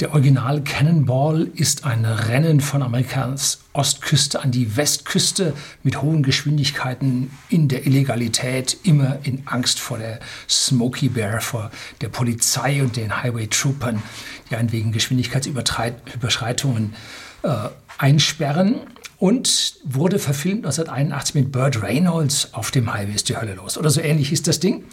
Der 0.00 0.12
Original 0.12 0.62
Cannonball 0.62 1.50
ist 1.56 1.84
ein 1.84 2.04
Rennen 2.04 2.60
von 2.60 2.84
Amerikas 2.84 3.64
Ostküste 3.72 4.40
an 4.40 4.52
die 4.52 4.76
Westküste 4.76 5.54
mit 5.82 6.00
hohen 6.00 6.22
Geschwindigkeiten 6.22 7.32
in 7.48 7.66
der 7.66 7.84
Illegalität, 7.84 8.76
immer 8.84 9.18
in 9.24 9.42
Angst 9.46 9.80
vor 9.80 9.98
der 9.98 10.20
Smoky 10.48 11.08
Bear, 11.08 11.40
vor 11.40 11.72
der 12.00 12.10
Polizei 12.10 12.80
und 12.80 12.94
den 12.94 13.24
Highway 13.24 13.48
Troopern, 13.48 14.00
die 14.48 14.54
einen 14.54 14.70
wegen 14.70 14.92
Geschwindigkeitsüberschreitungen 14.92 16.94
äh, 17.42 17.68
einsperren 17.98 18.76
und 19.16 19.74
wurde 19.82 20.20
verfilmt 20.20 20.64
1981 20.64 21.34
mit 21.34 21.50
Burt 21.50 21.82
Reynolds 21.82 22.54
auf 22.54 22.70
dem 22.70 22.94
Highway 22.94 23.16
ist 23.16 23.30
die 23.30 23.36
Hölle 23.36 23.54
los. 23.54 23.76
Oder 23.76 23.90
so 23.90 24.00
ähnlich 24.00 24.30
ist 24.30 24.46
das 24.46 24.60
Ding. 24.60 24.84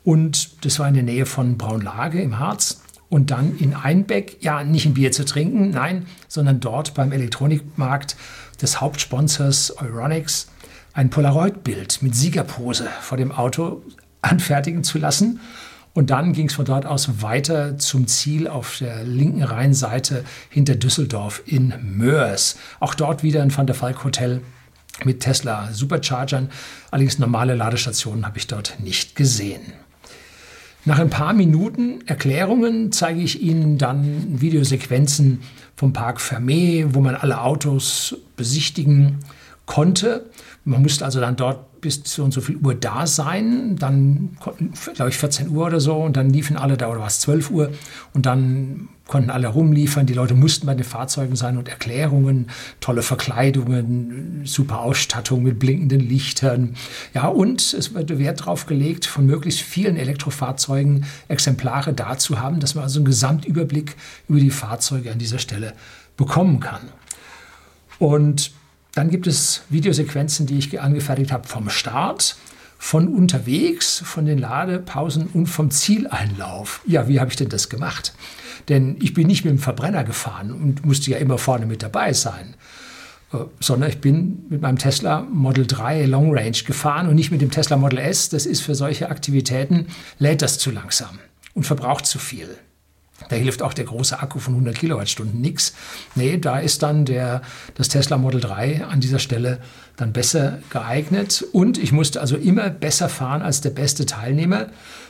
Und 0.03 0.63
das 0.63 0.77
war 0.77 0.87
in 0.87 0.93
der 0.93 1.01
Nähe 1.01 1.25
von 1.25 1.57
Braunlage 1.57 2.21
im 2.21 2.37
Harz 2.37 2.81
und 3.09 3.31
dann 3.31 3.57
in 3.57 3.73
Einbeck, 3.73 4.37
ja, 4.41 4.63
nicht 4.63 4.85
ein 4.85 4.93
Bier 4.93 5.11
zu 5.11 5.25
trinken, 5.25 5.71
nein, 5.71 6.05
sondern 6.27 6.59
dort 6.59 6.93
beim 6.93 7.11
Elektronikmarkt 7.11 8.15
des 8.61 8.81
Hauptsponsors 8.81 9.71
Euronics 9.77 10.47
ein 10.93 11.09
Polaroid-Bild 11.09 12.01
mit 12.01 12.15
Siegerpose 12.15 12.87
vor 13.01 13.17
dem 13.17 13.31
Auto 13.31 13.83
anfertigen 14.21 14.83
zu 14.83 14.97
lassen. 14.97 15.39
Und 15.93 16.11
dann 16.11 16.33
ging 16.33 16.47
es 16.47 16.53
von 16.53 16.65
dort 16.65 16.85
aus 16.85 17.21
weiter 17.21 17.77
zum 17.77 18.07
Ziel 18.07 18.47
auf 18.47 18.77
der 18.79 19.03
linken 19.03 19.43
Rheinseite 19.43 20.23
hinter 20.49 20.75
Düsseldorf 20.75 21.41
in 21.45 21.73
Mörs. 21.81 22.57
Auch 22.79 22.93
dort 22.93 23.23
wieder 23.23 23.41
ein 23.41 23.55
Van 23.55 23.67
der 23.67 23.75
Falk 23.75 24.03
Hotel 24.03 24.41
mit 25.03 25.21
Tesla 25.21 25.69
Superchargern. 25.71 26.49
Allerdings 26.91 27.19
normale 27.19 27.55
Ladestationen 27.55 28.25
habe 28.25 28.37
ich 28.37 28.47
dort 28.47 28.79
nicht 28.79 29.15
gesehen. 29.15 29.73
Nach 30.85 30.99
ein 30.99 31.09
paar 31.09 31.33
Minuten 31.33 31.99
Erklärungen 32.05 32.91
zeige 32.91 33.21
ich 33.21 33.41
Ihnen 33.41 33.77
dann 33.77 34.39
Videosequenzen 34.41 35.41
vom 35.75 35.93
Park 35.93 36.19
Fermé, 36.19 36.87
wo 36.93 37.01
man 37.01 37.15
alle 37.15 37.41
Autos 37.41 38.15
besichtigen 38.35 39.19
konnte. 39.65 40.29
Man 40.67 40.81
musste 40.81 41.05
also 41.05 41.21
dann 41.21 41.37
dort 41.37 41.79
bis 41.79 42.03
zu 42.03 42.23
und 42.23 42.33
so 42.33 42.41
viel 42.41 42.57
Uhr 42.57 42.75
da 42.75 43.07
sein. 43.07 43.77
Dann, 43.77 44.37
glaube 44.95 45.09
ich, 45.09 45.17
14 45.17 45.49
Uhr 45.49 45.65
oder 45.65 45.79
so. 45.79 45.95
Und 45.95 46.17
dann 46.17 46.29
liefen 46.29 46.57
alle 46.57 46.75
da, 46.75 46.89
oder 46.89 46.99
war 46.99 47.07
es 47.07 47.21
12 47.21 47.51
Uhr. 47.51 47.71
Und 48.13 48.25
dann 48.25 48.89
konnten 49.07 49.29
alle 49.29 49.47
rumliefern. 49.47 50.07
Die 50.07 50.13
Leute 50.13 50.33
mussten 50.33 50.65
bei 50.65 50.75
den 50.75 50.83
Fahrzeugen 50.83 51.37
sein 51.37 51.57
und 51.57 51.69
Erklärungen, 51.69 52.47
tolle 52.81 53.01
Verkleidungen, 53.01 54.41
super 54.43 54.81
Ausstattung 54.81 55.43
mit 55.43 55.57
blinkenden 55.57 56.01
Lichtern. 56.01 56.75
Ja, 57.13 57.27
und 57.27 57.73
es 57.73 57.95
wurde 57.95 58.19
Wert 58.19 58.41
darauf 58.41 58.65
gelegt, 58.65 59.05
von 59.05 59.25
möglichst 59.25 59.61
vielen 59.61 59.95
Elektrofahrzeugen 59.95 61.05
Exemplare 61.29 61.93
da 61.93 62.17
zu 62.17 62.41
haben, 62.41 62.59
dass 62.59 62.75
man 62.75 62.83
also 62.83 62.99
einen 62.99 63.05
Gesamtüberblick 63.05 63.95
über 64.27 64.39
die 64.39 64.51
Fahrzeuge 64.51 65.13
an 65.13 65.17
dieser 65.17 65.39
Stelle 65.39 65.73
bekommen 66.17 66.59
kann. 66.59 66.81
Und 67.99 68.51
dann 68.97 69.11
gibt 69.11 69.27
es 69.27 69.61
Videosequenzen, 69.69 70.47
die 70.47 70.57
ich 70.57 70.81
angefertigt 70.81 71.31
habe 71.31 71.47
vom 71.47 71.69
Start, 71.69 72.35
von 72.79 73.07
unterwegs, 73.07 74.01
von 74.03 74.25
den 74.25 74.39
Ladepausen 74.39 75.27
und 75.27 75.45
vom 75.47 75.69
Zieleinlauf. 75.69 76.81
Ja, 76.85 77.07
wie 77.07 77.19
habe 77.19 77.29
ich 77.29 77.35
denn 77.35 77.49
das 77.49 77.69
gemacht? 77.69 78.13
Denn 78.69 78.97
ich 78.99 79.13
bin 79.13 79.27
nicht 79.27 79.45
mit 79.45 79.51
dem 79.51 79.59
Verbrenner 79.59 80.03
gefahren 80.03 80.51
und 80.51 80.85
musste 80.85 81.11
ja 81.11 81.17
immer 81.17 81.37
vorne 81.37 81.67
mit 81.67 81.83
dabei 81.83 82.13
sein, 82.13 82.55
äh, 83.33 83.37
sondern 83.59 83.89
ich 83.89 84.01
bin 84.01 84.45
mit 84.49 84.61
meinem 84.61 84.77
Tesla 84.77 85.21
Model 85.21 85.67
3 85.67 86.05
Long 86.05 86.35
Range 86.35 86.57
gefahren 86.65 87.07
und 87.07 87.15
nicht 87.15 87.31
mit 87.31 87.41
dem 87.41 87.51
Tesla 87.51 87.77
Model 87.77 87.99
S. 87.99 88.29
Das 88.29 88.45
ist 88.45 88.61
für 88.61 88.75
solche 88.75 89.09
Aktivitäten, 89.09 89.87
lädt 90.17 90.41
das 90.41 90.57
zu 90.57 90.71
langsam 90.71 91.19
und 91.53 91.65
verbraucht 91.65 92.05
zu 92.05 92.19
viel. 92.19 92.49
Da 93.29 93.35
hilft 93.35 93.61
auch 93.61 93.73
der 93.73 93.85
große 93.85 94.19
Akku 94.19 94.39
von 94.39 94.53
100 94.53 94.77
Kilowattstunden 94.77 95.41
nichts. 95.41 95.73
Nee, 96.15 96.37
da 96.37 96.59
ist 96.59 96.83
dann 96.83 97.05
der, 97.05 97.41
das 97.75 97.89
Tesla 97.89 98.17
Model 98.17 98.39
3 98.39 98.85
an 98.85 99.01
dieser 99.01 99.19
Stelle 99.19 99.59
dann 99.95 100.13
besser 100.13 100.59
geeignet. 100.69 101.43
Und 101.51 101.77
ich 101.77 101.91
musste 101.91 102.21
also 102.21 102.37
immer 102.37 102.69
besser 102.69 103.09
fahren 103.09 103.41
als 103.41 103.61
der 103.61 103.71
beste 103.71 104.05
Teilnehmer, 104.05 104.67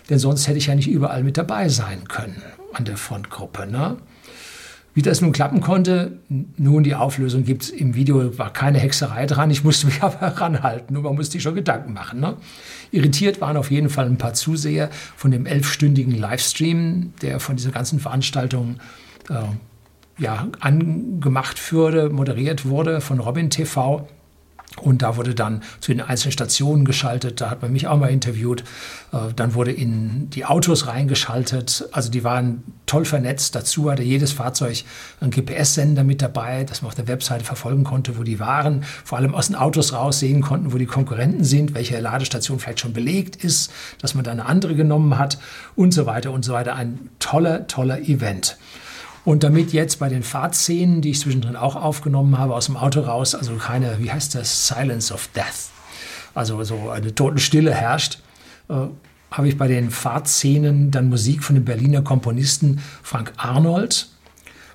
denn 0.10 0.20
sonst 0.20 0.48
hätte 0.48 0.58
ich 0.58 0.68
ja 0.68 0.76
nicht 0.76 0.90
überall 0.90 1.24
mit 1.24 1.38
dabei 1.38 1.70
sein 1.70 2.08
können 2.08 2.42
an 2.74 2.86
der 2.86 2.98
Frontgruppe. 2.98 3.68
Ne? 3.68 3.98
Wie 4.98 5.04
das 5.04 5.22
nun 5.22 5.32
klappen 5.32 5.62
konnte, 5.62 6.18
nun 6.28 6.84
die 6.84 6.96
Auflösung 6.96 7.44
gibt 7.44 7.62
es 7.62 7.70
im 7.70 7.94
Video, 7.94 8.36
war 8.40 8.52
keine 8.52 8.80
Hexerei 8.80 9.28
dran. 9.28 9.52
Ich 9.52 9.64
musste 9.64 9.86
mich 9.86 10.02
aber 10.02 10.26
ranhalten 10.42 10.98
und 10.98 11.04
man 11.04 11.14
musste 11.14 11.34
sich 11.34 11.44
schon 11.44 11.54
Gedanken 11.54 11.94
machen. 11.94 12.20
Ne? 12.20 12.36
Irritiert 12.90 13.40
waren 13.40 13.58
auf 13.58 13.70
jeden 13.70 13.90
Fall 13.90 14.08
ein 14.08 14.18
paar 14.18 14.34
Zuseher 14.34 14.90
von 15.16 15.30
dem 15.30 15.46
elfstündigen 15.46 16.18
Livestream, 16.18 17.14
der 17.22 17.40
von 17.40 17.58
dieser 17.58 17.70
ganzen 17.70 18.00
Veranstaltung 18.00 18.78
äh, 19.30 19.36
ja, 20.18 20.48
angemacht 20.62 21.72
wurde, 21.72 22.10
moderiert 22.10 22.66
wurde 22.66 23.00
von 23.00 23.20
Robin 23.20 23.52
TV. 23.52 24.08
Und 24.82 25.02
da 25.02 25.18
wurde 25.18 25.34
dann 25.34 25.64
zu 25.80 25.92
den 25.92 26.02
einzelnen 26.02 26.32
Stationen 26.32 26.86
geschaltet. 26.86 27.42
Da 27.42 27.50
hat 27.50 27.62
man 27.62 27.72
mich 27.72 27.88
auch 27.88 27.98
mal 27.98 28.10
interviewt. 28.10 28.64
Äh, 29.12 29.34
dann 29.36 29.54
wurde 29.54 29.72
in 29.72 30.30
die 30.30 30.46
Autos 30.46 30.88
reingeschaltet. 30.88 31.88
Also 31.92 32.12
die 32.12 32.24
waren 32.24 32.64
toll 32.86 33.06
vernetzt. 33.06 33.56
Dazu 33.56 33.90
hatte 33.92 34.04
jedes 34.04 34.32
Fahrzeug 34.32 34.84
einen 35.20 35.32
GPS-Sender 35.32 36.04
mit 36.04 36.22
dabei, 36.22 36.64
dass 36.64 36.82
man 36.82 36.90
auf 36.90 36.96
der 36.96 37.08
Webseite 37.08 37.44
verfolgen 37.44 37.84
konnte, 37.84 38.18
wo 38.18 38.24
die 38.24 38.40
waren. 38.40 38.84
Vor 39.04 39.18
allem 39.18 39.34
aus 39.34 39.48
den 39.48 39.56
Autos 39.56 39.94
raus 39.94 40.20
sehen 40.20 40.42
konnten, 40.42 40.74
wo 40.74 40.78
die 40.78 40.86
Konkurrenten 40.86 41.44
sind, 41.44 41.74
welche 41.74 42.00
Ladestation 42.00 42.60
vielleicht 42.60 42.80
schon 42.82 42.94
belegt 42.94 43.36
ist, 43.44 43.72
dass 44.02 44.14
man 44.14 44.24
da 44.24 44.32
eine 44.32 44.46
andere 44.46 44.76
genommen 44.76 45.18
hat 45.18 45.40
und 45.76 45.94
so 45.94 46.06
weiter 46.06 46.32
und 46.32 46.46
so 46.46 46.54
weiter. 46.54 46.76
Ein 46.76 47.10
toller, 47.20 47.68
toller 47.68 48.00
Event. 48.02 48.58
Und 49.28 49.44
damit 49.44 49.74
jetzt 49.74 50.00
bei 50.00 50.08
den 50.08 50.24
Fahrtszenen, 50.24 51.02
die 51.02 51.10
ich 51.10 51.20
zwischendrin 51.20 51.58
auch 51.58 51.76
aufgenommen 51.76 52.38
habe, 52.38 52.56
aus 52.56 52.68
dem 52.68 52.78
Auto 52.78 53.02
raus, 53.02 53.36
also 53.36 53.58
keine, 53.58 54.00
wie 54.00 54.10
heißt 54.10 54.36
das, 54.36 54.70
Silence 54.70 55.14
of 55.14 55.28
Death, 55.36 55.70
also 56.34 56.64
so 56.64 56.92
eine 56.92 57.14
Totenstille 57.14 57.74
herrscht, 57.74 58.20
äh, 58.70 58.88
habe 59.30 59.50
ich 59.50 59.58
bei 59.58 59.68
den 59.68 59.92
Fahrtszenen 59.92 60.92
dann 60.92 61.10
Musik 61.10 61.44
von 61.44 61.56
dem 61.56 61.66
Berliner 61.66 62.04
Komponisten 62.04 62.82
Frank 63.04 63.34
Arnold 63.36 64.08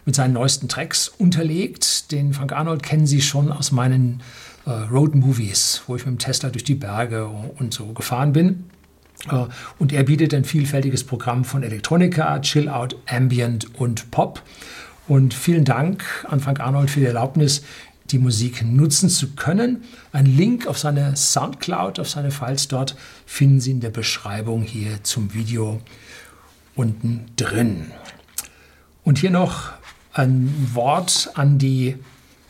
mit 0.04 0.16
seinen 0.16 0.34
neuesten 0.34 0.69
Tracks 0.69 1.08
unterlegt. 1.08 2.12
Den 2.12 2.34
Frank 2.34 2.52
Arnold 2.52 2.82
kennen 2.82 3.06
Sie 3.06 3.22
schon 3.22 3.50
aus 3.50 3.72
meinen 3.72 4.20
äh, 4.66 4.70
Road 4.70 5.14
Movies, 5.14 5.81
wo 5.87 5.96
ich 5.96 6.05
mit 6.05 6.16
dem 6.16 6.19
Tesla 6.19 6.50
durch 6.50 6.64
die 6.64 6.75
Berge 6.75 7.26
und 7.26 7.72
so 7.72 7.87
gefahren 7.94 8.34
bin. 8.34 8.64
Äh, 9.30 9.46
und 9.78 9.92
er 9.92 10.04
bietet 10.04 10.34
ein 10.34 10.44
vielfältiges 10.44 11.04
Programm 11.04 11.44
von 11.44 11.62
Elektronika, 11.62 12.40
Chill 12.40 12.69
Out, 12.69 12.96
Ambient 13.06 13.74
und 13.78 14.10
Pop. 14.10 14.42
Und 15.08 15.34
vielen 15.34 15.64
Dank 15.64 16.04
an 16.28 16.40
Frank 16.40 16.60
Arnold 16.60 16.90
für 16.90 17.00
die 17.00 17.06
Erlaubnis, 17.06 17.62
die 18.10 18.19
Musik 18.19 18.64
nutzen 18.64 19.08
zu 19.08 19.32
können. 19.34 19.84
Ein 20.12 20.26
Link 20.26 20.66
auf 20.66 20.78
seine 20.78 21.16
Soundcloud, 21.16 21.98
auf 21.98 22.08
seine 22.08 22.30
Files 22.30 22.69
dort 22.69 22.96
finden 23.26 23.60
Sie 23.60 23.70
in 23.70 23.80
der 23.80 23.90
Beschreibung 23.90 24.62
hier 24.62 25.02
zum 25.02 25.34
Video 25.34 25.80
unten 26.74 27.26
drin. 27.36 27.90
Und 29.02 29.19
hier 29.19 29.30
noch 29.30 29.72
ein 30.12 30.54
Wort 30.74 31.30
an 31.34 31.58
die 31.58 31.96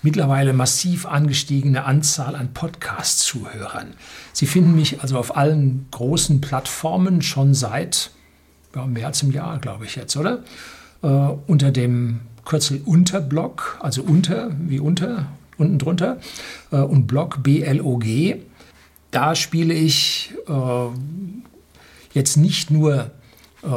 mittlerweile 0.02 0.52
massiv 0.52 1.06
angestiegene 1.06 1.84
Anzahl 1.84 2.34
an 2.34 2.52
Podcast-Zuhörern. 2.52 3.94
Sie 4.32 4.46
finden 4.46 4.74
mich 4.74 5.00
also 5.00 5.18
auf 5.18 5.36
allen 5.36 5.86
großen 5.90 6.40
Plattformen 6.40 7.22
schon 7.22 7.54
seit 7.54 8.10
ja, 8.74 8.86
mehr 8.86 9.06
als 9.06 9.22
einem 9.22 9.32
Jahr, 9.32 9.58
glaube 9.58 9.84
ich 9.84 9.96
jetzt, 9.96 10.16
oder? 10.16 10.42
Äh, 11.02 11.06
unter 11.06 11.70
dem 11.70 12.20
Kürzel 12.44 12.82
Unterblog, 12.84 13.78
also 13.80 14.02
unter 14.02 14.50
wie 14.58 14.80
unter, 14.80 15.26
unten 15.58 15.78
drunter, 15.78 16.18
äh, 16.72 16.76
und 16.76 17.06
Blog 17.06 17.42
BLOG. 17.42 18.36
Da 19.10 19.34
spiele 19.34 19.74
ich 19.74 20.34
äh, 20.48 20.86
jetzt 22.14 22.36
nicht 22.36 22.70
nur 22.70 23.10
äh, 23.62 23.68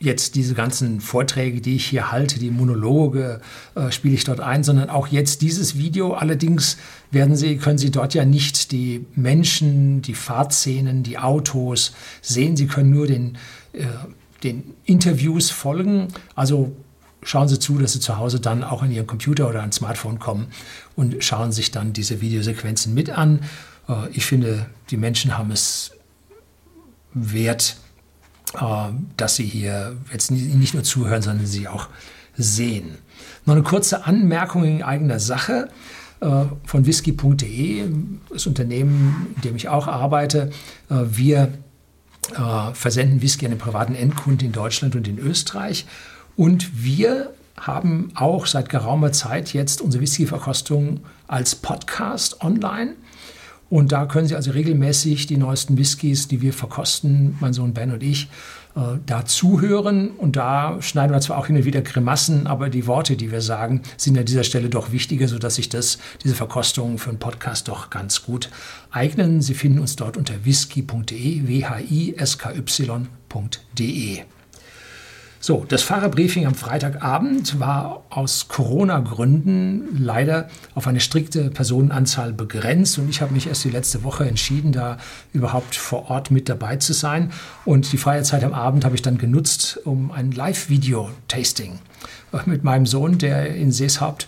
jetzt 0.00 0.34
diese 0.36 0.54
ganzen 0.54 1.00
Vorträge, 1.00 1.60
die 1.60 1.76
ich 1.76 1.86
hier 1.86 2.12
halte, 2.12 2.38
die 2.38 2.50
Monologe, 2.50 3.40
äh, 3.74 3.90
spiele 3.90 4.14
ich 4.14 4.24
dort 4.24 4.40
ein, 4.40 4.62
sondern 4.62 4.90
auch 4.90 5.08
jetzt 5.08 5.42
dieses 5.42 5.76
Video. 5.76 6.14
Allerdings 6.14 6.78
werden 7.10 7.36
Sie, 7.36 7.56
können 7.56 7.78
Sie 7.78 7.90
dort 7.90 8.14
ja 8.14 8.24
nicht 8.24 8.70
die 8.70 9.04
Menschen, 9.16 10.02
die 10.02 10.14
Fahrtszenen, 10.14 11.02
die 11.02 11.18
Autos 11.18 11.92
sehen. 12.22 12.56
Sie 12.56 12.66
können 12.66 12.90
nur 12.90 13.06
den, 13.06 13.38
äh, 13.72 13.86
den 14.44 14.74
Interviews 14.84 15.50
folgen. 15.50 16.08
Also 16.36 16.72
schauen 17.22 17.48
Sie 17.48 17.58
zu, 17.58 17.78
dass 17.78 17.92
Sie 17.92 18.00
zu 18.00 18.18
Hause 18.18 18.38
dann 18.38 18.62
auch 18.62 18.82
an 18.82 18.92
Ihren 18.92 19.06
Computer 19.06 19.48
oder 19.48 19.62
an 19.62 19.72
Smartphone 19.72 20.20
kommen 20.20 20.46
und 20.94 21.24
schauen 21.24 21.50
sich 21.50 21.72
dann 21.72 21.92
diese 21.92 22.20
Videosequenzen 22.20 22.94
mit 22.94 23.10
an. 23.10 23.40
Äh, 23.88 24.10
ich 24.12 24.26
finde, 24.26 24.66
die 24.90 24.96
Menschen 24.96 25.36
haben 25.36 25.50
es 25.50 25.90
wert, 27.14 27.76
dass 29.16 29.36
sie 29.36 29.44
hier 29.44 29.96
jetzt 30.12 30.30
nicht 30.30 30.74
nur 30.74 30.82
zuhören, 30.82 31.22
sondern 31.22 31.46
sie 31.46 31.68
auch 31.68 31.88
sehen. 32.36 32.98
Noch 33.44 33.54
eine 33.54 33.62
kurze 33.62 34.06
Anmerkung 34.06 34.64
in 34.64 34.82
eigener 34.82 35.18
Sache 35.18 35.68
äh, 36.20 36.44
von 36.64 36.86
whisky.de, 36.86 37.88
das 38.30 38.46
Unternehmen, 38.46 39.34
in 39.36 39.42
dem 39.42 39.56
ich 39.56 39.68
auch 39.68 39.86
arbeite. 39.86 40.50
Äh, 40.90 40.94
wir 41.10 41.52
versenden 42.74 43.22
Whisky 43.22 43.46
an 43.46 43.52
den 43.52 43.58
privaten 43.58 43.94
Endkunden 43.94 44.48
in 44.48 44.52
Deutschland 44.52 44.94
und 44.94 45.08
in 45.08 45.18
Österreich. 45.18 45.86
Und 46.36 46.84
wir 46.84 47.32
haben 47.58 48.10
auch 48.14 48.46
seit 48.46 48.68
geraumer 48.68 49.12
Zeit 49.12 49.52
jetzt 49.52 49.80
unsere 49.80 50.02
Whisky-Verkostung 50.02 51.00
als 51.26 51.54
Podcast 51.54 52.42
online. 52.42 52.94
Und 53.70 53.92
da 53.92 54.06
können 54.06 54.26
Sie 54.26 54.34
also 54.34 54.50
regelmäßig 54.52 55.26
die 55.26 55.36
neuesten 55.36 55.76
Whiskys, 55.76 56.26
die 56.26 56.40
wir 56.40 56.54
verkosten, 56.54 57.36
mein 57.40 57.52
Sohn 57.52 57.74
Ben 57.74 57.92
und 57.92 58.02
ich, 58.02 58.28
äh, 58.74 58.96
da 59.04 59.26
zuhören. 59.26 60.10
Und 60.10 60.36
da 60.36 60.80
schneiden 60.80 61.12
wir 61.12 61.20
zwar 61.20 61.36
auch 61.36 61.48
hin 61.48 61.56
und 61.56 61.64
wieder 61.66 61.82
Grimassen, 61.82 62.46
aber 62.46 62.70
die 62.70 62.86
Worte, 62.86 63.16
die 63.16 63.30
wir 63.30 63.42
sagen, 63.42 63.82
sind 63.96 64.16
an 64.16 64.24
dieser 64.24 64.44
Stelle 64.44 64.70
doch 64.70 64.90
wichtiger, 64.92 65.28
sodass 65.28 65.56
sich 65.56 65.68
das, 65.68 65.98
diese 66.24 66.34
Verkostung 66.34 66.96
für 66.98 67.10
einen 67.10 67.18
Podcast 67.18 67.68
doch 67.68 67.90
ganz 67.90 68.22
gut 68.22 68.48
eignen. 68.90 69.42
Sie 69.42 69.54
finden 69.54 69.80
uns 69.80 69.96
dort 69.96 70.16
unter 70.16 70.44
whisky.de, 70.44 71.46
w-h-i-s-k-y.de. 71.46 72.18
So, 75.40 75.64
das 75.68 75.82
Fahrerbriefing 75.82 76.46
am 76.46 76.54
Freitagabend 76.56 77.60
war 77.60 78.02
aus 78.10 78.48
Corona-Gründen 78.48 80.02
leider 80.02 80.48
auf 80.74 80.88
eine 80.88 80.98
strikte 80.98 81.50
Personenanzahl 81.50 82.32
begrenzt 82.32 82.98
und 82.98 83.08
ich 83.08 83.20
habe 83.20 83.32
mich 83.32 83.46
erst 83.46 83.62
die 83.62 83.70
letzte 83.70 84.02
Woche 84.02 84.24
entschieden, 84.24 84.72
da 84.72 84.98
überhaupt 85.32 85.76
vor 85.76 86.10
Ort 86.10 86.32
mit 86.32 86.48
dabei 86.48 86.76
zu 86.76 86.92
sein. 86.92 87.30
Und 87.64 87.92
die 87.92 87.98
freie 87.98 88.24
Zeit 88.24 88.42
am 88.42 88.52
Abend 88.52 88.84
habe 88.84 88.96
ich 88.96 89.02
dann 89.02 89.16
genutzt, 89.16 89.80
um 89.84 90.10
ein 90.10 90.32
Live-Video-Tasting 90.32 91.78
mit 92.46 92.64
meinem 92.64 92.86
Sohn, 92.86 93.18
der 93.18 93.54
in 93.54 93.70
Seeshaupt 93.70 94.26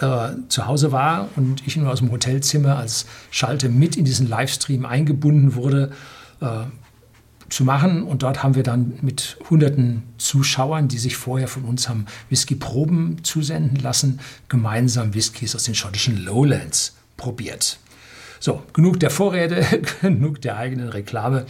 äh, 0.00 0.28
zu 0.48 0.66
Hause 0.66 0.92
war 0.92 1.30
und 1.34 1.66
ich 1.66 1.76
nur 1.76 1.90
aus 1.90 1.98
dem 1.98 2.12
Hotelzimmer 2.12 2.76
als 2.76 3.06
Schalte 3.32 3.68
mit 3.68 3.96
in 3.96 4.04
diesen 4.04 4.28
Livestream 4.28 4.86
eingebunden 4.86 5.56
wurde. 5.56 5.90
Zu 7.48 7.64
machen. 7.64 8.02
Und 8.02 8.22
dort 8.22 8.42
haben 8.42 8.54
wir 8.54 8.62
dann 8.62 8.98
mit 9.00 9.38
hunderten 9.48 10.02
Zuschauern, 10.18 10.88
die 10.88 10.98
sich 10.98 11.16
vorher 11.16 11.48
von 11.48 11.64
uns 11.64 11.88
haben 11.88 12.06
Whisky-Proben 12.28 13.24
zusenden 13.24 13.78
lassen, 13.80 14.20
gemeinsam 14.48 15.14
Whiskys 15.14 15.54
aus 15.54 15.64
den 15.64 15.74
schottischen 15.74 16.22
Lowlands 16.24 16.96
probiert. 17.16 17.78
So, 18.40 18.62
genug 18.72 19.00
der 19.00 19.10
Vorräte, 19.10 19.64
genug 20.00 20.40
der 20.42 20.56
eigenen 20.56 20.88
Reklame. 20.88 21.46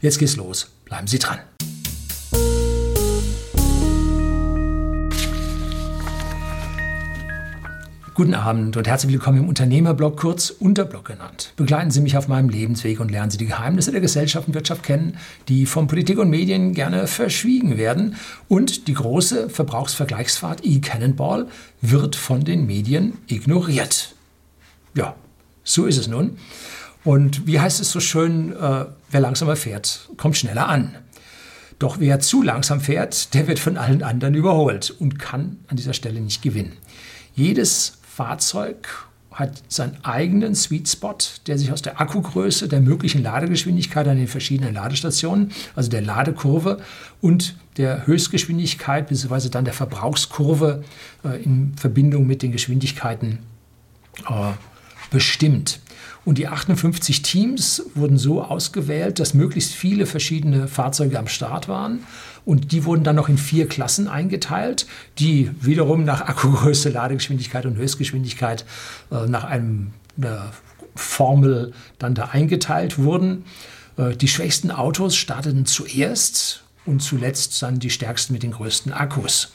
Jetzt 0.00 0.18
geht's 0.18 0.36
los. 0.36 0.70
Bleiben 0.84 1.06
Sie 1.06 1.18
dran. 1.18 1.38
Guten 8.22 8.34
Abend 8.34 8.76
und 8.76 8.86
herzlich 8.86 9.12
willkommen 9.12 9.38
im 9.38 9.48
Unternehmerblog, 9.48 10.16
kurz 10.16 10.50
Unterblog 10.50 11.06
genannt. 11.06 11.54
Begleiten 11.56 11.90
Sie 11.90 12.00
mich 12.00 12.16
auf 12.16 12.28
meinem 12.28 12.50
Lebensweg 12.50 13.00
und 13.00 13.10
lernen 13.10 13.32
Sie 13.32 13.36
die 13.36 13.46
Geheimnisse 13.46 13.90
der 13.90 14.00
Gesellschaft 14.00 14.46
und 14.46 14.54
Wirtschaft 14.54 14.84
kennen, 14.84 15.18
die 15.48 15.66
von 15.66 15.88
Politik 15.88 16.20
und 16.20 16.30
Medien 16.30 16.72
gerne 16.72 17.08
verschwiegen 17.08 17.78
werden. 17.78 18.14
Und 18.46 18.86
die 18.86 18.94
große 18.94 19.50
Verbrauchsvergleichsfahrt 19.50 20.64
e-Cannonball 20.64 21.48
wird 21.80 22.14
von 22.14 22.44
den 22.44 22.64
Medien 22.64 23.18
ignoriert. 23.26 24.14
Ja, 24.94 25.16
so 25.64 25.86
ist 25.86 25.98
es 25.98 26.06
nun. 26.06 26.36
Und 27.02 27.48
wie 27.48 27.58
heißt 27.58 27.80
es 27.80 27.90
so 27.90 27.98
schön, 27.98 28.52
äh, 28.52 28.84
wer 29.10 29.20
langsamer 29.20 29.56
fährt, 29.56 30.08
kommt 30.16 30.36
schneller 30.36 30.68
an. 30.68 30.94
Doch 31.80 31.98
wer 31.98 32.20
zu 32.20 32.40
langsam 32.40 32.80
fährt, 32.80 33.34
der 33.34 33.48
wird 33.48 33.58
von 33.58 33.76
allen 33.76 34.04
anderen 34.04 34.36
überholt 34.36 34.94
und 34.96 35.18
kann 35.18 35.56
an 35.66 35.76
dieser 35.76 35.92
Stelle 35.92 36.20
nicht 36.20 36.40
gewinnen. 36.40 36.74
Jedes 37.34 37.98
Fahrzeug 38.14 39.06
hat 39.30 39.62
seinen 39.68 39.96
eigenen 40.04 40.54
Sweet 40.54 40.86
Spot, 40.86 41.16
der 41.46 41.56
sich 41.56 41.72
aus 41.72 41.80
der 41.80 41.98
Akkugröße, 41.98 42.68
der 42.68 42.80
möglichen 42.80 43.22
Ladegeschwindigkeit 43.22 44.06
an 44.06 44.18
den 44.18 44.28
verschiedenen 44.28 44.74
Ladestationen, 44.74 45.52
also 45.74 45.90
der 45.90 46.02
Ladekurve 46.02 46.82
und 47.22 47.56
der 47.78 48.06
Höchstgeschwindigkeit 48.06 49.08
bzw. 49.08 49.48
dann 49.48 49.64
der 49.64 49.72
Verbrauchskurve 49.72 50.84
äh, 51.24 51.42
in 51.42 51.72
Verbindung 51.76 52.26
mit 52.26 52.42
den 52.42 52.52
Geschwindigkeiten 52.52 53.38
äh, 54.28 54.52
bestimmt. 55.10 55.80
Und 56.24 56.38
die 56.38 56.48
58 56.48 57.22
Teams 57.22 57.82
wurden 57.94 58.18
so 58.18 58.42
ausgewählt, 58.42 59.18
dass 59.18 59.34
möglichst 59.34 59.72
viele 59.72 60.06
verschiedene 60.06 60.68
Fahrzeuge 60.68 61.18
am 61.18 61.26
Start 61.26 61.66
waren. 61.68 62.04
Und 62.44 62.72
die 62.72 62.84
wurden 62.84 63.04
dann 63.04 63.16
noch 63.16 63.28
in 63.28 63.38
vier 63.38 63.68
Klassen 63.68 64.08
eingeteilt, 64.08 64.86
die 65.18 65.50
wiederum 65.60 66.04
nach 66.04 66.20
Akkugröße, 66.28 66.90
Ladegeschwindigkeit 66.90 67.66
und 67.66 67.76
Höchstgeschwindigkeit 67.76 68.64
äh, 69.10 69.26
nach 69.26 69.44
einem, 69.44 69.92
einer 70.16 70.52
Formel 70.94 71.72
dann 71.98 72.14
da 72.14 72.26
eingeteilt 72.26 72.98
wurden. 72.98 73.44
Äh, 73.96 74.16
die 74.16 74.28
schwächsten 74.28 74.70
Autos 74.70 75.16
starteten 75.16 75.66
zuerst 75.66 76.64
und 76.84 77.00
zuletzt 77.00 77.62
dann 77.62 77.78
die 77.78 77.90
stärksten 77.90 78.32
mit 78.32 78.42
den 78.42 78.52
größten 78.52 78.92
Akkus. 78.92 79.52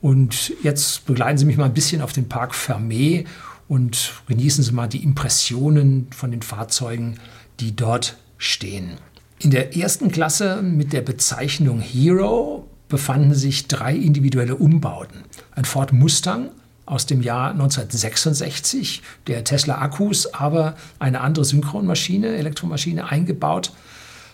Und 0.00 0.52
jetzt 0.62 1.06
begleiten 1.06 1.38
Sie 1.38 1.44
mich 1.44 1.56
mal 1.56 1.64
ein 1.64 1.74
bisschen 1.74 2.02
auf 2.02 2.12
den 2.12 2.28
Park 2.28 2.54
Fermé 2.54 3.26
und 3.68 4.12
genießen 4.28 4.62
Sie 4.62 4.72
mal 4.72 4.88
die 4.88 5.02
Impressionen 5.02 6.08
von 6.10 6.30
den 6.30 6.42
Fahrzeugen, 6.42 7.18
die 7.60 7.74
dort 7.74 8.16
stehen. 8.38 8.98
In 9.38 9.50
der 9.50 9.76
ersten 9.76 10.10
Klasse 10.10 10.62
mit 10.62 10.92
der 10.92 11.02
Bezeichnung 11.02 11.80
Hero 11.80 12.66
befanden 12.88 13.34
sich 13.34 13.68
drei 13.68 13.94
individuelle 13.94 14.56
Umbauten. 14.56 15.24
Ein 15.52 15.64
Ford 15.64 15.92
Mustang 15.92 16.50
aus 16.86 17.04
dem 17.04 17.20
Jahr 17.20 17.50
1966, 17.50 19.02
der 19.26 19.44
Tesla 19.44 19.78
Akkus, 19.78 20.32
aber 20.32 20.76
eine 20.98 21.20
andere 21.20 21.44
Synchronmaschine, 21.44 22.28
Elektromaschine 22.36 23.10
eingebaut 23.10 23.72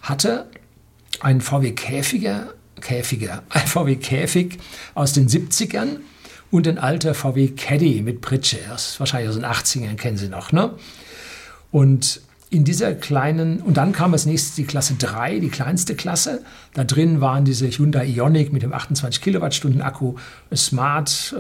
hatte. 0.03 0.47
Ein 1.21 1.41
VW 1.41 1.73
Käfiger, 1.73 2.55
Käfiger, 2.81 3.43
ein 3.49 3.67
VW 3.67 3.97
Käfig 3.97 4.59
aus 4.95 5.15
den 5.15 5.29
70ern 5.29 5.99
und 6.51 6.69
ein 6.69 6.79
alter 6.79 7.15
VW 7.15 7.49
Caddy 7.49 8.03
mit 8.03 8.21
Pritsche, 8.21 8.59
wahrscheinlich 8.99 9.31
aus 9.31 9.37
den 9.37 9.47
80ern 9.47 9.97
kennen 9.97 10.19
Sie 10.19 10.29
noch, 10.29 10.53
ne? 10.53 10.75
Und 11.71 12.21
in 12.53 12.65
dieser 12.65 12.95
kleinen, 12.95 13.63
und 13.63 13.79
dann 13.79 13.93
kam 13.93 14.13
als 14.13 14.27
nächstes 14.27 14.55
die 14.57 14.65
Klasse 14.65 14.95
3, 14.99 15.39
die 15.39 15.49
kleinste 15.49 15.95
Klasse. 15.95 16.43
Da 16.75 16.85
drin 16.85 17.23
waren 17.23 17.47
diese 17.47 17.67
Hyundai 17.67 18.05
Ioniq 18.07 18.53
mit 18.53 18.63
dem 18.63 18.75
28 18.75 19.23
Kilowattstunden 19.23 19.81
Akku, 19.81 20.17
Smart, 20.55 21.35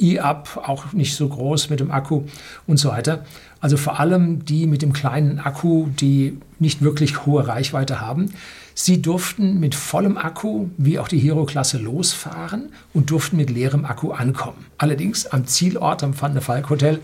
äh, 0.00 0.14
E-Up, 0.14 0.62
auch 0.64 0.92
nicht 0.92 1.16
so 1.16 1.28
groß 1.28 1.70
mit 1.70 1.80
dem 1.80 1.90
Akku 1.90 2.22
und 2.68 2.76
so 2.76 2.90
weiter. 2.90 3.24
Also 3.60 3.76
vor 3.76 3.98
allem 3.98 4.44
die 4.44 4.68
mit 4.68 4.82
dem 4.82 4.92
kleinen 4.92 5.40
Akku, 5.40 5.88
die 5.88 6.38
nicht 6.60 6.82
wirklich 6.82 7.26
hohe 7.26 7.48
Reichweite 7.48 8.00
haben. 8.00 8.32
Sie 8.74 9.02
durften 9.02 9.58
mit 9.58 9.74
vollem 9.74 10.16
Akku, 10.16 10.68
wie 10.76 11.00
auch 11.00 11.08
die 11.08 11.18
Hero-Klasse, 11.18 11.78
losfahren 11.78 12.70
und 12.92 13.10
durften 13.10 13.36
mit 13.36 13.50
leerem 13.50 13.84
Akku 13.84 14.12
ankommen. 14.12 14.66
Allerdings 14.78 15.26
am 15.26 15.48
Zielort, 15.48 16.04
am 16.04 16.20
Van 16.20 16.32
der 16.32 16.42
Falk 16.42 16.70
Hotel, 16.70 17.00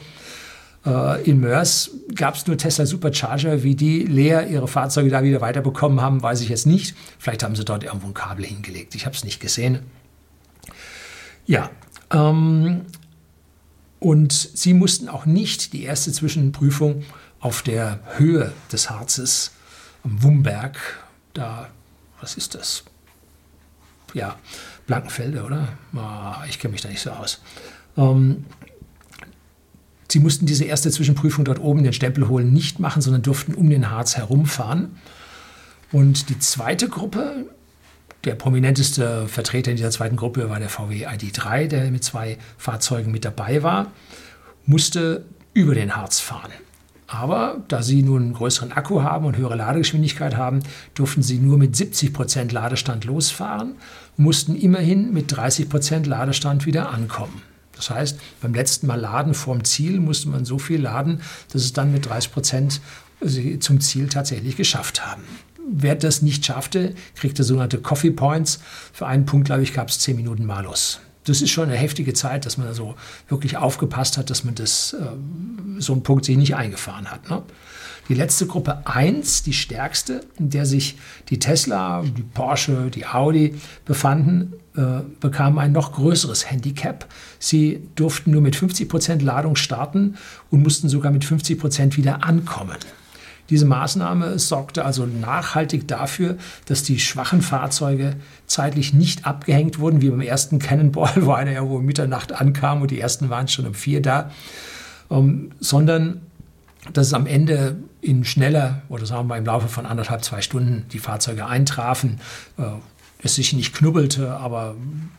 in 1.24 1.40
Mörs 1.40 1.90
gab 2.14 2.36
es 2.36 2.46
nur 2.46 2.56
Tesla 2.56 2.86
Supercharger. 2.86 3.62
Wie 3.62 3.74
die 3.74 4.04
leer 4.04 4.48
ihre 4.48 4.66
Fahrzeuge 4.66 5.10
da 5.10 5.22
wieder 5.22 5.42
weiterbekommen 5.42 6.00
haben, 6.00 6.22
weiß 6.22 6.40
ich 6.40 6.48
jetzt 6.48 6.66
nicht. 6.66 6.96
Vielleicht 7.18 7.42
haben 7.42 7.54
sie 7.54 7.66
dort 7.66 7.84
irgendwo 7.84 8.06
ein 8.06 8.14
Kabel 8.14 8.46
hingelegt. 8.46 8.94
Ich 8.94 9.04
habe 9.04 9.14
es 9.14 9.22
nicht 9.22 9.40
gesehen. 9.40 9.80
Ja, 11.46 11.70
ähm, 12.10 12.82
und 13.98 14.32
sie 14.32 14.72
mussten 14.72 15.08
auch 15.08 15.26
nicht 15.26 15.74
die 15.74 15.82
erste 15.82 16.12
Zwischenprüfung 16.12 17.04
auf 17.40 17.62
der 17.62 18.00
Höhe 18.16 18.52
des 18.72 18.88
Harzes 18.88 19.52
am 20.02 20.22
Wumberg, 20.22 20.78
da, 21.34 21.68
was 22.20 22.36
ist 22.36 22.54
das? 22.54 22.84
Ja, 24.14 24.36
Blankenfelde, 24.86 25.42
oder? 25.44 25.68
Ah, 25.94 26.42
ich 26.48 26.58
kenne 26.58 26.72
mich 26.72 26.80
da 26.80 26.88
nicht 26.88 27.00
so 27.02 27.10
aus. 27.10 27.40
Ähm, 27.96 28.46
Sie 30.10 30.18
mussten 30.20 30.46
diese 30.46 30.64
erste 30.64 30.90
Zwischenprüfung 30.90 31.44
dort 31.44 31.60
oben, 31.60 31.84
den 31.84 31.92
Stempel 31.92 32.28
holen, 32.28 32.52
nicht 32.52 32.80
machen, 32.80 33.02
sondern 33.02 33.22
durften 33.22 33.54
um 33.54 33.70
den 33.70 33.90
Harz 33.90 34.16
herumfahren. 34.16 34.96
Und 35.92 36.28
die 36.28 36.38
zweite 36.38 36.88
Gruppe, 36.88 37.46
der 38.24 38.34
prominenteste 38.34 39.28
Vertreter 39.28 39.70
in 39.70 39.76
dieser 39.76 39.90
zweiten 39.90 40.16
Gruppe 40.16 40.48
war 40.50 40.58
der 40.58 40.68
VW 40.68 41.06
ID3, 41.06 41.68
der 41.68 41.90
mit 41.90 42.04
zwei 42.04 42.38
Fahrzeugen 42.58 43.12
mit 43.12 43.24
dabei 43.24 43.62
war, 43.62 43.92
musste 44.66 45.24
über 45.54 45.74
den 45.74 45.96
Harz 45.96 46.20
fahren. 46.20 46.52
Aber 47.06 47.62
da 47.66 47.82
sie 47.82 48.02
nun 48.02 48.22
einen 48.22 48.32
größeren 48.34 48.70
Akku 48.70 49.02
haben 49.02 49.26
und 49.26 49.36
höhere 49.36 49.56
Ladegeschwindigkeit 49.56 50.36
haben, 50.36 50.60
durften 50.94 51.22
sie 51.22 51.38
nur 51.38 51.58
mit 51.58 51.74
70 51.74 52.12
Prozent 52.12 52.52
Ladestand 52.52 53.04
losfahren 53.04 53.74
mussten 54.20 54.54
immerhin 54.54 55.12
mit 55.12 55.34
30 55.34 55.68
Prozent 55.68 56.06
Ladestand 56.06 56.66
wieder 56.66 56.90
ankommen. 56.90 57.42
Das 57.88 57.90
heißt, 57.90 58.18
beim 58.40 58.54
letzten 58.54 58.86
Mal 58.86 59.00
laden 59.00 59.34
vorm 59.34 59.64
Ziel 59.64 60.00
musste 60.00 60.28
man 60.28 60.44
so 60.44 60.58
viel 60.58 60.80
laden, 60.80 61.20
dass 61.52 61.62
es 61.62 61.72
dann 61.72 61.92
mit 61.92 62.06
30 62.06 62.32
Prozent 62.32 62.80
zum 63.60 63.80
Ziel 63.80 64.08
tatsächlich 64.08 64.56
geschafft 64.56 65.06
haben. 65.06 65.22
Wer 65.72 65.94
das 65.94 66.22
nicht 66.22 66.44
schaffte, 66.44 66.94
kriegte 67.14 67.44
sogenannte 67.44 67.78
Coffee 67.78 68.10
Points. 68.10 68.60
Für 68.92 69.06
einen 69.06 69.24
Punkt, 69.26 69.46
glaube 69.46 69.62
ich, 69.62 69.72
gab 69.72 69.88
es 69.88 69.98
10 70.00 70.16
Minuten 70.16 70.44
Malus. 70.44 71.00
Das 71.24 71.42
ist 71.42 71.50
schon 71.50 71.68
eine 71.68 71.76
heftige 71.76 72.14
Zeit, 72.14 72.46
dass 72.46 72.56
man 72.56 72.66
also 72.66 72.94
wirklich 73.28 73.56
aufgepasst 73.56 74.16
hat, 74.16 74.30
dass 74.30 74.42
man 74.42 74.54
das, 74.54 74.94
äh, 74.94 75.06
so 75.78 75.92
einen 75.92 76.02
Punkt 76.02 76.24
sich 76.24 76.36
nicht 76.36 76.56
eingefahren 76.56 77.10
hat. 77.10 77.28
Ne? 77.28 77.42
Die 78.08 78.14
letzte 78.14 78.46
Gruppe 78.46 78.86
1, 78.86 79.44
die 79.44 79.52
stärkste, 79.52 80.22
in 80.38 80.50
der 80.50 80.66
sich 80.66 80.96
die 81.28 81.38
Tesla, 81.38 82.02
die 82.02 82.22
Porsche, 82.22 82.90
die 82.90 83.06
Audi 83.06 83.54
befanden, 83.84 84.54
bekamen 85.20 85.58
ein 85.58 85.72
noch 85.72 85.92
größeres 85.92 86.50
Handicap. 86.50 87.06
Sie 87.38 87.82
durften 87.94 88.30
nur 88.30 88.40
mit 88.40 88.56
50 88.56 88.88
Prozent 88.88 89.22
Ladung 89.22 89.56
starten 89.56 90.16
und 90.50 90.62
mussten 90.62 90.88
sogar 90.88 91.12
mit 91.12 91.24
50 91.24 91.58
Prozent 91.58 91.96
wieder 91.96 92.24
ankommen. 92.24 92.76
Diese 93.50 93.66
Maßnahme 93.66 94.38
sorgte 94.38 94.84
also 94.84 95.06
nachhaltig 95.06 95.88
dafür, 95.88 96.36
dass 96.66 96.84
die 96.84 97.00
schwachen 97.00 97.42
Fahrzeuge 97.42 98.14
zeitlich 98.46 98.94
nicht 98.94 99.26
abgehängt 99.26 99.80
wurden, 99.80 100.00
wie 100.00 100.08
beim 100.08 100.20
ersten 100.20 100.60
Cannonball, 100.60 101.12
wo 101.16 101.32
einer 101.32 101.50
ja 101.50 101.68
wohl 101.68 101.82
Mitternacht 101.82 102.32
ankam 102.32 102.80
und 102.80 102.92
die 102.92 103.00
ersten 103.00 103.28
waren 103.28 103.48
schon 103.48 103.66
um 103.66 103.74
vier 103.74 104.00
da, 104.00 104.30
ähm, 105.10 105.50
sondern 105.58 106.22
dass 106.92 107.08
es 107.08 107.14
am 107.14 107.26
Ende 107.26 107.76
in 108.00 108.24
schneller 108.24 108.82
oder 108.88 109.04
sagen 109.04 109.28
wir 109.28 109.36
im 109.36 109.44
Laufe 109.44 109.68
von 109.68 109.84
anderthalb, 109.84 110.24
zwei 110.24 110.40
Stunden 110.40 110.86
die 110.92 110.98
Fahrzeuge 110.98 111.46
eintrafen, 111.46 112.20
äh, 112.56 112.62
es 113.22 113.34
sich 113.34 113.52
nicht 113.52 113.74
knubbelte, 113.74 114.32
aber 114.32 114.74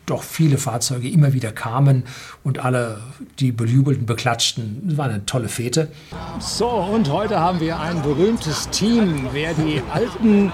doch 0.05 0.23
viele 0.23 0.57
Fahrzeuge 0.57 1.09
immer 1.09 1.33
wieder 1.33 1.51
kamen 1.51 2.03
und 2.43 2.59
alle 2.59 3.01
die 3.39 3.51
bejubelten, 3.51 4.05
beklatschten. 4.05 4.87
Es 4.89 4.97
war 4.97 5.05
eine 5.05 5.25
tolle 5.25 5.47
Fete. 5.47 5.89
So, 6.39 6.67
und 6.69 7.09
heute 7.09 7.39
haben 7.39 7.59
wir 7.59 7.79
ein 7.79 8.01
berühmtes 8.01 8.69
Team. 8.69 9.27
Wer 9.31 9.53
die 9.53 9.81
alten 9.91 10.51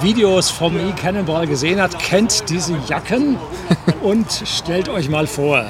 Videos 0.00 0.50
vom 0.50 0.76
E-Cannonball 0.76 1.46
gesehen 1.46 1.80
hat, 1.80 1.98
kennt 1.98 2.48
diese 2.48 2.76
Jacken 2.88 3.36
und 4.02 4.26
stellt 4.44 4.88
euch 4.88 5.08
mal 5.08 5.26
vor. 5.26 5.64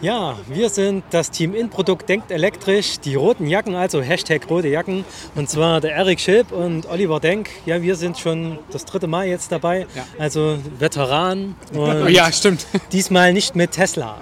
Ja, 0.00 0.36
wir 0.46 0.68
sind 0.70 1.02
das 1.10 1.32
Team 1.32 1.56
In-Produkt 1.56 2.08
Denkt 2.08 2.30
Elektrisch, 2.30 3.00
die 3.00 3.16
roten 3.16 3.48
Jacken, 3.48 3.74
also 3.74 4.00
Hashtag 4.00 4.48
rote 4.48 4.68
Jacken. 4.68 5.04
Und 5.34 5.50
zwar 5.50 5.80
der 5.80 5.92
Erik 5.92 6.20
Schilp 6.20 6.52
und 6.52 6.88
Oliver 6.88 7.18
Denk. 7.18 7.50
Ja, 7.66 7.82
wir 7.82 7.96
sind 7.96 8.16
schon 8.16 8.58
das 8.70 8.84
dritte 8.84 9.08
Mal 9.08 9.26
jetzt 9.26 9.50
dabei, 9.50 9.86
ja. 9.96 10.04
also 10.16 10.58
Veteran. 10.78 11.56
Und 11.72 12.10
ja, 12.10 12.30
stimmt. 12.30 12.66
Diesmal 12.92 13.32
nicht 13.32 13.56
mit 13.56 13.72
Tesla. 13.72 14.18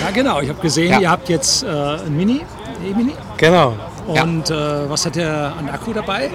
Ja, 0.00 0.10
genau. 0.12 0.40
Ich 0.40 0.48
habe 0.48 0.60
gesehen, 0.62 0.92
ja. 0.92 1.00
ihr 1.00 1.10
habt 1.10 1.28
jetzt 1.28 1.62
äh, 1.62 1.66
ein 1.66 2.16
Mini, 2.16 2.40
E-Mini. 2.88 3.12
Genau. 3.36 3.74
Und 4.08 4.48
ja. 4.48 4.84
äh, 4.84 4.90
was 4.90 5.04
hat 5.04 5.16
der 5.16 5.52
an 5.58 5.68
Akku 5.68 5.92
dabei? 5.92 6.30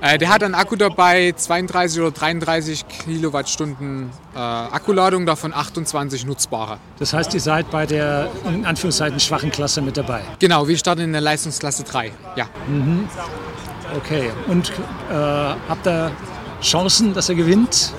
Äh, 0.00 0.18
der 0.18 0.28
hat 0.28 0.42
an 0.42 0.54
Akku 0.54 0.74
dabei 0.74 1.32
32 1.36 2.00
oder 2.00 2.10
33 2.10 2.84
Kilowattstunden 2.88 4.10
äh, 4.34 4.38
Akkuladung, 4.38 5.24
davon 5.24 5.54
28 5.54 6.26
nutzbare. 6.26 6.78
Das 6.98 7.12
heißt, 7.12 7.32
ihr 7.34 7.40
seid 7.40 7.70
bei 7.70 7.86
der 7.86 8.28
in 8.44 8.66
Anführungszeichen 8.66 9.20
schwachen 9.20 9.52
Klasse 9.52 9.82
mit 9.82 9.96
dabei? 9.96 10.22
Genau, 10.40 10.66
wir 10.66 10.76
starten 10.76 11.02
in 11.02 11.12
der 11.12 11.20
Leistungsklasse 11.20 11.84
3. 11.84 12.10
Ja. 12.34 12.46
Mhm. 12.66 13.08
Okay. 13.96 14.30
Und 14.48 14.70
äh, 14.70 15.14
habt 15.14 15.86
ihr 15.86 16.10
Chancen, 16.60 17.14
dass 17.14 17.28
er 17.28 17.36
gewinnt? 17.36 17.92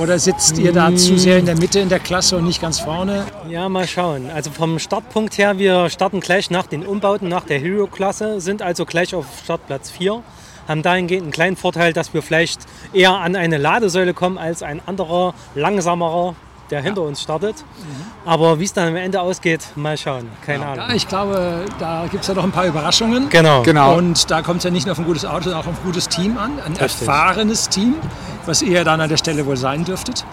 Oder 0.00 0.18
sitzt 0.18 0.58
ihr 0.58 0.72
da 0.72 0.94
zu 0.96 1.18
sehr 1.18 1.38
in 1.38 1.44
der 1.44 1.56
Mitte 1.56 1.78
in 1.78 1.90
der 1.90 1.98
Klasse 1.98 2.38
und 2.38 2.44
nicht 2.44 2.62
ganz 2.62 2.80
vorne? 2.80 3.26
Ja, 3.48 3.68
mal 3.68 3.86
schauen. 3.86 4.30
Also 4.30 4.50
vom 4.50 4.78
Startpunkt 4.78 5.36
her, 5.36 5.58
wir 5.58 5.90
starten 5.90 6.20
gleich 6.20 6.50
nach 6.50 6.66
den 6.66 6.86
Umbauten, 6.86 7.28
nach 7.28 7.44
der 7.44 7.58
Hero-Klasse, 7.58 8.40
sind 8.40 8.62
also 8.62 8.86
gleich 8.86 9.14
auf 9.14 9.26
Startplatz 9.44 9.90
4. 9.90 10.22
Haben 10.66 10.82
dahingehend 10.82 11.24
einen 11.24 11.32
kleinen 11.32 11.56
Vorteil, 11.56 11.92
dass 11.92 12.14
wir 12.14 12.22
vielleicht 12.22 12.62
eher 12.94 13.12
an 13.12 13.36
eine 13.36 13.58
Ladesäule 13.58 14.14
kommen 14.14 14.38
als 14.38 14.62
ein 14.62 14.80
anderer, 14.86 15.34
langsamerer 15.54 16.36
der 16.72 16.82
hinter 16.82 17.02
uns 17.02 17.22
startet. 17.22 17.56
Mhm. 17.58 18.28
Aber 18.28 18.58
wie 18.58 18.64
es 18.64 18.72
dann 18.72 18.88
am 18.88 18.96
Ende 18.96 19.20
ausgeht, 19.20 19.60
mal 19.76 19.96
schauen. 19.96 20.28
Keine 20.44 20.64
ja, 20.64 20.72
Ahnung. 20.72 20.96
ich 20.96 21.06
glaube, 21.06 21.66
da 21.78 22.06
gibt 22.10 22.22
es 22.22 22.28
ja 22.28 22.34
noch 22.34 22.44
ein 22.44 22.50
paar 22.50 22.66
Überraschungen. 22.66 23.28
Genau. 23.28 23.62
genau. 23.62 23.96
Und 23.96 24.30
da 24.30 24.42
kommt 24.42 24.58
es 24.58 24.64
ja 24.64 24.70
nicht 24.70 24.86
nur 24.86 24.92
auf 24.92 24.98
ein 24.98 25.04
gutes 25.04 25.24
Auto, 25.24 25.44
sondern 25.44 25.60
auch 25.60 25.66
auf 25.66 25.78
ein 25.78 25.84
gutes 25.84 26.08
Team 26.08 26.38
an. 26.38 26.52
Ein 26.64 26.74
das 26.74 27.00
erfahrenes. 27.00 27.68
Team, 27.68 27.94
was 28.46 28.62
ihr 28.62 28.84
dann 28.84 29.00
an 29.00 29.08
der 29.08 29.18
Stelle 29.18 29.46
wohl 29.46 29.56
sein 29.56 29.84
dürftet. 29.84 30.24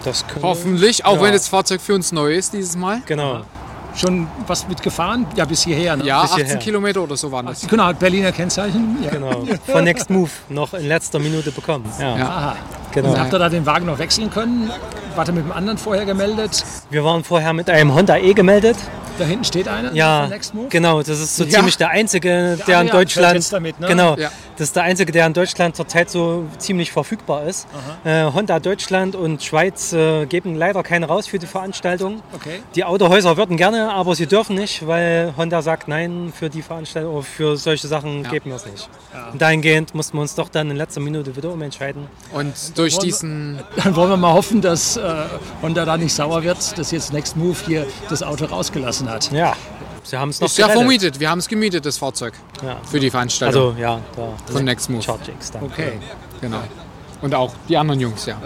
Hoffentlich, 0.42 1.04
auch 1.04 1.16
ja. 1.16 1.22
wenn 1.22 1.32
das 1.32 1.48
Fahrzeug 1.48 1.80
für 1.80 1.94
uns 1.94 2.10
neu 2.10 2.34
ist 2.34 2.54
dieses 2.54 2.76
Mal. 2.76 3.02
Genau 3.06 3.42
schon 3.94 4.26
was 4.46 4.66
mitgefahren? 4.68 5.26
Ja, 5.36 5.44
bis 5.44 5.62
hierher. 5.62 5.96
Ne? 5.96 6.04
Ja, 6.04 6.22
bis 6.22 6.32
18 6.32 6.44
hierher. 6.44 6.60
Kilometer 6.60 7.02
oder 7.02 7.16
so 7.16 7.30
waren 7.30 7.46
das. 7.46 7.66
Genau, 7.66 7.92
Berliner 7.92 8.32
Kennzeichen. 8.32 8.98
Ja. 9.02 9.10
Genau, 9.10 9.44
von 9.66 9.84
Next 9.84 10.10
Move 10.10 10.30
noch 10.48 10.74
in 10.74 10.86
letzter 10.86 11.18
Minute 11.18 11.50
bekommen. 11.50 11.84
Ja. 11.98 12.16
ja. 12.16 12.28
Aha. 12.28 12.56
Genau. 12.92 13.10
Und 13.10 13.20
habt 13.20 13.32
ihr 13.32 13.38
da 13.38 13.48
den 13.48 13.66
Wagen 13.66 13.86
noch 13.86 13.98
wechseln 13.98 14.30
können? 14.30 14.70
Wart 15.14 15.28
ihr 15.28 15.32
mit 15.32 15.44
dem 15.44 15.52
anderen 15.52 15.78
vorher 15.78 16.04
gemeldet? 16.04 16.64
Wir 16.90 17.04
waren 17.04 17.24
vorher 17.24 17.52
mit 17.52 17.70
einem 17.70 17.94
Honda 17.94 18.16
E 18.16 18.32
gemeldet. 18.32 18.76
Da 19.20 19.26
hinten 19.26 19.44
steht 19.44 19.68
einer 19.68 19.92
ja, 19.92 20.30
genau, 20.70 21.00
das 21.00 21.20
ist 21.20 21.36
so 21.36 21.44
ja. 21.44 21.50
ziemlich 21.50 21.76
der 21.76 21.90
einzige, 21.90 22.56
der 22.66 22.74
ja, 22.74 22.80
in 22.80 22.88
Deutschland, 22.88 23.52
damit, 23.52 23.78
ne? 23.78 23.88
genau, 23.88 24.16
ja. 24.16 24.30
das 24.56 24.68
ist 24.68 24.76
der 24.76 24.84
einzige, 24.84 25.12
der 25.12 25.26
in 25.26 25.34
Deutschland 25.34 25.76
zurzeit 25.76 26.08
so 26.08 26.46
ziemlich 26.56 26.90
verfügbar 26.90 27.44
ist. 27.44 27.66
Äh, 28.04 28.24
Honda 28.24 28.60
Deutschland 28.60 29.16
und 29.16 29.42
Schweiz 29.42 29.92
äh, 29.92 30.24
geben 30.24 30.54
leider 30.54 30.82
keine 30.82 31.06
raus 31.06 31.26
für 31.26 31.38
die 31.38 31.46
Veranstaltung. 31.46 32.22
Okay. 32.32 32.62
Die 32.74 32.84
Autohäuser 32.84 33.36
würden 33.36 33.58
gerne, 33.58 33.79
aber 33.88 34.14
sie 34.14 34.26
dürfen 34.26 34.56
nicht, 34.56 34.86
weil 34.86 35.34
Honda 35.36 35.62
sagt, 35.62 35.88
nein, 35.88 36.32
für 36.34 36.50
die 36.50 36.62
Veranstaltung, 36.62 37.22
für 37.22 37.56
solche 37.56 37.88
Sachen 37.88 38.22
geben 38.24 38.50
wir 38.50 38.56
es 38.56 38.66
nicht. 38.66 38.88
Und 39.32 39.40
dahingehend 39.40 39.94
mussten 39.94 40.16
wir 40.16 40.22
uns 40.22 40.34
doch 40.34 40.48
dann 40.48 40.70
in 40.70 40.76
letzter 40.76 41.00
Minute 41.00 41.36
wieder 41.36 41.50
umentscheiden. 41.50 42.06
Und 42.32 42.76
durch 42.76 42.98
diesen... 42.98 43.60
Dann 43.76 43.96
wollen 43.96 44.10
wir 44.10 44.16
mal 44.16 44.32
hoffen, 44.32 44.60
dass 44.60 44.96
äh, 44.96 45.24
Honda 45.62 45.84
da 45.84 45.96
nicht 45.96 46.12
sauer 46.12 46.42
wird, 46.42 46.78
dass 46.78 46.90
jetzt 46.90 47.12
Next 47.12 47.36
Move 47.36 47.56
hier 47.66 47.86
das 48.08 48.22
Auto 48.22 48.44
rausgelassen 48.46 49.08
hat. 49.08 49.30
Ja. 49.32 49.54
Sie 50.02 50.16
haben 50.16 50.30
es 50.30 50.40
noch 50.40 50.48
Ist 50.48 50.58
ja 50.58 50.68
vermietet. 50.68 51.20
Wir 51.20 51.30
haben 51.30 51.38
es 51.38 51.48
gemietet, 51.48 51.86
das 51.86 51.98
Fahrzeug. 51.98 52.34
Ja. 52.62 52.78
Für 52.90 52.98
die 52.98 53.10
Veranstaltung. 53.10 53.70
Also, 53.70 53.80
ja. 53.80 54.00
Da, 54.16 54.52
von 54.52 54.64
Next 54.64 54.90
Move. 54.90 55.02
Chargex 55.02 55.50
dann. 55.50 55.62
Okay. 55.62 55.92
Genau. 56.40 56.62
Und 57.20 57.34
auch 57.34 57.52
die 57.68 57.76
anderen 57.76 58.00
Jungs, 58.00 58.26
ja. 58.26 58.38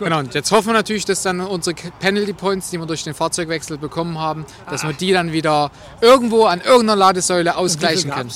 Ja. 0.00 0.06
Genau, 0.06 0.18
und 0.20 0.34
jetzt 0.34 0.50
hoffen 0.52 0.68
wir 0.68 0.74
natürlich, 0.74 1.04
dass 1.04 1.22
dann 1.22 1.40
unsere 1.40 1.76
Penalty 1.98 2.32
Points, 2.32 2.70
die 2.70 2.78
wir 2.78 2.86
durch 2.86 3.04
den 3.04 3.14
Fahrzeugwechsel 3.14 3.78
bekommen 3.78 4.18
haben, 4.18 4.44
dass 4.70 4.82
Ach. 4.82 4.88
wir 4.88 4.94
die 4.94 5.12
dann 5.12 5.32
wieder 5.32 5.70
irgendwo 6.00 6.44
an 6.44 6.60
irgendeiner 6.60 6.96
Ladesäule 6.96 7.56
ausgleichen 7.56 8.10
können. 8.10 8.30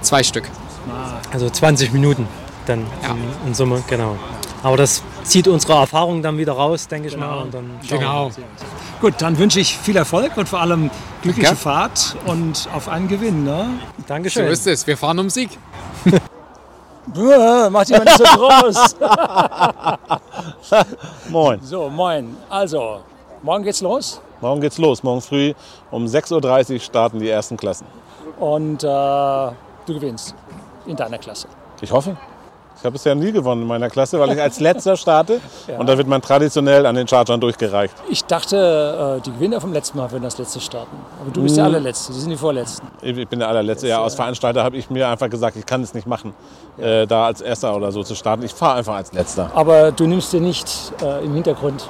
Zwei 0.00 0.22
Stück. 0.22 0.44
Also 1.32 1.48
20 1.48 1.92
Minuten 1.92 2.26
dann 2.66 2.80
in, 2.80 3.48
in 3.48 3.54
Summe, 3.54 3.82
genau. 3.88 4.16
Aber 4.62 4.76
das 4.76 5.02
zieht 5.24 5.48
unsere 5.48 5.74
Erfahrung 5.74 6.22
dann 6.22 6.38
wieder 6.38 6.52
raus, 6.52 6.86
denke 6.88 7.08
ich 7.08 7.16
mal. 7.16 7.42
Und 7.42 7.54
dann 7.54 7.70
schauen 7.88 7.90
wir 7.90 7.98
Genau. 7.98 8.30
Gut, 9.00 9.14
dann 9.18 9.36
wünsche 9.38 9.58
ich 9.58 9.76
viel 9.76 9.96
Erfolg 9.96 10.36
und 10.36 10.48
vor 10.48 10.60
allem 10.60 10.90
glückliche 11.22 11.48
Danke. 11.48 11.62
Fahrt 11.62 12.16
und 12.26 12.68
auf 12.72 12.88
einen 12.88 13.08
Gewinn. 13.08 13.42
Ne? 13.42 13.70
So 13.98 14.04
Dankeschön. 14.06 14.46
ist 14.46 14.66
es. 14.66 14.86
Wir 14.86 14.96
fahren 14.96 15.18
um 15.18 15.30
Sieg. 15.30 15.50
Mach 17.06 17.84
dich 17.84 17.98
mal 17.98 18.04
nicht 18.04 18.18
so 18.18 18.24
groß. 18.24 18.96
Moin. 21.30 21.60
so, 21.62 21.88
moin. 21.90 22.36
Also, 22.48 23.00
morgen 23.42 23.64
geht's 23.64 23.80
los 23.80 24.20
Morgen 24.40 24.60
geht's 24.60 24.78
los. 24.78 25.02
Morgen 25.02 25.20
früh 25.20 25.54
um 25.90 26.04
6.30 26.06 26.74
Uhr 26.74 26.80
starten 26.80 27.18
die 27.18 27.28
ersten 27.28 27.56
Klassen. 27.56 27.86
und 28.38 28.82
äh, 28.82 28.86
du 28.86 29.54
gewinnst 29.86 30.34
in 30.86 30.96
deiner 30.96 31.18
Klasse. 31.18 31.48
Ich 31.80 31.92
hoffe. 31.92 32.16
Ich 32.78 32.84
habe 32.84 32.92
bisher 32.92 33.14
nie 33.14 33.32
gewonnen 33.32 33.62
in 33.62 33.68
meiner 33.68 33.88
Klasse, 33.88 34.18
weil 34.18 34.32
ich 34.32 34.40
als 34.40 34.58
letzter 34.60 34.96
starte. 34.96 35.40
Und 35.78 35.88
da 35.88 35.96
wird 35.96 36.08
man 36.08 36.20
traditionell 36.20 36.84
an 36.86 36.94
den 36.94 37.06
Chargern 37.06 37.40
durchgereicht. 37.40 37.94
Ich 38.08 38.24
dachte, 38.24 39.18
äh, 39.18 39.20
die 39.20 39.32
Gewinner 39.32 39.60
vom 39.60 39.72
letzten 39.72 39.98
Mal 39.98 40.10
würden 40.10 40.24
das 40.24 40.38
letzte 40.38 40.60
starten. 40.60 40.96
Aber 41.20 41.30
du 41.30 41.42
bist 41.42 41.56
der 41.56 41.64
allerletzte, 41.64 42.12
die 42.12 42.18
sind 42.18 42.30
die 42.30 42.36
vorletzten. 42.36 42.86
Ich 43.00 43.28
bin 43.28 43.38
der 43.38 43.48
allerletzte. 43.48 43.88
Ja, 43.88 44.02
als 44.02 44.14
Veranstalter 44.14 44.64
habe 44.64 44.76
ich 44.76 44.90
mir 44.90 45.08
einfach 45.08 45.30
gesagt, 45.30 45.56
ich 45.56 45.66
kann 45.66 45.82
es 45.82 45.94
nicht 45.94 46.06
machen, 46.06 46.34
äh, 46.78 47.06
da 47.06 47.26
als 47.26 47.40
Erster 47.40 47.76
oder 47.76 47.92
so 47.92 48.02
zu 48.02 48.14
starten. 48.14 48.42
Ich 48.42 48.52
fahre 48.52 48.78
einfach 48.78 48.94
als 48.94 49.12
Letzter. 49.12 49.50
Aber 49.54 49.92
du 49.92 50.06
nimmst 50.06 50.32
dir 50.32 50.40
nicht 50.40 50.92
äh, 51.02 51.24
im 51.24 51.34
Hintergrund 51.34 51.86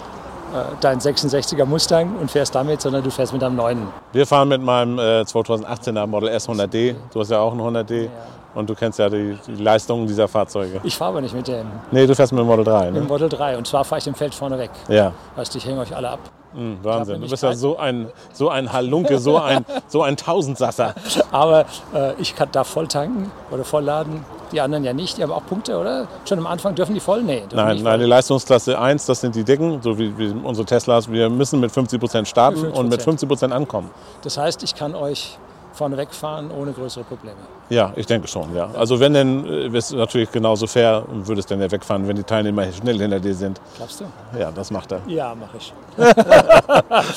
äh, 0.53 0.77
deinen 0.83 1.01
66er 1.01 1.65
Mustang 1.65 2.15
und 2.21 2.31
fährst 2.31 2.55
damit, 2.55 2.83
sondern 2.83 3.03
du 3.03 3.11
fährst 3.11 3.33
mit 3.33 3.43
einem 3.43 3.57
neuen. 3.57 3.89
Wir 4.13 4.27
fahren 4.27 4.49
mit 4.49 4.61
meinem 4.61 4.99
äh, 4.99 5.23
2018er 5.23 6.07
Model 6.07 6.29
S 6.29 6.47
100D. 6.47 6.95
Du 7.13 7.21
hast 7.21 7.31
ja 7.31 7.39
auch 7.39 7.53
einen 7.53 7.63
100D. 7.63 8.11
Und 8.55 8.69
du 8.69 8.75
kennst 8.75 8.99
ja 8.99 9.09
die, 9.09 9.39
die 9.47 9.63
Leistungen 9.63 10.07
dieser 10.07 10.29
Fahrzeuge. 10.29 10.81
Ich 10.85 10.97
fahre 10.97 11.11
aber 11.13 11.21
nicht 11.21 11.35
mit 11.35 11.49
dem, 11.49 11.67
Nee, 11.91 12.07
du 12.07 12.15
fährst 12.15 12.33
mit 12.33 12.41
dem 12.41 12.47
Model 12.47 12.65
3, 12.65 12.87
mit 12.87 12.97
dem 12.97 13.03
ne? 13.05 13.09
Model 13.09 13.29
3 13.29 13.57
und 13.57 13.67
zwar 13.67 13.85
fahre 13.85 14.01
ich 14.01 14.07
im 14.07 14.15
Feld 14.15 14.35
vorne 14.35 14.59
weg. 14.59 14.71
Ja. 14.89 15.13
Weißt 15.37 15.55
du, 15.55 15.59
ich 15.59 15.67
hänge 15.67 15.81
euch 15.81 15.95
alle 15.95 16.11
ab. 16.11 16.21
Hm, 16.55 16.79
Wahnsinn. 16.83 17.21
Du 17.23 17.29
bist 17.31 17.43
ja 17.43 17.55
so 17.55 17.79
ein, 17.79 18.09
so 18.33 18.51
ein 18.51 18.71
Halunke, 18.71 19.19
so 19.19 19.39
ein, 19.39 19.65
so 19.89 20.03
ein 20.03 20.17
Tausendsasser. 20.17 20.95
Aber 21.31 21.65
äh, 21.95 22.13
ich 22.19 22.37
kann 22.37 22.49
da 22.53 22.63
voll 22.65 22.89
tanken 22.89 23.31
oder 23.51 23.65
voll 23.65 23.85
laden. 23.85 24.23
Die 24.53 24.61
anderen 24.61 24.85
ja 24.85 24.93
nicht. 24.93 25.17
Die 25.17 25.23
haben 25.23 25.33
auch 25.33 25.47
Punkte, 25.47 25.79
oder? 25.79 26.07
Schon 26.29 26.39
am 26.39 26.47
Anfang 26.47 26.75
dürfen 26.75 26.93
die 26.93 27.01
voll? 27.01 27.23
Nee. 27.23 27.45
Nein, 27.55 27.83
nein, 27.83 28.01
die 28.01 28.05
voll. 28.05 28.05
Leistungsklasse 28.05 28.79
1, 28.79 29.07
das 29.07 29.23
sind 29.23 29.35
die 29.35 29.45
dicken, 29.45 29.81
so 29.81 29.99
wie, 29.99 30.17
wie 30.19 30.29
unsere 30.45 30.67
Teslas. 30.67 31.11
Wir 31.11 31.31
müssen 31.31 31.59
mit 31.59 31.73
50 31.73 31.99
Prozent 31.99 32.29
starten 32.29 32.61
Mit 32.61 32.75
50%. 32.75 32.79
und 32.79 32.89
mit 32.91 33.03
50 33.03 33.29
Prozent 33.29 33.53
ankommen. 33.55 33.91
Das 34.21 34.37
heißt, 34.37 34.63
ich 34.63 34.75
kann 34.75 34.95
euch 34.95 35.39
vorne 35.83 35.97
wegfahren 35.97 36.49
ohne 36.53 36.71
größere 36.73 37.03
Probleme. 37.03 37.39
Ja, 37.69 37.93
ich 37.97 38.07
denke 38.07 38.29
schon, 38.29 38.55
ja. 38.55 38.69
Also 38.79 39.01
wenn 39.01 39.15
denn, 39.15 39.45
äh, 39.45 39.69
du 39.69 39.97
natürlich 39.97 40.31
genauso 40.31 40.69
fair 40.69 41.03
und 41.11 41.27
würdest 41.27 41.51
dann 41.51 41.61
ja 41.61 41.69
wegfahren, 41.69 42.07
wenn 42.07 42.15
die 42.15 42.23
Teilnehmer 42.23 42.71
schnell 42.73 42.99
hinter 43.01 43.19
dir 43.19 43.35
sind. 43.35 43.61
Glaubst 43.77 44.01
du? 44.01 44.05
Ja, 44.39 44.53
das 44.53 44.71
macht 44.71 44.93
er. 44.93 45.01
Ja, 45.09 45.35
mache 45.35 45.57
ich. 45.57 45.75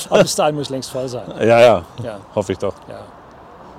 Aber 0.10 0.24
bis 0.24 0.36
dahin 0.36 0.56
muss 0.56 0.70
längst 0.70 0.90
voll 0.90 1.08
sein. 1.08 1.28
Ja, 1.42 1.60
ja, 1.60 1.84
Ja, 2.02 2.18
hoffe 2.34 2.54
ich 2.54 2.58
doch. 2.58 2.74
ja. 2.90 3.02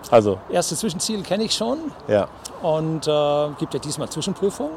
Also, 0.09 0.39
Erste 0.51 0.77
Zwischenziel 0.77 1.21
kenne 1.23 1.43
ich 1.43 1.53
schon 1.53 1.79
ja, 2.07 2.29
und 2.63 3.09
äh, 3.09 3.49
gibt 3.59 3.75
ja 3.75 3.81
diesmal 3.81 4.09
Zwischenprüfung. 4.09 4.71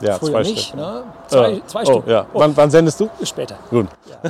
Ja, 0.00 0.18
Früher 0.18 0.30
zwei 0.32 0.42
nicht, 0.42 0.66
Stück. 0.68 0.76
ne? 0.80 1.02
Zwei, 1.28 1.52
Äh, 1.52 1.60
zwei 1.66 1.82
oh, 1.82 1.84
Stück. 1.84 2.06
ja. 2.08 2.26
Oh, 2.32 2.40
Wann, 2.40 2.56
wann 2.56 2.70
sendest 2.70 3.00
du? 3.00 3.08
später. 3.22 3.56
Gut, 3.70 3.86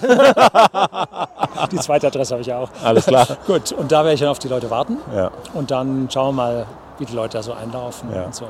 Die 1.73 1.77
zweite 1.79 2.07
Adresse 2.09 2.33
habe 2.33 2.41
ich 2.43 2.47
ja 2.49 2.59
auch. 2.59 2.69
alles 2.85 3.07
klar. 3.07 3.27
Gut, 3.47 3.73
und 3.73 3.91
da 3.91 3.99
werde 4.05 4.15
ich 4.15 4.21
dann 4.21 4.29
auf 4.31 4.39
die 4.39 4.49
Leute 4.49 4.71
warten 4.71 4.99
Ja, 5.15 5.31
und 5.55 5.71
dann 5.71 6.09
schauen 6.11 6.35
wir 6.37 6.43
mal, 6.43 6.67
wie 6.99 7.05
die 7.05 7.15
Leute 7.15 7.39
da 7.39 7.43
so 7.43 7.53
einlaufen 7.53 8.09
Ja. 8.15 8.25
und 8.27 8.35
so. 8.35 8.45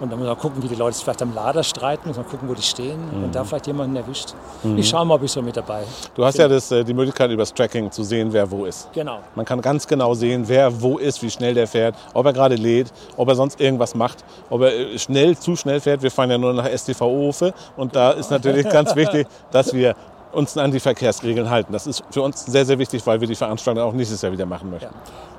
Und 0.00 0.10
dann 0.12 0.18
muss 0.18 0.28
man 0.28 0.38
gucken, 0.38 0.62
wie 0.62 0.68
die 0.68 0.74
Leute 0.76 0.94
sich 0.94 1.04
vielleicht 1.04 1.22
am 1.22 1.34
Lader 1.34 1.62
streiten, 1.64 2.08
muss 2.08 2.16
man 2.16 2.26
gucken, 2.26 2.48
wo 2.48 2.54
die 2.54 2.62
stehen 2.62 2.98
Mhm. 3.12 3.24
und 3.24 3.34
da 3.34 3.42
vielleicht 3.44 3.66
jemanden 3.66 3.96
erwischt. 3.96 4.34
Ich 4.76 4.88
schaue 4.88 5.04
mal, 5.04 5.14
ob 5.16 5.22
ich 5.24 5.32
so 5.32 5.42
mit 5.42 5.56
dabei. 5.56 5.82
du 6.14 6.24
hast 6.24 6.38
ja 6.38 6.46
das, 6.48 6.70
äh, 6.70 6.84
die 6.84 6.94
Möglichkeit, 6.94 7.30
übers 7.30 7.52
Tracking 7.52 7.90
zu 7.90 8.02
sehen, 8.04 8.32
wer 8.32 8.48
wo 8.50 8.64
ist. 8.64 8.88
Genau. 8.92 9.18
Man 9.34 9.44
kann 9.44 9.60
ganz 9.60 9.86
genau 9.86 10.14
sehen, 10.14 10.44
wer 10.46 10.80
wo 10.80 10.98
ist, 10.98 11.22
wie 11.22 11.30
schnell 11.30 11.54
der 11.54 11.66
fährt, 11.66 11.94
ob 12.14 12.26
er 12.26 12.32
gerade 12.32 12.54
lädt, 12.54 12.92
ob 13.16 13.28
er 13.28 13.34
sonst 13.34 13.60
irgendwas 13.60 13.94
macht, 13.94 14.24
ob 14.50 14.62
er 14.62 14.72
äh, 14.72 14.98
schnell, 14.98 15.36
zu 15.36 15.56
schnell 15.56 15.80
fährt. 15.80 16.02
Wir 16.02 16.10
fahren 16.10 16.30
ja 16.30 16.38
nur 16.38 16.52
nach 16.52 16.66
STVO-Hofe 16.68 17.52
und 17.76 17.94
da 17.96 18.12
ist 18.12 18.30
natürlich 18.30 18.68
ganz 18.70 18.94
wichtig, 18.94 19.26
dass 19.50 19.72
wir 19.72 19.94
uns 20.32 20.56
an 20.56 20.70
die 20.70 20.80
Verkehrsregeln 20.80 21.48
halten. 21.50 21.72
Das 21.72 21.86
ist 21.86 22.02
für 22.10 22.22
uns 22.22 22.44
sehr, 22.44 22.64
sehr 22.64 22.78
wichtig, 22.78 23.06
weil 23.06 23.20
wir 23.20 23.28
die 23.28 23.34
Veranstaltung 23.34 23.82
auch 23.82 23.92
nächstes 23.92 24.22
Jahr 24.22 24.32
wieder 24.32 24.46
machen 24.46 24.70
möchten. 24.70 24.94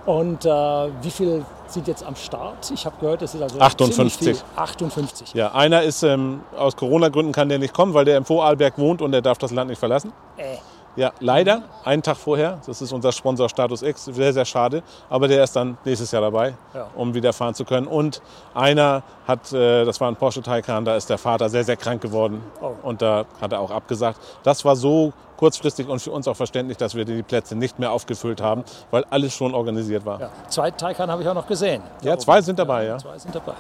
Und 0.06 0.46
äh, 0.46 0.50
wie 0.50 1.12
viel 1.12 1.46
sind 1.68 1.88
jetzt 1.88 2.04
am 2.04 2.16
Start? 2.16 2.72
Ich 2.74 2.86
habe 2.86 2.96
gehört, 3.00 3.22
es 3.22 3.36
ist 3.36 3.42
also 3.42 3.60
58. 3.60 4.18
ziemlich 4.18 4.38
viel. 4.38 4.46
58. 4.56 5.34
Ja, 5.34 5.52
einer 5.54 5.84
ist 5.84 6.04
ähm, 6.04 6.42
aus 6.58 6.76
Corona-Gründen 6.76 7.32
kann 7.32 7.50
der 7.50 7.60
nicht 7.60 7.74
kommen, 7.74 7.94
weil 7.94 8.06
der 8.06 8.18
im 8.18 8.26
Vorarlberg 8.26 8.78
wohnt 8.78 9.02
und 9.02 9.12
der 9.12 9.22
darf 9.22 9.38
das 9.38 9.52
Land 9.52 9.70
nicht 9.70 9.80
verlassen. 9.80 10.12
Äh. 10.38 10.58
Ja, 11.00 11.14
leider, 11.22 11.62
einen 11.86 12.04
Tag 12.04 12.18
vorher. 12.18 12.60
Das 12.68 12.82
ist 12.82 12.92
unser 12.92 13.14
Sponsor 13.14 13.48
Status 13.48 13.84
X. 13.84 14.04
Sehr, 14.04 14.34
sehr 14.34 14.44
schade. 14.44 14.84
Aber 15.10 15.30
der 15.30 15.42
ist 15.46 15.56
dann 15.56 15.78
nächstes 15.86 16.12
Jahr 16.12 16.22
dabei, 16.22 16.56
Ja. 16.74 16.88
um 16.94 17.14
wieder 17.14 17.32
fahren 17.32 17.54
zu 17.54 17.64
können. 17.64 17.88
Und 17.88 18.22
einer 18.54 19.02
hat, 19.26 19.54
äh, 19.54 19.86
das 19.86 20.02
war 20.02 20.10
ein 20.12 20.18
Porsche 20.18 20.42
Taycan, 20.42 20.84
da 20.84 20.98
ist 20.98 21.10
der 21.10 21.18
Vater 21.18 21.48
sehr, 21.48 21.64
sehr 21.64 21.78
krank 21.78 22.02
geworden. 22.02 22.44
Oh. 22.62 22.72
Und 22.84 23.02
da 23.02 23.24
hat 23.40 23.54
er 23.54 23.62
auch 23.62 23.72
abgesagt. 23.72 24.20
Das 24.44 24.66
war 24.66 24.76
so 24.76 25.14
kurzfristig 25.40 25.88
und 25.88 26.02
für 26.02 26.12
uns 26.12 26.28
auch 26.28 26.36
verständlich, 26.36 26.78
dass 26.78 26.96
wir 26.96 27.06
die 27.06 27.24
Plätze 27.24 27.56
nicht 27.56 27.80
mehr 27.80 27.94
aufgefüllt 27.94 28.42
haben, 28.42 28.66
weil 28.92 29.06
alles 29.10 29.34
schon 29.34 29.56
organisiert 29.56 30.06
war. 30.06 30.20
Ja. 30.20 30.30
Zwei 30.50 30.70
Taycan 30.70 31.10
habe 31.10 31.22
ich 31.22 31.30
auch 31.30 31.34
noch 31.34 31.48
gesehen. 31.48 31.82
Ja, 32.02 32.18
zwei 32.18 32.42
sind 32.42 32.60
dabei, 32.60 32.88
ja. 32.88 32.98
Zwei 32.98 33.18
sind 33.18 33.34
dabei. 33.34 33.54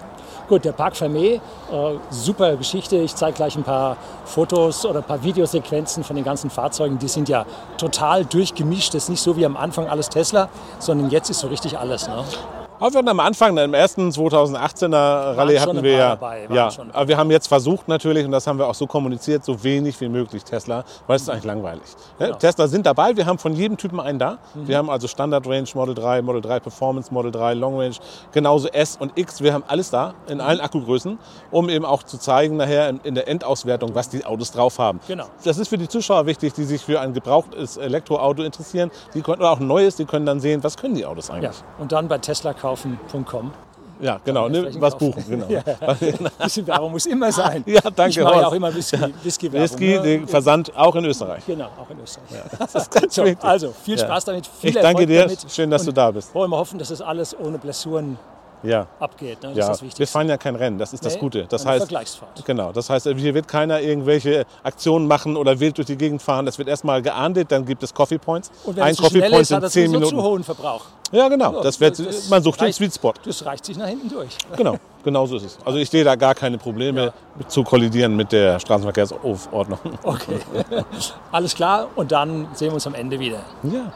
Gut, 0.50 0.66
der 0.66 0.74
Parc 0.74 0.96
Fermé, 0.96 1.36
äh, 1.36 1.40
super 2.10 2.58
Geschichte. 2.58 2.98
Ich 2.98 3.16
zeige 3.16 3.38
gleich 3.38 3.56
ein 3.56 3.64
paar 3.64 3.96
Fotos 4.26 4.86
oder 4.86 5.00
ein 5.00 5.06
paar 5.06 5.24
Videosequenzen 5.24 6.04
von 6.04 6.18
den 6.18 6.26
ganzen 6.26 6.50
Fahrzeugen. 6.50 7.00
Die 7.00 7.08
sind 7.08 7.30
ja 7.30 7.46
total 7.78 8.26
durchgemischt. 8.26 8.94
Das 8.94 9.04
ist 9.04 9.10
nicht 9.10 9.22
so 9.22 9.38
wie 9.38 9.46
am 9.46 9.56
Anfang 9.56 9.88
alles 9.88 10.10
Tesla, 10.10 10.50
sondern 10.80 11.10
jetzt 11.12 11.30
ist 11.30 11.40
so 11.40 11.48
richtig 11.48 11.78
alles. 11.78 12.10
Ne? 12.10 12.26
Aber 12.80 12.94
wir 12.94 12.98
hatten 13.00 13.10
am 13.10 13.20
Anfang, 13.20 13.58
im 13.58 13.74
ersten 13.74 14.10
2018er 14.10 15.38
Rallye 15.38 15.60
hatten 15.60 15.84
wir 15.84 15.92
ja, 15.92 16.10
dabei, 16.10 16.48
ja 16.50 16.70
aber 16.94 17.08
wir 17.10 17.18
haben 17.18 17.30
jetzt 17.32 17.48
versucht 17.48 17.88
natürlich, 17.88 18.26
und 18.26 18.32
das 18.32 18.48
haben 18.48 18.58
wir 18.58 18.68
auch 18.68 18.74
so 18.76 18.88
kommuniziert, 18.88 19.44
so 19.44 19.62
wenig 19.64 20.00
wie 20.00 20.08
möglich 20.10 20.44
Tesla, 20.44 20.84
weil 21.08 21.18
es 21.18 21.24
ist 21.24 21.30
eigentlich 21.30 21.44
langweilig. 21.46 21.82
Ne? 22.20 22.28
Genau. 22.28 22.38
Tesla 22.38 22.68
sind 22.68 22.86
dabei, 22.86 23.16
wir 23.18 23.26
haben 23.26 23.38
von 23.38 23.54
jedem 23.54 23.76
Typen 23.78 24.00
einen 24.00 24.18
da. 24.20 24.38
Mhm. 24.54 24.68
Wir 24.68 24.78
haben 24.78 24.90
also 24.90 25.08
Standard 25.08 25.46
Range, 25.48 25.68
Model 25.74 25.94
3, 25.96 26.22
Model 26.22 26.42
3 26.42 26.60
Performance, 26.62 27.14
Model 27.14 27.32
3 27.32 27.54
Long 27.56 27.78
Range, 27.80 27.96
genauso 28.32 28.70
S 28.70 28.96
und 29.00 29.12
X, 29.18 29.42
wir 29.42 29.54
haben 29.54 29.64
alles 29.68 29.90
da, 29.90 30.14
in 30.28 30.36
Mhm. 30.38 30.42
allen 30.44 30.60
Akkugrößen, 30.62 31.20
um 31.52 31.68
eben 31.70 31.84
auch 31.86 32.04
zu 32.04 32.18
zeigen 32.18 32.56
nachher 32.58 32.88
in, 32.90 33.00
in 33.04 33.16
der 33.16 33.28
Endauswertung, 33.28 33.94
was 33.94 34.08
die 34.10 34.26
Autos 34.26 34.52
drauf 34.52 34.80
haben. 34.80 35.00
Genau. 35.08 35.26
Das 35.44 35.58
ist 35.58 35.68
für 35.68 35.78
die 35.78 35.88
Zuschauer 35.90 36.26
wichtig, 36.28 36.54
die 36.54 36.64
sich 36.64 36.82
für 36.86 37.02
ein 37.02 37.14
gebrauchtes 37.14 37.76
Elektroauto 37.78 38.42
interessieren, 38.44 38.90
die 39.14 39.22
können, 39.22 39.42
oder 39.42 39.52
auch 39.52 39.60
ein 39.60 39.68
neues, 39.68 39.98
die 39.98 40.06
können 40.06 40.26
dann 40.26 40.40
sehen, 40.40 40.64
was 40.64 40.78
können 40.78 40.96
die 40.96 41.06
Autos 41.06 41.28
Ja. 41.28 41.34
eigentlich. 41.36 41.58
Und 41.78 41.92
dann 41.92 42.08
bei 42.08 42.18
teslakaufen.com. 42.76 43.52
Ja, 44.02 44.18
genau, 44.24 44.48
ne, 44.48 44.70
was 44.80 44.94
kaufen. 44.94 45.12
buchen, 45.12 45.24
genau. 45.30 45.46
Ja. 45.50 45.62
Ein 45.82 45.98
bisschen 46.44 46.66
Werbung 46.68 46.92
muss 46.92 47.06
immer 47.06 47.32
sein. 47.34 47.64
Ja, 47.66 47.82
danke, 47.82 48.12
Ich 48.12 48.24
mache 48.24 48.40
ja 48.40 48.48
auch 48.48 48.54
immer 48.54 48.74
Whisky, 48.74 48.98
Whisky-Werbung. 49.24 49.70
Whisky, 49.70 49.96
ne? 49.98 50.02
den 50.02 50.28
Versand 50.28 50.72
auch 50.78 50.96
in 50.96 51.04
Österreich. 51.04 51.44
Genau, 51.46 51.66
auch 51.66 51.90
in 51.90 52.00
Österreich. 52.02 52.90
Ganz 52.92 53.16
So, 53.16 53.26
also, 53.42 53.74
viel 53.84 53.98
Ja. 53.98 54.06
Spaß 54.06 54.26
damit. 54.26 54.48
Viel 54.48 54.70
Ich 54.70 54.76
danke 54.76 55.02
Erfolg 55.02 55.08
dir. 55.08 55.22
Damit. 55.24 55.52
Schön, 55.52 55.70
dass 55.70 55.84
du 55.84 55.90
Und 55.90 55.98
da 55.98 56.12
bist. 56.12 56.34
Wollen 56.34 56.50
wir 56.50 56.58
hoffen, 56.58 56.80
dass 56.80 56.88
das 56.88 57.02
alles 57.02 57.38
ohne 57.38 57.58
Blessuren 57.58 58.18
Ja, 58.62 58.88
abgeht. 59.00 59.42
Ne? 59.42 59.50
Das 59.50 59.58
ja. 59.58 59.64
ist 59.64 59.70
das 59.70 59.82
wir 59.82 59.88
Wichtigste. 59.88 60.12
fahren 60.12 60.28
ja 60.30 60.38
kein 60.38 60.56
Rennen, 60.56 60.78
das 60.78 60.92
ist 60.94 61.06
das 61.06 61.14
Nee, 61.14 61.20
Gute. 61.20 61.46
Das 61.48 61.62
eine 61.62 61.72
heißt, 61.72 61.80
Vergleichsfahrt. 61.86 62.46
genau, 62.46 62.72
das 62.74 62.90
heißt, 62.90 63.08
hier 63.16 63.34
wird 63.34 63.48
keiner 63.48 63.80
irgendwelche 63.80 64.46
Aktionen 64.64 65.08
machen 65.08 65.38
oder 65.38 65.60
wild 65.60 65.78
durch 65.78 65.88
die 65.88 65.96
Gegend 65.98 66.22
fahren. 66.22 66.46
Das 66.46 66.58
wird 66.58 66.68
erstmal 66.68 67.02
geahndet, 67.02 67.52
dann 67.52 67.66
gibt 67.66 67.84
es 67.84 67.94
Coffee 67.94 68.18
Points. 68.18 68.52
Und 68.66 68.76
wenn 68.76 68.84
Ein 68.84 68.92
es 68.92 68.98
Coffee 69.02 69.22
Point 69.22 69.42
ist, 69.42 69.52
das 69.52 69.72
10 69.72 69.92
sowieso 69.92 70.06
zu 70.10 70.16
Minuten. 70.16 70.28
hohen 70.30 70.44
Verbrauch. 70.44 70.82
Ja, 71.12 71.28
genau. 71.30 71.54
Ja, 71.54 71.62
Das 71.62 71.80
wird, 71.80 71.98
das 72.00 72.30
man 72.30 72.44
sucht 72.44 72.60
den 72.60 72.66
reicht- 72.66 72.78
Sweet 72.78 72.94
Spot. 72.94 73.14
Das 73.26 73.46
reicht 73.46 73.66
sich 73.66 73.78
nach 73.78 73.88
hinten 73.88 74.10
durch. 74.10 74.38
Genau, 74.58 74.76
genau 75.04 75.26
so 75.26 75.38
ist 75.38 75.44
es. 75.46 75.58
Also 75.66 75.80
ich 75.80 75.90
sehe 75.90 76.04
da 76.04 76.16
gar 76.16 76.36
keine 76.36 76.58
Probleme 76.58 77.14
zu 77.48 77.64
kollidieren 77.64 78.16
mit 78.16 78.32
der 78.32 78.60
Straßenverkehrsordnung. 78.60 79.80
Okay. 80.04 80.38
Alles 81.32 81.56
klar. 81.56 81.88
Und 81.96 82.12
dann 82.12 82.48
sehen 82.54 82.70
wir 82.70 82.74
uns 82.76 82.86
am 82.88 82.94
Ende 82.96 83.20
wieder. 83.20 83.40
Ja. 83.64 83.92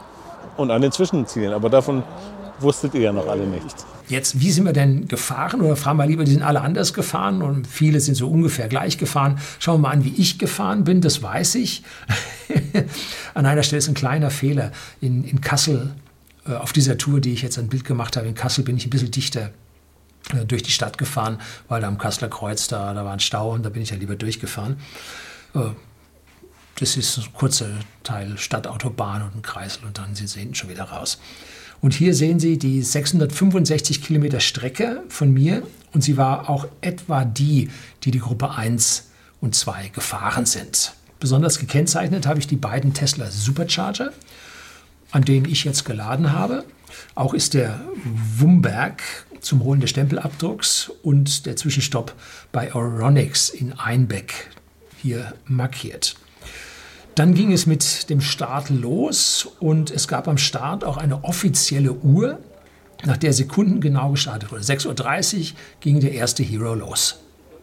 Und 0.56 0.70
an 0.70 0.80
den 0.82 0.90
Zwischenzielen, 0.92 1.52
aber 1.52 1.68
davon 1.68 2.02
wusstet 2.60 2.94
ihr 2.94 3.00
ja 3.02 3.12
noch 3.12 3.26
alle 3.28 3.42
nichts. 3.44 3.84
Jetzt, 4.14 4.38
wie 4.38 4.52
sind 4.52 4.64
wir 4.64 4.72
denn 4.72 5.08
gefahren? 5.08 5.60
Oder 5.60 5.74
fragen 5.74 5.98
wir 5.98 6.06
lieber, 6.06 6.22
die 6.22 6.30
sind 6.30 6.44
alle 6.44 6.60
anders 6.60 6.94
gefahren 6.94 7.42
und 7.42 7.66
viele 7.66 7.98
sind 7.98 8.14
so 8.14 8.30
ungefähr 8.30 8.68
gleich 8.68 8.96
gefahren. 8.96 9.40
Schauen 9.58 9.80
wir 9.80 9.88
mal 9.88 9.90
an, 9.90 10.04
wie 10.04 10.14
ich 10.16 10.38
gefahren 10.38 10.84
bin, 10.84 11.00
das 11.00 11.20
weiß 11.20 11.56
ich. 11.56 11.82
an 13.34 13.44
einer 13.44 13.64
Stelle 13.64 13.78
ist 13.78 13.88
ein 13.88 13.94
kleiner 13.94 14.30
Fehler. 14.30 14.70
In, 15.00 15.24
in 15.24 15.40
Kassel, 15.40 15.96
äh, 16.46 16.52
auf 16.52 16.72
dieser 16.72 16.96
Tour, 16.96 17.20
die 17.20 17.32
ich 17.32 17.42
jetzt 17.42 17.58
ein 17.58 17.66
Bild 17.66 17.84
gemacht 17.84 18.16
habe, 18.16 18.28
in 18.28 18.36
Kassel 18.36 18.62
bin 18.62 18.76
ich 18.76 18.86
ein 18.86 18.90
bisschen 18.90 19.10
dichter 19.10 19.50
äh, 20.32 20.44
durch 20.46 20.62
die 20.62 20.70
Stadt 20.70 20.96
gefahren, 20.96 21.40
weil 21.66 21.80
da 21.80 21.88
am 21.88 21.98
Kasseler 21.98 22.28
Kreuz, 22.28 22.68
da, 22.68 22.94
da 22.94 23.04
war 23.04 23.14
ein 23.14 23.20
Stau 23.20 23.52
und 23.52 23.64
da 23.64 23.68
bin 23.68 23.82
ich 23.82 23.90
ja 23.90 23.96
lieber 23.96 24.14
durchgefahren. 24.14 24.76
Äh, 25.56 25.70
das 26.78 26.96
ist 26.96 27.18
ein 27.18 27.32
kurzer 27.32 27.66
Teil 28.04 28.38
Stadtautobahn 28.38 29.22
und 29.22 29.34
ein 29.34 29.42
Kreisel 29.42 29.84
und 29.86 29.98
dann 29.98 30.14
sind 30.14 30.28
Sie 30.28 30.38
hinten 30.38 30.54
schon 30.54 30.70
wieder 30.70 30.84
raus. 30.84 31.18
Und 31.84 31.92
hier 31.92 32.14
sehen 32.14 32.40
Sie 32.40 32.56
die 32.56 32.80
665 32.80 34.02
Kilometer 34.02 34.40
Strecke 34.40 35.02
von 35.10 35.30
mir 35.34 35.62
und 35.92 36.02
sie 36.02 36.16
war 36.16 36.48
auch 36.48 36.66
etwa 36.80 37.26
die, 37.26 37.68
die 38.04 38.10
die 38.10 38.20
Gruppe 38.20 38.52
1 38.52 39.10
und 39.42 39.54
2 39.54 39.88
gefahren 39.88 40.46
sind. 40.46 40.94
Besonders 41.20 41.58
gekennzeichnet 41.58 42.26
habe 42.26 42.38
ich 42.38 42.46
die 42.46 42.56
beiden 42.56 42.94
Tesla 42.94 43.30
Supercharger, 43.30 44.14
an 45.10 45.26
denen 45.26 45.44
ich 45.44 45.64
jetzt 45.64 45.84
geladen 45.84 46.32
habe. 46.32 46.64
Auch 47.14 47.34
ist 47.34 47.52
der 47.52 47.82
Wumberg 48.38 49.02
zum 49.40 49.62
Holen 49.62 49.82
des 49.82 49.90
Stempelabdrucks 49.90 50.90
und 51.02 51.44
der 51.44 51.56
Zwischenstopp 51.56 52.14
bei 52.50 52.74
Euronics 52.74 53.50
in 53.50 53.74
Einbeck 53.74 54.48
hier 55.02 55.34
markiert. 55.44 56.16
Dann 57.14 57.34
ging 57.34 57.52
es 57.52 57.66
mit 57.66 58.10
dem 58.10 58.20
Start 58.20 58.70
los 58.70 59.48
und 59.60 59.90
es 59.90 60.08
gab 60.08 60.26
am 60.26 60.38
Start 60.38 60.84
auch 60.84 60.96
eine 60.96 61.22
offizielle 61.22 61.92
Uhr, 61.92 62.40
nach 63.04 63.16
der 63.16 63.32
Sekunden 63.32 63.80
genau 63.80 64.10
gestartet 64.10 64.50
wurde. 64.50 64.62
6.30 64.62 65.38
Uhr 65.38 65.56
ging 65.80 66.00
der 66.00 66.12
erste 66.12 66.42
Hero 66.42 66.74
los. 66.74 67.20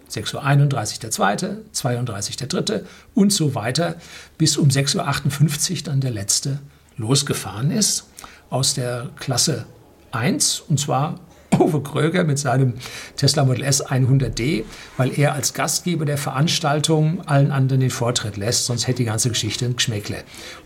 6.31 0.10 0.94
Uhr 0.94 1.00
der 1.02 1.12
zweite, 1.12 1.62
32 1.72 2.38
der 2.38 2.48
dritte 2.48 2.86
und 3.14 3.34
so 3.34 3.56
weiter, 3.56 3.96
bis 4.38 4.58
um 4.58 4.70
6.58 4.70 5.72
Uhr 5.72 5.84
dann 5.84 6.02
der 6.02 6.12
letzte 6.12 6.60
losgefahren 6.98 7.72
ist 7.72 8.06
aus 8.50 8.74
der 8.74 9.10
Klasse 9.18 9.66
1 10.12 10.62
und 10.68 10.80
zwar 10.80 11.20
Uwe 11.62 11.82
Kröger 11.82 12.24
mit 12.24 12.40
seinem 12.40 12.74
Tesla 13.16 13.46
Model 13.46 13.64
S 13.64 13.86
100D, 13.86 14.64
weil 14.98 15.18
er 15.18 15.34
als 15.34 15.54
Gastgeber 15.54 16.06
der 16.06 16.18
Veranstaltung 16.18 17.22
allen 17.28 17.52
anderen 17.52 17.82
den 17.82 17.90
Vortritt 17.90 18.38
lässt, 18.38 18.66
sonst 18.66 18.88
hätte 18.88 18.98
die 18.98 19.06
ganze 19.06 19.30
Geschichte 19.30 19.66
ein 19.66 19.76
Geschmäckle. 19.76 20.18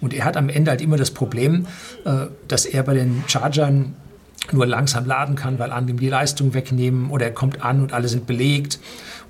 Und 0.02 0.14
er 0.14 0.26
hat 0.26 0.38
am 0.38 0.50
Ende 0.50 0.72
halt 0.72 0.82
immer 0.82 0.98
das 0.98 1.12
Problem, 1.12 1.68
äh, 2.06 2.28
dass 2.48 2.66
er 2.66 2.84
bei 2.84 2.94
den 2.94 3.24
Chargern 3.28 3.96
nur 4.52 4.66
langsam 4.66 5.06
laden 5.06 5.36
kann, 5.36 5.60
weil 5.60 5.72
andere 5.72 5.98
die 5.98 6.10
Leistung 6.10 6.54
wegnehmen 6.54 7.10
oder 7.10 7.26
er 7.26 7.34
kommt 7.34 7.64
an 7.64 7.82
und 7.82 7.94
alle 7.94 8.08
sind 8.08 8.28
belegt 8.28 8.80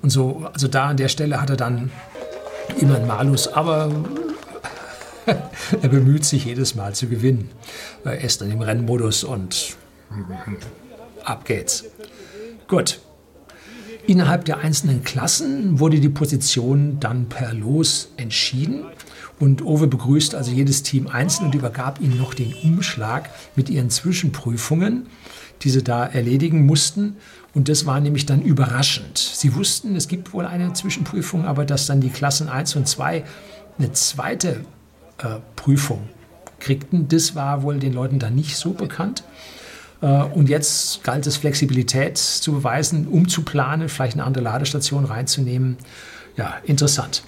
und 0.02 0.10
so. 0.10 0.48
Also 0.52 0.68
da 0.68 0.86
an 0.86 0.96
der 0.96 1.08
Stelle 1.08 1.40
hat 1.40 1.50
er 1.50 1.56
dann 1.56 1.90
immer 2.80 2.96
einen 2.96 3.06
Malus, 3.06 3.48
aber 3.48 3.90
er 5.26 5.88
bemüht 5.88 6.24
sich 6.24 6.44
jedes 6.44 6.74
Mal 6.74 6.94
zu 6.94 7.08
gewinnen. 7.08 7.50
Er 8.04 8.20
ist 8.20 8.40
dann 8.40 8.50
im 8.50 8.60
Rennmodus 8.60 9.24
und 9.24 9.76
ab 11.26 11.44
geht's. 11.44 11.84
Gut. 12.68 13.00
Innerhalb 14.06 14.44
der 14.44 14.58
einzelnen 14.58 15.02
Klassen 15.02 15.80
wurde 15.80 15.98
die 15.98 16.08
Position 16.08 17.00
dann 17.00 17.28
per 17.28 17.52
Los 17.52 18.12
entschieden. 18.16 18.84
Und 19.38 19.62
Owe 19.64 19.86
begrüßt 19.86 20.34
also 20.34 20.50
jedes 20.50 20.82
Team 20.82 21.08
einzeln 21.08 21.46
und 21.46 21.54
übergab 21.54 22.00
ihnen 22.00 22.16
noch 22.16 22.32
den 22.32 22.54
Umschlag 22.62 23.28
mit 23.54 23.68
ihren 23.68 23.90
Zwischenprüfungen, 23.90 25.06
die 25.62 25.70
sie 25.70 25.82
da 25.82 26.06
erledigen 26.06 26.64
mussten. 26.64 27.16
Und 27.52 27.68
das 27.68 27.84
war 27.84 28.00
nämlich 28.00 28.26
dann 28.26 28.42
überraschend. 28.42 29.18
Sie 29.18 29.54
wussten, 29.54 29.96
es 29.96 30.08
gibt 30.08 30.32
wohl 30.32 30.46
eine 30.46 30.72
Zwischenprüfung, 30.72 31.44
aber 31.44 31.64
dass 31.64 31.86
dann 31.86 32.00
die 32.00 32.10
Klassen 32.10 32.48
1 32.48 32.76
und 32.76 32.86
2 32.86 33.24
eine 33.78 33.92
zweite 33.92 34.64
äh, 35.18 35.36
Prüfung 35.56 36.08
kriegten, 36.60 37.08
das 37.08 37.34
war 37.34 37.62
wohl 37.62 37.78
den 37.78 37.92
Leuten 37.92 38.18
dann 38.18 38.34
nicht 38.34 38.56
so 38.56 38.72
bekannt. 38.72 39.24
Äh, 40.00 40.06
und 40.06 40.48
jetzt 40.48 41.02
galt 41.04 41.26
es, 41.26 41.36
Flexibilität 41.36 42.18
zu 42.18 42.52
beweisen, 42.52 43.06
umzuplanen, 43.08 43.88
vielleicht 43.88 44.14
eine 44.14 44.24
andere 44.24 44.44
Ladestation 44.44 45.04
reinzunehmen. 45.04 45.76
Ja, 46.36 46.54
interessant. 46.64 47.22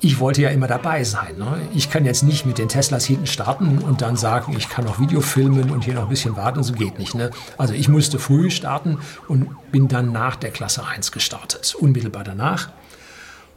Ich 0.00 0.20
wollte 0.20 0.42
ja 0.42 0.50
immer 0.50 0.68
dabei 0.68 1.02
sein. 1.02 1.38
Ne? 1.38 1.60
Ich 1.74 1.90
kann 1.90 2.04
jetzt 2.04 2.22
nicht 2.22 2.46
mit 2.46 2.58
den 2.58 2.68
Teslas 2.68 3.04
hinten 3.04 3.26
starten 3.26 3.78
und 3.78 4.00
dann 4.00 4.16
sagen, 4.16 4.54
ich 4.56 4.68
kann 4.68 4.84
noch 4.84 5.00
Video 5.00 5.20
filmen 5.20 5.70
und 5.70 5.84
hier 5.84 5.94
noch 5.94 6.04
ein 6.04 6.08
bisschen 6.08 6.36
warten. 6.36 6.62
So 6.62 6.72
geht 6.72 7.00
nicht. 7.00 7.16
Ne? 7.16 7.30
Also 7.56 7.74
ich 7.74 7.88
musste 7.88 8.20
früh 8.20 8.48
starten 8.50 8.98
und 9.26 9.48
bin 9.72 9.88
dann 9.88 10.12
nach 10.12 10.36
der 10.36 10.50
Klasse 10.50 10.86
1 10.86 11.10
gestartet, 11.10 11.74
unmittelbar 11.74 12.22
danach. 12.22 12.70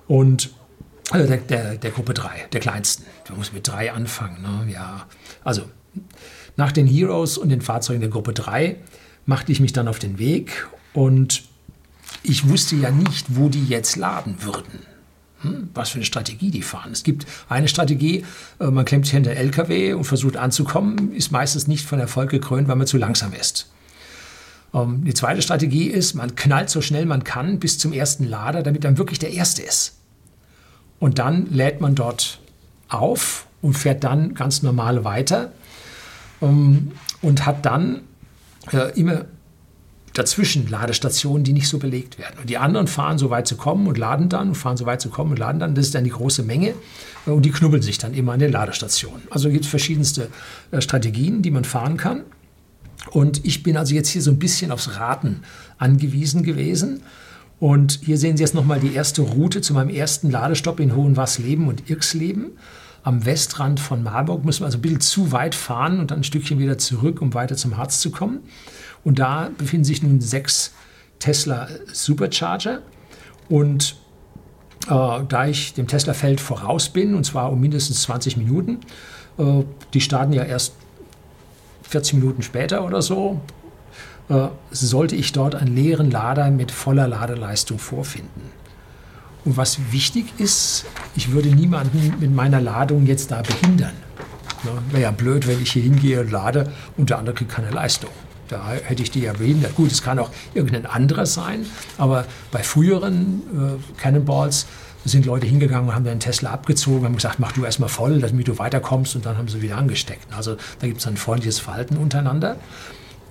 Und 0.07 0.49
also 1.11 1.27
der, 1.27 1.37
der, 1.37 1.75
der 1.75 1.91
Gruppe 1.91 2.15
3, 2.15 2.47
der 2.51 2.59
kleinsten. 2.59 3.05
Wir 3.27 3.35
müssen 3.35 3.53
mit 3.53 3.67
3 3.67 3.91
anfangen. 3.91 4.41
Ne? 4.41 4.71
Ja, 4.73 5.05
also 5.43 5.63
nach 6.61 6.71
den 6.71 6.85
Heroes 6.85 7.39
und 7.39 7.49
den 7.49 7.61
Fahrzeugen 7.61 8.01
der 8.01 8.11
Gruppe 8.11 8.33
3 8.33 8.75
machte 9.25 9.51
ich 9.51 9.59
mich 9.59 9.73
dann 9.73 9.87
auf 9.87 9.97
den 9.97 10.19
Weg 10.19 10.67
und 10.93 11.41
ich 12.21 12.47
wusste 12.47 12.75
ja 12.75 12.91
nicht, 12.91 13.35
wo 13.35 13.49
die 13.49 13.65
jetzt 13.65 13.95
laden 13.95 14.35
würden. 14.43 14.85
Hm, 15.41 15.69
was 15.73 15.89
für 15.89 15.95
eine 15.95 16.05
Strategie 16.05 16.51
die 16.51 16.61
fahren. 16.61 16.91
Es 16.91 17.01
gibt 17.01 17.25
eine 17.49 17.67
Strategie, 17.67 18.25
äh, 18.59 18.67
man 18.67 18.85
klemmt 18.85 19.05
sich 19.07 19.13
hinter 19.13 19.31
LKW 19.31 19.93
und 19.93 20.03
versucht 20.03 20.37
anzukommen, 20.37 21.11
ist 21.13 21.31
meistens 21.31 21.65
nicht 21.65 21.83
von 21.83 21.99
Erfolg 21.99 22.29
gekrönt, 22.29 22.67
weil 22.67 22.75
man 22.75 22.85
zu 22.85 22.99
langsam 22.99 23.33
ist. 23.33 23.71
Ähm, 24.71 25.03
die 25.03 25.15
zweite 25.15 25.41
Strategie 25.41 25.87
ist, 25.87 26.13
man 26.13 26.35
knallt 26.35 26.69
so 26.69 26.81
schnell 26.81 27.07
man 27.07 27.23
kann 27.23 27.57
bis 27.57 27.79
zum 27.79 27.91
ersten 27.91 28.27
Lader, 28.27 28.61
damit 28.61 28.83
dann 28.83 28.99
wirklich 28.99 29.17
der 29.17 29.31
erste 29.31 29.63
ist. 29.63 29.95
Und 30.99 31.17
dann 31.17 31.51
lädt 31.51 31.81
man 31.81 31.95
dort 31.95 32.39
auf 32.87 33.47
und 33.63 33.73
fährt 33.73 34.03
dann 34.03 34.35
ganz 34.35 34.61
normal 34.61 35.03
weiter 35.03 35.51
und 36.41 37.45
hat 37.45 37.65
dann 37.65 38.01
äh, 38.71 38.97
immer 38.99 39.25
dazwischen 40.13 40.67
Ladestationen, 40.67 41.43
die 41.43 41.53
nicht 41.53 41.69
so 41.69 41.79
belegt 41.79 42.19
werden. 42.19 42.39
Und 42.41 42.49
die 42.49 42.57
anderen 42.57 42.87
fahren 42.87 43.17
so 43.17 43.29
weit 43.29 43.47
zu 43.47 43.55
kommen 43.55 43.87
und 43.87 43.97
laden 43.97 44.27
dann 44.27 44.49
und 44.49 44.55
fahren 44.55 44.75
so 44.75 44.85
weit 44.85 44.99
zu 44.99 45.09
kommen 45.09 45.31
und 45.31 45.39
laden 45.39 45.59
dann. 45.59 45.73
Das 45.75 45.85
ist 45.85 45.95
dann 45.95 46.03
die 46.03 46.09
große 46.09 46.43
Menge 46.43 46.73
äh, 47.25 47.31
und 47.31 47.43
die 47.43 47.51
knubbeln 47.51 47.81
sich 47.81 47.97
dann 47.97 48.13
immer 48.13 48.33
an 48.33 48.39
den 48.39 48.51
Ladestationen. 48.51 49.21
Also 49.29 49.49
gibt 49.49 49.65
es 49.65 49.69
verschiedenste 49.69 50.29
äh, 50.71 50.81
Strategien, 50.81 51.41
die 51.41 51.51
man 51.51 51.63
fahren 51.63 51.97
kann. 51.97 52.23
Und 53.09 53.45
ich 53.45 53.63
bin 53.63 53.77
also 53.77 53.95
jetzt 53.95 54.09
hier 54.09 54.21
so 54.21 54.31
ein 54.31 54.39
bisschen 54.39 54.71
aufs 54.71 54.97
Raten 54.97 55.41
angewiesen 55.77 56.43
gewesen. 56.43 57.01
Und 57.59 57.99
hier 58.03 58.17
sehen 58.17 58.37
Sie 58.37 58.43
jetzt 58.43 58.53
nochmal 58.55 58.79
die 58.79 58.93
erste 58.93 59.21
Route 59.21 59.61
zu 59.61 59.73
meinem 59.73 59.89
ersten 59.89 60.29
Ladestopp 60.29 60.79
in 60.79 60.95
Hohenwassleben 60.95 61.67
und 61.67 61.89
Irksleben 61.89 62.51
am 63.03 63.25
Westrand 63.25 63.79
von 63.79 64.03
Marburg, 64.03 64.45
müssen 64.45 64.61
wir 64.61 64.65
also 64.65 64.77
ein 64.77 64.81
bisschen 64.81 65.01
zu 65.01 65.31
weit 65.31 65.55
fahren 65.55 65.99
und 65.99 66.11
dann 66.11 66.19
ein 66.19 66.23
Stückchen 66.23 66.59
wieder 66.59 66.77
zurück, 66.77 67.21
um 67.21 67.33
weiter 67.33 67.55
zum 67.55 67.77
Harz 67.77 67.99
zu 67.99 68.11
kommen. 68.11 68.39
Und 69.03 69.19
da 69.19 69.49
befinden 69.57 69.85
sich 69.85 70.03
nun 70.03 70.21
sechs 70.21 70.73
Tesla 71.19 71.67
Supercharger. 71.91 72.81
Und 73.49 73.95
äh, 74.87 75.23
da 75.27 75.45
ich 75.47 75.73
dem 75.73 75.87
Tesla-Feld 75.87 76.39
voraus 76.39 76.89
bin, 76.89 77.15
und 77.15 77.25
zwar 77.25 77.51
um 77.51 77.59
mindestens 77.59 78.03
20 78.03 78.37
Minuten, 78.37 78.79
äh, 79.37 79.63
die 79.93 80.01
starten 80.01 80.33
ja 80.33 80.43
erst 80.43 80.75
40 81.83 82.15
Minuten 82.15 82.43
später 82.43 82.85
oder 82.85 83.01
so, 83.01 83.41
äh, 84.29 84.47
sollte 84.71 85.15
ich 85.15 85.33
dort 85.33 85.55
einen 85.55 85.75
leeren 85.75 86.11
Lader 86.11 86.51
mit 86.51 86.71
voller 86.71 87.07
Ladeleistung 87.07 87.79
vorfinden. 87.79 88.60
Und 89.43 89.57
was 89.57 89.79
wichtig 89.91 90.25
ist, 90.37 90.85
ich 91.15 91.31
würde 91.31 91.49
niemanden 91.49 92.13
mit 92.19 92.33
meiner 92.33 92.61
Ladung 92.61 93.05
jetzt 93.05 93.31
da 93.31 93.41
behindern. 93.41 93.93
Ja, 94.63 94.71
Wäre 94.91 95.01
ja 95.03 95.11
blöd, 95.11 95.47
wenn 95.47 95.61
ich 95.61 95.71
hier 95.71 95.81
hingehe 95.81 96.21
und 96.21 96.31
lade 96.31 96.71
und 96.97 97.09
der 97.09 97.17
andere 97.17 97.35
kriegt 97.35 97.51
keine 97.51 97.71
Leistung. 97.71 98.11
Da 98.47 98.73
hätte 98.83 99.01
ich 99.01 99.09
die 99.09 99.21
ja 99.21 99.33
behindert. 99.33 99.75
Gut, 99.75 99.91
es 99.91 100.03
kann 100.03 100.19
auch 100.19 100.29
irgendein 100.53 100.85
anderer 100.85 101.25
sein, 101.25 101.65
aber 101.97 102.25
bei 102.51 102.61
früheren 102.61 103.41
äh, 103.79 103.99
Cannonballs 103.99 104.67
sind 105.05 105.25
Leute 105.25 105.47
hingegangen 105.47 105.89
und 105.89 105.95
haben 105.95 106.03
den 106.03 106.19
Tesla 106.19 106.51
abgezogen, 106.51 107.05
haben 107.05 107.15
gesagt, 107.15 107.39
mach 107.39 107.53
du 107.53 107.65
erstmal 107.65 107.89
voll, 107.89 108.19
damit 108.19 108.47
du 108.47 108.59
weiterkommst 108.59 109.15
und 109.15 109.25
dann 109.25 109.37
haben 109.37 109.47
sie 109.47 109.61
wieder 109.61 109.77
angesteckt. 109.77 110.27
Also 110.35 110.57
da 110.79 110.87
gibt 110.87 110.99
es 110.99 111.07
ein 111.07 111.17
freundliches 111.17 111.59
Verhalten 111.59 111.97
untereinander. 111.97 112.57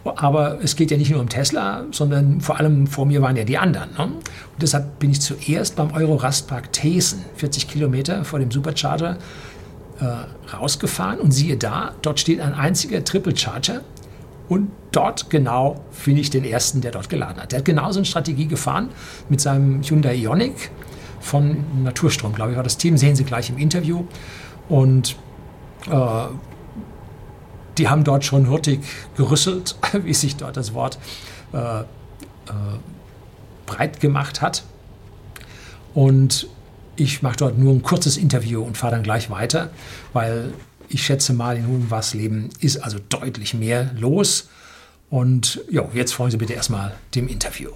Aber 0.04 0.58
es 0.62 0.76
geht 0.76 0.90
ja 0.90 0.96
nicht 0.96 1.10
nur 1.10 1.20
um 1.20 1.28
Tesla, 1.28 1.84
sondern 1.90 2.40
vor 2.40 2.58
allem 2.58 2.86
vor 2.86 3.04
mir 3.04 3.20
waren 3.20 3.36
ja 3.36 3.44
die 3.44 3.58
anderen. 3.58 3.90
Ne? 3.92 4.04
Und 4.04 4.22
deshalb 4.62 4.98
bin 4.98 5.10
ich 5.10 5.20
zuerst 5.20 5.76
beim 5.76 5.92
Euro-Rastpark 5.92 6.72
Thesen, 6.72 7.24
40 7.36 7.68
Kilometer 7.68 8.24
vor 8.24 8.38
dem 8.38 8.50
Supercharger, 8.50 9.18
äh, 10.00 10.54
rausgefahren. 10.54 11.20
Und 11.20 11.32
siehe 11.32 11.56
da, 11.56 11.92
dort 12.00 12.18
steht 12.18 12.40
ein 12.40 12.54
einziger 12.54 13.04
Triple 13.04 13.36
Charger. 13.36 13.82
Und 14.48 14.70
dort 14.90 15.28
genau 15.28 15.84
finde 15.92 16.22
ich 16.22 16.30
den 16.30 16.44
ersten, 16.44 16.80
der 16.80 16.92
dort 16.92 17.08
geladen 17.08 17.40
hat. 17.40 17.52
Der 17.52 17.58
hat 17.58 17.66
genauso 17.66 17.98
eine 17.98 18.06
Strategie 18.06 18.46
gefahren 18.46 18.88
mit 19.28 19.40
seinem 19.40 19.82
Hyundai 19.82 20.16
Ioniq 20.16 20.70
von 21.20 21.64
Naturstrom, 21.84 22.34
glaube 22.34 22.52
ich, 22.52 22.56
war 22.56 22.64
das 22.64 22.78
Team. 22.78 22.96
Sehen 22.96 23.14
Sie 23.14 23.24
gleich 23.24 23.50
im 23.50 23.58
Interview. 23.58 24.04
Und 24.68 25.16
äh, 25.90 26.24
die 27.78 27.88
haben 27.88 28.04
dort 28.04 28.24
schon 28.24 28.48
hurtig 28.48 28.80
gerüsselt, 29.16 29.76
wie 30.04 30.14
sich 30.14 30.36
dort 30.36 30.56
das 30.56 30.74
Wort 30.74 30.98
äh, 31.52 31.80
äh, 31.80 31.84
breit 33.66 34.00
gemacht 34.00 34.42
hat. 34.42 34.64
Und 35.94 36.46
ich 36.96 37.22
mache 37.22 37.36
dort 37.36 37.58
nur 37.58 37.72
ein 37.72 37.82
kurzes 37.82 38.16
Interview 38.16 38.62
und 38.62 38.76
fahre 38.76 38.94
dann 38.94 39.02
gleich 39.02 39.30
weiter, 39.30 39.70
weil 40.12 40.52
ich 40.88 41.04
schätze 41.04 41.32
mal, 41.32 41.56
in 41.56 41.66
Hohenwassleben 41.66 42.50
ist 42.60 42.78
also 42.78 42.98
deutlich 43.08 43.54
mehr 43.54 43.90
los. 43.96 44.48
Und 45.08 45.62
ja, 45.70 45.88
jetzt 45.94 46.12
folgen 46.12 46.32
Sie 46.32 46.36
bitte 46.36 46.52
erstmal 46.52 46.94
dem 47.14 47.28
Interview. 47.28 47.70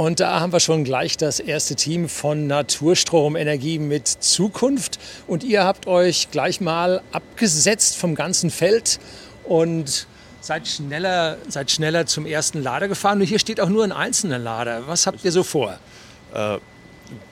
Und 0.00 0.18
da 0.18 0.40
haben 0.40 0.50
wir 0.50 0.60
schon 0.60 0.82
gleich 0.82 1.18
das 1.18 1.40
erste 1.40 1.74
Team 1.76 2.08
von 2.08 2.46
Naturstrom 2.46 3.36
Energie 3.36 3.78
mit 3.78 4.08
Zukunft. 4.08 4.98
Und 5.26 5.44
ihr 5.44 5.64
habt 5.64 5.86
euch 5.86 6.30
gleich 6.30 6.62
mal 6.62 7.02
abgesetzt 7.12 7.98
vom 7.98 8.14
ganzen 8.14 8.50
Feld 8.50 8.98
und 9.44 10.06
seid 10.40 10.66
schneller, 10.66 11.36
seid 11.48 11.70
schneller 11.70 12.06
zum 12.06 12.24
ersten 12.24 12.62
Lader 12.62 12.88
gefahren. 12.88 13.20
Und 13.20 13.26
hier 13.26 13.38
steht 13.38 13.60
auch 13.60 13.68
nur 13.68 13.84
ein 13.84 13.92
einzelner 13.92 14.38
Lader. 14.38 14.86
Was 14.86 15.06
habt 15.06 15.22
ihr 15.22 15.32
so 15.32 15.42
vor? 15.42 15.78
Äh, 16.32 16.56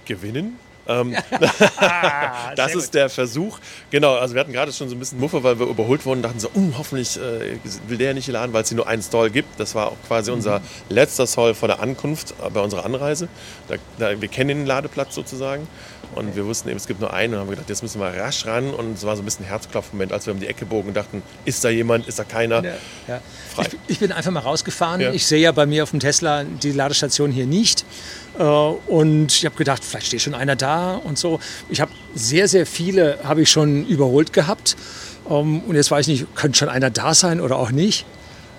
gewinnen. 0.04 0.58
Ähm, 0.88 1.14
das 2.56 2.74
ist 2.74 2.94
der 2.94 3.08
Versuch. 3.08 3.58
Genau, 3.90 4.14
also 4.14 4.34
wir 4.34 4.40
hatten 4.40 4.52
gerade 4.52 4.72
schon 4.72 4.88
so 4.88 4.96
ein 4.96 4.98
bisschen 4.98 5.20
Muffe, 5.20 5.42
weil 5.42 5.58
wir 5.58 5.66
überholt 5.66 6.04
wurden, 6.06 6.22
dachten 6.22 6.40
so, 6.40 6.50
uh, 6.54 6.72
hoffentlich 6.76 7.16
äh, 7.16 7.58
will 7.86 7.98
der 7.98 8.14
nicht 8.14 8.24
hier 8.24 8.34
laden, 8.34 8.52
weil 8.52 8.62
es 8.62 8.68
hier 8.68 8.76
nur 8.76 8.88
einen 8.88 9.02
Stall 9.02 9.30
gibt. 9.30 9.60
Das 9.60 9.74
war 9.74 9.88
auch 9.88 9.96
quasi 10.06 10.30
unser 10.30 10.60
letzter 10.88 11.26
Stall 11.26 11.54
vor 11.54 11.68
der 11.68 11.80
Ankunft 11.80 12.34
äh, 12.42 12.50
bei 12.50 12.60
unserer 12.60 12.84
Anreise. 12.84 13.28
Da, 13.68 13.76
da, 13.98 14.20
wir 14.20 14.28
kennen 14.28 14.48
den 14.48 14.66
Ladeplatz 14.66 15.14
sozusagen 15.14 15.68
und 16.14 16.34
wir 16.34 16.46
wussten 16.46 16.68
eben, 16.68 16.76
es 16.76 16.86
gibt 16.86 17.00
nur 17.00 17.12
einen 17.12 17.34
und 17.34 17.40
haben 17.40 17.50
gedacht, 17.50 17.68
jetzt 17.68 17.82
müssen 17.82 18.00
wir 18.00 18.08
rasch 18.08 18.46
ran 18.46 18.70
und 18.70 18.94
es 18.94 19.04
war 19.04 19.16
so 19.16 19.22
ein 19.22 19.24
bisschen 19.24 19.44
ein 19.44 19.48
Herzklopfmoment, 19.48 20.12
als 20.12 20.26
wir 20.26 20.32
um 20.32 20.40
die 20.40 20.46
Ecke 20.46 20.64
bogen 20.66 20.88
und 20.88 20.96
dachten, 20.96 21.22
ist 21.44 21.64
da 21.64 21.68
jemand, 21.68 22.08
ist 22.08 22.18
da 22.18 22.24
keiner? 22.24 22.64
Ja, 22.64 22.74
ja. 23.06 23.20
Ich, 23.60 23.68
ich, 23.88 23.98
bin 23.98 24.12
einfach 24.12 24.30
mal 24.30 24.40
rausgefahren. 24.40 25.00
Ja. 25.00 25.12
Ich 25.12 25.26
sehe 25.26 25.40
ja 25.40 25.52
bei 25.52 25.66
mir 25.66 25.82
auf 25.82 25.90
dem 25.90 26.00
Tesla 26.00 26.44
die 26.44 26.72
Ladestation 26.72 27.30
hier 27.30 27.46
nicht. 27.46 27.84
Äh, 28.38 28.42
und 28.42 29.32
ich 29.32 29.44
habe 29.44 29.56
gedacht, 29.56 29.84
vielleicht 29.84 30.06
steht 30.06 30.22
schon 30.22 30.34
einer 30.34 30.56
da 30.56 30.96
und 30.96 31.18
so. 31.18 31.40
Ich 31.68 31.80
habe 31.80 31.90
sehr, 32.14 32.48
sehr 32.48 32.66
viele 32.66 33.18
habe 33.24 33.42
ich 33.42 33.50
schon 33.50 33.86
überholt 33.86 34.32
gehabt. 34.32 34.76
Ähm, 35.28 35.60
und 35.60 35.74
jetzt 35.74 35.90
weiß 35.90 36.08
ich 36.08 36.20
nicht, 36.20 36.34
könnte 36.34 36.58
schon 36.58 36.68
einer 36.68 36.90
da 36.90 37.14
sein 37.14 37.40
oder 37.40 37.56
auch 37.56 37.70
nicht. 37.70 38.06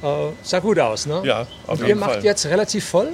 Äh, 0.01 0.05
sah 0.43 0.59
gut 0.59 0.79
aus, 0.79 1.05
ne? 1.05 1.21
Ja, 1.25 1.41
auf 1.67 1.79
und 1.79 1.87
jeden 1.87 1.89
ihr 1.89 1.95
macht 1.95 2.23
jetzt 2.23 2.45
relativ 2.45 2.85
voll? 2.85 3.09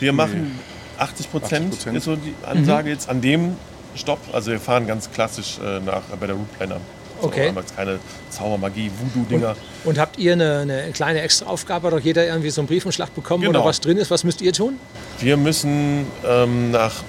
Wir 0.00 0.12
machen 0.12 0.58
80 0.98 1.30
Prozent, 1.30 1.86
ist 1.86 2.04
so 2.04 2.16
die 2.16 2.34
Ansage 2.44 2.88
mhm. 2.88 2.94
jetzt 2.94 3.08
an 3.08 3.20
dem 3.20 3.56
Stopp. 3.94 4.18
Also 4.32 4.50
wir 4.50 4.60
fahren 4.60 4.86
ganz 4.86 5.10
klassisch 5.10 5.58
äh, 5.58 5.80
nach, 5.80 6.02
bei 6.20 6.26
der 6.26 6.36
Route 6.36 6.48
Planner. 6.56 6.80
Okay. 7.20 7.52
So, 7.54 7.62
keine 7.74 7.98
Zaubermagie, 8.30 8.90
Voodoo-Dinger. 8.98 9.50
Und, 9.84 9.90
und, 9.90 9.98
habt 9.98 10.18
ihr 10.18 10.32
eine, 10.32 10.58
eine 10.60 10.90
kleine 10.92 11.20
Extraaufgabe? 11.22 11.88
Hat 11.88 11.94
doch 11.94 12.00
jeder 12.00 12.26
irgendwie 12.26 12.50
so 12.50 12.60
einen 12.60 12.68
Briefumschlag 12.68 13.14
bekommen 13.14 13.44
genau. 13.44 13.60
oder 13.60 13.68
was 13.68 13.80
drin 13.80 13.96
ist? 13.96 14.10
Was 14.10 14.24
müsst 14.24 14.40
ihr 14.42 14.52
tun? 14.52 14.78
Wir 15.18 15.36
müssen 15.36 16.06
ähm, 16.26 16.70
nach 16.70 17.02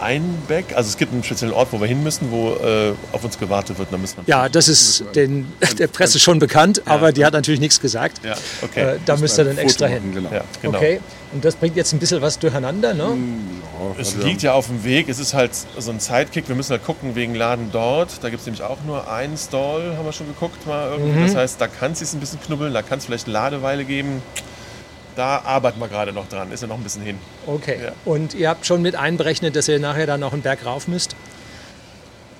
Einbeck, 0.00 0.76
also 0.76 0.88
es 0.88 0.96
gibt 0.96 1.12
einen 1.12 1.24
speziellen 1.24 1.52
Ort, 1.52 1.68
wo 1.72 1.80
wir 1.80 1.86
hin 1.86 2.02
müssen, 2.02 2.30
wo 2.30 2.54
äh, 2.54 2.92
auf 3.12 3.24
uns 3.24 3.38
gewartet 3.38 3.78
wird. 3.78 3.92
Da 3.92 3.98
müssen 3.98 4.18
wir 4.18 4.24
ja, 4.26 4.48
das 4.48 4.68
ist 4.68 5.04
den, 5.14 5.52
der 5.78 5.88
Presse 5.88 6.18
schon 6.18 6.38
bekannt, 6.38 6.82
ja. 6.86 6.92
aber 6.92 7.12
die 7.12 7.24
hat 7.24 7.32
natürlich 7.32 7.60
nichts 7.60 7.80
gesagt. 7.80 8.24
Ja, 8.24 8.34
okay. 8.62 8.94
Äh, 8.94 8.98
da 9.04 9.16
müsst 9.16 9.38
ihr 9.38 9.44
dann 9.44 9.58
extra 9.58 9.86
hin. 9.86 10.14
Genau. 10.14 10.30
Ja, 10.32 10.42
genau. 10.62 10.78
Okay. 10.78 11.00
Und 11.32 11.44
das 11.44 11.56
bringt 11.56 11.76
jetzt 11.76 11.92
ein 11.92 11.98
bisschen 11.98 12.22
was 12.22 12.38
durcheinander, 12.38 12.94
ne? 12.94 13.08
Hm, 13.08 13.62
ja, 13.78 14.00
es 14.00 14.16
liegt 14.16 14.42
ja 14.42 14.54
auf 14.54 14.68
dem 14.68 14.82
Weg. 14.82 15.08
Es 15.08 15.18
ist 15.18 15.34
halt 15.34 15.50
so 15.54 15.90
ein 15.90 16.00
Sidekick. 16.00 16.48
Wir 16.48 16.54
müssen 16.54 16.70
halt 16.70 16.84
gucken 16.84 17.14
wegen 17.16 17.34
Laden 17.34 17.70
dort. 17.70 18.22
Da 18.22 18.30
gibt 18.30 18.40
es 18.40 18.46
nämlich 18.46 18.62
auch 18.62 18.78
nur 18.86 19.10
einen 19.10 19.36
Stall, 19.36 19.96
haben 19.96 20.06
wir 20.06 20.12
schon 20.12 20.26
geguckt 20.26 20.66
mal 20.66 20.90
irgendwie. 20.90 21.18
Mhm. 21.18 21.26
Das 21.26 21.34
heißt, 21.34 21.60
da 21.60 21.66
kann 21.66 21.92
es 21.92 21.98
sich 21.98 22.12
ein 22.14 22.20
bisschen 22.20 22.40
knubbeln, 22.40 22.72
da 22.72 22.82
kann 22.82 22.98
es 22.98 23.04
vielleicht 23.04 23.26
eine 23.26 23.34
Ladeweile 23.34 23.84
geben. 23.84 24.22
Da 25.16 25.42
arbeiten 25.44 25.80
wir 25.80 25.88
gerade 25.88 26.12
noch 26.12 26.28
dran, 26.28 26.52
ist 26.52 26.62
ja 26.62 26.68
noch 26.68 26.76
ein 26.76 26.82
bisschen 26.82 27.02
hin. 27.02 27.18
Okay. 27.46 27.78
Ja. 27.82 27.92
Und 28.04 28.34
ihr 28.34 28.48
habt 28.48 28.64
schon 28.64 28.80
mit 28.82 28.94
einberechnet, 28.94 29.56
dass 29.56 29.68
ihr 29.68 29.80
nachher 29.80 30.06
dann 30.06 30.20
noch 30.20 30.32
einen 30.32 30.42
Berg 30.42 30.64
rauf 30.64 30.88
müsst? 30.88 31.14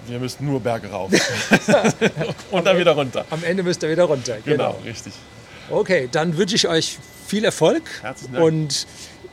Wir 0.07 0.19
müssen 0.19 0.47
nur 0.47 0.61
Berge 0.61 0.89
rauf. 0.89 1.11
Und 2.51 2.67
dann 2.67 2.79
wieder 2.79 2.93
runter. 2.93 3.27
Am 3.29 3.45
Ende 3.45 3.63
müsst 3.63 3.83
ihr 3.83 3.91
wieder 3.91 4.05
runter. 4.05 4.37
Genau, 4.45 4.73
genau 4.73 4.83
richtig. 4.87 5.13
Okay, 5.71 6.09
dann 6.11 6.39
wünsche 6.39 6.57
ich 6.57 6.67
euch 6.67 6.99
viel 7.29 7.45
Erfolg. 7.45 7.83
Herzlichen 8.03 8.33
Dank. 8.35 8.45
Und 8.45 8.87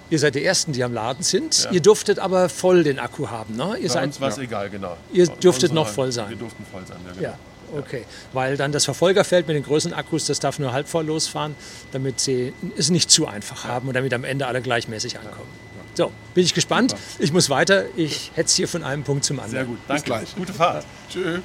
ihr 0.10 0.20
seid 0.20 0.36
die 0.36 0.44
Ersten, 0.44 0.74
die 0.74 0.84
am 0.84 0.94
Laden 0.94 1.24
sind. 1.24 1.64
Ja. 1.66 1.72
Ihr 1.72 1.82
durftet 1.82 2.20
aber 2.20 2.50
voll 2.50 2.84
den 2.84 3.00
Akku 3.00 3.30
haben, 3.30 3.56
ne? 3.56 3.78
Ihr 3.78 3.88
Bei 3.88 3.94
seid, 3.94 4.04
uns 4.06 4.22
war 4.22 4.30
es 4.30 4.38
ja. 4.38 4.44
egal, 4.44 4.70
genau. 4.70 4.98
Ihr 5.12 5.28
dürftet 5.28 5.74
noch 5.74 5.88
voll 5.88 6.12
sein. 6.12 6.30
Wir 6.30 6.38
durften 6.38 6.66
voll 6.72 6.86
sein, 6.86 6.98
ja. 7.06 7.14
Genau. 7.14 7.24
ja. 7.24 7.38
Okay, 7.76 8.06
weil 8.32 8.58
dann 8.58 8.72
das 8.72 8.86
Verfolgerfeld 8.86 9.48
mit 9.48 9.56
den 9.56 9.64
größeren 9.64 9.94
Akkus, 9.94 10.28
das 10.28 10.40
darf 10.40 10.60
nur 10.60 10.72
halb 10.72 10.88
voll 10.88 11.06
losfahren, 11.06 11.56
damit 11.92 12.20
sie 12.20 12.54
es 12.78 12.92
nicht 12.92 13.10
zu 13.10 13.28
einfach 13.28 13.66
haben 13.66 13.88
und 13.88 13.96
damit 13.96 14.14
am 14.14 14.24
Ende 14.24 14.46
alle 14.46 14.62
gleichmäßig 14.62 15.18
ankommen. 15.18 15.50
So, 15.96 16.12
bin 16.34 16.44
ich 16.44 16.54
gespannt. 16.54 16.96
Ich 17.20 17.34
muss 17.34 17.50
weiter. 17.50 17.86
Ich 17.96 18.32
hetze 18.36 18.58
hier 18.58 18.68
von 18.68 18.84
einem 18.84 19.04
Punkt 19.04 19.26
zum 19.26 19.40
anderen. 19.40 19.52
Sehr 19.52 19.66
gut, 19.66 19.78
danke. 19.88 20.02
Bis 20.02 20.06
gleich. 20.06 20.36
Gute 20.36 20.54
Fahrt. 20.54 20.86
Tschö. 21.10 21.40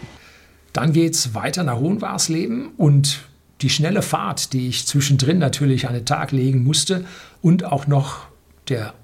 Dann 0.73 0.93
geht 0.93 1.15
es 1.15 1.35
weiter 1.35 1.63
nach 1.63 1.79
Hohenwarsleben 1.79 2.73
und 2.77 3.21
die 3.63 3.71
schnelle 3.71 4.03
Fahrt, 4.03 4.53
die 4.53 4.69
ich 4.69 4.87
zwischendrin 4.87 5.39
natürlich 5.39 5.87
an 5.89 5.95
den 5.95 6.07
Tag 6.07 6.33
legen 6.33 6.65
musste 6.65 7.05
und 7.43 7.65
auch 7.65 7.87
noch 7.87 8.27
der 8.69 8.95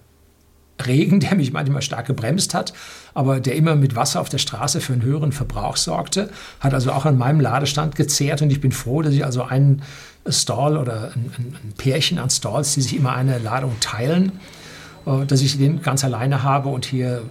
Regen, 0.85 1.21
der 1.21 1.35
mich 1.35 1.53
manchmal 1.53 1.83
stark 1.83 2.07
gebremst 2.07 2.55
hat, 2.55 2.73
aber 3.14 3.40
der 3.40 3.55
immer 3.57 3.77
mit 3.77 3.97
Wasser 3.97 4.21
auf 4.21 4.29
der 4.29 4.38
Straße 4.38 4.81
für 4.81 4.92
einen 4.92 5.03
höheren 5.03 5.33
Verbrauch 5.33 5.77
sorgte, 5.77 6.31
hat 6.61 6.75
also 6.75 6.92
auch 6.92 7.05
an 7.05 7.19
meinem 7.19 7.40
Ladestand 7.40 7.97
gezehrt 7.97 8.42
und 8.42 8.51
ich 8.51 8.61
bin 8.61 8.73
froh, 8.73 9.03
dass 9.03 9.14
ich 9.14 9.25
also 9.25 9.42
einen 9.42 9.83
Stall 10.29 10.77
oder 10.77 11.12
ein, 11.14 11.33
ein 11.38 11.73
Pärchen 11.77 12.19
an 12.19 12.31
Stalls, 12.31 12.75
die 12.75 12.83
sich 12.83 12.97
immer 12.97 13.14
eine 13.14 13.38
Ladung 13.38 13.77
teilen, 13.81 14.33
äh, 15.07 15.25
dass 15.25 15.40
ich 15.40 15.57
den 15.59 15.83
ganz 15.83 16.05
alleine 16.05 16.42
habe 16.42 16.69
und 16.69 16.85
hier 16.85 17.23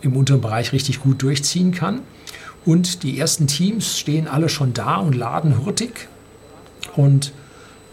im 0.00 0.16
unteren 0.16 0.40
Bereich 0.40 0.72
richtig 0.72 1.00
gut 1.00 1.22
durchziehen 1.22 1.72
kann. 1.72 2.00
Und 2.64 3.02
die 3.02 3.18
ersten 3.18 3.46
Teams 3.46 3.98
stehen 3.98 4.28
alle 4.28 4.48
schon 4.48 4.72
da 4.72 4.96
und 4.96 5.14
laden 5.14 5.64
hurtig. 5.64 6.08
Und 6.96 7.32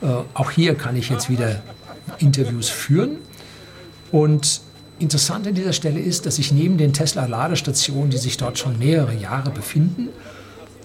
äh, 0.02 0.08
auch 0.34 0.52
hier 0.52 0.76
kann 0.76 0.96
ich 0.96 1.10
jetzt 1.10 1.30
wieder 1.30 1.62
Interviews 2.20 2.70
führen. 2.70 3.18
Und 4.12 4.62
Interessant 4.98 5.46
an 5.46 5.54
dieser 5.54 5.74
Stelle 5.74 6.00
ist, 6.00 6.26
dass 6.26 6.38
sich 6.38 6.54
neben 6.54 6.78
den 6.78 6.94
Tesla-Ladestationen, 6.94 8.10
die 8.12 8.18
sich 8.18 8.38
dort 8.38 8.58
schon 8.58 8.80
mehrere 8.80 9.14
Jahre 9.14 9.52
befinden, 9.52 10.08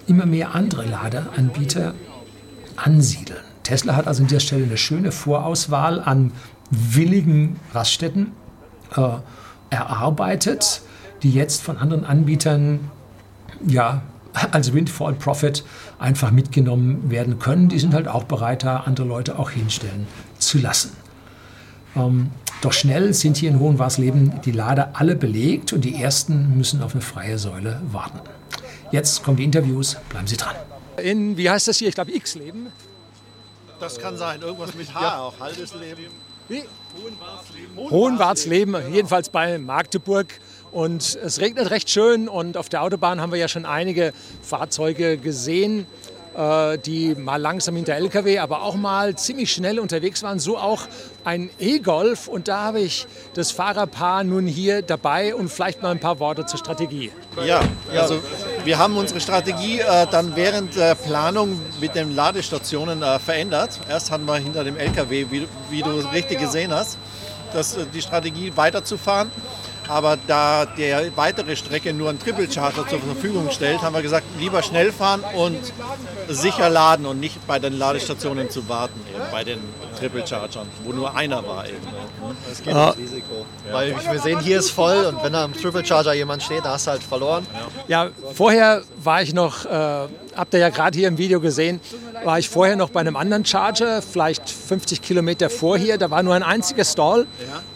immer 0.05 0.25
mehr 0.25 0.53
andere 0.53 0.85
Ladeanbieter 0.85 1.93
ansiedeln. 2.75 3.39
Tesla 3.63 3.95
hat 3.95 4.07
also 4.07 4.23
an 4.23 4.27
dieser 4.27 4.41
Stelle 4.41 4.65
eine 4.65 4.77
schöne 4.77 5.13
Vorauswahl 5.13 6.01
an 6.01 6.33
willigen 6.71 7.57
Raststätten 7.73 8.33
äh, 8.97 9.01
erarbeitet, 9.69 10.81
die 11.23 11.31
jetzt 11.31 11.61
von 11.61 11.77
anderen 11.77 12.03
Anbietern 12.03 12.91
ja, 13.65 14.01
als 14.51 14.73
Windfall 14.73 15.13
Profit 15.13 15.63
einfach 15.99 16.31
mitgenommen 16.31 17.09
werden 17.11 17.39
können. 17.39 17.69
Die 17.69 17.79
sind 17.79 17.93
halt 17.93 18.07
auch 18.07 18.23
bereit, 18.23 18.63
da 18.63 18.77
andere 18.77 19.07
Leute 19.07 19.39
auch 19.39 19.51
hinstellen 19.51 20.07
zu 20.37 20.57
lassen. 20.57 20.95
Ähm, 21.95 22.31
doch 22.61 22.73
schnell 22.73 23.13
sind 23.13 23.37
hier 23.37 23.49
in 23.49 23.59
Hohenwarsleben 23.59 24.41
die 24.45 24.51
Lader 24.51 24.91
alle 24.93 25.15
belegt 25.15 25.73
und 25.73 25.83
die 25.83 26.01
ersten 26.01 26.57
müssen 26.57 26.81
auf 26.83 26.93
eine 26.93 27.01
freie 27.01 27.37
Säule 27.37 27.81
warten. 27.91 28.19
Jetzt 28.91 29.23
kommen 29.23 29.37
die 29.37 29.43
Interviews, 29.43 29.97
bleiben 30.09 30.27
Sie 30.27 30.37
dran. 30.37 30.55
In, 31.01 31.37
wie 31.37 31.49
heißt 31.49 31.67
das 31.67 31.77
hier? 31.77 31.87
Ich 31.87 31.95
glaube 31.95 32.13
X-Leben. 32.13 32.67
Das 33.79 33.97
kann 33.97 34.15
sein, 34.15 34.41
irgendwas 34.41 34.75
mit 34.75 34.93
H 34.93 35.01
ja. 35.01 35.19
auch, 35.19 35.39
halbes 35.39 35.73
Leben. 35.73 36.03
Wie? 36.47 36.63
Hohenwartsleben. 37.01 37.89
Hohenwartsleben, 37.89 38.93
jedenfalls 38.93 39.29
bei 39.29 39.57
Magdeburg. 39.57 40.27
Und 40.71 41.19
es 41.21 41.39
regnet 41.39 41.69
recht 41.69 41.89
schön 41.89 42.29
und 42.29 42.55
auf 42.55 42.69
der 42.69 42.81
Autobahn 42.83 43.19
haben 43.19 43.31
wir 43.31 43.39
ja 43.39 43.47
schon 43.47 43.65
einige 43.65 44.13
Fahrzeuge 44.41 45.17
gesehen. 45.17 45.85
Äh, 46.33 46.77
die 46.77 47.13
mal 47.15 47.35
langsam 47.35 47.75
hinter 47.75 47.95
LKW, 47.95 48.39
aber 48.39 48.61
auch 48.61 48.75
mal 48.75 49.15
ziemlich 49.15 49.51
schnell 49.51 49.79
unterwegs 49.79 50.23
waren. 50.23 50.39
So 50.39 50.57
auch 50.57 50.83
ein 51.25 51.49
E-Golf. 51.59 52.29
Und 52.29 52.47
da 52.47 52.61
habe 52.63 52.79
ich 52.79 53.05
das 53.33 53.51
Fahrerpaar 53.51 54.23
nun 54.23 54.47
hier 54.47 54.81
dabei 54.81 55.35
und 55.35 55.49
vielleicht 55.49 55.81
mal 55.81 55.91
ein 55.91 55.99
paar 55.99 56.19
Worte 56.19 56.45
zur 56.45 56.57
Strategie. 56.57 57.11
Ja, 57.45 57.59
also 57.93 58.21
wir 58.63 58.77
haben 58.77 58.95
unsere 58.95 59.19
Strategie 59.19 59.81
äh, 59.81 60.07
dann 60.09 60.33
während 60.37 60.77
der 60.77 60.95
Planung 60.95 61.59
mit 61.81 61.95
den 61.95 62.15
Ladestationen 62.15 63.03
äh, 63.03 63.19
verändert. 63.19 63.81
Erst 63.89 64.09
hatten 64.09 64.23
wir 64.23 64.35
hinter 64.35 64.63
dem 64.63 64.77
LKW, 64.77 65.25
wie, 65.29 65.45
wie 65.69 65.81
du 65.81 65.89
richtig 66.13 66.39
gesehen 66.39 66.71
hast, 66.71 66.97
das, 67.51 67.75
äh, 67.75 67.85
die 67.93 68.01
Strategie 68.01 68.53
weiterzufahren. 68.55 69.29
Aber 69.87 70.17
da 70.27 70.65
der 70.65 71.15
weitere 71.17 71.55
Strecke 71.55 71.93
nur 71.93 72.09
ein 72.09 72.19
Triple 72.19 72.51
Charger 72.51 72.87
zur 72.87 72.99
Verfügung 72.99 73.49
stellt, 73.51 73.81
haben 73.81 73.93
wir 73.93 74.01
gesagt, 74.01 74.25
lieber 74.39 74.63
schnell 74.63 74.91
fahren 74.91 75.23
und 75.35 75.59
sicher 76.29 76.69
laden 76.69 77.05
und 77.05 77.19
nicht 77.19 77.45
bei 77.47 77.59
den 77.59 77.77
Ladestationen 77.77 78.49
zu 78.49 78.67
warten, 78.69 78.99
eben 79.13 79.31
bei 79.31 79.43
den 79.43 79.59
Triple 79.99 80.25
Chargern, 80.25 80.67
wo 80.83 80.93
nur 80.93 81.15
einer 81.15 81.45
war 81.45 81.67
eben. 81.67 81.77
Das 82.47 82.63
geht 82.63 82.73
ah. 82.73 82.89
Risiko. 82.91 83.45
Ja. 83.67 83.73
Weil 83.73 83.95
wir 84.11 84.19
sehen, 84.19 84.39
hier 84.39 84.59
ist 84.59 84.71
voll 84.71 85.05
und 85.05 85.23
wenn 85.23 85.33
da 85.33 85.43
am 85.43 85.53
Triple 85.53 85.85
Charger 85.85 86.13
jemand 86.13 86.43
steht, 86.43 86.65
da 86.65 86.71
hast 86.71 86.87
du 86.87 86.91
halt 86.91 87.03
verloren. 87.03 87.45
Ja, 87.87 88.09
vorher 88.33 88.83
war 89.03 89.21
ich 89.21 89.33
noch, 89.33 89.65
äh, 89.65 90.07
habt 90.35 90.53
ihr 90.53 90.59
ja 90.59 90.69
gerade 90.69 90.97
hier 90.97 91.07
im 91.07 91.17
Video 91.17 91.39
gesehen, 91.39 91.79
war 92.23 92.39
ich 92.39 92.49
vorher 92.49 92.75
noch 92.75 92.89
bei 92.89 92.99
einem 92.99 93.15
anderen 93.15 93.45
Charger, 93.45 94.01
vielleicht 94.01 94.49
50 94.49 95.01
Kilometer 95.01 95.49
vor 95.49 95.77
hier. 95.77 95.97
Da 95.97 96.09
war 96.11 96.23
nur 96.23 96.35
ein 96.35 96.43
einziger 96.43 96.85
Stall 96.85 97.27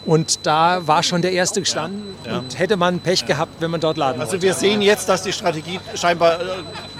und 0.04 0.46
da 0.46 0.86
war 0.86 1.02
schon 1.02 1.22
der 1.22 1.32
erste 1.32 1.60
gestanden. 1.60 2.02
Ja. 2.24 2.38
Und 2.38 2.58
hätte 2.58 2.76
man 2.76 3.00
Pech 3.00 3.26
gehabt, 3.26 3.60
wenn 3.60 3.70
man 3.70 3.80
dort 3.80 3.96
laden 3.96 4.20
Also 4.20 4.40
wir 4.40 4.54
sehen 4.54 4.82
jetzt, 4.82 5.08
dass 5.08 5.22
die 5.22 5.32
Strategie 5.32 5.80
scheinbar 5.94 6.40
äh, 6.40 6.44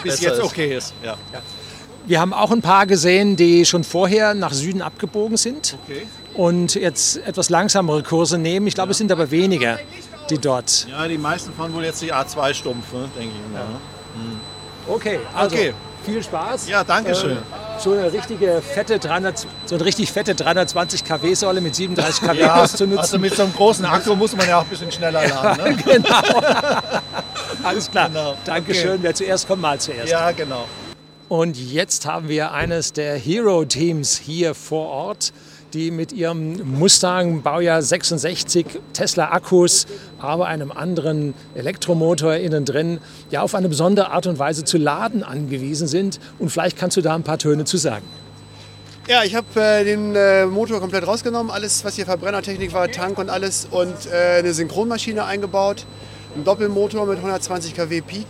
bis 0.02 0.20
jetzt 0.20 0.40
okay 0.40 0.76
ist. 0.76 0.92
Ja. 1.04 1.16
wir 2.06 2.20
haben 2.20 2.32
auch 2.32 2.50
ein 2.52 2.62
paar 2.62 2.86
gesehen, 2.86 3.36
die 3.36 3.64
schon 3.64 3.84
vorher 3.84 4.34
nach 4.34 4.52
Süden 4.52 4.82
abgebogen 4.82 5.36
sind 5.36 5.76
Okay. 5.88 6.06
und 6.34 6.74
jetzt 6.74 7.16
etwas 7.26 7.50
langsamere 7.50 8.02
Kurse 8.02 8.38
nehmen. 8.38 8.66
Ich 8.66 8.74
glaube, 8.74 8.92
es 8.92 8.98
sind 8.98 9.10
aber 9.10 9.30
weniger, 9.30 9.78
die 10.30 10.38
dort. 10.38 10.86
Ja, 10.90 11.06
die 11.08 11.18
meisten 11.18 11.52
fahren 11.52 11.72
wohl 11.74 11.84
jetzt 11.84 12.02
die 12.02 12.12
A2 12.12 12.54
stumpf, 12.54 12.86
denke 13.18 13.34
ich 13.34 13.52
mal. 13.52 13.60
ne? 13.60 13.80
Okay, 14.88 15.18
also 15.34 15.54
Okay. 15.56 15.72
viel 16.04 16.22
Spaß. 16.22 16.68
Ja, 16.68 16.84
danke 16.84 17.14
schön. 17.14 17.36
Äh, 17.38 17.40
so 17.78 17.92
eine 17.92 18.12
richtige 18.12 18.62
fette 18.62 18.98
300, 18.98 19.46
so 19.66 19.74
eine 19.74 19.84
richtig 19.84 20.10
fette 20.12 20.34
320 20.34 21.04
kW 21.04 21.34
Säule 21.34 21.60
mit 21.60 21.74
37 21.74 22.22
kW 22.26 22.38
Ja, 22.40 22.62
auszunutzen. 22.62 22.98
also 22.98 23.18
mit 23.18 23.34
so 23.34 23.42
einem 23.42 23.52
großen 23.54 23.84
Akku 23.84 24.14
muss 24.14 24.34
man 24.36 24.48
ja 24.48 24.58
auch 24.58 24.62
ein 24.62 24.68
bisschen 24.68 24.90
schneller 24.92 25.26
laden. 25.26 25.64
Ne? 25.64 25.76
genau. 25.84 26.22
Alles 27.62 27.90
klar. 27.90 28.08
Genau. 28.08 28.36
Dankeschön. 28.44 28.90
Okay. 28.92 28.98
Wer 29.02 29.14
zuerst 29.14 29.46
kommt, 29.48 29.62
mal 29.62 29.78
zuerst. 29.78 30.10
Ja, 30.10 30.30
genau. 30.30 30.66
Und 31.28 31.56
jetzt 31.58 32.06
haben 32.06 32.28
wir 32.28 32.52
eines 32.52 32.92
der 32.92 33.16
Hero-Teams 33.16 34.16
hier 34.16 34.54
vor 34.54 34.88
Ort, 34.88 35.32
die 35.72 35.90
mit 35.90 36.12
ihrem 36.12 36.78
Mustang 36.78 37.42
Baujahr 37.42 37.82
66 37.82 38.66
Tesla 38.92 39.30
Akkus, 39.32 39.86
aber 40.18 40.46
einem 40.46 40.72
anderen 40.72 41.34
Elektromotor 41.54 42.34
innen 42.34 42.64
drin, 42.64 42.98
ja 43.30 43.42
auf 43.42 43.54
eine 43.54 43.68
besondere 43.68 44.10
Art 44.10 44.26
und 44.26 44.38
Weise 44.38 44.64
zu 44.64 44.78
laden 44.78 45.22
angewiesen 45.22 45.88
sind. 45.88 46.20
Und 46.38 46.50
vielleicht 46.50 46.78
kannst 46.78 46.96
du 46.96 47.00
da 47.00 47.14
ein 47.14 47.22
paar 47.22 47.38
Töne 47.38 47.64
zu 47.64 47.76
sagen. 47.76 48.04
Ja, 49.08 49.22
ich 49.22 49.36
habe 49.36 49.60
äh, 49.60 49.84
den 49.84 50.16
äh, 50.16 50.46
Motor 50.46 50.80
komplett 50.80 51.06
rausgenommen, 51.06 51.52
alles 51.52 51.84
was 51.84 51.94
hier 51.94 52.06
Verbrennertechnik 52.06 52.72
war, 52.72 52.90
Tank 52.90 53.18
und 53.18 53.30
alles 53.30 53.68
und 53.70 53.94
äh, 54.12 54.38
eine 54.38 54.52
Synchronmaschine 54.52 55.24
eingebaut, 55.24 55.86
einen 56.34 56.42
Doppelmotor 56.42 57.06
mit 57.06 57.18
120 57.18 57.76
kW 57.76 58.00
Peak 58.00 58.26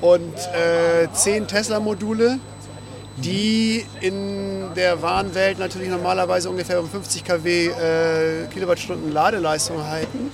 und 0.00 0.34
äh, 0.36 1.06
10 1.12 1.46
Tesla-Module, 1.46 2.40
die 3.24 3.86
in 4.00 4.74
der 4.74 5.02
wahren 5.02 5.34
Welt 5.34 5.58
natürlich 5.58 5.88
normalerweise 5.88 6.50
ungefähr 6.50 6.80
um 6.80 6.88
50 6.88 7.24
kW 7.24 7.66
äh, 7.66 8.46
Kilowattstunden 8.52 9.12
Ladeleistung 9.12 9.84
halten. 9.84 10.30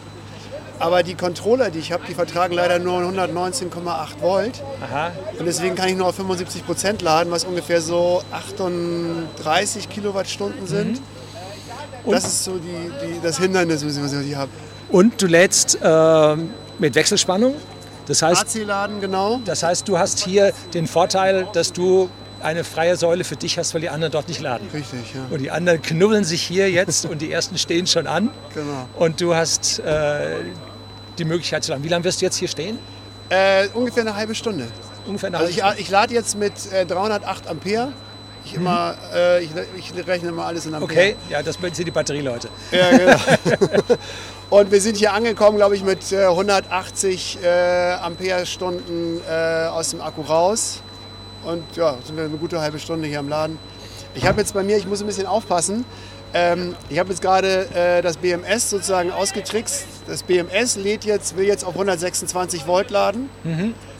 Aber 0.79 1.03
die 1.03 1.15
Controller, 1.15 1.71
die 1.71 1.79
ich 1.79 1.91
habe, 1.93 2.05
die 2.07 2.15
vertragen 2.15 2.55
leider 2.55 2.79
nur 2.79 3.01
119,8 3.01 4.21
Volt. 4.21 4.63
Aha. 4.83 5.11
Und 5.39 5.47
deswegen 5.47 5.75
kann 5.75 5.89
ich 5.89 5.97
nur 5.97 6.07
auf 6.09 6.17
75 6.17 6.67
Prozent 6.67 7.03
laden, 7.03 7.31
was 7.31 7.45
ungefähr 7.45 7.81
so 7.81 8.23
38 8.31 9.89
Kilowattstunden 9.89 10.67
sind. 10.67 11.01
Das 12.05 12.25
ist 12.25 12.45
so 12.45 12.59
die, 12.59 12.91
die, 13.03 13.21
das 13.23 13.39
Hindernis, 13.39 13.85
was 13.85 14.13
ich 14.13 14.27
hier 14.27 14.39
habe. 14.39 14.51
Und 14.91 15.21
du 15.21 15.27
lädst 15.27 15.79
ähm, 15.83 16.51
mit 16.79 16.95
Wechselspannung. 16.95 17.55
Das 18.07 18.23
heißt, 18.23 18.57
AC-Laden, 18.57 19.01
genau. 19.01 19.41
das 19.45 19.63
heißt, 19.63 19.89
du 19.89 19.99
hast 19.99 20.21
hier 20.21 20.53
den 20.75 20.87
Vorteil, 20.87 21.49
dass 21.53 21.73
du 21.73 22.09
eine 22.43 22.65
freie 22.65 22.97
Säule 22.97 23.25
für 23.25 23.37
dich 23.37 23.59
hast, 23.59 23.75
weil 23.75 23.81
die 23.81 23.89
anderen 23.89 24.13
dort 24.13 24.29
nicht 24.29 24.41
laden. 24.41 24.69
Richtig, 24.73 25.15
ja. 25.15 25.27
Und 25.31 25.41
die 25.41 25.51
anderen 25.51 25.83
knubbeln 25.83 26.25
sich 26.25 26.43
hier 26.43 26.71
jetzt 26.71 27.07
und 27.07 27.23
die 27.23 27.33
ersten 27.33 27.59
stehen 27.59 27.87
schon 27.87 28.07
an. 28.07 28.31
Genau. 28.55 28.89
Und 28.97 29.21
du 29.21 29.35
hast 29.35 29.79
äh, 29.81 30.37
die 31.19 31.25
Möglichkeit 31.25 31.65
zu 31.65 31.73
laden. 31.73 31.85
Wie 31.85 31.89
lange 31.89 32.05
wirst 32.05 32.21
du 32.21 32.25
jetzt 32.25 32.37
hier 32.37 32.49
stehen? 32.49 32.79
Äh, 33.29 33.69
ungefähr 33.75 34.03
eine 34.03 34.15
halbe 34.15 34.35
Stunde. 34.35 34.69
Ungefähr 35.07 35.29
eine 35.29 35.39
Also 35.39 35.51
ich, 35.51 35.63
halbe 35.63 35.81
ich 35.81 35.91
lade 35.91 36.15
jetzt 36.15 36.37
mit 36.37 36.53
äh, 36.73 36.87
308 36.87 37.49
Ampere. 37.49 37.93
Ich, 38.45 38.55
immer, 38.55 38.95
äh, 39.13 39.43
ich, 39.43 39.51
ich 39.77 40.07
rechne 40.07 40.29
immer 40.29 40.47
alles 40.47 40.67
in 40.67 40.75
Ampere. 40.75 40.91
Okay, 40.91 41.17
ja, 41.29 41.43
das 41.43 41.57
sind 41.61 41.79
die 41.85 41.91
Batterieleute. 41.91 42.49
Ja, 42.71 42.91
genau. 42.91 43.17
Und 44.51 44.71
wir 44.71 44.81
sind 44.81 44.97
hier 44.97 45.13
angekommen, 45.13 45.57
glaube 45.57 45.75
ich, 45.75 45.83
mit 45.83 46.13
äh, 46.13 46.27
180 46.27 47.39
äh, 47.43 47.95
Ampere-Stunden 47.95 49.21
äh, 49.29 49.67
aus 49.67 49.91
dem 49.91 50.01
Akku 50.01 50.23
raus. 50.23 50.83
Und 51.47 51.63
ja, 51.77 51.97
sind 52.05 52.17
wir 52.17 52.25
eine 52.25 52.37
gute 52.37 52.61
halbe 52.61 52.79
Stunde 52.81 53.07
hier 53.07 53.21
am 53.21 53.29
Laden. 53.29 53.59
Ich 54.15 54.27
habe 54.27 54.41
jetzt 54.41 54.53
bei 54.53 54.65
mir, 54.65 54.77
ich 54.77 54.87
muss 54.87 55.01
ein 55.01 55.07
bisschen 55.07 55.27
aufpassen. 55.27 55.85
Ähm, 56.35 56.75
ich 56.91 56.99
habe 56.99 57.11
jetzt 57.11 57.23
gerade 57.23 57.69
äh, 57.73 58.03
das 58.03 58.17
BMS 58.17 58.71
sozusagen 58.71 59.13
ausgetrickst. 59.13 59.87
Das 60.09 60.25
BMS 60.25 60.77
lädt 60.77 61.05
jetzt, 61.05 61.37
will 61.37 61.47
jetzt 61.47 61.65
auf 61.65 61.75
126 61.75 62.67
Volt 62.67 62.91
laden. 62.91 63.29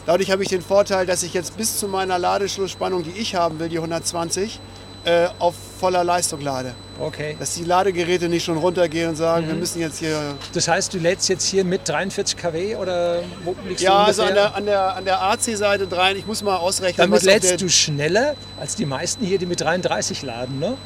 Dadurch 0.07 0.31
habe 0.33 0.43
ich 0.43 0.49
den 0.49 0.63
Vorteil, 0.63 1.07
dass 1.07 1.23
ich 1.23 1.35
jetzt 1.35 1.57
bis 1.57 1.79
zu 1.79 1.87
meiner 1.87 2.19
Ladeschlussspannung, 2.19 3.05
die 3.05 3.11
ich 3.11 3.37
haben 3.37 3.61
will, 3.61 3.69
die 3.69 3.77
120, 3.79 4.61
äh, 5.07 5.29
auf 5.39 5.55
voller 5.79 6.03
Leistung 6.03 6.41
lade. 6.41 6.75
Okay. 6.99 7.37
Dass 7.39 7.55
die 7.55 7.65
Ladegeräte 7.65 8.29
nicht 8.29 8.45
schon 8.45 8.57
runtergehen 8.57 9.11
und 9.11 9.17
sagen, 9.17 9.47
wir 9.47 9.55
müssen 9.55 9.81
jetzt 9.81 9.99
hier. 9.99 10.19
Das 10.53 10.67
heißt, 10.67 10.93
du 10.95 10.99
lädst 10.99 11.29
jetzt 11.29 11.47
hier 11.47 11.65
mit 11.65 11.89
43 11.89 12.37
kW 12.37 12.77
oder 12.77 13.21
wo 13.45 13.55
liegst 13.69 13.85
Ja, 13.85 14.01
du 14.01 14.07
also 14.07 14.23
an 14.23 14.35
der, 14.35 14.55
an 14.55 14.67
der, 14.67 14.97
an 14.97 15.05
der 15.05 15.23
AC-Seite 15.23 15.87
rein, 15.97 16.17
ich 16.17 16.27
muss 16.27 16.43
mal 16.43 16.57
ausrechnen, 16.57 17.09
Damit 17.09 17.23
lädst 17.23 17.61
du 17.61 17.69
schneller 17.69 18.35
als 18.59 18.75
die 18.75 18.87
meisten 18.87 19.25
hier, 19.25 19.39
die 19.39 19.47
mit 19.47 19.61
33 19.61 20.23
laden, 20.23 20.59
ne? 20.59 20.77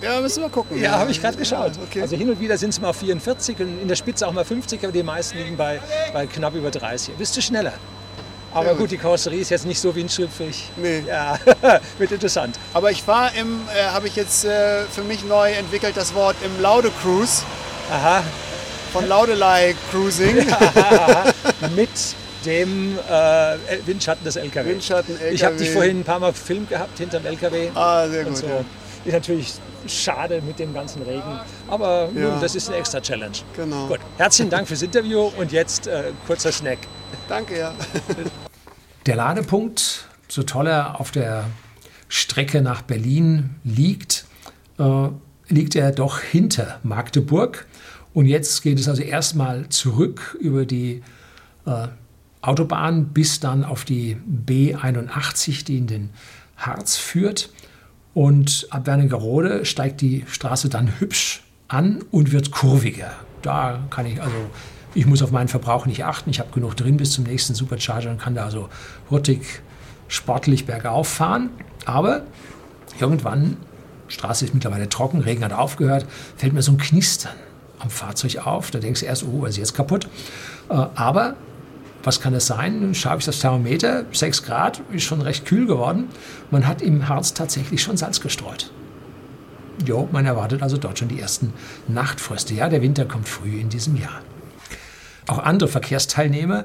Ja, 0.00 0.20
müssen 0.20 0.42
wir 0.42 0.48
gucken. 0.48 0.80
Ja, 0.80 0.92
habe 0.92 1.10
ich 1.10 1.20
gerade 1.20 1.36
geschaut. 1.36 1.76
Ja, 1.76 1.82
okay. 1.82 2.02
Also 2.02 2.16
hin 2.16 2.30
und 2.30 2.40
wieder 2.40 2.56
sind 2.56 2.70
es 2.70 2.80
mal 2.80 2.92
44 2.92 3.58
und 3.58 3.82
in 3.82 3.88
der 3.88 3.96
Spitze 3.96 4.28
auch 4.28 4.32
mal 4.32 4.44
50, 4.44 4.82
aber 4.84 4.92
die 4.92 5.02
meisten 5.02 5.36
liegen 5.36 5.56
bei, 5.56 5.80
bei 6.12 6.26
knapp 6.26 6.54
über 6.54 6.70
30. 6.70 7.14
Bist 7.16 7.36
du 7.36 7.42
schneller? 7.42 7.72
Aber 8.54 8.70
gut, 8.70 8.78
gut. 8.78 8.90
die 8.92 8.96
Karosserie 8.98 9.40
ist 9.40 9.50
jetzt 9.50 9.66
nicht 9.66 9.78
so 9.78 9.94
windschrittlich. 9.94 10.70
Nee. 10.76 11.02
Ja, 11.06 11.38
wird 11.98 12.12
interessant. 12.12 12.58
Aber 12.74 12.90
ich 12.90 13.02
fahre 13.02 13.30
im, 13.38 13.60
äh, 13.74 13.84
habe 13.88 14.06
ich 14.08 14.16
jetzt 14.16 14.44
äh, 14.44 14.84
für 14.84 15.02
mich 15.02 15.24
neu 15.24 15.50
entwickelt, 15.52 15.96
das 15.96 16.14
Wort 16.14 16.36
im 16.44 16.60
Laude 16.62 16.90
Cruise 17.02 17.42
Aha, 17.90 18.22
von 18.92 19.06
Laudelei 19.06 19.74
Cruising. 19.90 20.36
mit 21.76 21.88
dem 22.46 22.96
äh, 23.10 23.56
Windschatten 23.86 24.24
des 24.24 24.36
LKW. 24.36 24.70
Windschatten, 24.70 25.16
Ich 25.32 25.44
habe 25.44 25.56
dich 25.56 25.68
LKW. 25.68 25.74
vorhin 25.78 26.00
ein 26.00 26.04
paar 26.04 26.18
Mal 26.20 26.32
gefilmt 26.32 26.70
gehabt 26.70 26.96
hinterm 26.98 27.26
LKW. 27.26 27.70
Ah, 27.74 28.06
sehr 28.08 28.24
gut. 28.24 28.36
so. 28.36 28.46
Ja. 28.46 28.64
Ist 29.04 29.12
natürlich 29.12 29.54
schade 29.86 30.40
mit 30.42 30.58
dem 30.58 30.72
ganzen 30.74 31.02
Regen. 31.02 31.40
Aber 31.68 32.08
nun, 32.12 32.22
Ja. 32.22 32.38
das 32.40 32.54
ist 32.54 32.68
eine 32.68 32.78
extra 32.78 33.00
Challenge. 33.00 33.36
Genau. 33.56 33.86
Gut, 33.86 34.00
herzlichen 34.16 34.50
Dank 34.50 34.68
fürs 34.68 34.82
Interview 34.82 35.30
und 35.36 35.52
jetzt 35.52 35.86
äh, 35.86 36.04
kurzer 36.26 36.52
Snack. 36.52 36.78
Danke, 37.28 37.58
ja. 37.58 37.74
Der 39.06 39.16
Ladepunkt, 39.16 40.08
so 40.28 40.42
toll 40.42 40.66
er 40.66 41.00
auf 41.00 41.10
der 41.10 41.44
Strecke 42.08 42.62
nach 42.62 42.82
Berlin 42.82 43.56
liegt, 43.64 44.26
äh, 44.78 45.08
liegt 45.48 45.76
er 45.76 45.92
doch 45.92 46.20
hinter 46.20 46.80
Magdeburg. 46.82 47.66
Und 48.14 48.26
jetzt 48.26 48.62
geht 48.62 48.78
es 48.78 48.88
also 48.88 49.02
erstmal 49.02 49.68
zurück 49.68 50.36
über 50.40 50.64
die 50.64 51.02
äh, 51.66 51.88
Autobahn 52.40 53.08
bis 53.08 53.40
dann 53.40 53.64
auf 53.64 53.84
die 53.84 54.16
B81, 54.46 55.64
die 55.64 55.78
in 55.78 55.86
den 55.86 56.10
Harz 56.56 56.96
führt. 56.96 57.50
Und 58.14 58.66
ab 58.70 58.86
Wernigerode 58.86 59.64
steigt 59.64 60.00
die 60.00 60.24
Straße 60.26 60.68
dann 60.68 60.98
hübsch 60.98 61.44
an 61.68 62.04
und 62.10 62.32
wird 62.32 62.50
kurviger. 62.50 63.12
Da 63.42 63.80
kann 63.90 64.06
ich 64.06 64.20
also, 64.20 64.50
ich 64.94 65.06
muss 65.06 65.22
auf 65.22 65.30
meinen 65.30 65.48
Verbrauch 65.48 65.86
nicht 65.86 66.04
achten. 66.04 66.30
Ich 66.30 66.40
habe 66.40 66.50
genug 66.52 66.76
drin 66.76 66.96
bis 66.96 67.12
zum 67.12 67.24
nächsten 67.24 67.54
Supercharger 67.54 68.10
und 68.10 68.20
kann 68.20 68.34
da 68.34 68.44
also 68.44 68.68
hurtig, 69.10 69.62
sportlich 70.08 70.66
bergauf 70.66 71.08
fahren. 71.08 71.50
Aber 71.84 72.22
irgendwann, 73.00 73.56
Straße 74.08 74.46
ist 74.46 74.54
mittlerweile 74.54 74.88
trocken, 74.88 75.20
Regen 75.20 75.44
hat 75.44 75.52
aufgehört, 75.52 76.06
fällt 76.36 76.52
mir 76.52 76.62
so 76.62 76.72
ein 76.72 76.78
Knistern 76.78 77.34
am 77.78 77.90
Fahrzeug 77.90 78.46
auf. 78.46 78.70
Da 78.70 78.78
denkst 78.78 79.00
du 79.00 79.06
erst, 79.06 79.24
oh, 79.24 79.44
ist 79.44 79.56
jetzt 79.56 79.74
kaputt? 79.74 80.08
Äh, 80.68 80.74
aber 80.94 81.36
was 82.02 82.20
kann 82.20 82.34
es 82.34 82.46
sein? 82.46 82.80
Nun 82.80 82.94
schaue 82.94 83.18
ich 83.18 83.24
das 83.24 83.40
Thermometer, 83.40 84.04
6 84.12 84.44
Grad, 84.44 84.80
ist 84.92 85.02
schon 85.02 85.20
recht 85.20 85.44
kühl 85.44 85.66
geworden. 85.66 86.08
Man 86.50 86.66
hat 86.66 86.80
im 86.80 87.08
Harz 87.08 87.34
tatsächlich 87.34 87.82
schon 87.82 87.96
Salz 87.96 88.20
gestreut. 88.20 88.70
Jo, 89.84 90.08
man 90.10 90.26
erwartet 90.26 90.62
also 90.62 90.76
dort 90.76 90.98
schon 90.98 91.08
die 91.08 91.20
ersten 91.20 91.52
Nachtfröste. 91.86 92.54
Ja, 92.54 92.68
der 92.68 92.82
Winter 92.82 93.04
kommt 93.04 93.28
früh 93.28 93.60
in 93.60 93.68
diesem 93.68 93.96
Jahr. 93.96 94.22
Auch 95.28 95.38
andere 95.38 95.68
Verkehrsteilnehmer 95.68 96.64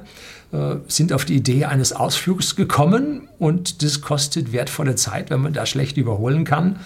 äh, 0.52 0.76
sind 0.88 1.12
auf 1.12 1.24
die 1.24 1.36
Idee 1.36 1.66
eines 1.66 1.92
Ausflugs 1.92 2.56
gekommen 2.56 3.28
und 3.38 3.82
das 3.82 4.00
kostet 4.00 4.52
wertvolle 4.52 4.94
Zeit, 4.96 5.30
wenn 5.30 5.40
man 5.40 5.52
da 5.52 5.66
schlecht 5.66 5.96
überholen 5.96 6.44
kann. 6.44 6.80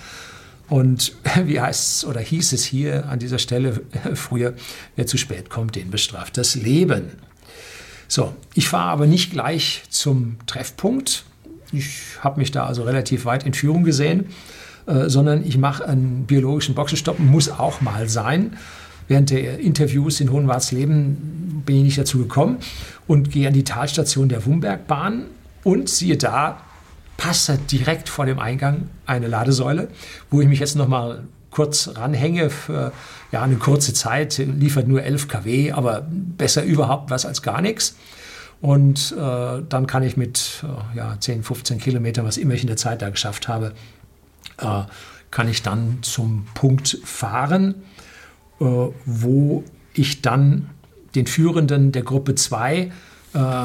Und 0.69 1.13
wie 1.45 1.61
heißt 1.61 1.97
es 1.97 2.05
oder 2.05 2.21
hieß 2.21 2.53
es 2.53 2.65
hier 2.65 3.09
an 3.09 3.19
dieser 3.19 3.39
Stelle 3.39 3.81
früher, 4.15 4.55
wer 4.97 5.07
zu 5.07 5.17
spät 5.17 5.51
kommt, 5.51 5.77
den 5.77 5.91
bestraft 5.91 6.37
das 6.37 6.55
Leben. 6.55 7.13
So, 8.09 8.35
ich 8.55 8.69
fahre 8.69 8.91
aber 8.91 9.07
nicht 9.07 9.31
gleich 9.31 9.83
zum 9.91 10.37
Treffpunkt. 10.47 11.25
Ich 11.73 12.01
habe 12.21 12.41
mich 12.41 12.51
da 12.51 12.67
also 12.67 12.83
relativ 12.83 13.25
weit 13.27 13.45
in 13.45 13.53
Führung 13.53 13.85
gesehen, 13.85 14.31
äh, 14.87 15.09
sondern 15.09 15.47
ich 15.47 15.59
mache 15.59 15.87
einen 15.87 16.25
biologischen 16.25 16.75
Boxenstopp, 16.75 17.19
muss 17.19 17.51
auch 17.51 17.83
mal 17.83 18.09
sein. 18.09 18.57
Während 19.09 19.31
der 19.31 19.59
Interviews 19.59 20.21
in 20.21 20.31
Hohenwartsleben 20.31 21.63
bin 21.65 21.77
ich 21.77 21.83
nicht 21.83 21.99
dazu 21.99 22.19
gekommen 22.19 22.59
und 23.07 23.31
gehe 23.31 23.49
an 23.49 23.55
die 23.55 23.65
Talstation 23.65 24.29
der 24.29 24.45
Wumbergbahn 24.45 25.25
und 25.65 25.89
siehe 25.89 26.17
da, 26.17 26.61
passt 27.17 27.51
direkt 27.73 28.09
vor 28.09 28.27
dem 28.27 28.39
Eingang 28.39 28.89
eine 29.07 29.27
Ladesäule, 29.27 29.89
wo 30.31 30.41
ich 30.41 30.49
mich 30.49 30.61
jetzt 30.61 30.77
noch 30.77 30.89
mal 30.89 31.25
kurz 31.51 31.91
ranhänge 31.95 32.51
für 32.51 32.93
ja, 33.33 33.43
eine 33.43 33.57
kurze 33.57 33.93
Zeit, 33.93 34.39
liefert 34.39 34.87
nur 34.87 35.03
11 35.03 35.29
kW, 35.29 35.73
aber 35.73 36.07
besser 36.11 36.63
überhaupt 36.63 37.11
was 37.11 37.27
als 37.27 37.43
gar 37.43 37.61
nichts. 37.61 37.97
Und 38.61 39.15
äh, 39.19 39.63
dann 39.69 39.87
kann 39.87 40.03
ich 40.03 40.17
mit 40.17 40.63
äh, 40.65 40.97
ja, 40.97 41.17
10, 41.19 41.43
15 41.43 41.79
Kilometern, 41.79 42.25
was 42.25 42.37
immer 42.37 42.55
ich 42.55 42.63
in 42.63 42.67
der 42.67 42.77
Zeit 42.77 43.03
da 43.03 43.11
geschafft 43.11 43.49
habe, 43.49 43.73
äh, 44.59 44.83
kann 45.31 45.49
ich 45.49 45.63
dann 45.63 45.99
zum 46.03 46.47
Punkt 46.55 46.99
fahren, 47.05 47.75
äh, 48.61 48.65
wo 49.05 49.65
ich 49.95 50.23
dann 50.23 50.71
den 51.15 51.27
Führenden 51.27 51.93
der 51.93 52.03
Gruppe 52.03 52.35
2 52.35 52.93
äh, 53.35 53.65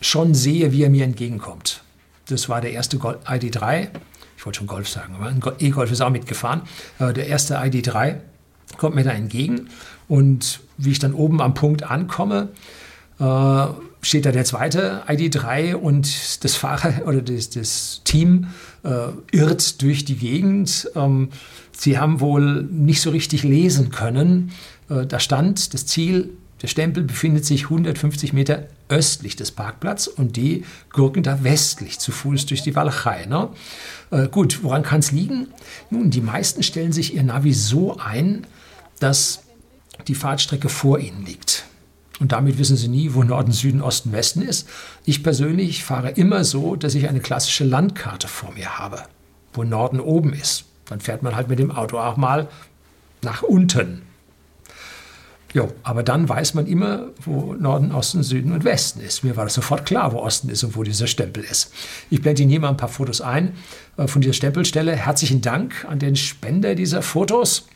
schon 0.00 0.34
sehe, 0.34 0.72
wie 0.72 0.82
er 0.82 0.90
mir 0.90 1.04
entgegenkommt. 1.04 1.82
Das 2.28 2.48
war 2.48 2.60
der 2.60 2.72
erste 2.72 2.96
ID3. 2.98 3.88
Ich 4.36 4.46
wollte 4.46 4.58
schon 4.58 4.66
Golf 4.66 4.88
sagen, 4.88 5.14
aber 5.16 5.26
ein 5.26 5.42
E-Golf 5.58 5.90
ist 5.90 6.00
auch 6.00 6.10
mitgefahren. 6.10 6.62
Äh, 6.98 7.12
der 7.12 7.26
erste 7.26 7.58
ID3 7.58 8.16
kommt 8.76 8.94
mir 8.94 9.04
da 9.04 9.10
entgegen. 9.10 9.68
Und 10.08 10.60
wie 10.76 10.90
ich 10.90 10.98
dann 10.98 11.14
oben 11.14 11.40
am 11.40 11.54
Punkt 11.54 11.82
ankomme, 11.90 12.48
äh, 13.18 13.66
steht 14.00 14.26
da 14.26 14.32
der 14.32 14.44
zweite 14.44 15.02
ID3 15.06 15.74
und 15.74 16.44
das 16.44 16.54
Fahrer 16.54 16.94
oder 17.06 17.22
das, 17.22 17.50
das 17.50 18.02
Team 18.04 18.48
äh, 18.84 19.08
irrt 19.32 19.82
durch 19.82 20.04
die 20.04 20.16
Gegend. 20.16 20.90
Ähm, 20.94 21.30
sie 21.72 21.98
haben 21.98 22.20
wohl 22.20 22.62
nicht 22.64 23.00
so 23.00 23.10
richtig 23.10 23.42
lesen 23.42 23.90
können. 23.90 24.52
Äh, 24.88 25.06
da 25.06 25.20
stand 25.20 25.74
das 25.74 25.86
Ziel, 25.86 26.30
der 26.62 26.68
Stempel 26.68 27.04
befindet 27.04 27.44
sich 27.44 27.64
150 27.64 28.32
Meter 28.32 28.66
östlich 28.88 29.36
des 29.36 29.52
Parkplatzes 29.52 30.08
und 30.08 30.36
die 30.36 30.64
gurken 30.90 31.22
da 31.22 31.44
westlich 31.44 31.98
zu 31.98 32.10
Fuß 32.10 32.46
durch 32.46 32.62
die 32.62 32.74
Walachei. 32.74 33.26
Ne? 33.26 33.50
Äh, 34.10 34.28
gut, 34.28 34.62
woran 34.62 34.82
kann 34.82 35.00
es 35.00 35.12
liegen? 35.12 35.48
Nun, 35.90 36.10
die 36.10 36.20
meisten 36.20 36.62
stellen 36.62 36.92
sich 36.92 37.14
ihr 37.14 37.22
Navi 37.22 37.52
so 37.52 37.98
ein, 37.98 38.46
dass 38.98 39.42
die 40.08 40.14
Fahrtstrecke 40.14 40.68
vor 40.68 40.98
ihnen 40.98 41.24
liegt. 41.24 41.64
Und 42.20 42.32
damit 42.32 42.58
wissen 42.58 42.76
sie 42.76 42.88
nie, 42.88 43.14
wo 43.14 43.22
Norden, 43.22 43.52
Süden, 43.52 43.80
Osten, 43.80 44.12
Westen 44.12 44.42
ist. 44.42 44.68
Ich 45.04 45.22
persönlich 45.22 45.84
fahre 45.84 46.10
immer 46.10 46.44
so, 46.44 46.74
dass 46.76 46.94
ich 46.94 47.08
eine 47.08 47.20
klassische 47.20 47.64
Landkarte 47.64 48.28
vor 48.28 48.52
mir 48.52 48.78
habe, 48.78 49.02
wo 49.52 49.62
Norden 49.62 50.00
oben 50.00 50.32
ist. 50.32 50.64
Dann 50.86 51.00
fährt 51.00 51.22
man 51.22 51.36
halt 51.36 51.48
mit 51.48 51.58
dem 51.58 51.70
Auto 51.70 51.98
auch 51.98 52.16
mal 52.16 52.48
nach 53.22 53.42
unten. 53.42 54.02
Jo, 55.54 55.72
aber 55.82 56.02
dann 56.02 56.28
weiß 56.28 56.54
man 56.54 56.66
immer, 56.66 57.06
wo 57.24 57.54
Norden, 57.54 57.90
Osten, 57.92 58.22
Süden 58.22 58.52
und 58.52 58.64
Westen 58.64 59.00
ist. 59.00 59.24
Mir 59.24 59.36
war 59.36 59.44
das 59.44 59.54
sofort 59.54 59.86
klar, 59.86 60.12
wo 60.12 60.18
Osten 60.18 60.50
ist 60.50 60.62
und 60.62 60.76
wo 60.76 60.82
dieser 60.82 61.06
Stempel 61.06 61.42
ist. 61.42 61.72
Ich 62.10 62.20
blende 62.20 62.42
Ihnen 62.42 62.50
hier 62.50 62.60
mal 62.60 62.68
ein 62.68 62.76
paar 62.76 62.90
Fotos 62.90 63.22
ein 63.22 63.54
äh, 63.96 64.06
von 64.06 64.20
dieser 64.20 64.34
Stempelstelle. 64.34 64.94
Herzlichen 64.94 65.40
Dank 65.40 65.86
an 65.88 65.98
den 65.98 66.16
Spender 66.16 66.74
dieser 66.74 67.00
Fotos. 67.00 67.66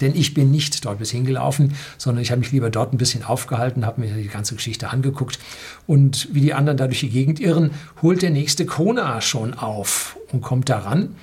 Denn 0.00 0.14
ich 0.14 0.34
bin 0.34 0.50
nicht 0.50 0.84
dort 0.84 0.98
bis 0.98 1.10
hingelaufen, 1.10 1.74
sondern 1.98 2.22
ich 2.22 2.30
habe 2.30 2.40
mich 2.40 2.52
lieber 2.52 2.70
dort 2.70 2.92
ein 2.92 2.98
bisschen 2.98 3.24
aufgehalten, 3.24 3.86
habe 3.86 4.00
mir 4.00 4.12
die 4.14 4.28
ganze 4.28 4.54
Geschichte 4.54 4.90
angeguckt. 4.90 5.38
Und 5.86 6.28
wie 6.32 6.40
die 6.40 6.54
anderen 6.54 6.76
da 6.76 6.86
durch 6.86 7.00
die 7.00 7.10
Gegend 7.10 7.40
irren, 7.40 7.70
holt 8.02 8.22
der 8.22 8.30
nächste 8.30 8.66
Kona 8.66 9.20
schon 9.20 9.54
auf 9.54 10.16
und 10.32 10.40
kommt 10.40 10.68
daran. 10.68 11.16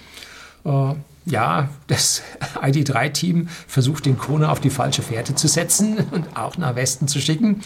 Äh, 0.65 0.93
ja, 1.25 1.69
das 1.87 2.23
ID3-Team 2.61 3.49
versucht 3.67 4.05
den 4.05 4.17
Kona 4.17 4.49
auf 4.49 4.59
die 4.59 4.69
falsche 4.69 5.01
Fährte 5.01 5.35
zu 5.35 5.47
setzen 5.47 5.97
und 6.11 6.37
auch 6.37 6.57
nach 6.57 6.75
Westen 6.75 7.07
zu 7.07 7.19
schicken. 7.19 7.61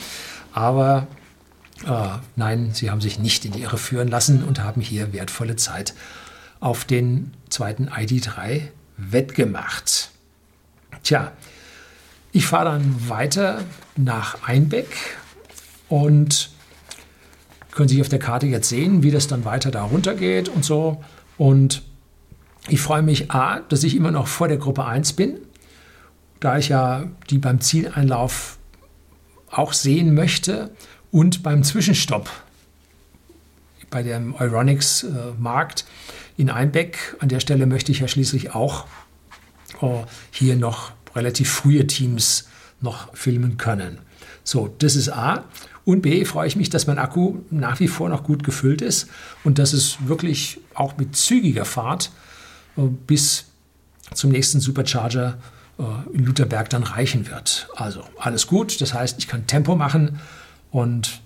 Aber 0.53 1.07
äh, 1.86 2.07
nein, 2.36 2.72
sie 2.74 2.91
haben 2.91 3.01
sich 3.01 3.20
nicht 3.20 3.45
in 3.45 3.51
die 3.51 3.62
Irre 3.62 3.78
führen 3.78 4.07
lassen 4.07 4.43
und 4.43 4.64
haben 4.64 4.82
hier 4.82 5.14
wertvolle 5.14 5.55
Zeit 5.55 5.93
auf 6.59 6.86
den 6.86 7.34
zweiten 7.49 7.89
ID3 7.89 8.62
wettgemacht. 8.97 10.11
Tja, 11.03 11.31
ich 12.31 12.45
fahre 12.45 12.65
dann 12.65 13.09
weiter 13.09 13.63
nach 13.95 14.47
Einbeck 14.47 14.87
und 15.89 16.51
können 17.71 17.89
Sie 17.89 18.01
auf 18.01 18.09
der 18.09 18.19
Karte 18.19 18.47
jetzt 18.47 18.69
sehen, 18.69 19.03
wie 19.03 19.11
das 19.11 19.27
dann 19.27 19.45
weiter 19.45 19.71
da 19.71 19.83
runter 19.83 20.13
geht 20.13 20.49
und 20.49 20.63
so. 20.63 21.03
Und 21.37 21.83
ich 22.67 22.81
freue 22.81 23.01
mich, 23.01 23.31
A, 23.31 23.61
dass 23.61 23.83
ich 23.83 23.95
immer 23.95 24.11
noch 24.11 24.27
vor 24.27 24.47
der 24.47 24.57
Gruppe 24.57 24.85
1 24.85 25.13
bin, 25.13 25.39
da 26.39 26.57
ich 26.57 26.69
ja 26.69 27.05
die 27.29 27.37
beim 27.37 27.61
Zieleinlauf 27.61 28.57
auch 29.49 29.73
sehen 29.73 30.13
möchte 30.13 30.71
und 31.11 31.43
beim 31.43 31.63
Zwischenstopp 31.63 32.29
bei 33.89 34.01
dem 34.03 34.33
Euronics 34.35 35.03
äh, 35.03 35.33
in 36.37 36.49
Einbeck. 36.49 37.15
An 37.19 37.29
der 37.29 37.41
Stelle 37.41 37.67
möchte 37.67 37.91
ich 37.91 37.99
ja 37.99 38.07
schließlich 38.07 38.55
auch 38.55 38.85
hier 40.32 40.55
noch 40.55 40.91
relativ 41.15 41.51
frühe 41.51 41.88
Teams 41.88 42.47
noch 42.82 43.15
filmen 43.15 43.57
können. 43.57 43.99
So, 44.43 44.74
das 44.80 44.95
ist 44.95 45.09
A. 45.09 45.45
Und 45.84 46.01
B, 46.01 46.26
freue 46.26 46.47
ich 46.47 46.55
mich, 46.55 46.69
dass 46.69 46.88
mein 46.88 46.99
Akku 46.99 47.39
nach 47.49 47.80
wie 47.80 47.88
vor 47.88 48.09
noch 48.09 48.24
gut 48.24 48.43
gefüllt 48.43 48.82
ist 48.82 49.07
und 49.43 49.57
dass 49.57 49.74
es 49.74 49.97
wirklich 50.07 50.59
auch 50.76 50.97
mit 50.97 51.15
zügiger 51.15 51.65
Fahrt 51.65 52.11
äh, 52.78 52.82
bis 52.82 53.45
zum 54.13 54.32
nächsten 54.32 54.59
Supercharger 54.59 55.38
äh, 55.80 56.15
in 56.15 56.26
Lutherberg 56.26 56.69
dann 56.69 56.84
reichen 56.84 57.28
wird. 57.30 57.67
Also 57.76 58.03
alles 58.17 58.47
gut, 58.47 58.80
das 58.82 58.93
heißt, 58.93 59.17
ich 59.17 59.28
kann 59.28 59.47
Tempo 59.47 59.76
machen 59.76 60.19
und 60.69 61.22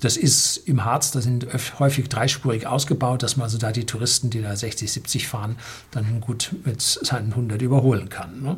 das 0.00 0.16
ist 0.16 0.58
im 0.68 0.84
Harz, 0.84 1.10
da 1.10 1.20
sind 1.20 1.46
häufig 1.78 2.08
dreispurig 2.08 2.66
ausgebaut, 2.66 3.22
dass 3.22 3.36
man 3.36 3.44
also 3.44 3.58
da 3.58 3.72
die 3.72 3.86
Touristen, 3.86 4.30
die 4.30 4.42
da 4.42 4.54
60, 4.54 4.92
70 4.92 5.28
fahren, 5.28 5.56
dann 5.90 6.20
gut 6.20 6.54
mit 6.64 6.82
seinen 6.82 7.30
100 7.32 7.62
überholen 7.62 8.08
kann. 8.08 8.42
Ne? 8.42 8.56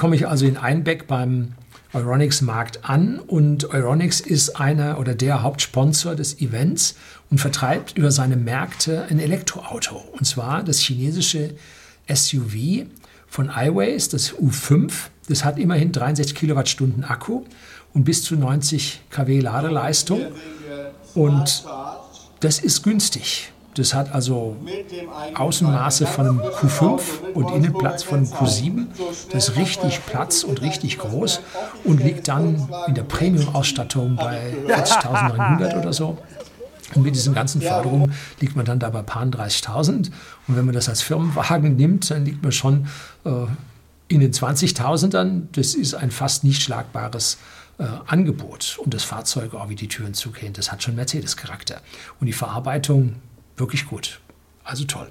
Komme 0.00 0.16
ich 0.16 0.26
also 0.26 0.46
in 0.46 0.56
Einbeck 0.56 1.06
beim 1.06 1.52
Euronics 1.92 2.40
Markt 2.40 2.88
an 2.88 3.18
und 3.18 3.68
Euronics 3.74 4.20
ist 4.20 4.58
einer 4.58 4.98
oder 4.98 5.14
der 5.14 5.42
Hauptsponsor 5.42 6.14
des 6.14 6.40
Events 6.40 6.96
und 7.30 7.36
vertreibt 7.36 7.98
über 7.98 8.10
seine 8.10 8.36
Märkte 8.36 9.04
ein 9.10 9.18
Elektroauto 9.18 10.02
und 10.12 10.24
zwar 10.24 10.62
das 10.62 10.78
chinesische 10.78 11.50
SUV 12.10 12.86
von 13.28 13.50
iWays, 13.54 14.08
das 14.08 14.32
U5. 14.32 14.90
Das 15.28 15.44
hat 15.44 15.58
immerhin 15.58 15.92
63 15.92 16.34
Kilowattstunden 16.34 17.04
Akku 17.04 17.42
und 17.92 18.04
bis 18.04 18.22
zu 18.22 18.36
90 18.36 19.02
kW 19.10 19.40
Ladeleistung 19.40 20.22
und 21.14 21.66
das 22.40 22.58
ist 22.58 22.82
günstig. 22.84 23.52
Das 23.74 23.94
hat 23.94 24.12
also 24.12 24.56
Außenmaße 25.34 26.06
von 26.06 26.26
einem 26.26 26.40
Q5 26.40 27.00
und 27.34 27.50
Innenplatz 27.52 28.02
von 28.02 28.18
einem 28.18 28.28
Q7. 28.28 28.86
Das 29.32 29.48
ist 29.48 29.56
richtig 29.56 30.04
Platz 30.06 30.42
und 30.42 30.60
richtig 30.60 30.98
groß 30.98 31.40
und 31.84 32.02
liegt 32.02 32.28
dann 32.28 32.68
in 32.88 32.94
der 32.94 33.04
Premium-Ausstattung 33.04 34.16
bei 34.16 34.54
40.900 34.66 35.78
oder 35.78 35.92
so. 35.92 36.18
Und 36.94 37.02
mit 37.02 37.14
diesen 37.14 37.34
ganzen 37.34 37.62
Förderungen 37.62 38.12
liegt 38.40 38.56
man 38.56 38.64
dann 38.64 38.80
da 38.80 38.90
bei 38.90 39.02
paar 39.02 39.24
30.000. 39.24 40.10
Und 40.48 40.56
wenn 40.56 40.64
man 40.64 40.74
das 40.74 40.88
als 40.88 41.02
Firmenwagen 41.02 41.76
nimmt, 41.76 42.10
dann 42.10 42.24
liegt 42.24 42.42
man 42.42 42.50
schon 42.50 42.88
äh, 43.24 43.30
in 44.08 44.20
den 44.20 44.32
20.000ern. 44.32 45.42
Das 45.52 45.74
ist 45.74 45.94
ein 45.94 46.10
fast 46.10 46.42
nicht 46.42 46.62
schlagbares 46.62 47.38
äh, 47.78 47.84
Angebot. 48.06 48.78
Und 48.82 48.92
das 48.92 49.04
Fahrzeug, 49.04 49.54
auch 49.54 49.68
wie 49.68 49.76
die 49.76 49.86
Türen 49.86 50.14
zugehen, 50.14 50.52
das 50.52 50.72
hat 50.72 50.82
schon 50.82 50.96
Mercedes-Charakter. 50.96 51.80
Und 52.18 52.26
die 52.26 52.32
Verarbeitung 52.32 53.16
wirklich 53.60 53.86
gut. 53.86 54.20
Also 54.64 54.84
toll. 54.84 55.10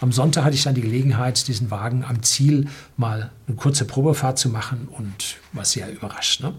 Am 0.00 0.12
Sonntag 0.12 0.44
hatte 0.44 0.54
ich 0.54 0.62
dann 0.62 0.74
die 0.74 0.82
Gelegenheit, 0.82 1.48
diesen 1.48 1.70
Wagen 1.70 2.04
am 2.04 2.22
Ziel 2.22 2.68
mal 2.96 3.30
eine 3.46 3.56
kurze 3.56 3.86
Probefahrt 3.86 4.38
zu 4.38 4.50
machen 4.50 4.88
und 4.90 5.36
war 5.52 5.64
sehr 5.64 5.90
überrascht. 5.90 6.42
Ne? 6.42 6.52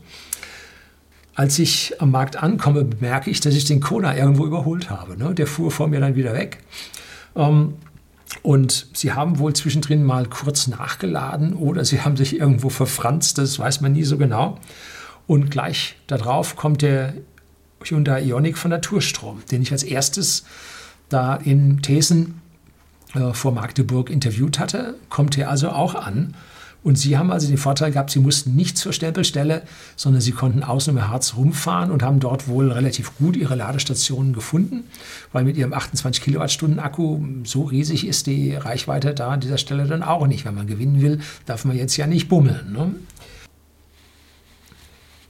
Als 1.35 1.59
ich 1.59 2.01
am 2.01 2.09
Markt 2.09 2.37
ankomme, 2.37 2.83
bemerke 2.83 3.29
ich, 3.29 3.39
dass 3.39 3.53
ich 3.53 3.65
den 3.65 3.79
Kona 3.79 4.17
irgendwo 4.17 4.45
überholt 4.45 4.89
habe. 4.89 5.17
Ne? 5.17 5.35
Der 5.35 5.45
fuhr 5.45 5.69
vor 5.69 5.87
mir 5.87 5.99
dann 5.99 6.15
wieder 6.15 6.33
weg. 6.33 6.63
Ähm, 7.35 7.75
und 8.41 8.87
sie 8.93 9.13
haben 9.13 9.39
wohl 9.39 9.53
zwischendrin 9.53 10.03
mal 10.03 10.25
kurz 10.25 10.67
nachgeladen 10.67 11.53
oder 11.53 11.85
sie 11.85 12.01
haben 12.01 12.17
sich 12.17 12.39
irgendwo 12.39 12.69
verfranst, 12.69 13.37
das 13.37 13.57
weiß 13.59 13.81
man 13.81 13.93
nie 13.93 14.03
so 14.03 14.17
genau. 14.17 14.59
Und 15.27 15.51
gleich 15.51 15.95
darauf 16.07 16.55
kommt 16.55 16.81
der 16.81 17.13
Hyundai 17.83 18.23
Ioniq 18.23 18.57
von 18.57 18.71
Naturstrom, 18.71 19.43
den 19.51 19.61
ich 19.61 19.71
als 19.71 19.83
erstes 19.83 20.43
da 21.09 21.35
in 21.35 21.81
Thesen 21.81 22.41
äh, 23.13 23.33
vor 23.33 23.51
Magdeburg 23.51 24.09
interviewt 24.09 24.59
hatte, 24.59 24.95
kommt 25.09 25.37
er 25.37 25.49
also 25.49 25.69
auch 25.69 25.95
an. 25.95 26.33
Und 26.83 26.97
sie 26.97 27.17
haben 27.17 27.31
also 27.31 27.47
den 27.47 27.57
Vorteil 27.57 27.91
gehabt, 27.91 28.11
sie 28.11 28.19
mussten 28.19 28.55
nicht 28.55 28.77
zur 28.77 28.93
Stempelstelle, 28.93 29.63
sondern 29.97 30.21
sie 30.21 30.31
konnten 30.31 30.63
außen 30.63 30.95
um 30.95 31.07
Harz 31.07 31.33
rumfahren 31.35 31.91
und 31.91 32.01
haben 32.01 32.21
dort 32.21 32.47
wohl 32.47 32.71
relativ 32.71 33.17
gut 33.17 33.35
ihre 33.35 33.55
Ladestationen 33.55 34.31
gefunden, 34.31 34.83
weil 35.33 35.43
mit 35.43 35.57
ihrem 35.57 35.73
28 35.73 36.23
Kilowattstunden 36.23 36.79
Akku 36.79 37.19
so 37.43 37.63
riesig 37.63 38.07
ist 38.07 38.27
die 38.27 38.53
Reichweite 38.53 39.13
da 39.13 39.31
an 39.31 39.41
dieser 39.41 39.57
Stelle 39.57 39.85
dann 39.85 40.03
auch 40.03 40.27
nicht. 40.27 40.45
Wenn 40.45 40.55
man 40.55 40.67
gewinnen 40.67 41.01
will, 41.01 41.19
darf 41.45 41.65
man 41.65 41.75
jetzt 41.75 41.97
ja 41.97 42.07
nicht 42.07 42.29
bummeln. 42.29 42.71
Ne? 42.71 42.95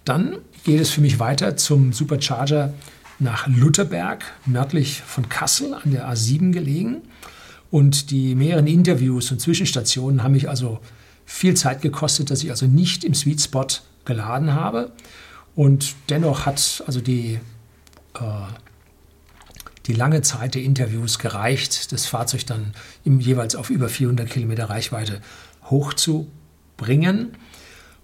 Dann 0.05 0.37
geht 0.63 0.79
es 0.79 0.91
für 0.91 1.01
mich 1.01 1.19
weiter 1.19 1.57
zum 1.57 1.91
Supercharger 1.91 2.73
nach 3.19 3.47
Lutherberg, 3.47 4.23
nördlich 4.45 5.01
von 5.01 5.29
Kassel 5.29 5.73
an 5.73 5.91
der 5.91 6.09
A7 6.09 6.51
gelegen. 6.51 7.01
Und 7.71 8.11
die 8.11 8.35
mehreren 8.35 8.67
Interviews 8.67 9.31
und 9.31 9.41
Zwischenstationen 9.41 10.23
haben 10.23 10.31
mich 10.31 10.49
also 10.49 10.79
viel 11.25 11.55
Zeit 11.55 11.81
gekostet, 11.81 12.31
dass 12.31 12.43
ich 12.43 12.49
also 12.49 12.65
nicht 12.65 13.03
im 13.03 13.13
Sweet 13.13 13.41
Spot 13.41 13.67
geladen 14.05 14.53
habe. 14.53 14.91
Und 15.55 15.95
dennoch 16.09 16.45
hat 16.45 16.83
also 16.85 17.01
die, 17.01 17.39
äh, 18.13 18.19
die 19.87 19.93
lange 19.93 20.21
Zeit 20.21 20.55
der 20.55 20.63
Interviews 20.63 21.19
gereicht, 21.19 21.91
das 21.91 22.05
Fahrzeug 22.05 22.45
dann 22.45 22.73
im, 23.03 23.19
jeweils 23.19 23.55
auf 23.55 23.69
über 23.69 23.89
400 23.89 24.29
Kilometer 24.29 24.69
Reichweite 24.69 25.21
hochzubringen. 25.69 27.35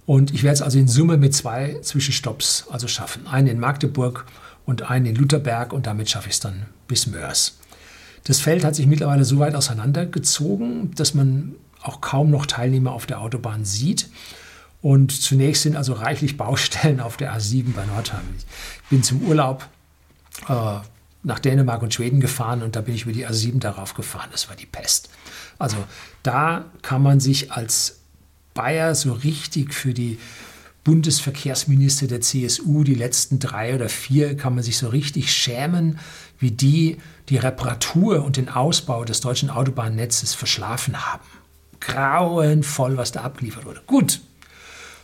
Und 0.05 0.34
ich 0.34 0.43
werde 0.43 0.55
es 0.55 0.61
also 0.61 0.80
in 0.80 0.89
Summe 0.89 1.18
mit 1.18 1.34
zwei 1.34 1.80
Zwischenstopps 1.82 2.66
also 2.70 2.88
schaffen. 2.88 3.28
Einen 3.28 3.47
in 3.47 3.59
Magdeburg 3.59 4.26
und 4.66 4.89
einen 4.89 5.07
in 5.07 5.16
Lutherberg 5.16 5.74
und 5.74 5.88
damit 5.88 6.09
schaffe 6.09 6.30
ich 6.30 6.36
es 6.36 6.39
dann 6.39 6.66
bis 6.88 7.07
Mörs. 7.07 7.57
Das 8.24 8.39
Feld 8.39 8.64
hat 8.64 8.76
sich 8.76 8.88
mittlerweile 8.88 9.26
so 9.26 9.39
weit 9.39 9.55
auseinandergezogen, 9.55 10.91
dass 10.95 11.14
man 11.14 11.55
auch 11.82 11.99
kaum 11.99 12.30
noch 12.30 12.45
Teilnehmer 12.45 12.93
auf 12.93 13.05
der 13.05 13.20
Autobahn 13.20 13.66
sieht. 13.66 14.09
Und 14.82 15.11
zunächst 15.11 15.64
sind 15.64 15.76
also 15.76 15.93
reichlich 15.93 16.38
Baustellen 16.38 16.99
auf 16.99 17.18
der 17.18 17.36
A7 17.36 17.74
bei 17.74 17.86
Nordheim. 17.86 18.24
Ich 18.38 18.89
bin 18.89 19.03
zum 19.03 19.22
Urlaub 19.24 19.68
äh, 20.47 20.80
nach 21.24 21.39
Dänemark 21.39 21.82
und 21.82 21.93
Schweden 21.93 22.20
gefahren 22.20 22.61
und 22.61 22.76
da 22.76 22.82
bin 22.82 22.95
ich 22.95 23.03
über 23.03 23.14
die 23.14 23.28
A7 23.28 23.59
darauf 23.59 23.93
gefahren. 23.93 24.30
Das 24.32 24.49
war 24.49 24.55
die 24.55 24.66
Pest. 24.66 25.09
Also 25.57 25.78
da 26.22 26.66
kann 26.82 27.01
man 27.01 27.20
sich 27.20 27.51
als 27.51 27.99
Bayer 28.53 28.93
so 28.95 29.14
richtig 29.14 29.74
für 29.74 29.93
die 29.93 30.20
Bundesverkehrsminister 30.84 32.07
der 32.07 32.21
CSU, 32.21 32.84
die 32.84 32.95
letzten 32.95 33.39
drei 33.39 33.73
oder 33.73 33.89
vier, 33.89 34.36
kann 34.36 34.55
man 34.55 34.63
sich 34.63 34.77
so 34.77 34.89
richtig 34.89 35.31
schämen, 35.31 35.99
wie 36.39 36.51
die 36.51 36.97
die 37.29 37.38
Reparatur 37.38 38.23
und 38.23 38.36
den 38.36 38.49
Ausbau 38.49 39.05
des 39.05 39.21
deutschen 39.21 39.49
Autobahnnetzes 39.49 40.34
verschlafen 40.34 41.05
haben. 41.05 41.23
Grauenvoll, 41.79 42.97
was 42.97 43.11
da 43.13 43.21
abgeliefert 43.21 43.65
wurde. 43.65 43.81
Gut, 43.88 44.19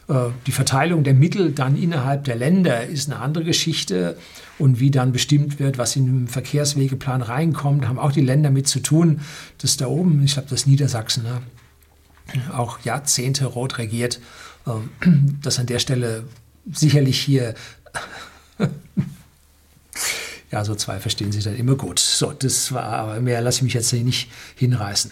äh, 0.10 0.32
die 0.48 0.52
Verteilung 0.52 1.04
der 1.04 1.14
Mittel 1.14 1.52
dann 1.52 1.78
innerhalb 1.78 2.26
der 2.26 2.36
Länder 2.36 2.86
ist 2.86 3.10
eine 3.10 3.22
andere 3.22 3.44
Geschichte. 3.44 4.18
Und 4.58 4.82
wie 4.82 4.92
dann 4.92 5.14
bestimmt 5.14 5.60
wird, 5.60 5.78
was 5.78 5.96
in 5.96 6.06
den 6.06 6.28
Verkehrswegeplan 6.28 7.22
reinkommt, 7.22 7.88
haben 7.88 8.00
auch 8.00 8.12
die 8.12 8.22
Länder 8.22 8.50
mit 8.50 8.68
zu 8.68 8.82
tun. 8.82 9.22
Das 9.60 9.78
da 9.78 9.88
oben, 9.88 10.22
ich 10.24 10.34
glaube, 10.34 10.50
das 10.50 10.66
Niedersachsen, 10.66 11.24
ne, 11.24 11.42
auch 12.54 12.80
Jahrzehnte 12.82 13.46
rot 13.46 13.78
regiert, 13.78 14.20
dass 15.42 15.60
an 15.60 15.66
der 15.66 15.80
Stelle 15.80 16.24
sicherlich 16.72 17.20
hier, 17.20 17.56
ja, 20.52 20.66
so 20.66 20.76
zwei 20.76 21.00
verstehen 21.00 21.32
sich 21.32 21.44
dann 21.44 21.56
immer 21.56 21.76
gut. 21.76 22.00
So, 22.00 22.32
das 22.32 22.72
war, 22.72 22.84
aber 22.84 23.20
mehr 23.20 23.42
lasse 23.42 23.58
ich 23.58 23.64
mich 23.64 23.74
jetzt 23.74 23.94
nicht 23.94 24.30
hinreißen. 24.56 25.12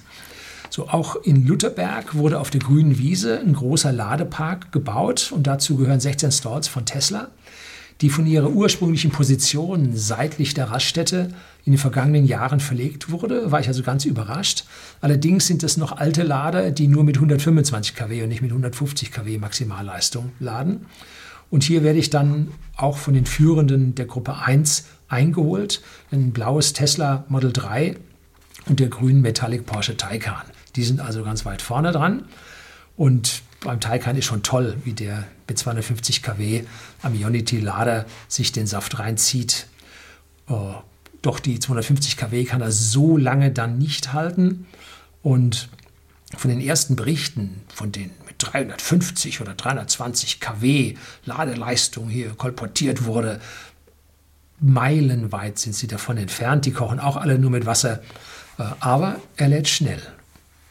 So, 0.70 0.90
auch 0.90 1.16
in 1.16 1.48
Lutherberg 1.48 2.16
wurde 2.16 2.40
auf 2.40 2.50
der 2.50 2.62
grünen 2.62 2.98
Wiese 2.98 3.40
ein 3.40 3.54
großer 3.54 3.92
Ladepark 3.92 4.72
gebaut 4.72 5.32
und 5.32 5.48
dazu 5.48 5.78
gehören 5.78 6.00
16 6.00 6.32
Stalls 6.32 6.68
von 6.68 6.86
Tesla 6.86 7.30
die 8.02 8.10
von 8.10 8.28
ihrer 8.28 8.50
ursprünglichen 8.50 9.12
Position 9.12 9.96
seitlich 9.96 10.54
der 10.54 10.72
Raststätte 10.72 11.30
in 11.66 11.74
den 11.74 11.80
vergangenen 11.80 12.26
Jahren 12.26 12.60
verlegt 12.60 13.12
wurde, 13.12 13.52
war 13.52 13.60
ich 13.60 13.68
also 13.68 13.84
ganz 13.84 14.06
überrascht. 14.06 14.66
Allerdings 15.02 15.48
sind 15.48 15.64
es 15.64 15.78
noch 15.78 15.98
alte 15.98 16.24
Lader, 16.24 16.72
die 16.72 16.88
nur 16.88 17.04
mit 17.04 17.18
125 17.18 17.96
kW 17.96 18.24
und 18.24 18.30
nicht 18.30 18.42
mit 18.42 18.52
150 18.52 19.12
kW 19.12 19.38
Maximalleistung 19.40 20.32
laden. 20.40 20.86
Und 21.50 21.64
hier 21.64 21.84
werde 21.84 22.00
ich 22.00 22.10
dann 22.10 22.50
auch 22.76 22.98
von 22.98 23.14
den 23.14 23.26
Führenden 23.26 23.96
der 23.96 24.06
Gruppe 24.06 24.38
1 24.38 24.86
eingeholt. 25.08 25.82
Ein 26.12 26.32
blaues 26.32 26.74
Tesla 26.74 27.26
Model 27.30 27.52
3 27.52 27.96
und 28.68 28.80
der 28.80 28.90
grünen 28.90 29.22
Metallic 29.22 29.66
Porsche 29.66 29.98
Taycan. 29.98 30.44
Die 30.76 30.84
sind 30.84 31.00
also 31.00 31.24
ganz 31.24 31.46
weit 31.46 31.62
vorne 31.62 31.92
dran. 31.92 32.26
Und 32.96 33.42
beim 33.62 33.80
Taycan 33.80 34.16
ist 34.16 34.26
schon 34.26 34.44
toll, 34.44 34.78
wie 34.84 34.94
der 34.94 35.26
mit 35.48 35.58
250 35.58 36.22
kW 36.22 36.64
am 37.02 37.16
Ionity-Lader 37.16 38.06
sich 38.28 38.52
den 38.52 38.68
Saft 38.68 39.00
reinzieht. 39.00 39.68
Oh, 40.48 40.76
doch 41.22 41.40
die 41.40 41.60
250 41.60 42.18
kW 42.18 42.46
kann 42.46 42.62
er 42.62 42.72
so 42.72 43.18
lange 43.18 43.52
dann 43.52 43.78
nicht 43.78 44.14
halten. 44.14 44.68
Und 45.24 45.70
von 46.36 46.50
den 46.50 46.62
ersten 46.62 46.96
Berichten, 46.96 47.62
von 47.74 47.92
denen 47.92 48.12
mit 48.26 48.36
350 48.40 49.42
oder 49.42 49.54
320 49.54 50.40
kW 50.40 50.96
Ladeleistung 51.26 52.10
hier 52.10 52.30
kolportiert 52.32 53.06
wurde, 53.06 53.40
meilenweit 54.60 55.60
sind 55.60 55.74
sie 55.74 55.88
davon 55.88 56.18
entfernt. 56.18 56.66
Die 56.66 56.72
kochen 56.72 57.00
auch 57.00 57.18
alle 57.18 57.40
nur 57.40 57.52
mit 57.52 57.66
Wasser. 57.66 58.02
Äh, 58.58 58.64
aber 58.80 59.20
er 59.36 59.50
lädt 59.50 59.68
schnell. 59.68 60.02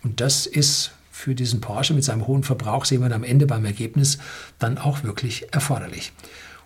Und 0.03 0.21
das 0.21 0.47
ist 0.47 0.93
für 1.17 1.35
diesen 1.35 1.63
Porsche 1.63 1.95
mit 1.95 2.05
seinem 2.05 2.27
hohen 2.27 2.43
Verbrauch 2.43 2.85
sehen 2.85 3.01
wir 3.01 3.11
am 3.11 3.25
Ende 3.25 3.47
beim 3.47 3.65
Ergebnis 3.65 4.19
dann 4.59 4.77
auch 4.77 5.03
wirklich 5.03 5.47
erforderlich. 5.51 6.13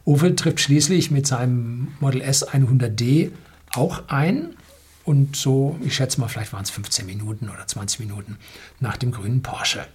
Opel 0.05 0.35
trifft 0.35 0.59
schließlich 0.59 1.13
mit 1.13 1.25
seinem 1.25 1.93
Model 2.01 2.21
S 2.21 2.47
100D 2.47 3.31
auch 3.75 4.09
ein 4.09 4.57
und 5.05 5.37
so, 5.37 5.79
ich 5.85 5.95
schätze 5.95 6.21
mal, 6.21 6.27
vielleicht 6.27 6.53
waren 6.53 6.65
es 6.65 6.71
15 6.71 7.07
Minuten 7.07 7.49
oder 7.49 7.65
20 7.65 8.01
Minuten 8.01 8.39
nach 8.81 8.97
dem 8.97 9.13
grünen 9.13 9.41
Porsche. 9.41 9.87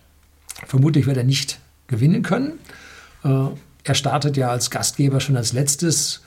Vermutlich 0.66 1.06
wird 1.06 1.18
er 1.18 1.26
nicht 1.26 1.60
gewinnen 1.88 2.24
können. 2.24 2.53
Äh, 3.26 3.47
er 3.84 3.93
startet 3.93 4.38
ja 4.38 4.49
als 4.49 4.72
Gastgeber 4.72 5.20
schon 5.20 5.36
als 5.36 5.51
letztes 5.51 6.22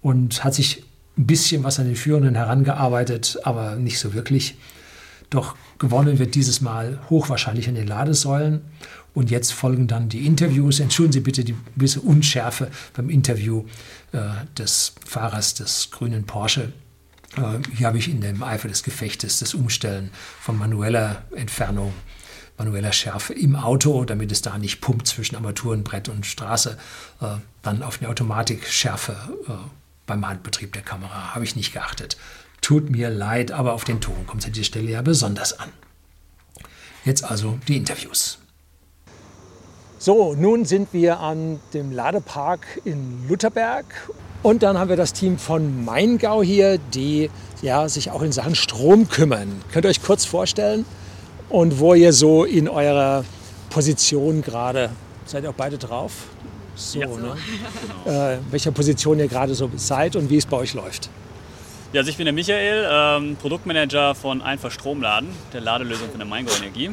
und 0.00 0.44
hat 0.44 0.54
sich 0.54 0.82
ein 1.18 1.26
bisschen 1.26 1.62
was 1.62 1.78
an 1.78 1.86
den 1.86 1.96
Führenden 1.96 2.36
herangearbeitet, 2.36 3.38
aber 3.44 3.76
nicht 3.76 3.98
so 3.98 4.14
wirklich. 4.14 4.56
Doch 5.28 5.56
gewonnen 5.78 6.18
wird 6.18 6.34
dieses 6.34 6.60
Mal 6.60 7.00
hochwahrscheinlich 7.10 7.68
an 7.68 7.74
den 7.74 7.86
Ladesäulen. 7.86 8.62
Und 9.14 9.30
jetzt 9.30 9.52
folgen 9.52 9.86
dann 9.86 10.10
die 10.10 10.26
Interviews. 10.26 10.78
Entschuldigen 10.78 11.12
Sie 11.12 11.20
bitte 11.20 11.44
die 11.44 11.56
gewisse 11.74 12.00
Unschärfe 12.00 12.70
beim 12.92 13.08
Interview 13.08 13.64
äh, 14.12 14.18
des 14.58 14.94
Fahrers 15.06 15.54
des 15.54 15.90
grünen 15.90 16.26
Porsche. 16.26 16.72
Äh, 17.36 17.58
hier 17.74 17.86
habe 17.86 17.98
ich 17.98 18.10
in 18.10 18.20
dem 18.20 18.42
Eifer 18.42 18.68
des 18.68 18.82
Gefechtes 18.82 19.38
das 19.38 19.54
Umstellen 19.54 20.10
von 20.40 20.58
manueller 20.58 21.22
Entfernung, 21.34 21.94
manueller 22.58 22.92
Schärfe 22.92 23.32
im 23.32 23.56
Auto, 23.56 24.04
damit 24.04 24.32
es 24.32 24.42
da 24.42 24.58
nicht 24.58 24.80
pumpt 24.80 25.06
zwischen 25.06 25.36
Armaturenbrett 25.36 26.08
und 26.10 26.26
Straße, 26.26 26.76
äh, 27.22 27.26
dann 27.62 27.82
auf 27.82 28.00
eine 28.00 28.10
Automatikschärfe 28.10 29.16
äh, 29.48 29.52
beim 30.06 30.26
Handbetrieb 30.26 30.72
der 30.72 30.82
Kamera. 30.82 31.34
Habe 31.34 31.44
ich 31.44 31.56
nicht 31.56 31.72
geachtet. 31.72 32.16
Tut 32.60 32.90
mir 32.90 33.10
leid, 33.10 33.52
aber 33.52 33.74
auf 33.74 33.84
den 33.84 34.00
Ton 34.00 34.26
kommt 34.26 34.42
es 34.42 34.46
an 34.46 34.52
dieser 34.52 34.64
Stelle 34.64 34.90
ja 34.90 35.02
besonders 35.02 35.58
an. 35.58 35.70
Jetzt 37.04 37.24
also 37.24 37.58
die 37.68 37.76
Interviews. 37.76 38.38
So, 39.98 40.34
nun 40.34 40.64
sind 40.64 40.92
wir 40.92 41.20
an 41.20 41.60
dem 41.72 41.90
Ladepark 41.92 42.66
in 42.84 43.26
Lutherberg 43.28 43.86
und 44.42 44.62
dann 44.62 44.78
haben 44.78 44.88
wir 44.88 44.96
das 44.96 45.12
Team 45.12 45.38
von 45.38 45.84
Maingau 45.84 46.42
hier, 46.42 46.78
die 46.78 47.30
ja, 47.62 47.88
sich 47.88 48.10
auch 48.10 48.22
in 48.22 48.32
Sachen 48.32 48.54
Strom 48.54 49.08
kümmern. 49.08 49.62
Könnt 49.72 49.86
ihr 49.86 49.88
euch 49.88 50.02
kurz 50.02 50.24
vorstellen 50.24 50.84
und 51.48 51.78
wo 51.78 51.94
ihr 51.94 52.12
so 52.12 52.44
in 52.44 52.68
eurer 52.68 53.24
Position 53.70 54.42
gerade, 54.42 54.90
seid 55.24 55.44
ihr 55.44 55.50
auch 55.50 55.54
beide 55.54 55.78
drauf? 55.78 56.12
So, 56.74 57.00
Ja. 57.00 57.06
ne? 57.08 57.36
äh, 58.04 58.52
welcher 58.52 58.70
Position 58.72 59.18
ihr 59.18 59.28
gerade 59.28 59.54
so 59.54 59.70
seid 59.76 60.14
und 60.16 60.28
wie 60.28 60.36
es 60.36 60.44
bei 60.46 60.58
euch 60.58 60.74
läuft. 60.74 61.08
Ja, 61.96 62.00
also 62.00 62.10
ich 62.10 62.18
bin 62.18 62.26
der 62.26 62.34
Michael, 62.34 62.86
ähm, 62.92 63.36
Produktmanager 63.36 64.14
von 64.14 64.42
Einfach 64.42 64.70
Stromladen, 64.70 65.30
der 65.54 65.62
Ladelösung 65.62 66.10
von 66.10 66.18
der 66.18 66.28
Maingau 66.28 66.52
Energie. 66.54 66.90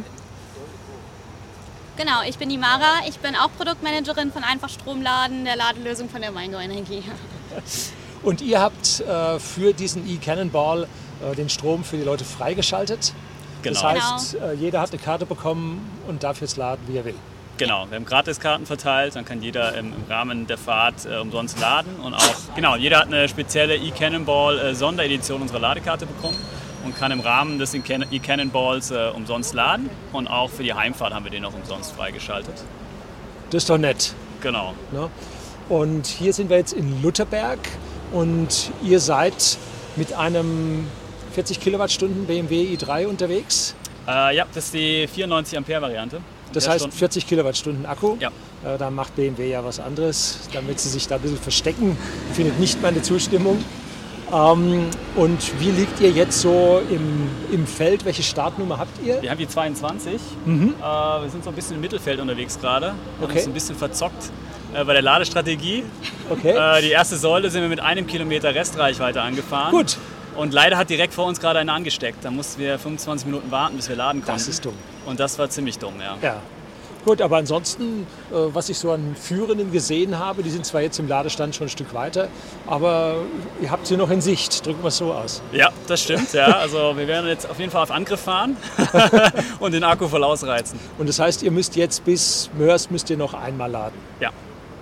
Genau, 1.98 2.22
ich 2.26 2.38
bin 2.38 2.48
die 2.48 2.58
Mara. 2.58 3.02
Ich 3.06 3.20
bin 3.20 3.36
auch 3.36 3.50
Produktmanagerin 3.58 4.32
von 4.32 4.46
Einfach 4.46 4.70
Stromladen, 4.70 5.44
der 5.44 5.58
Ladelösung 5.58 6.08
von 6.08 6.22
der 6.22 6.32
Maingau 6.32 6.60
Energie. 6.60 7.04
Und 8.24 8.40
ihr 8.42 8.62
habt 8.62 9.02
äh, 9.02 9.40
für 9.40 9.74
diesen 9.74 10.10
E-Cannonball 10.10 10.88
äh, 11.22 11.36
den 11.36 11.50
Strom 11.50 11.84
für 11.84 11.98
die 11.98 12.04
Leute 12.04 12.24
freigeschaltet. 12.24 13.14
Das 13.62 13.82
Genau. 13.82 13.84
heißt, 13.84 14.36
äh, 14.36 14.54
jeder 14.54 14.80
hat 14.80 14.92
eine 14.92 15.00
Karte 15.02 15.26
bekommen 15.26 15.86
und 16.08 16.24
darf 16.24 16.40
jetzt 16.40 16.56
laden, 16.56 16.82
wie 16.88 16.96
er 16.96 17.04
will. 17.04 17.16
Genau, 17.64 17.90
wir 17.90 17.96
haben 17.96 18.04
Gratiskarten 18.04 18.66
verteilt, 18.66 19.16
dann 19.16 19.24
kann 19.24 19.42
jeder 19.42 19.74
im, 19.78 19.94
im 19.94 20.12
Rahmen 20.12 20.48
der 20.48 20.58
Fahrt 20.58 21.06
äh, 21.06 21.16
umsonst 21.16 21.62
laden 21.62 21.96
und 22.04 22.14
auch, 22.14 22.36
genau, 22.58 22.76
jeder 22.76 23.00
hat 23.00 23.08
eine 23.08 23.30
spezielle 23.30 23.78
E-Cannonball 23.78 24.60
äh, 24.60 24.76
Sonderedition 24.76 25.42
unserer 25.42 25.60
Ladekarte 25.60 26.06
bekommen 26.06 26.36
und 26.84 26.94
kann 26.98 27.14
im 27.14 27.22
Rahmen 27.22 27.60
des 27.60 27.74
E-Cann- 27.74 28.06
E-Cannonballs 28.12 28.92
äh, 28.92 29.12
umsonst 29.16 29.54
laden 29.54 29.90
und 30.12 30.28
auch 30.28 30.50
für 30.50 30.64
die 30.64 30.74
Heimfahrt 30.74 31.14
haben 31.14 31.24
wir 31.24 31.32
den 31.32 31.46
auch 31.46 31.54
umsonst 31.54 31.94
freigeschaltet. 31.94 32.56
Das 33.50 33.64
ist 33.64 33.70
doch 33.70 33.78
nett. 33.78 34.14
Genau. 34.42 34.74
Ne? 34.92 35.10
Und 35.70 36.06
hier 36.06 36.34
sind 36.34 36.50
wir 36.50 36.58
jetzt 36.58 36.74
in 36.74 37.02
Lutherberg 37.02 37.60
und 38.12 38.74
ihr 38.84 39.00
seid 39.00 39.58
mit 39.96 40.12
einem 40.12 40.86
40 41.32 41.62
Kilowattstunden 41.62 42.26
BMW 42.26 42.76
i3 42.76 43.08
unterwegs. 43.08 43.74
Äh, 44.06 44.36
ja, 44.36 44.46
das 44.54 44.66
ist 44.66 44.74
die 44.74 45.08
94 45.08 45.58
Ampere 45.58 45.82
Variante. 45.82 46.22
Das 46.54 46.68
heißt 46.68 46.80
Stunden- 46.82 46.96
40 46.98 47.28
Kilowattstunden 47.28 47.86
Akku. 47.86 48.16
Ja. 48.20 48.30
Äh, 48.66 48.78
da 48.78 48.90
macht 48.90 49.16
BMW 49.16 49.50
ja 49.50 49.64
was 49.66 49.80
anderes, 49.80 50.40
damit 50.54 50.80
sie 50.80 50.90
sich 50.90 51.08
da 51.08 51.16
ein 51.16 51.22
bisschen 51.22 51.38
verstecken. 51.38 51.98
Findet 52.34 52.60
nicht 52.60 52.82
meine 52.82 53.02
Zustimmung. 53.02 53.64
Ähm, 54.32 54.86
und 55.16 55.60
wie 55.60 55.70
liegt 55.72 56.00
ihr 56.00 56.10
jetzt 56.10 56.40
so 56.42 56.82
im, 56.90 57.30
im 57.52 57.68
Feld? 57.68 58.04
Welche 58.06 58.24
Startnummer 58.24 58.80
habt 58.80 59.06
ihr? 59.06 59.22
Wir 59.22 59.30
haben 59.30 59.38
die 59.38 59.48
22. 59.48 60.20
Mhm. 60.46 60.74
Äh, 60.80 60.84
wir 60.84 61.30
sind 61.30 61.44
so 61.44 61.50
ein 61.52 61.56
bisschen 61.56 61.76
im 61.76 61.82
Mittelfeld 61.82 62.20
unterwegs 62.20 62.60
gerade. 62.60 62.88
Haben 62.90 62.98
Okay. 63.22 63.38
uns 63.40 63.48
ein 63.48 63.54
bisschen 63.54 63.76
verzockt 63.76 64.32
äh, 64.74 64.84
bei 64.86 64.94
der 64.94 65.02
Ladestrategie. 65.04 65.84
Okay. 66.30 66.52
Äh, 66.58 66.82
die 66.82 66.90
erste 66.90 67.18
Säule 67.18 67.50
sind 67.52 67.62
wir 67.62 67.70
mit 67.70 67.80
einem 67.82 68.08
Kilometer 68.08 68.56
Restreichweite 68.56 69.22
angefahren. 69.22 69.72
Gut. 69.72 69.98
Und 70.36 70.52
leider 70.52 70.78
hat 70.78 70.90
direkt 70.90 71.14
vor 71.14 71.26
uns 71.26 71.40
gerade 71.40 71.60
einer 71.60 71.74
angesteckt. 71.74 72.26
Da 72.26 72.32
mussten 72.32 72.60
wir 72.60 72.80
25 72.80 73.28
Minuten 73.28 73.52
warten, 73.52 73.76
bis 73.76 73.88
wir 73.88 73.96
laden 73.96 74.22
konnten. 74.24 74.32
Das 74.40 74.48
ist 74.48 74.66
dumm. 74.66 74.74
Und 75.06 75.20
das 75.20 75.38
war 75.40 75.50
ziemlich 75.50 75.78
dumm, 75.80 75.96
ja. 76.00 76.18
Ja. 76.22 76.36
Gut, 77.06 77.22
aber 77.22 77.36
ansonsten, 77.36 78.08
äh, 78.32 78.36
was 78.54 78.70
ich 78.70 78.78
so 78.78 78.92
an 78.94 79.14
Führenden 79.20 79.74
gesehen 79.74 80.18
habe, 80.20 80.42
die 80.42 80.50
sind 80.50 80.66
zwar 80.66 80.80
jetzt 80.80 81.00
im 81.00 81.10
Ladestand 81.10 81.54
schon 81.54 81.68
ein 81.68 81.70
Stück 81.70 81.94
weiter, 81.94 82.30
aber 82.66 83.16
ihr 83.62 83.70
habt 83.72 83.86
sie 83.88 83.98
noch 83.98 84.10
in 84.10 84.22
Sicht. 84.22 84.66
Drücken 84.66 84.82
wir 84.82 84.88
es 84.88 84.98
so 84.98 85.12
aus. 85.12 85.42
Ja, 85.52 85.70
das 85.88 86.02
stimmt. 86.02 86.32
Ja. 86.32 86.46
Also 86.46 86.96
wir 86.96 87.06
werden 87.06 87.28
jetzt 87.28 87.50
auf 87.50 87.60
jeden 87.60 87.72
Fall 87.72 87.84
auf 87.84 87.92
Angriff 87.92 88.22
fahren 88.22 88.56
und 89.60 89.74
den 89.74 89.84
Akku 89.84 90.08
voll 90.08 90.24
ausreizen. 90.24 90.80
Und 90.98 91.10
das 91.10 91.20
heißt, 91.20 91.44
ihr 91.44 91.52
müsst 91.52 91.76
jetzt 91.76 92.06
bis 92.06 92.50
Mörs 92.58 92.90
müsst 92.90 93.10
ihr 93.10 93.18
noch 93.18 93.34
einmal 93.34 93.70
laden. 93.70 93.98
Ja. 94.22 94.30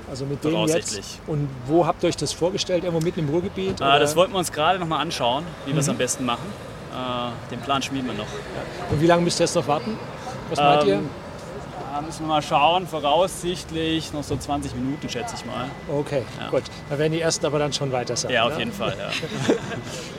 Also 0.07 0.26
mit 0.26 0.43
dem 0.43 0.67
jetzt. 0.67 1.01
Und 1.26 1.49
wo 1.65 1.88
habt 1.88 2.03
ihr 2.03 2.09
euch 2.09 2.17
das 2.17 2.34
vorgestellt? 2.34 2.84
Irgendwo 2.84 3.03
mitten 3.03 3.22
im 3.22 3.30
Ruhrgebiet? 3.30 3.82
Oder? 3.82 3.97
das 3.97 4.15
wollten 4.15 4.34
wir 4.34 4.39
uns 4.39 4.51
gerade 4.51 4.78
noch 4.78 4.86
mal 4.88 4.99
anschauen, 4.99 5.43
wie 5.65 5.72
wir 5.72 5.80
es 5.80 5.88
Mhm. 5.88 5.91
am 5.93 5.97
besten 5.97 6.26
machen. 6.26 6.45
Äh, 6.92 7.52
den 7.52 7.60
Plan 7.62 7.82
schmieden 7.82 8.08
wir 8.08 8.14
noch. 8.14 8.28
Und 8.89 9.02
wie 9.02 9.08
lange 9.08 9.22
müsst 9.24 9.39
ihr 9.39 9.46
jetzt 9.46 9.56
noch 9.56 9.68
warten? 9.68 9.98
Was 10.50 10.60
meint 10.60 10.84
ihr? 10.86 10.96
Ähm, 10.96 11.10
Da 11.94 12.02
müssen 12.02 12.22
wir 12.22 12.28
mal 12.28 12.42
schauen. 12.42 12.88
Voraussichtlich 12.88 14.12
noch 14.14 14.24
so 14.24 14.36
20 14.38 14.76
Minuten, 14.76 15.08
schätze 15.10 15.36
ich 15.36 15.46
mal. 15.46 15.66
Okay, 15.89 16.24
Ja. 16.39 16.50
gut. 16.50 16.64
Da 16.89 16.98
werden 16.98 17.14
die 17.14 17.22
ersten 17.22 17.46
aber 17.46 17.60
dann 17.60 17.72
schon 17.74 17.92
weiter 17.92 18.16
sein. 18.16 18.32
Ja, 18.32 18.44
auf 18.46 18.54
ne? 18.54 18.60
jeden 18.60 18.72
Fall. 18.74 18.96
Ja. 18.98 19.10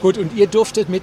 Gut, 0.00 0.18
und 0.18 0.34
ihr 0.34 0.46
durftet 0.46 0.88
mit 0.88 1.02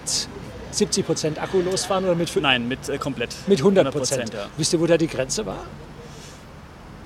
70% 0.74 1.40
Akku 1.40 1.62
losfahren 1.62 2.06
oder 2.06 2.16
mit, 2.16 2.36
Nein, 2.40 2.68
mit 2.68 2.88
äh, 2.90 2.98
komplett. 2.98 3.36
mit 3.48 3.60
100%? 3.62 3.92
100%, 3.92 4.34
ja. 4.34 4.46
Wisst 4.58 4.74
ihr, 4.74 4.80
wo 4.80 4.86
da 4.88 4.98
die 4.98 5.08
Grenze 5.08 5.46
war? 5.46 5.58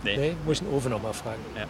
Nee. 0.03 0.18
Nee, 0.18 0.36
muss 0.45 0.57
ich 0.61 0.68
den 0.68 0.74
Ofen 0.74 0.91
noch 0.91 1.01
mal 1.01 1.14
fragen. 1.14 1.39
Ja. 1.55 1.64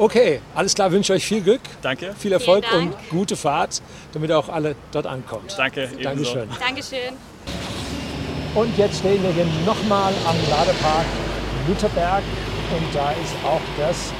Okay, 0.00 0.40
alles 0.54 0.74
klar, 0.74 0.90
wünsche 0.92 1.12
euch 1.12 1.26
viel 1.26 1.42
Glück. 1.42 1.60
Danke. 1.82 2.14
Viel 2.18 2.32
Erfolg 2.32 2.64
und 2.74 2.94
gute 3.10 3.36
Fahrt, 3.36 3.82
damit 4.14 4.32
auch 4.32 4.48
alle 4.48 4.74
dort 4.92 5.06
ankommt. 5.06 5.54
Danke, 5.58 5.90
ebenso. 5.98 6.02
Dankeschön. 6.36 6.48
Dankeschön. 6.58 7.14
Und 8.54 8.78
jetzt 8.78 9.00
stehen 9.00 9.22
wir 9.22 9.30
hier 9.30 9.44
nochmal 9.66 10.14
am 10.26 10.36
Ladepark 10.48 11.04
Lutherberg 11.68 12.22
und 12.74 12.94
da 12.94 13.10
ist 13.10 13.34
auch 13.44 13.60
das 13.78 14.10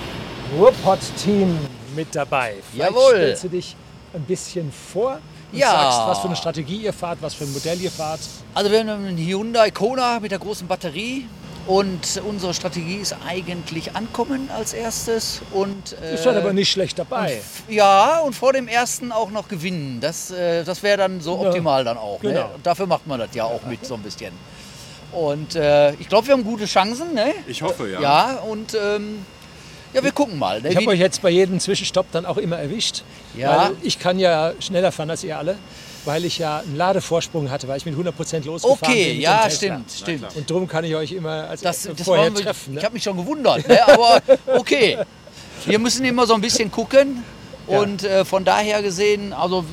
Ruhrpott-Team 0.58 1.56
mit 1.96 2.14
dabei. 2.14 2.56
Vielleicht 2.70 2.90
Jawohl. 2.90 3.14
stellst 3.14 3.44
du 3.44 3.48
dich 3.48 3.74
ein 4.12 4.22
bisschen 4.24 4.70
vor 4.92 5.18
und 5.50 5.58
Ja. 5.58 5.70
sagst, 5.70 5.98
was 6.08 6.18
für 6.18 6.26
eine 6.26 6.36
Strategie 6.36 6.76
ihr 6.76 6.92
fahrt, 6.92 7.22
was 7.22 7.32
für 7.32 7.44
ein 7.44 7.52
Modell 7.54 7.80
ihr 7.80 7.90
fahrt. 7.90 8.20
Also 8.52 8.70
wir 8.70 8.80
haben 8.80 8.88
einen 8.90 9.16
Hyundai 9.16 9.70
Kona 9.70 10.20
mit 10.20 10.30
der 10.30 10.40
großen 10.40 10.68
Batterie 10.68 11.26
und 11.70 12.20
unsere 12.26 12.52
Strategie 12.52 12.96
ist 12.96 13.14
eigentlich 13.24 13.94
ankommen 13.94 14.50
als 14.52 14.72
erstes 14.72 15.40
und 15.52 15.96
äh, 16.02 16.14
Ist 16.14 16.26
dann 16.26 16.36
aber 16.36 16.52
nicht 16.52 16.68
schlecht 16.68 16.98
dabei. 16.98 17.40
ja 17.68 18.18
und 18.18 18.34
vor 18.34 18.52
dem 18.52 18.66
ersten 18.66 19.12
auch 19.12 19.30
noch 19.30 19.46
gewinnen. 19.46 19.98
Das, 20.00 20.32
äh, 20.32 20.64
das 20.64 20.82
wäre 20.82 20.98
dann 20.98 21.20
so 21.20 21.40
Ja, 21.40 21.48
optimal 21.48 21.84
dann 21.84 21.96
auch. 21.96 22.20
Ne? 22.22 22.30
genau. 22.30 22.50
Und 22.56 22.66
dafür 22.66 22.86
macht 22.88 23.06
man 23.06 23.20
das 23.20 23.28
ja 23.34 23.44
auch 23.44 23.62
mit 23.66 23.86
so 23.86 23.94
ein 23.94 24.02
bisschen. 24.02 24.32
Und 25.12 25.54
äh, 25.54 25.92
ich 25.94 26.08
glaube, 26.08 26.26
wir 26.26 26.34
haben 26.34 26.42
gute 26.42 26.64
Chancen. 26.66 27.14
Ne? 27.14 27.34
Ich 27.46 27.62
hoffe, 27.62 27.88
ja. 27.88 28.00
Ja 28.00 28.38
und 28.40 28.74
ähm, 28.74 29.24
ja, 29.92 30.02
wir 30.02 30.10
gucken 30.10 30.40
mal. 30.40 30.60
Ne? 30.60 30.70
Ich 30.70 30.76
habe 30.76 30.88
euch 30.88 30.98
jetzt 30.98 31.22
bei 31.22 31.30
jedem 31.30 31.60
Zwischenstopp 31.60 32.06
dann 32.10 32.26
auch 32.26 32.36
immer 32.36 32.58
erwischt. 32.58 33.02
Ja. 33.36 33.56
Weil 33.66 33.72
ich 33.82 34.00
kann 34.00 34.18
ja 34.18 34.54
schneller 34.58 34.90
fahren 34.90 35.10
als 35.10 35.22
ihr 35.22 35.38
alle, 35.38 35.56
weil 36.04 36.24
ich 36.24 36.38
ja 36.38 36.58
einen 36.60 36.76
Ladevorsprung 36.76 37.50
hatte, 37.50 37.68
weil 37.68 37.76
ich 37.76 37.86
mit 37.86 37.94
100% 37.94 38.44
losgefahren 38.46 38.78
Okay, 38.82 39.04
bin. 39.06 39.14
mit 39.16 39.22
ja, 39.22 39.50
stimmt, 39.50 39.90
stimmt. 39.90 40.34
Und 40.36 40.48
darum 40.50 40.66
kann 40.68 40.84
ich 40.84 40.94
euch 40.94 41.12
immer 41.12 41.48
als 41.48 41.60
Das, 41.60 41.82
das 41.82 42.02
vorher 42.06 42.34
wir- 42.34 42.42
treffen. 42.42 42.74
Ne? 42.74 42.78
Ich 42.80 42.84
habe 42.84 42.94
mich 42.94 43.02
schon 43.02 43.16
gewundert, 43.16 43.66
ne? 43.68 43.86
aber 43.88 44.20
okay. 44.58 44.98
Wir 45.66 45.78
müssen 45.78 46.04
immer 46.06 46.26
so 46.26 46.34
ein 46.34 46.40
bisschen 46.40 46.70
gucken 46.70 47.22
Ja. 47.68 47.80
und 47.80 48.02
äh, 48.04 48.24
von 48.24 48.44
daher 48.44 48.82
gesehen, 48.82 49.32
also 49.34 49.64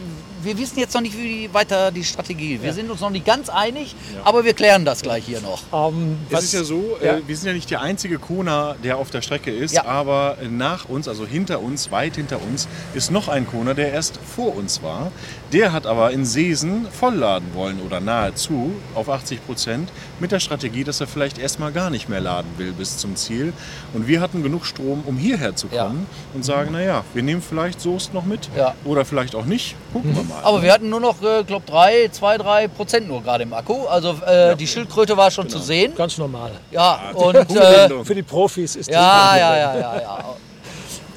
wir 0.43 0.55
wissen 0.59 0.79
jetzt 0.79 0.93
noch 0.93 1.01
nicht, 1.01 1.17
wie 1.17 1.51
weiter 1.51 1.91
die 1.91 2.03
Strategie. 2.03 2.59
Wir 2.61 2.67
Ja. 2.69 2.73
sind 2.73 2.91
uns 2.91 3.01
noch 3.01 3.09
nicht 3.09 3.25
ganz 3.25 3.49
einig, 3.49 3.95
aber 4.23 4.45
wir 4.45 4.53
klären 4.53 4.85
das 4.85 5.01
gleich 5.01 5.25
hier 5.25 5.41
noch. 5.41 5.61
Ähm, 5.73 6.17
Es 6.29 6.43
ist 6.43 6.53
ja 6.53 6.63
so, 6.63 6.95
Ja. 7.01 7.15
Äh, 7.17 7.21
wir 7.27 7.35
sind 7.35 7.47
ja 7.47 7.53
nicht 7.53 7.71
der 7.71 7.81
einzige 7.81 8.19
Kona, 8.19 8.75
der 8.83 8.97
auf 8.97 9.09
der 9.09 9.21
Strecke 9.23 9.49
ist, 9.51 9.73
Ja. 9.73 9.85
aber 9.85 10.37
nach 10.49 10.87
uns, 10.87 11.07
also 11.07 11.25
hinter 11.25 11.59
uns, 11.61 11.91
weit 11.91 12.15
hinter 12.17 12.39
uns, 12.41 12.67
ist 12.93 13.09
noch 13.11 13.29
ein 13.29 13.47
Kona, 13.47 13.73
der 13.73 13.91
erst 13.91 14.19
vor 14.35 14.55
uns 14.55 14.83
war. 14.83 15.11
Der 15.53 15.71
hat 15.71 15.85
aber 15.85 16.11
in 16.11 16.25
Seesen 16.25 16.87
vollladen 16.91 17.53
wollen 17.53 17.79
oder 17.85 18.01
nahezu 18.01 18.73
auf 18.95 19.07
80 19.09 19.45
Prozent 19.45 19.89
mit 20.19 20.33
der 20.33 20.41
Strategie, 20.41 20.83
dass 20.83 20.99
er 20.99 21.07
vielleicht 21.07 21.37
erstmal 21.37 21.71
gar 21.71 21.89
nicht 21.89 22.09
mehr 22.09 22.19
laden 22.19 22.49
will 22.57 22.73
bis 22.73 22.97
zum 22.97 23.15
Ziel. 23.15 23.53
Und 23.93 24.07
wir 24.07 24.19
hatten 24.19 24.43
genug 24.43 24.65
Strom, 24.65 25.03
um 25.05 25.15
hierher 25.17 25.55
zu 25.55 25.67
kommen 25.67 26.05
und 26.33 26.43
sagen, 26.43 26.73
naja, 26.73 27.05
wir 27.13 27.23
nehmen 27.23 27.41
vielleicht 27.41 27.79
Soest 27.79 28.13
noch 28.13 28.25
mit 28.25 28.49
Ja. 28.57 28.73
oder 28.83 29.05
vielleicht 29.05 29.35
auch 29.35 29.45
nicht. 29.45 29.75
Gucken 29.93 30.13
wir 30.15 30.23
mal. 30.23 30.43
Aber 30.43 30.61
wir 30.61 30.73
hatten 30.73 30.89
nur 30.89 30.99
noch, 30.99 31.21
äh, 31.21 31.43
glaube 31.45 31.65
drei, 31.65 32.09
zwei, 32.11 32.37
drei 32.37 32.67
Prozent 32.67 33.07
nur 33.07 33.23
gerade 33.23 33.43
im 33.43 33.53
Akku. 33.53 33.85
Also 33.85 34.17
äh, 34.25 34.53
die 34.57 34.67
Schildkröte 34.67 35.15
war 35.15 35.31
schon 35.31 35.47
zu 35.47 35.59
sehen. 35.59 35.95
Ganz 35.95 36.17
normal. 36.17 36.51
Ja, 36.71 37.11
und 37.13 37.47
Gute 37.47 37.59
äh, 37.61 37.77
Wendung. 37.83 38.03
Für 38.05 38.15
die 38.15 38.23
Profis 38.23 38.75
ist 38.75 38.89
das 38.89 38.93
ja, 38.95 39.37
ja, 39.37 39.57
ja, 39.57 39.79
ja, 39.79 40.01
ja. 40.01 40.19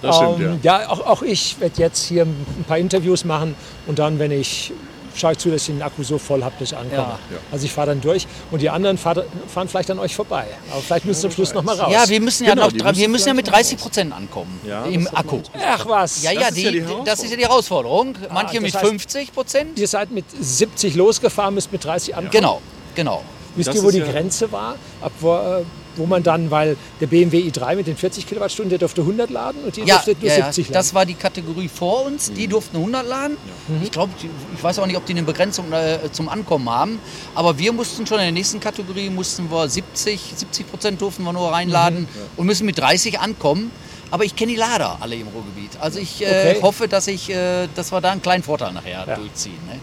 Das 0.03 0.16
stimmt, 0.16 0.40
Ähm, 0.40 0.61
ja, 0.62 0.88
auch, 0.88 1.01
auch 1.07 1.22
ich 1.22 1.61
werde 1.61 1.80
jetzt 1.80 2.05
hier 2.07 2.22
ein 2.24 2.64
paar 2.66 2.78
Interviews 2.78 3.24
machen 3.24 3.55
und 3.86 3.98
dann, 3.98 4.18
wenn 4.18 4.30
ich 4.30 4.72
schaue 5.16 5.32
ich 5.32 5.38
zu, 5.38 5.51
dass 5.51 5.62
ich 5.62 5.74
den 5.74 5.82
Akku 5.82 6.05
so 6.05 6.18
voll 6.18 6.42
habe, 6.44 6.55
dass 6.61 6.70
ich 6.70 6.78
ankomme. 6.78 6.96
Ja. 7.30 7.38
Also 7.51 7.64
ich 7.66 7.72
fahre 7.72 7.88
dann 7.88 8.01
durch 8.01 8.26
und 8.53 8.62
die 8.62 8.70
anderen 8.70 8.96
fahr, 8.96 9.16
fahren 9.53 9.68
vielleicht 9.68 9.90
an 9.90 9.98
euch 9.98 10.14
vorbei. 10.14 10.46
Aber 10.70 10.80
vielleicht 10.80 11.05
müssen 11.05 11.20
sie 11.22 11.26
am 11.26 11.32
Schluss 11.32 11.53
noch 11.53 11.64
mal 11.64 11.74
raus. 11.78 11.92
Ja, 11.92 12.09
wir 12.09 12.20
müssen 12.20 12.44
ja 12.44 12.55
Genau, 12.55 12.66
noch, 12.66 12.72
die 12.72 12.96
wir 13.01 13.09
müssen 13.09 13.26
ja 13.28 13.34
mit 13.34 13.51
30 13.51 13.76
Prozent 13.76 14.12
ankommen 14.14 14.61
Ja, 14.64 14.84
im 14.84 15.05
das 15.05 15.12
ist 15.12 15.18
Akku. 15.18 15.40
Ach 15.61 15.86
was. 15.86 16.22
Ja, 16.22 16.30
ja, 16.32 16.51
die, 16.53 16.84
das 17.05 17.22
ist 17.24 17.30
ja 17.32 17.36
die 17.36 17.42
Herausforderung. 17.42 18.14
Manche 18.32 18.32
Ah, 18.32 18.53
das 18.55 18.62
mit 18.62 18.74
heißt, 18.74 18.86
50 18.86 19.32
Prozent. 19.34 19.78
Ihr 19.80 19.88
seid 19.88 20.12
mit 20.12 20.24
70 20.40 20.94
losgefahren, 20.94 21.55
müsst 21.55 21.72
mit 21.72 21.84
30 21.84 22.14
ankommen. 22.14 22.30
Genau, 22.30 22.62
genau. 22.94 23.22
Wisst 23.57 23.68
Das 23.68 23.74
ihr, 23.76 23.82
wo 23.82 23.88
ist 23.88 23.94
die 23.96 23.98
ja- 24.01 24.07
Grenze 24.12 24.51
war? 24.53 24.76
Ab 25.03 25.12
wo, 25.18 25.34
äh, 25.34 25.64
wo 25.97 26.07
man 26.07 26.22
dann, 26.22 26.51
weil 26.51 26.76
der 27.01 27.07
BMW 27.07 27.38
i3 27.51 27.76
mit 27.76 27.86
den 27.86 27.97
40 27.97 28.26
Kilowattstunden, 28.26 28.70
der 28.70 28.78
durfte 28.78 29.01
100 29.03 29.30
laden 29.30 29.62
und 29.64 29.76
ihr 29.76 29.84
Ja, 29.84 29.97
durftet 29.97 30.20
nur 30.20 30.30
ja, 30.30 30.38
ja, 30.38 30.45
70 30.47 30.66
laden. 30.66 30.74
das 30.74 30.95
war 30.95 31.07
die 31.07 31.14
Kategorie 31.14 31.68
vor 31.68 32.05
uns. 32.07 32.32
Die 32.32 32.47
durften 32.47 32.76
100 32.76 33.07
laden. 33.07 33.36
Ich 33.82 33.91
glaube, 33.91 34.12
ich 34.55 34.62
weiß 34.62 34.78
auch 34.78 34.86
nicht, 34.86 34.97
ob 34.97 35.07
die 35.07 35.12
eine 35.12 35.22
Begrenzung 35.22 35.72
äh, 35.72 35.99
zum 36.12 36.28
Ankommen 36.28 36.68
haben. 36.70 36.99
Aber 37.34 37.59
wir 37.59 37.72
mussten 37.72 38.07
schon 38.07 38.18
in 38.18 38.24
der 38.24 38.32
nächsten 38.32 38.61
Kategorie 38.61 39.11
mussten 39.11 39.51
wir 39.51 39.68
70, 39.68 40.32
70 40.36 40.70
Prozent 40.70 41.01
durften 41.01 41.22
wir 41.24 41.32
nur 41.32 41.51
reinladen 41.53 42.01
Mhm. 42.03 42.07
und 42.36 42.47
müssen 42.47 42.66
mit 42.66 42.78
30 42.78 43.18
ankommen. 43.20 43.70
Aber 44.12 44.24
ich 44.24 44.34
kenne 44.34 44.51
die 44.53 44.59
Lader 44.59 44.97
alle 45.01 45.14
im 45.14 45.28
Ruhrgebiet. 45.28 45.70
Also 45.80 45.99
ich 46.01 46.20
äh, 46.22 46.26
Okay. 46.26 46.59
hoffe, 46.62 46.88
dass, 46.88 47.07
ich, 47.07 47.30
äh, 47.30 47.68
dass 47.76 47.93
wir 47.93 48.01
da 48.01 48.11
einen 48.11 48.22
kleinen 48.22 48.43
Vorteil 48.43 48.72
nachher 48.72 49.05
durchziehen. 49.16 49.59
Ne? 49.68 49.78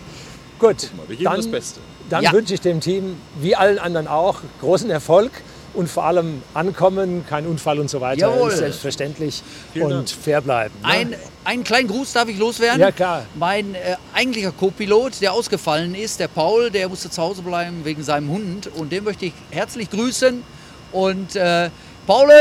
Gut, 0.60 0.90
wir 1.08 1.16
geben 1.16 1.24
dann, 1.30 1.38
das 1.38 1.48
Beste. 1.48 1.80
dann 2.10 2.24
Ja. 2.24 2.32
wünsche 2.34 2.54
ich 2.54 2.60
dem 2.62 2.82
Team, 2.82 3.16
wie 3.40 3.56
allen 3.56 3.80
anderen 3.80 4.08
auch, 4.08 4.40
großen 4.60 4.90
Erfolg 4.90 5.32
und 5.74 5.90
vor 5.90 6.06
allem 6.06 6.42
Ankommen, 6.54 7.26
kein 7.30 7.46
Unfall 7.46 7.80
und 7.80 7.90
so 7.90 8.02
weiter. 8.02 8.22
Jawohl. 8.22 8.50
Ist 8.52 8.58
selbstverständlich 8.58 9.44
Vielen 9.74 9.86
und 9.86 9.92
Dank. 9.92 10.10
fair 10.10 10.42
bleiben. 10.42 10.74
Ne? 10.82 10.88
Ein, 10.88 11.16
einen 11.44 11.64
kleinen 11.64 11.88
Gruß 11.88 12.14
darf 12.14 12.28
ich 12.28 12.38
loswerden. 12.38 12.80
Ja, 12.82 12.92
klar. 12.92 13.26
Mein 13.36 13.76
äh, 13.76 13.96
eigentlicher 14.14 14.52
Co-Pilot, 14.52 15.22
der 15.22 15.34
ausgefallen 15.34 15.96
ist, 15.96 16.20
der 16.20 16.28
Paul, 16.28 16.72
der 16.72 16.90
musste 16.90 17.10
zu 17.10 17.22
Hause 17.22 17.42
bleiben 17.42 17.84
wegen 17.84 18.04
seinem 18.04 18.30
Hund. 18.30 18.68
Und 18.76 18.92
den 18.92 19.04
möchte 19.04 19.28
ich 19.28 19.34
herzlich 19.52 19.90
grüßen. 19.90 20.44
Und 20.92 21.36
äh, 21.36 21.70
Paul, 22.06 22.32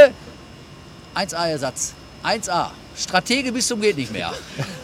1A-Ersatz. 1.15 1.95
1A. 2.25 2.71
Stratege 2.97 3.53
bis 3.53 3.67
zum 3.67 3.81
geht 3.81 3.97
nicht 3.99 4.13
mehr. 4.13 4.33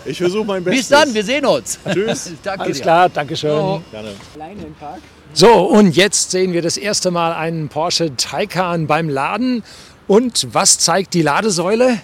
Ich 0.04 0.18
versuche 0.18 0.44
mein 0.44 0.62
Bis 0.62 0.88
dann, 0.88 1.12
wir 1.14 1.24
sehen 1.24 1.46
uns. 1.46 1.78
Tschüss. 1.90 2.30
Danke 2.42 2.64
Alles 2.64 2.76
dir. 2.76 2.82
klar, 2.82 3.08
Dankeschön. 3.08 3.50
Jo. 3.50 3.82
Gerne. 3.90 4.10
Alleine 4.34 4.62
im 4.64 4.74
Park. 4.74 5.00
So, 5.34 5.62
und 5.62 5.96
jetzt 5.96 6.30
sehen 6.30 6.52
wir 6.52 6.60
das 6.60 6.76
erste 6.76 7.10
Mal 7.10 7.32
einen 7.32 7.70
Porsche 7.70 8.14
Taycan 8.16 8.86
beim 8.86 9.08
Laden. 9.08 9.64
Und 10.06 10.48
was 10.52 10.78
zeigt 10.78 11.14
die 11.14 11.22
Ladesäule? 11.22 11.98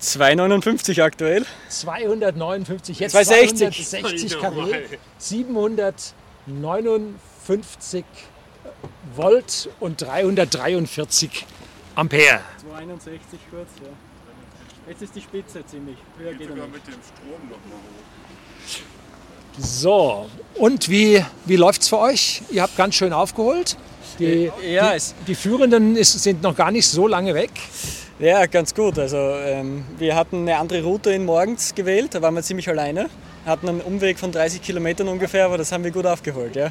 259 0.00 1.02
aktuell. 1.02 1.46
259, 1.70 3.00
jetzt 3.00 3.12
260. 3.12 3.88
260 3.88 4.38
kW, 4.38 4.82
759 5.16 8.04
Volt 9.14 9.70
und 9.80 10.02
343 10.02 11.46
Ampere. 11.94 12.40
261 12.60 13.40
kurz, 13.50 13.70
ja. 13.82 13.88
Jetzt 14.88 15.02
ist 15.02 15.16
die 15.16 15.22
Spitze 15.22 15.64
ziemlich. 15.64 15.96
Höher 16.18 16.34
geht 16.34 16.50
er 16.50 16.56
nicht. 16.56 16.72
mit 16.72 16.86
dem 16.86 16.92
Strom 16.92 17.48
noch 17.48 17.64
mal 17.66 17.80
So, 19.58 20.26
und 20.54 20.88
wie, 20.88 21.24
wie 21.44 21.56
läuft 21.56 21.82
es 21.82 21.88
für 21.88 21.98
euch? 21.98 22.42
Ihr 22.50 22.62
habt 22.62 22.76
ganz 22.76 22.94
schön 22.94 23.12
aufgeholt. 23.12 23.76
Die, 24.18 24.50
Ja, 24.70 24.94
die, 24.94 25.02
die 25.28 25.34
Führenden 25.34 25.96
ist, 25.96 26.12
sind 26.22 26.42
noch 26.42 26.56
gar 26.56 26.70
nicht 26.70 26.86
so 26.86 27.06
lange 27.06 27.34
weg. 27.34 27.50
Ja, 28.18 28.46
ganz 28.46 28.74
gut. 28.74 28.98
Also 28.98 29.16
ähm, 29.16 29.84
wir 29.98 30.14
hatten 30.16 30.42
eine 30.42 30.56
andere 30.58 30.82
Route 30.82 31.10
in 31.10 31.24
morgens 31.24 31.74
gewählt, 31.74 32.14
da 32.14 32.22
waren 32.22 32.34
wir 32.34 32.42
ziemlich 32.42 32.68
alleine. 32.68 33.08
Hatten 33.44 33.68
einen 33.68 33.80
Umweg 33.80 34.18
von 34.18 34.32
30 34.32 34.62
Kilometern 34.62 35.08
ungefähr, 35.08 35.44
aber 35.46 35.58
das 35.58 35.70
haben 35.70 35.84
wir 35.84 35.90
gut 35.90 36.06
aufgeholt, 36.06 36.56
ja. 36.56 36.70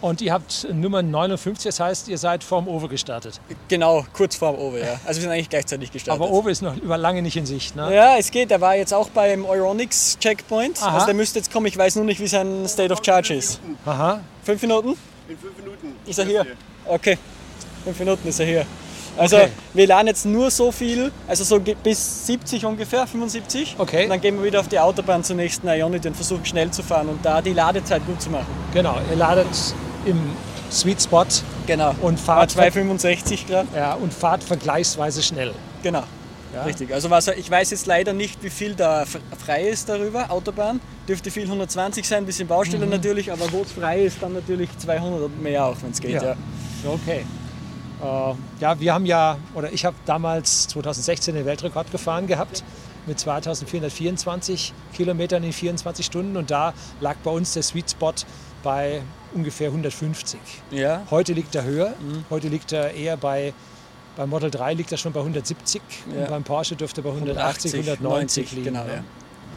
Und 0.00 0.20
ihr 0.20 0.32
habt 0.32 0.66
Nummer 0.72 1.02
59, 1.02 1.64
das 1.64 1.80
heißt, 1.80 2.08
ihr 2.08 2.18
seid 2.18 2.44
vorm 2.44 2.68
Owe 2.68 2.88
gestartet. 2.88 3.40
Genau, 3.66 4.06
kurz 4.12 4.36
vorm 4.36 4.54
Owe, 4.56 4.78
ja. 4.78 5.00
Also 5.04 5.18
wir 5.18 5.22
sind 5.22 5.30
eigentlich 5.32 5.50
gleichzeitig 5.50 5.90
gestartet. 5.90 6.22
Aber 6.22 6.32
Owe 6.32 6.50
ist 6.50 6.62
noch 6.62 6.76
über 6.76 6.96
lange 6.96 7.20
nicht 7.20 7.36
in 7.36 7.46
Sicht. 7.46 7.74
Ne? 7.74 7.92
Ja, 7.94 8.16
es 8.16 8.30
geht. 8.30 8.52
Er 8.52 8.60
war 8.60 8.76
jetzt 8.76 8.94
auch 8.94 9.08
beim 9.08 9.44
Euronics 9.44 10.16
Checkpoint. 10.20 10.80
Aha. 10.82 10.94
Also 10.94 11.06
der 11.06 11.14
müsste 11.14 11.40
jetzt 11.40 11.52
kommen. 11.52 11.66
Ich 11.66 11.76
weiß 11.76 11.96
nur 11.96 12.04
nicht, 12.04 12.20
wie 12.20 12.28
sein 12.28 12.68
State 12.68 12.92
of 12.92 13.00
Charge 13.04 13.34
ist. 13.34 13.60
Aha. 13.84 14.20
Fünf 14.44 14.62
Minuten? 14.62 14.94
In 15.28 15.36
fünf 15.36 15.56
Minuten. 15.58 15.92
Ist 16.06 16.18
er 16.18 16.24
hier? 16.26 16.46
Okay. 16.84 17.18
Fünf 17.84 17.98
Minuten 17.98 18.28
ist 18.28 18.38
er 18.38 18.46
hier. 18.46 18.66
Also 19.18 19.36
Okay. 19.36 19.48
wir 19.74 19.86
laden 19.86 20.06
jetzt 20.06 20.24
nur 20.26 20.50
so 20.50 20.70
viel, 20.72 21.10
also 21.26 21.44
so 21.44 21.60
bis 21.60 22.26
70 22.26 22.64
ungefähr, 22.64 23.06
75. 23.06 23.74
Okay. 23.78 24.04
Und 24.04 24.10
dann 24.10 24.20
gehen 24.20 24.36
wir 24.38 24.44
wieder 24.44 24.60
auf 24.60 24.68
die 24.68 24.78
Autobahn 24.78 25.24
zur 25.24 25.36
nächsten 25.36 25.66
Ionity 25.68 26.08
und 26.08 26.14
versuchen 26.14 26.44
schnell 26.46 26.70
zu 26.70 26.82
fahren 26.82 27.08
und 27.08 27.24
da 27.24 27.42
die 27.42 27.52
Ladezeit 27.52 28.06
gut 28.06 28.22
zu 28.22 28.30
machen. 28.30 28.46
Genau, 28.72 28.96
ihr 29.10 29.16
ladet 29.16 29.46
im 30.06 30.18
Sweet 30.70 31.02
Spot 31.02 31.24
Genau. 31.66 31.94
und 32.02 32.20
fahrt, 32.20 32.50
265 32.52 33.46
Grad. 33.46 33.66
ja, 33.74 33.94
und 33.94 34.12
fahrt 34.14 34.44
vergleichsweise 34.44 35.22
schnell. 35.22 35.52
Genau. 35.82 36.02
Ja. 36.54 36.62
Richtig. 36.64 36.94
Also 36.94 37.10
was, 37.10 37.28
ich 37.28 37.50
weiß 37.50 37.70
jetzt 37.72 37.86
leider 37.86 38.14
nicht, 38.14 38.42
wie 38.42 38.48
viel 38.50 38.74
da 38.74 39.04
frei 39.44 39.64
ist 39.68 39.88
darüber, 39.88 40.30
Autobahn. 40.30 40.80
Dürfte 41.06 41.30
viel 41.30 41.44
120 41.44 42.06
sein, 42.08 42.24
bisschen 42.24 42.48
Baustelle 42.48 42.86
Mhm. 42.86 42.92
natürlich, 42.92 43.30
aber 43.32 43.50
wo 43.52 43.62
es 43.62 43.72
frei 43.72 44.02
ist, 44.04 44.16
dann 44.22 44.32
natürlich 44.32 44.70
200 44.78 45.22
und 45.22 45.42
mehr 45.42 45.64
auch, 45.66 45.76
wenn 45.82 45.90
es 45.90 46.00
geht. 46.00 46.22
Ja. 46.22 46.36
Okay. 46.86 47.24
Äh, 48.02 48.34
ja, 48.60 48.78
wir 48.80 48.94
haben 48.94 49.06
ja, 49.06 49.38
oder 49.54 49.72
ich 49.72 49.84
habe 49.84 49.96
damals 50.06 50.68
2016 50.68 51.34
den 51.34 51.44
Weltrekord 51.44 51.90
gefahren 51.90 52.26
gehabt 52.26 52.62
mit 53.06 53.18
2424 53.18 54.72
Kilometern 54.94 55.42
in 55.42 55.52
24 55.52 56.04
Stunden 56.04 56.36
und 56.36 56.50
da 56.50 56.74
lag 57.00 57.16
bei 57.24 57.30
uns 57.30 57.54
der 57.54 57.62
Sweet 57.62 57.90
Spot 57.90 58.12
bei 58.62 59.02
ungefähr 59.34 59.68
150. 59.68 60.38
Ja. 60.70 61.02
Heute 61.10 61.32
liegt 61.32 61.54
er 61.54 61.64
höher. 61.64 61.94
Heute 62.30 62.48
liegt 62.48 62.72
er 62.72 62.92
eher 62.94 63.16
bei, 63.16 63.52
beim 64.16 64.28
Model 64.30 64.50
3 64.50 64.74
liegt 64.74 64.92
er 64.92 64.98
schon 64.98 65.12
bei 65.12 65.20
170 65.20 65.80
Ja. 66.12 66.22
und 66.22 66.28
beim 66.30 66.44
Porsche 66.44 66.76
dürfte 66.76 67.00
er 67.00 67.04
bei 67.04 67.10
180, 67.10 67.72
190 67.74 68.52
liegen. 68.52 68.64
Genau, 68.64 68.84
ja. 68.84 69.02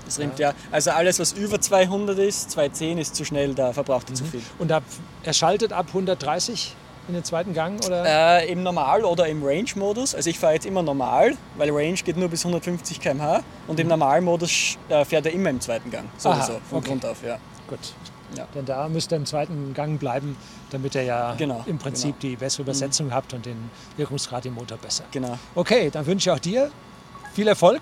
Das 0.06 0.20
ringt 0.20 0.40
ja. 0.40 0.54
Also 0.72 0.92
alles, 0.92 1.20
was 1.20 1.32
über 1.34 1.62
200 1.62 2.18
ist, 2.20 2.52
210 2.52 2.98
ist 2.98 3.16
zu 3.16 3.24
schnell, 3.24 3.54
da 3.54 3.72
verbraucht 3.72 4.10
er 4.10 4.16
zu 4.16 4.26
viel. 4.26 4.42
Und 4.60 4.72
ab, 4.72 4.84
er 5.24 5.34
schaltet 5.34 5.72
ab 5.72 5.88
130 5.88 6.76
in 7.12 7.16
den 7.16 7.24
zweiten 7.24 7.54
Gang? 7.54 7.84
Oder? 7.86 8.40
Äh, 8.42 8.52
Im 8.52 8.64
Normal- 8.64 9.04
oder 9.04 9.28
im 9.28 9.44
Range-Modus. 9.44 10.16
Also 10.16 10.30
ich 10.30 10.40
fahre 10.40 10.54
jetzt 10.54 10.66
immer 10.66 10.82
normal, 10.82 11.34
weil 11.58 11.70
Range 11.72 11.96
geht 11.96 12.16
nur 12.18 12.30
bis 12.30 12.46
150 12.46 13.00
km/h 13.00 13.42
und 13.68 13.80
im 13.80 13.88
Normalmodus 13.88 14.78
äh, 14.90 15.04
fährt 15.06 15.26
er 15.26 15.34
immer 15.34 15.50
im 15.50 15.60
zweiten 15.60 15.92
Gang. 15.92 16.06
Sowieso, 16.18 16.54
Mhm. 16.54 16.58
Aha, 16.58 16.62
von 16.70 16.78
okay. 16.80 16.88
Grund 16.90 17.06
auf, 17.06 17.24
ja. 17.26 17.38
Gut. 17.68 17.80
Ja. 18.38 18.48
Denn 18.56 18.64
da 18.66 18.88
müsste 18.88 19.16
er 19.16 19.20
im 19.20 19.26
zweiten 19.26 19.74
Gang 19.74 20.00
bleiben, 20.00 20.38
damit 20.70 20.96
er 20.96 21.04
ja 21.04 21.36
Genau, 21.38 21.64
im 21.68 21.78
Prinzip 21.78 22.18
genau. 22.20 22.32
die 22.32 22.36
bessere 22.38 22.62
Übersetzung 22.64 23.14
hat 23.14 23.34
und 23.34 23.46
den 23.46 23.70
Wirkungsgrad 23.98 24.46
im 24.46 24.54
Motor 24.54 24.78
besser. 24.78 25.04
Genau. 25.12 25.38
Okay, 25.54 25.90
dann 25.92 26.06
wünsche 26.06 26.30
ich 26.30 26.34
auch 26.34 26.40
dir 26.40 26.72
viel 27.34 27.48
Erfolg 27.50 27.82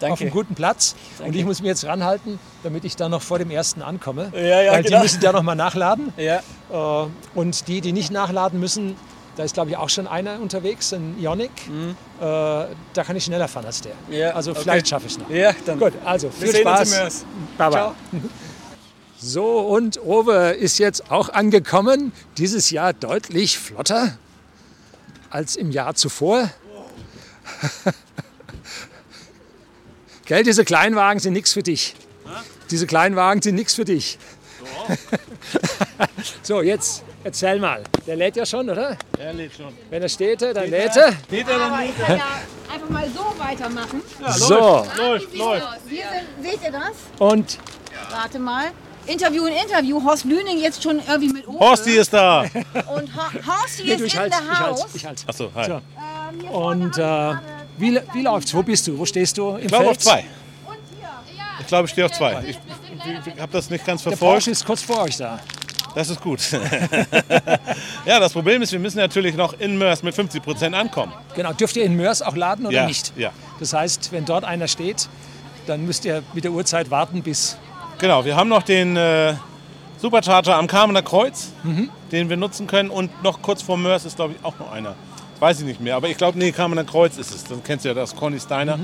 Danke. 0.00 0.12
auf 0.12 0.20
einem 0.20 0.30
guten 0.30 0.54
Platz. 0.54 0.94
Und 1.18 1.26
Danke. 1.26 1.38
ich 1.38 1.44
muss 1.44 1.62
mir 1.62 1.68
jetzt 1.68 1.84
ranhalten, 1.86 2.38
damit 2.62 2.84
ich 2.84 2.96
da 2.96 3.08
noch 3.08 3.22
vor 3.22 3.38
dem 3.38 3.50
ersten 3.50 3.82
ankomme. 3.82 4.30
Ja, 4.34 4.60
ja, 4.62 4.72
Weil 4.72 4.82
genau. 4.82 4.98
die 4.98 5.02
müssen 5.04 5.22
ja 5.22 5.32
noch 5.32 5.42
mal 5.42 5.54
nachladen. 5.54 6.12
Ja. 6.16 6.42
Äh, 6.70 7.06
Und 7.34 7.68
die, 7.68 7.80
die 7.80 7.92
nicht 7.92 8.10
nachladen 8.10 8.60
müssen, 8.60 8.96
da 9.36 9.44
ist 9.44 9.54
glaube 9.54 9.70
ich 9.70 9.76
auch 9.76 9.88
schon 9.90 10.06
einer 10.06 10.40
unterwegs, 10.40 10.92
ein 10.92 11.16
Ionic. 11.18 11.50
Äh, 11.68 12.20
Da 12.20 12.68
kann 13.04 13.16
ich 13.16 13.24
schneller 13.24 13.48
fahren 13.48 13.66
als 13.66 13.80
der. 13.82 13.92
Mhm. 14.08 14.14
Ja, 14.14 14.30
also 14.30 14.50
okay. 14.52 14.60
vielleicht 14.62 14.88
schaffe 14.88 15.06
ich 15.06 15.12
es 15.12 15.18
noch. 15.18 15.30
Ja, 15.30 15.52
dann. 15.64 15.78
Gut, 15.78 15.92
also 16.04 16.28
Wir 16.38 16.48
viel 16.48 16.56
sehen 16.56 16.66
uns 16.66 16.78
Spaß. 16.78 16.92
im 16.92 16.98
Mörs. 17.02 17.24
Baba. 17.58 17.76
Ciao. 17.76 17.94
So, 19.18 19.60
und 19.60 19.98
Owe 20.04 20.50
ist 20.50 20.76
jetzt 20.78 21.10
auch 21.10 21.30
angekommen. 21.30 22.12
Dieses 22.36 22.70
Jahr 22.70 22.92
deutlich 22.92 23.58
flotter 23.58 24.18
als 25.30 25.56
im 25.56 25.70
Jahr 25.70 25.94
zuvor. 25.94 26.50
Gell, 30.26 30.42
diese 30.42 30.64
Kleinwagen 30.64 31.20
sind 31.20 31.32
nichts 31.34 31.52
für 31.52 31.62
dich. 31.62 31.94
Diese 32.70 32.86
Kleinwagen 32.86 33.40
sind 33.42 33.54
nichts 33.54 33.74
für 33.74 33.84
dich. 33.84 34.18
so, 36.42 36.62
jetzt 36.62 37.04
erzähl 37.24 37.58
mal. 37.60 37.82
Der 38.06 38.16
lädt 38.16 38.36
ja 38.36 38.44
schon, 38.44 38.68
oder? 38.68 38.96
Er 39.18 39.32
lädt 39.32 39.54
schon. 39.56 39.72
Wenn 39.90 40.02
er 40.02 40.08
steht, 40.08 40.42
dann 40.42 40.68
lädt 40.68 40.96
er? 40.96 41.06
er. 41.06 41.12
Geht 41.30 41.48
er, 41.48 41.58
dann 41.58 41.72
Aber 41.72 41.82
lädt 41.82 41.94
ich 41.98 42.04
kann 42.06 42.18
ja 42.18 42.24
einfach 42.72 42.88
mal 42.88 43.08
so 43.08 43.34
weitermachen. 43.38 44.02
Ja, 44.20 44.32
So. 44.32 44.86
läuft, 44.96 45.34
läuft? 45.34 45.66
Wir 45.88 46.04
sind, 46.04 46.50
seht 46.50 46.62
ihr 46.64 46.72
das? 46.72 46.92
Und 47.18 47.58
Warte 48.10 48.38
mal. 48.38 48.66
Interview 49.06 49.46
in 49.46 49.54
Interview. 49.54 50.02
Horst 50.02 50.24
Lüning 50.24 50.58
jetzt 50.58 50.82
schon 50.82 50.98
irgendwie 51.06 51.32
mit 51.32 51.46
Uwe. 51.46 51.60
Horsti 51.60 51.92
ist 51.92 52.12
da. 52.12 52.42
Und 52.42 53.14
Ho 53.14 53.22
Horsti 53.46 53.84
Nee, 53.84 53.92
ist 53.92 54.00
du, 54.00 54.04
ich 54.06 54.14
in 54.14 54.20
halt's, 54.20 54.36
the 54.36 54.42
ich 54.44 54.58
halt's, 54.58 54.82
house. 54.82 54.94
ich 54.94 55.06
halt's. 55.06 55.24
Achso, 55.28 55.50
hi. 55.54 55.66
So. 55.66 56.48
Und 56.50 56.98
äh, 56.98 57.34
wie, 57.78 57.98
wie 58.12 58.22
läuft's? 58.22 58.54
Wo 58.54 58.62
bist 58.62 58.86
du? 58.86 58.98
Wo 58.98 59.04
stehst 59.04 59.36
du? 59.38 59.50
Im 59.56 59.62
Ich 59.62 59.68
glaube 59.68 59.90
auf 59.90 59.98
zwei. 59.98 60.24
Ich 61.60 61.66
glaube, 61.66 61.86
ich 61.86 61.90
stehe 61.92 62.06
auf 62.06 62.12
zwei. 62.12 62.44
Ich, 62.46 62.58
ich 63.34 63.40
habe 63.40 63.52
das 63.52 63.70
nicht 63.70 63.84
ganz 63.84 64.02
Der 64.02 64.12
verfolgt. 64.12 64.34
Porsche 64.34 64.50
ist 64.50 64.64
kurz 64.64 64.82
vor 64.82 65.02
euch 65.02 65.16
da. 65.16 65.40
Das 65.94 66.10
ist 66.10 66.20
gut. 66.20 66.40
ja, 68.04 68.20
das 68.20 68.32
Problem 68.32 68.60
ist, 68.62 68.70
wir 68.72 68.78
müssen 68.78 68.98
natürlich 68.98 69.34
noch 69.34 69.58
in 69.58 69.78
Mörs 69.78 70.02
mit 70.02 70.14
50 70.14 70.42
Prozent 70.42 70.74
ankommen. 70.74 71.12
Genau, 71.34 71.52
dürft 71.54 71.74
ihr 71.76 71.84
in 71.84 71.96
Mörs 71.96 72.20
auch 72.22 72.36
laden 72.36 72.66
oder 72.66 72.76
Ja, 72.76 72.86
nicht? 72.86 73.12
ja. 73.16 73.30
Das 73.58 73.72
heißt, 73.72 74.12
wenn 74.12 74.24
dort 74.26 74.44
einer 74.44 74.68
steht, 74.68 75.08
dann 75.66 75.86
müsst 75.86 76.04
ihr 76.04 76.22
mit 76.34 76.44
der 76.44 76.52
Uhrzeit 76.52 76.90
warten 76.90 77.22
bis. 77.22 77.56
Genau, 77.98 78.24
wir 78.24 78.36
haben 78.36 78.48
noch 78.50 78.62
den, 78.62 78.96
äh, 78.96 79.34
Supercharger 79.98 80.56
am 80.56 80.66
Kamener 80.66 81.00
Kreuz, 81.02 81.48
den 82.12 82.28
wir 82.28 82.36
nutzen 82.36 82.66
können. 82.66 82.90
Und 82.90 83.22
noch 83.22 83.40
kurz 83.40 83.62
vor 83.62 83.78
Mörs 83.78 84.04
ist, 84.04 84.16
glaube 84.16 84.34
ich, 84.38 84.44
auch 84.44 84.58
noch 84.58 84.70
einer. 84.70 84.94
Weiß 85.40 85.60
ich 85.60 85.66
nicht 85.66 85.80
mehr. 85.80 85.96
Aber 85.96 86.08
ich 86.08 86.16
glaube, 86.16 86.38
nee, 86.38 86.50
Kamener 86.52 86.84
Kreuz 86.84 87.18
ist 87.18 87.34
es. 87.34 87.44
Dann 87.44 87.62
kennst 87.62 87.84
du 87.84 87.88
ja 87.90 87.94
das, 87.94 88.16
Conny 88.16 88.40
Steiner. 88.40 88.78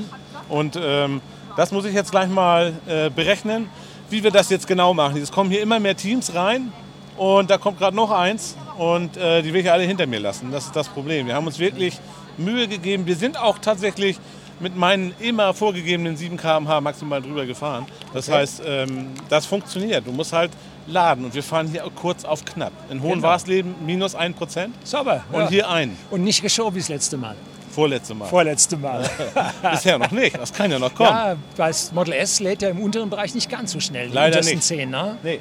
Und 0.49 0.79
ähm, 0.81 1.21
das 1.57 1.73
muss 1.73 1.85
ich 1.85 1.95
jetzt 1.95 2.11
gleich 2.11 2.29
mal 2.29 2.73
äh, 2.87 3.09
berechnen, 3.11 3.69
wie 4.11 4.23
wir 4.23 4.31
das 4.31 4.51
jetzt 4.51 4.67
genau 4.67 4.93
machen. 4.93 5.17
Es 5.21 5.33
kommen 5.33 5.51
hier 5.51 5.63
immer 5.63 5.81
mehr 5.81 5.97
Teams 5.97 6.35
rein. 6.35 6.73
Und 7.17 7.51
da 7.51 7.59
kommt 7.59 7.79
gerade 7.79 7.97
noch 7.97 8.11
eins. 8.11 8.57
Und 8.77 9.17
äh, 9.17 9.43
die 9.43 9.53
will 9.53 9.61
ich 9.63 9.71
alle 9.73 9.85
hinter 9.85 10.07
mir 10.07 10.21
lassen. 10.21 10.51
Das 10.51 10.67
ist 10.67 10.77
das 10.77 10.89
Problem. 10.89 11.27
Wir 11.27 11.35
haben 11.35 11.47
uns 11.47 11.59
wirklich 11.59 11.99
Mühe 12.37 12.69
gegeben. 12.69 13.07
Wir 13.07 13.17
sind 13.17 13.39
auch 13.39 13.59
tatsächlich 13.59 14.19
mit 14.61 14.77
meinen 14.77 15.15
immer 15.21 15.55
vorgegebenen 15.55 16.17
7 16.17 16.37
km/h 16.37 16.81
maximal 16.81 17.21
drüber 17.21 17.47
gefahren. 17.47 17.87
Das 18.15 18.29
Okay. 18.29 18.39
heißt, 18.39 18.63
ähm, 18.67 19.09
das 19.29 19.45
funktioniert. 19.47 20.07
Du 20.07 20.13
musst 20.13 20.33
halt 20.33 20.51
laden. 20.87 21.25
Und 21.25 21.35
wir 21.35 21.43
fahren 21.43 21.69
hier 21.69 21.85
kurz 21.95 22.25
auf 22.25 22.45
knapp. 22.45 22.73
In 22.91 23.03
Hohenwarsleben 23.03 23.75
minus 23.85 24.17
1%. 24.17 24.69
Sauber. 24.85 25.25
Und 25.33 25.41
ja. 25.41 25.49
hier 25.49 25.71
ein. 25.71 25.97
Und 26.11 26.25
nicht 26.25 26.43
geschoben 26.43 26.75
wie 26.77 26.81
das 26.81 26.89
letzte 26.89 27.17
Mal. 27.17 27.37
Vorletzte 27.71 28.15
Mal. 28.15 28.29
Vorletzte 28.29 28.77
Mal. 28.77 29.09
Bisher 29.71 29.99
noch 29.99 30.11
nicht. 30.11 30.37
Das 30.37 30.53
kann 30.53 30.71
ja 30.71 30.79
noch 30.79 30.95
kommen. 30.95 31.11
Ja, 31.11 31.37
das 31.57 31.93
Model 31.93 32.13
S 32.13 32.39
lädt 32.41 32.63
ja 32.63 32.69
im 32.69 32.81
unteren 32.81 33.09
Bereich 33.09 33.35
nicht 33.35 33.51
ganz 33.51 33.73
so 33.73 33.81
schnell. 33.81 34.11
Leider 34.13 34.43
nicht. 34.43 34.63
10, 34.63 34.91
ne? 34.91 35.17
Nee. 35.23 35.41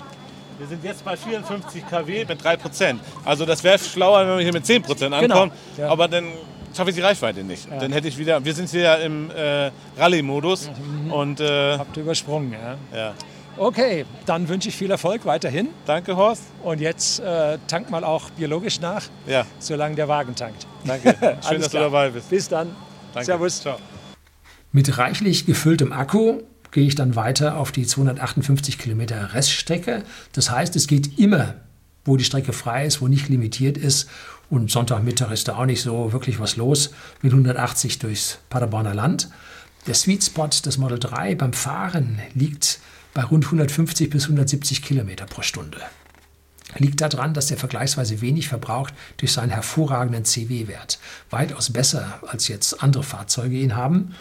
Wir 0.57 0.67
sind 0.67 0.83
jetzt 0.83 1.03
bei 1.03 1.17
54 1.17 1.83
kW 1.89 2.25
mit 2.25 2.41
3%. 2.41 2.95
Also 3.25 3.45
das 3.45 3.63
wäre 3.63 3.79
schlauer, 3.79 4.27
wenn 4.27 4.37
wir 4.37 4.43
hier 4.43 4.53
mit 4.53 4.63
10% 4.63 5.05
ankommen. 5.05 5.21
Genau, 5.21 5.51
ja. 5.77 5.89
Aber 5.89 6.07
dann 6.07 6.25
schaffe 6.75 6.91
ich 6.91 6.95
die 6.95 7.01
Reichweite 7.01 7.43
nicht. 7.43 7.67
Dann 7.69 7.91
hätte 7.91 8.07
ich 8.07 8.17
wieder. 8.17 8.43
Wir 8.45 8.53
sind 8.53 8.69
hier 8.69 8.81
ja 8.81 8.95
im 8.95 9.31
äh, 9.31 9.71
Rallye-Modus. 9.97 10.69
Und 11.09 11.39
äh, 11.39 11.77
Habt 11.77 11.97
ihr 11.97 12.03
übersprungen, 12.03 12.53
ja. 12.53 12.77
ja. 12.95 13.13
Okay, 13.57 14.05
dann 14.25 14.47
wünsche 14.47 14.69
ich 14.69 14.75
viel 14.75 14.89
Erfolg 14.89 15.25
weiterhin. 15.25 15.69
Danke, 15.85 16.15
Horst. 16.15 16.43
Und 16.63 16.79
jetzt 16.81 17.19
äh, 17.19 17.57
tank 17.67 17.89
mal 17.89 18.03
auch 18.03 18.29
biologisch 18.31 18.79
nach, 18.79 19.03
Ja. 19.27 19.45
solange 19.59 19.95
der 19.95 20.07
Wagen 20.07 20.35
tankt. 20.35 20.65
Danke. 20.85 21.15
Schön, 21.47 21.61
dass 21.61 21.69
du 21.71 21.77
dabei 21.79 22.09
bist. 22.09 22.29
Bis 22.29 22.47
dann. 22.47 22.69
Danke. 23.13 23.25
Servus. 23.25 23.61
Ciao. 23.61 23.77
Mit 24.71 24.97
reichlich 24.97 25.45
gefülltem 25.45 25.91
Akku 25.91 26.39
gehe 26.71 26.87
ich 26.87 26.95
dann 26.95 27.15
weiter 27.17 27.57
auf 27.57 27.71
die 27.73 27.85
258 27.85 28.77
Kilometer 28.77 29.33
Reststrecke. 29.33 30.03
Das 30.31 30.49
heißt, 30.49 30.75
es 30.77 30.87
geht 30.87 31.19
immer, 31.19 31.55
wo 32.05 32.15
die 32.15 32.23
Strecke 32.23 32.53
frei 32.53 32.85
ist, 32.85 33.01
wo 33.01 33.07
nicht 33.09 33.27
limitiert 33.27 33.77
ist. 33.77 34.09
Und 34.49 34.71
Sonntagmittag 34.71 35.31
ist 35.31 35.47
da 35.49 35.57
auch 35.57 35.65
nicht 35.65 35.81
so 35.81 36.13
wirklich 36.13 36.39
was 36.39 36.55
los 36.55 36.91
mit 37.21 37.33
180 37.33 37.99
durchs 37.99 38.39
Paderborner 38.49 38.93
Land. 38.93 39.29
Der 39.87 39.93
Sweet 39.93 40.23
Spot 40.23 40.47
des 40.47 40.77
Model 40.77 40.99
3 40.99 41.35
beim 41.35 41.53
Fahren 41.53 42.19
liegt 42.33 42.79
bei 43.13 43.23
rund 43.23 43.45
150 43.45 44.09
bis 44.09 44.23
170 44.23 44.81
Kilometer 44.81 45.25
pro 45.25 45.41
Stunde. 45.41 45.77
Liegt 46.77 47.01
daran, 47.01 47.33
dass 47.33 47.51
er 47.51 47.57
vergleichsweise 47.57 48.21
wenig 48.21 48.47
verbraucht 48.47 48.93
durch 49.17 49.33
seinen 49.33 49.49
hervorragenden 49.49 50.23
CW-Wert. 50.23 50.99
Weitaus 51.29 51.71
besser 51.71 52.19
als 52.25 52.47
jetzt 52.47 52.81
andere 52.81 53.03
Fahrzeuge 53.03 53.57
ihn 53.57 53.75
haben. 53.75 54.15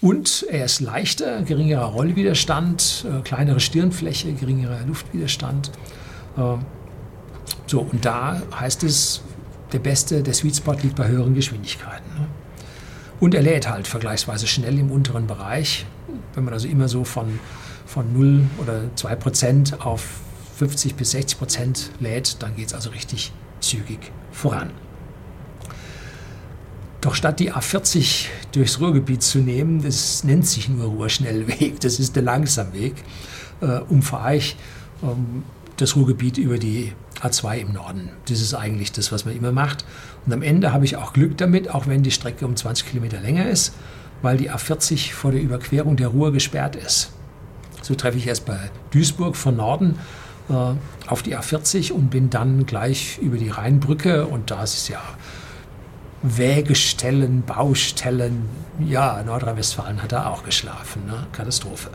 Und 0.00 0.46
er 0.48 0.64
ist 0.64 0.80
leichter, 0.80 1.42
geringerer 1.42 1.86
Rollwiderstand, 1.86 3.04
äh, 3.08 3.22
kleinere 3.22 3.60
Stirnfläche, 3.60 4.32
geringerer 4.32 4.80
Luftwiderstand. 4.86 5.72
Äh, 6.36 6.56
so, 7.66 7.80
und 7.80 8.04
da 8.04 8.42
heißt 8.58 8.84
es, 8.84 9.22
der 9.72 9.80
beste, 9.80 10.22
der 10.22 10.34
Sweet 10.34 10.56
Spot 10.56 10.74
liegt 10.74 10.96
bei 10.96 11.08
höheren 11.08 11.34
Geschwindigkeiten. 11.34 12.06
Ne? 12.18 12.26
Und 13.20 13.34
er 13.34 13.42
lädt 13.42 13.68
halt 13.68 13.86
vergleichsweise 13.86 14.46
schnell 14.46 14.78
im 14.78 14.90
unteren 14.90 15.26
Bereich. 15.26 15.84
Wenn 16.34 16.44
man 16.44 16.54
also 16.54 16.68
immer 16.68 16.88
so 16.88 17.04
von, 17.04 17.40
von 17.88 18.12
0 18.12 18.44
oder 18.58 18.82
2 18.94 19.16
Prozent 19.16 19.80
auf 19.84 20.20
50 20.58 20.94
bis 20.94 21.12
60 21.12 21.38
Prozent 21.38 21.90
lädt, 22.00 22.42
dann 22.42 22.54
geht 22.54 22.68
es 22.68 22.74
also 22.74 22.90
richtig 22.90 23.32
zügig 23.60 24.12
voran. 24.30 24.70
Doch 27.00 27.14
statt 27.14 27.40
die 27.40 27.52
A40 27.52 28.26
durchs 28.52 28.80
Ruhrgebiet 28.80 29.22
zu 29.22 29.38
nehmen, 29.38 29.82
das 29.82 30.24
nennt 30.24 30.46
sich 30.46 30.68
nur 30.68 30.86
Ruhrschnellweg, 30.86 31.80
das 31.80 31.98
ist 31.98 32.16
der 32.16 32.24
Langsamweg, 32.24 32.94
äh, 33.60 33.78
umfahre 33.88 34.36
ich 34.36 34.56
ähm, 35.02 35.44
das 35.76 35.96
Ruhrgebiet 35.96 36.38
über 36.38 36.58
die 36.58 36.92
A2 37.22 37.58
im 37.58 37.72
Norden. 37.72 38.10
Das 38.28 38.40
ist 38.40 38.52
eigentlich 38.52 38.92
das, 38.92 39.12
was 39.12 39.24
man 39.24 39.36
immer 39.36 39.52
macht. 39.52 39.84
Und 40.26 40.32
am 40.32 40.42
Ende 40.42 40.72
habe 40.72 40.84
ich 40.84 40.96
auch 40.96 41.12
Glück 41.12 41.38
damit, 41.38 41.70
auch 41.70 41.86
wenn 41.86 42.02
die 42.02 42.10
Strecke 42.10 42.44
um 42.44 42.56
20 42.56 42.90
Kilometer 42.90 43.20
länger 43.20 43.48
ist, 43.48 43.74
weil 44.20 44.36
die 44.36 44.50
A40 44.50 45.12
vor 45.12 45.30
der 45.30 45.40
Überquerung 45.40 45.96
der 45.96 46.08
Ruhr 46.08 46.32
gesperrt 46.32 46.76
ist. 46.76 47.12
So 47.88 47.94
treffe 47.94 48.18
ich 48.18 48.26
erst 48.26 48.44
bei 48.44 48.58
Duisburg 48.90 49.34
von 49.34 49.56
Norden 49.56 49.98
äh, 50.50 50.52
auf 51.06 51.22
die 51.22 51.34
A40 51.34 51.92
und 51.92 52.10
bin 52.10 52.28
dann 52.28 52.66
gleich 52.66 53.16
über 53.16 53.38
die 53.38 53.48
Rheinbrücke 53.48 54.26
und 54.26 54.50
da 54.50 54.62
ist 54.62 54.74
es 54.74 54.88
ja 54.88 55.00
Wägestellen, 56.20 57.44
Baustellen. 57.44 58.46
Ja, 58.78 59.22
Nordrhein-Westfalen 59.22 60.02
hat 60.02 60.12
da 60.12 60.26
auch 60.26 60.44
geschlafen. 60.44 61.06
Ne? 61.06 61.28
Katastrophe. 61.32 61.88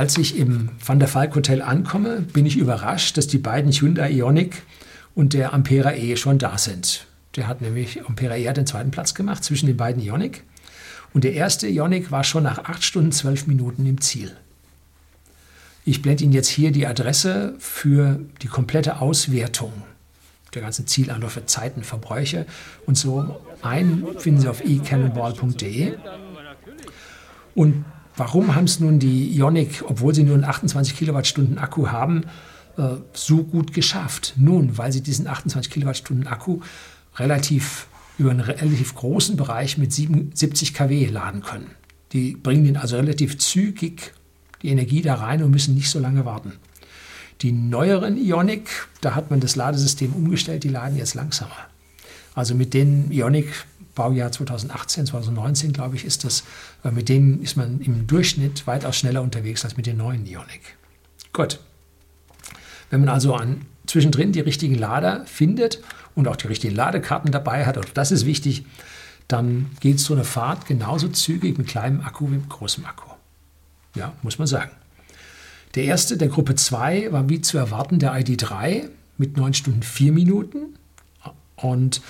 Als 0.00 0.16
ich 0.16 0.38
im 0.38 0.70
Van 0.82 0.98
der 0.98 1.14
Valk 1.14 1.34
Hotel 1.34 1.60
ankomme, 1.60 2.22
bin 2.22 2.46
ich 2.46 2.56
überrascht, 2.56 3.18
dass 3.18 3.26
die 3.26 3.36
beiden 3.36 3.70
Hyundai 3.70 4.10
Ioniq 4.10 4.62
und 5.14 5.34
der 5.34 5.52
Ampera 5.52 5.92
E 5.92 6.16
schon 6.16 6.38
da 6.38 6.56
sind. 6.56 7.06
Der 7.36 7.46
hat 7.46 7.60
nämlich, 7.60 8.06
Ampera 8.06 8.34
E 8.38 8.48
hat 8.48 8.56
den 8.56 8.66
zweiten 8.66 8.90
Platz 8.90 9.12
gemacht 9.12 9.44
zwischen 9.44 9.66
den 9.66 9.76
beiden 9.76 10.02
Ioniq. 10.02 10.42
Und 11.12 11.24
der 11.24 11.34
erste 11.34 11.68
Ioniq 11.68 12.10
war 12.10 12.24
schon 12.24 12.44
nach 12.44 12.64
8 12.64 12.82
Stunden 12.82 13.12
12 13.12 13.46
Minuten 13.46 13.84
im 13.84 14.00
Ziel. 14.00 14.34
Ich 15.84 16.00
blende 16.00 16.24
Ihnen 16.24 16.32
jetzt 16.32 16.48
hier 16.48 16.72
die 16.72 16.86
Adresse 16.86 17.56
für 17.58 18.20
die 18.40 18.48
komplette 18.48 19.02
Auswertung 19.02 19.74
der 20.54 20.62
ganzen 20.62 20.86
Zielanläufe, 20.86 21.44
Zeiten, 21.44 21.84
Verbräuche 21.84 22.46
und 22.86 22.96
so 22.96 23.38
ein, 23.60 24.06
finden 24.16 24.40
Sie 24.40 24.48
auf 24.48 24.62
ecannonball.de. 24.64 25.92
Und 27.54 27.84
warum 28.20 28.54
haben 28.54 28.64
es 28.64 28.80
nun 28.80 28.98
die 28.98 29.34
Ionic, 29.34 29.82
obwohl 29.86 30.14
sie 30.14 30.24
nur 30.24 30.34
einen 30.34 30.44
28 30.44 30.94
Kilowattstunden 30.94 31.56
Akku 31.56 31.88
haben, 31.88 32.24
äh, 32.76 32.96
so 33.14 33.44
gut 33.44 33.72
geschafft? 33.72 34.34
Nun, 34.36 34.76
weil 34.76 34.92
sie 34.92 35.00
diesen 35.00 35.26
28 35.26 35.72
Kilowattstunden 35.72 36.26
Akku 36.26 36.60
relativ 37.16 37.86
über 38.18 38.30
einen 38.30 38.40
relativ 38.40 38.94
großen 38.94 39.38
Bereich 39.38 39.78
mit 39.78 39.94
70 39.94 40.74
kW 40.74 41.06
laden 41.06 41.40
können. 41.40 41.70
Die 42.12 42.32
bringen 42.32 42.64
den 42.64 42.76
also 42.76 42.96
relativ 42.96 43.38
zügig 43.38 44.12
die 44.60 44.68
Energie 44.68 45.00
da 45.00 45.14
rein 45.14 45.42
und 45.42 45.50
müssen 45.50 45.74
nicht 45.74 45.88
so 45.88 45.98
lange 45.98 46.26
warten. 46.26 46.52
Die 47.40 47.52
neueren 47.52 48.18
Ionic, 48.18 48.68
da 49.00 49.14
hat 49.14 49.30
man 49.30 49.40
das 49.40 49.56
Ladesystem 49.56 50.12
umgestellt, 50.12 50.64
die 50.64 50.68
laden 50.68 50.98
jetzt 50.98 51.14
langsamer. 51.14 51.56
Also 52.34 52.54
mit 52.54 52.74
den 52.74 53.10
Ionic 53.10 53.46
Baujahr 54.00 54.32
2018, 54.32 55.04
2019, 55.04 55.74
glaube 55.74 55.94
ich, 55.94 56.06
ist 56.06 56.24
das, 56.24 56.44
äh, 56.84 56.90
mit 56.90 57.10
denen 57.10 57.42
ist 57.42 57.58
man 57.58 57.82
im 57.82 58.06
Durchschnitt 58.06 58.66
weitaus 58.66 58.96
schneller 58.96 59.20
unterwegs 59.20 59.62
als 59.62 59.76
mit 59.76 59.84
den 59.84 59.98
neuen 59.98 60.24
Ionic. 60.24 60.74
Gut. 61.34 61.60
Wenn 62.88 63.00
man 63.00 63.10
also 63.10 63.34
an, 63.34 63.66
zwischendrin 63.84 64.32
die 64.32 64.40
richtigen 64.40 64.74
Lader 64.74 65.26
findet 65.26 65.82
und 66.14 66.28
auch 66.28 66.36
die 66.36 66.46
richtigen 66.46 66.74
Ladekarten 66.74 67.30
dabei 67.30 67.66
hat, 67.66 67.76
und 67.76 67.88
das 67.92 68.10
ist 68.10 68.24
wichtig, 68.24 68.64
dann 69.28 69.70
geht 69.80 70.00
so 70.00 70.14
eine 70.14 70.24
Fahrt 70.24 70.64
genauso 70.64 71.08
zügig 71.08 71.58
mit 71.58 71.66
kleinem 71.66 72.00
Akku 72.00 72.28
wie 72.30 72.36
mit 72.36 72.48
großem 72.48 72.86
Akku. 72.86 73.10
Ja, 73.96 74.14
muss 74.22 74.38
man 74.38 74.46
sagen. 74.46 74.70
Der 75.74 75.84
erste 75.84 76.16
der 76.16 76.28
Gruppe 76.28 76.54
2 76.54 77.12
war 77.12 77.28
wie 77.28 77.42
zu 77.42 77.58
erwarten 77.58 77.98
der 77.98 78.14
ID3 78.14 78.88
mit 79.18 79.36
9 79.36 79.52
Stunden 79.52 79.82
4 79.82 80.10
Minuten. 80.12 80.78
Und 81.56 82.00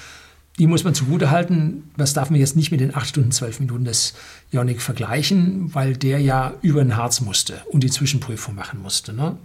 die 0.60 0.66
muss 0.66 0.84
man 0.84 0.94
zugutehalten, 0.94 1.90
das 1.96 2.12
darf 2.12 2.28
man 2.28 2.38
jetzt 2.38 2.54
nicht 2.54 2.70
mit 2.70 2.80
den 2.80 2.94
8 2.94 3.08
Stunden 3.08 3.32
12 3.32 3.60
Minuten 3.60 3.86
des 3.86 4.12
Ionic 4.52 4.82
vergleichen, 4.82 5.74
weil 5.74 5.96
der 5.96 6.20
ja 6.20 6.52
über 6.60 6.82
ein 6.82 6.98
Harz 6.98 7.22
musste 7.22 7.62
und 7.70 7.82
die 7.82 7.90
Zwischenprüfung 7.90 8.54
machen 8.54 8.82
musste. 8.82 9.14
Ne? 9.14 9.38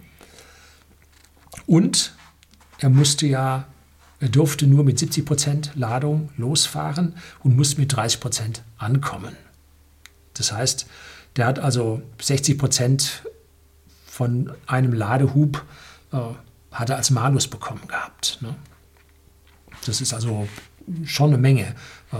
Und 1.64 2.14
er 2.80 2.90
musste 2.90 3.26
ja, 3.26 3.66
er 4.20 4.28
durfte 4.28 4.66
nur 4.66 4.84
mit 4.84 4.98
70 4.98 5.24
Prozent 5.24 5.70
Ladung 5.74 6.28
losfahren 6.36 7.14
und 7.42 7.56
musste 7.56 7.80
mit 7.80 7.96
30 7.96 8.20
Prozent 8.20 8.62
ankommen. 8.76 9.34
Das 10.34 10.52
heißt, 10.52 10.86
der 11.36 11.46
hat 11.46 11.58
also 11.58 12.02
60 12.20 12.58
Prozent 12.58 13.22
von 14.04 14.52
einem 14.66 14.92
Ladehub 14.92 15.64
äh, 16.12 16.18
hat 16.72 16.90
er 16.90 16.96
als 16.96 17.10
Malus 17.10 17.48
bekommen 17.48 17.88
gehabt. 17.88 18.36
Ne? 18.42 18.54
Das 19.86 20.02
ist 20.02 20.12
also 20.12 20.46
schon 21.04 21.30
eine 21.30 21.38
Menge, 21.38 21.74
äh, 22.12 22.16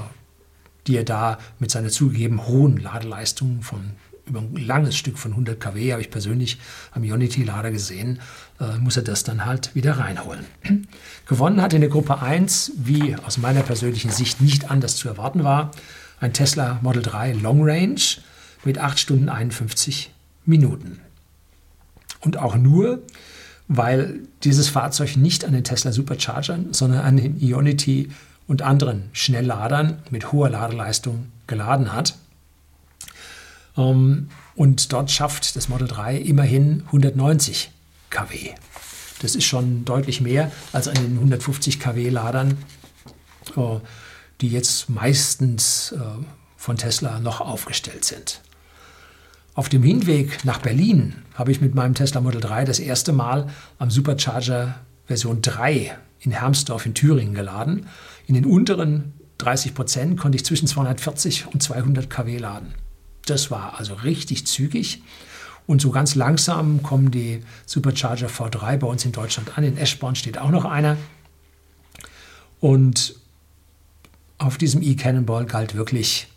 die 0.87 0.97
er 0.97 1.05
da 1.05 1.39
mit 1.59 1.71
seiner 1.71 1.89
zugegeben 1.89 2.47
hohen 2.47 2.77
Ladeleistung 2.77 3.63
von 3.63 3.93
über 4.29 4.41
ein 4.41 4.57
langes 4.57 4.97
Stück 4.97 5.19
von 5.19 5.33
100 5.33 5.61
kW, 5.61 5.93
habe 5.93 6.03
ich 6.03 6.11
persönlich 6.11 6.59
am 6.91 7.03
Unity-Lader 7.03 7.71
gesehen, 7.71 8.19
äh, 8.61 8.77
muss 8.79 8.97
er 8.97 9.05
das 9.05 9.23
dann 9.23 9.45
halt 9.45 9.75
wieder 9.75 9.99
reinholen. 9.99 10.45
Gewonnen 11.27 11.63
hat 11.63 11.75
in 11.75 11.81
der 11.81 11.91
Gruppe 11.91 12.21
1, 12.21 12.73
wie 12.77 13.15
aus 13.15 13.39
meiner 13.39 13.63
persönlichen 13.63 14.11
Sicht 14.11 14.41
nicht 14.41 14.71
anders 14.71 14.97
zu 14.97 15.09
erwarten 15.09 15.45
war, 15.45 15.71
ein 16.21 16.33
Tesla 16.33 16.81
Model 16.83 17.03
3 17.03 17.35
Long 17.35 17.63
Range 17.63 18.01
mit 18.65 18.79
8 18.79 18.99
Stunden 18.99 19.29
51 19.29 20.11
Minuten. 20.45 21.01
Und 22.21 22.39
auch 22.39 22.57
nur, 22.57 23.03
weil 23.69 24.21
dieses 24.43 24.69
Fahrzeug 24.69 25.17
nicht 25.17 25.45
an 25.45 25.53
den 25.53 25.65
Tesla 25.65 25.93
Superchargern, 25.93 26.73
sondern 26.73 27.01
an 27.01 27.17
den 27.17 27.41
Ionity 27.41 28.11
und 28.47 28.63
anderen 28.63 29.09
Schnellladern 29.13 30.03
mit 30.11 30.33
hoher 30.33 30.51
Ladeleistung 30.51 31.33
geladen 31.47 31.93
hat. 31.93 32.17
Ähm, 33.77 34.29
und 34.55 34.93
dort 34.93 35.11
schafft 35.11 35.57
das 35.57 35.69
Model 35.69 35.89
3 35.89 36.17
immerhin 36.17 36.83
190 36.87 37.71
kW. 38.11 38.55
Das 39.21 39.35
ist 39.35 39.45
schon 39.45 39.85
deutlich 39.85 40.21
mehr 40.21 40.53
als 40.73 40.89
an 40.89 40.95
den 40.95 41.15
150 41.15 41.81
kW 41.81 42.09
Ladern, 42.09 42.59
äh, 43.57 43.61
die 44.41 44.49
jetzt 44.49 44.89
meistens 44.91 45.93
äh, 45.93 46.01
von 46.57 46.77
Tesla 46.77 47.21
noch 47.21 47.41
aufgestellt 47.41 48.05
sind. 48.05 48.41
Auf 49.55 49.71
dem 49.71 49.83
Hinweg 49.83 50.45
nach 50.45 50.59
Berlin 50.59 51.15
habe 51.35 51.51
ich 51.51 51.63
mit 51.63 51.75
meinem 51.75 51.95
Tesla 51.95 52.21
Model 52.21 52.43
3 52.43 52.65
das 52.65 52.79
erste 52.79 53.13
Mal 53.13 53.49
am 53.79 53.91
Supercharger 53.91 54.75
Version 55.07 55.41
3 55.41 55.97
in 56.21 56.33
Hermsdorf 56.33 56.85
in 56.85 56.93
Thüringen 56.93 57.35
geladen. 57.35 57.87
In 58.27 58.35
den 58.35 58.45
unteren 58.45 59.15
30 59.39 59.75
Prozent 59.75 60.19
konnte 60.19 60.37
ich 60.37 60.45
zwischen 60.45 60.67
240 60.67 61.47
und 61.53 61.63
200 61.63 62.11
kW 62.11 62.39
laden. 62.39 62.75
Das 63.27 63.51
war 63.51 63.79
also 63.79 63.95
richtig 63.95 64.47
zügig. 64.47 65.03
Und 65.67 65.81
so 65.81 65.91
ganz 65.91 66.15
langsam 66.15 66.83
kommen 66.83 67.11
die 67.11 67.43
Supercharger 67.67 68.29
V3 68.29 68.77
bei 68.77 68.87
uns 68.87 69.05
in 69.05 69.13
Deutschland 69.13 69.59
an. 69.59 69.65
In 69.65 69.77
Eschborn 69.77 70.15
steht 70.15 70.39
auch 70.39 70.51
noch 70.51 70.65
einer. 70.65 70.97
Und 72.61 73.17
auf 74.39 74.59
diesem 74.59 74.83
e-Cannonball 74.83 75.47
galt 75.47 75.75
wirklich 75.75 76.29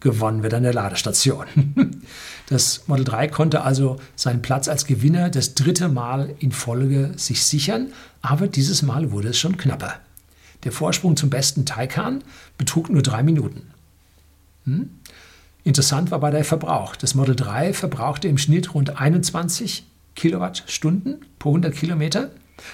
gewonnen 0.00 0.42
wird 0.42 0.54
an 0.54 0.62
der 0.62 0.74
Ladestation. 0.74 1.46
Das 2.48 2.86
Model 2.86 3.04
3 3.04 3.28
konnte 3.28 3.62
also 3.62 3.98
seinen 4.14 4.42
Platz 4.42 4.68
als 4.68 4.84
Gewinner 4.84 5.30
das 5.30 5.54
dritte 5.54 5.88
Mal 5.88 6.34
in 6.38 6.52
Folge 6.52 7.12
sich 7.16 7.46
sichern, 7.46 7.94
aber 8.20 8.46
dieses 8.46 8.82
Mal 8.82 9.10
wurde 9.10 9.28
es 9.28 9.38
schon 9.38 9.56
knapper. 9.56 10.00
Der 10.64 10.72
Vorsprung 10.72 11.16
zum 11.16 11.30
besten 11.30 11.66
Taycan 11.66 12.22
betrug 12.56 12.90
nur 12.90 13.02
drei 13.02 13.22
Minuten. 13.22 13.70
Hm? 14.64 14.90
Interessant 15.64 16.10
war 16.10 16.20
bei 16.20 16.30
der 16.30 16.44
Verbrauch. 16.44 16.96
Das 16.96 17.14
Model 17.14 17.36
3 17.36 17.72
verbrauchte 17.72 18.28
im 18.28 18.38
Schnitt 18.38 18.74
rund 18.74 19.00
21 19.00 19.86
Kilowattstunden 20.16 21.24
pro 21.38 21.50
100 21.50 21.74
Kilometer. 21.74 22.30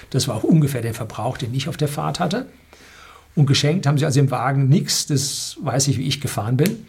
Das 0.09 0.27
war 0.27 0.35
auch 0.35 0.43
ungefähr 0.43 0.81
der 0.81 0.93
Verbrauch, 0.93 1.37
den 1.37 1.53
ich 1.53 1.67
auf 1.67 1.77
der 1.77 1.87
Fahrt 1.87 2.19
hatte. 2.19 2.47
Und 3.35 3.45
geschenkt 3.45 3.85
haben 3.85 3.97
sie 3.97 4.05
also 4.05 4.19
im 4.19 4.31
Wagen 4.31 4.69
nichts. 4.69 5.05
Das 5.05 5.57
weiß 5.61 5.87
ich, 5.87 5.97
wie 5.97 6.07
ich 6.07 6.19
gefahren 6.19 6.57
bin. 6.57 6.85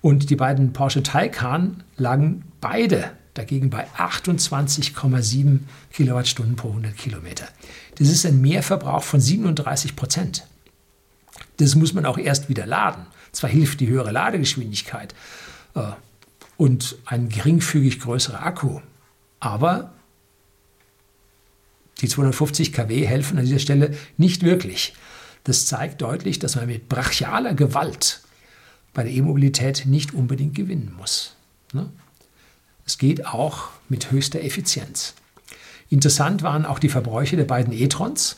Und 0.00 0.30
die 0.30 0.36
beiden 0.36 0.72
Porsche 0.72 1.02
Taycan 1.02 1.82
lagen 1.96 2.44
beide 2.60 3.10
dagegen 3.34 3.68
bei 3.68 3.86
28,7 3.90 5.60
Kilowattstunden 5.92 6.56
pro 6.56 6.68
100 6.68 6.96
Kilometer. 6.96 7.48
Das 7.96 8.08
ist 8.08 8.24
ein 8.24 8.40
Mehrverbrauch 8.40 9.02
von 9.02 9.20
37 9.20 9.96
Prozent. 9.96 10.46
Das 11.58 11.74
muss 11.74 11.92
man 11.92 12.06
auch 12.06 12.18
erst 12.18 12.48
wieder 12.48 12.66
laden. 12.66 13.06
Zwar 13.32 13.50
hilft 13.50 13.80
die 13.80 13.88
höhere 13.88 14.12
Ladegeschwindigkeit 14.12 15.14
äh, 15.74 15.82
und 16.56 16.96
ein 17.06 17.28
geringfügig 17.28 18.00
größerer 18.00 18.44
Akku, 18.44 18.80
aber 19.40 19.92
die 22.00 22.08
250 22.08 22.72
kW 22.72 23.06
helfen 23.06 23.38
an 23.38 23.44
dieser 23.44 23.58
Stelle 23.58 23.96
nicht 24.16 24.42
wirklich. 24.42 24.94
Das 25.44 25.66
zeigt 25.66 26.02
deutlich, 26.02 26.38
dass 26.38 26.56
man 26.56 26.66
mit 26.66 26.88
brachialer 26.88 27.54
Gewalt 27.54 28.22
bei 28.94 29.02
der 29.02 29.12
E-Mobilität 29.12 29.84
nicht 29.86 30.14
unbedingt 30.14 30.54
gewinnen 30.54 30.94
muss. 30.96 31.36
Ne? 31.72 31.90
Es 32.86 32.98
geht 32.98 33.26
auch 33.26 33.68
mit 33.88 34.10
höchster 34.10 34.42
Effizienz. 34.42 35.14
Interessant 35.90 36.42
waren 36.42 36.66
auch 36.66 36.78
die 36.78 36.88
Verbräuche 36.88 37.36
der 37.36 37.44
beiden 37.44 37.72
E-Trons. 37.72 38.36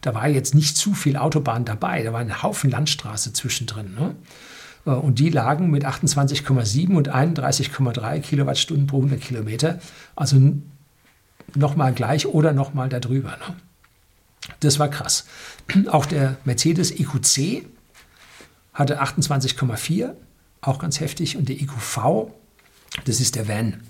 Da 0.00 0.14
war 0.14 0.28
jetzt 0.28 0.54
nicht 0.54 0.76
zu 0.76 0.94
viel 0.94 1.16
Autobahn 1.16 1.64
dabei, 1.64 2.02
da 2.02 2.12
war 2.12 2.20
ein 2.20 2.42
Haufen 2.42 2.70
Landstraße 2.70 3.32
zwischendrin. 3.32 3.94
Ne? 3.94 4.14
Äh, 4.86 4.90
und 4.90 5.18
die 5.18 5.30
lagen 5.30 5.70
mit 5.70 5.84
28,7 5.84 6.94
und 6.94 7.14
31,3 7.14 8.20
Kilowattstunden 8.20 8.86
pro 8.86 8.98
100 8.98 9.20
Kilometer, 9.20 9.78
also 10.16 10.40
nochmal 11.54 11.92
gleich 11.92 12.26
oder 12.26 12.52
nochmal 12.52 12.88
darüber. 12.88 13.30
Ne? 13.30 13.56
Das 14.60 14.78
war 14.78 14.88
krass. 14.88 15.26
Auch 15.88 16.06
der 16.06 16.36
Mercedes 16.44 16.90
EQC 16.90 17.66
hatte 18.72 19.02
28,4, 19.02 20.14
auch 20.62 20.78
ganz 20.78 21.00
heftig. 21.00 21.36
Und 21.36 21.50
der 21.50 21.60
IQV, 21.60 22.32
das 23.04 23.20
ist 23.20 23.36
der 23.36 23.48
Van, 23.48 23.82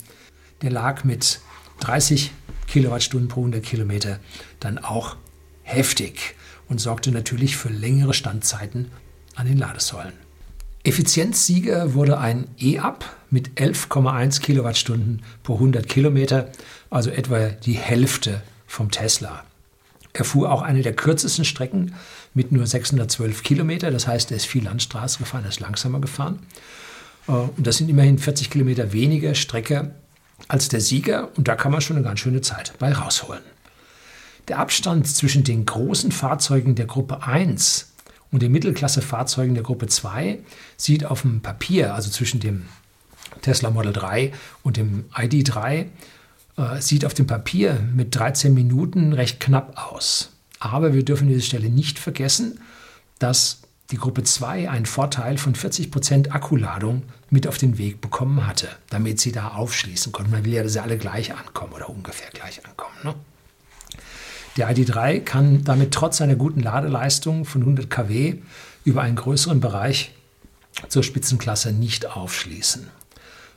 der 0.62 0.70
lag 0.70 1.04
mit 1.04 1.40
30 1.80 2.32
Kilowattstunden 2.66 3.28
pro 3.28 3.40
100 3.40 3.62
Kilometer 3.62 4.20
dann 4.60 4.78
auch 4.78 5.16
heftig 5.62 6.34
und 6.68 6.80
sorgte 6.80 7.10
natürlich 7.10 7.56
für 7.56 7.68
längere 7.68 8.14
Standzeiten 8.14 8.90
an 9.34 9.46
den 9.46 9.58
Ladesäulen. 9.58 10.14
Effizienzsieger 10.84 11.94
wurde 11.94 12.18
ein 12.18 12.48
E-Up 12.58 13.04
mit 13.30 13.50
11,1 13.60 14.40
Kilowattstunden 14.40 15.22
pro 15.42 15.54
100 15.54 15.88
Kilometer, 15.88 16.50
also 16.90 17.10
etwa 17.10 17.48
die 17.50 17.74
Hälfte 17.74 18.42
vom 18.66 18.90
Tesla. 18.90 19.44
Er 20.12 20.24
fuhr 20.24 20.50
auch 20.50 20.62
eine 20.62 20.82
der 20.82 20.94
kürzesten 20.94 21.44
Strecken 21.44 21.94
mit 22.34 22.52
nur 22.52 22.66
612 22.66 23.42
Kilometer, 23.42 23.90
das 23.90 24.06
heißt, 24.06 24.30
er 24.30 24.36
ist 24.38 24.46
viel 24.46 24.64
Landstraße 24.64 25.18
gefahren, 25.18 25.44
er 25.44 25.50
ist 25.50 25.60
langsamer 25.60 26.00
gefahren. 26.00 26.40
Äh, 27.28 27.32
und 27.32 27.66
das 27.66 27.76
sind 27.76 27.88
immerhin 27.88 28.18
40 28.18 28.50
Kilometer 28.50 28.92
weniger 28.92 29.34
Strecke 29.34 29.94
als 30.48 30.68
der 30.68 30.80
Sieger 30.80 31.30
und 31.36 31.48
da 31.48 31.54
kann 31.54 31.72
man 31.72 31.80
schon 31.80 31.96
eine 31.96 32.04
ganz 32.04 32.20
schöne 32.20 32.40
Zeit 32.40 32.74
bei 32.78 32.92
rausholen. 32.92 33.42
Der 34.48 34.58
Abstand 34.58 35.06
zwischen 35.06 35.44
den 35.44 35.64
großen 35.66 36.10
Fahrzeugen 36.10 36.74
der 36.74 36.86
Gruppe 36.86 37.22
1 37.22 37.92
und 38.32 38.42
den 38.42 38.50
Mittelklassefahrzeugen 38.50 39.54
der 39.54 39.62
Gruppe 39.62 39.86
2 39.86 40.38
sieht 40.76 41.04
auf 41.04 41.22
dem 41.22 41.42
Papier, 41.42 41.94
also 41.94 42.10
zwischen 42.10 42.40
dem 42.40 42.64
Tesla 43.40 43.70
Model 43.70 43.92
3 43.92 44.32
und 44.62 44.76
dem 44.76 45.04
ID3, 45.14 45.86
äh, 46.56 46.80
sieht 46.80 47.04
auf 47.04 47.14
dem 47.14 47.26
Papier 47.26 47.80
mit 47.94 48.14
13 48.14 48.52
Minuten 48.52 49.12
recht 49.12 49.38
knapp 49.38 49.92
aus. 49.92 50.30
Aber 50.58 50.92
wir 50.92 51.04
dürfen 51.04 51.24
an 51.24 51.34
dieser 51.34 51.46
Stelle 51.46 51.70
nicht 51.70 51.98
vergessen, 51.98 52.60
dass 53.18 53.62
die 53.92 53.98
Gruppe 53.98 54.24
2 54.24 54.70
einen 54.70 54.86
Vorteil 54.86 55.36
von 55.36 55.54
40% 55.54 56.30
Akkuladung 56.30 57.02
mit 57.30 57.46
auf 57.46 57.58
den 57.58 57.76
Weg 57.76 58.00
bekommen 58.00 58.46
hatte, 58.46 58.68
damit 58.88 59.20
sie 59.20 59.32
da 59.32 59.48
aufschließen 59.48 60.12
konnten. 60.12 60.32
Man 60.32 60.44
will 60.44 60.54
ja, 60.54 60.62
dass 60.62 60.72
sie 60.72 60.82
alle 60.82 60.96
gleich 60.96 61.34
ankommen 61.34 61.74
oder 61.74 61.90
ungefähr 61.90 62.30
gleich 62.30 62.64
ankommen. 62.66 62.94
Ne? 63.04 63.14
Der 64.56 64.74
ID3 64.74 65.20
kann 65.20 65.62
damit 65.64 65.92
trotz 65.92 66.16
seiner 66.16 66.36
guten 66.36 66.60
Ladeleistung 66.60 67.44
von 67.44 67.60
100 67.60 67.90
kW 67.90 68.36
über 68.84 69.02
einen 69.02 69.16
größeren 69.16 69.60
Bereich 69.60 70.12
zur 70.88 71.02
Spitzenklasse 71.02 71.72
nicht 71.72 72.06
aufschließen. 72.06 72.88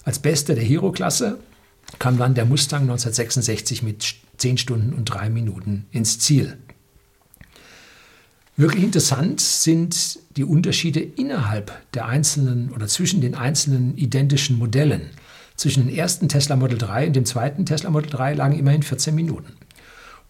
Als 0.03 0.19
Beste 0.19 0.53
der 0.53 0.63
Hero-Klasse 0.63 1.39
kam 1.97 2.17
dann 2.17 2.35
der 2.35 2.45
Mustang 2.45 2.81
1966 2.81 3.83
mit 3.83 4.15
10 4.37 4.57
Stunden 4.57 4.93
und 4.93 5.05
3 5.05 5.29
Minuten 5.29 5.85
ins 5.91 6.19
Ziel. 6.19 6.57
Wirklich 8.57 8.83
interessant 8.83 9.41
sind 9.41 10.19
die 10.37 10.45
Unterschiede 10.45 11.01
innerhalb 11.01 11.73
der 11.93 12.05
einzelnen 12.05 12.71
oder 12.71 12.87
zwischen 12.87 13.19
den 13.19 13.35
einzelnen 13.35 13.97
identischen 13.97 14.57
Modellen. 14.57 15.09
Zwischen 15.57 15.85
dem 15.85 15.93
ersten 15.93 16.29
Tesla 16.29 16.55
Model 16.55 16.77
3 16.77 17.07
und 17.07 17.15
dem 17.17 17.25
zweiten 17.25 17.65
Tesla 17.65 17.89
Model 17.89 18.09
3 18.09 18.35
lagen 18.35 18.57
immerhin 18.57 18.83
14 18.83 19.13
Minuten. 19.13 19.53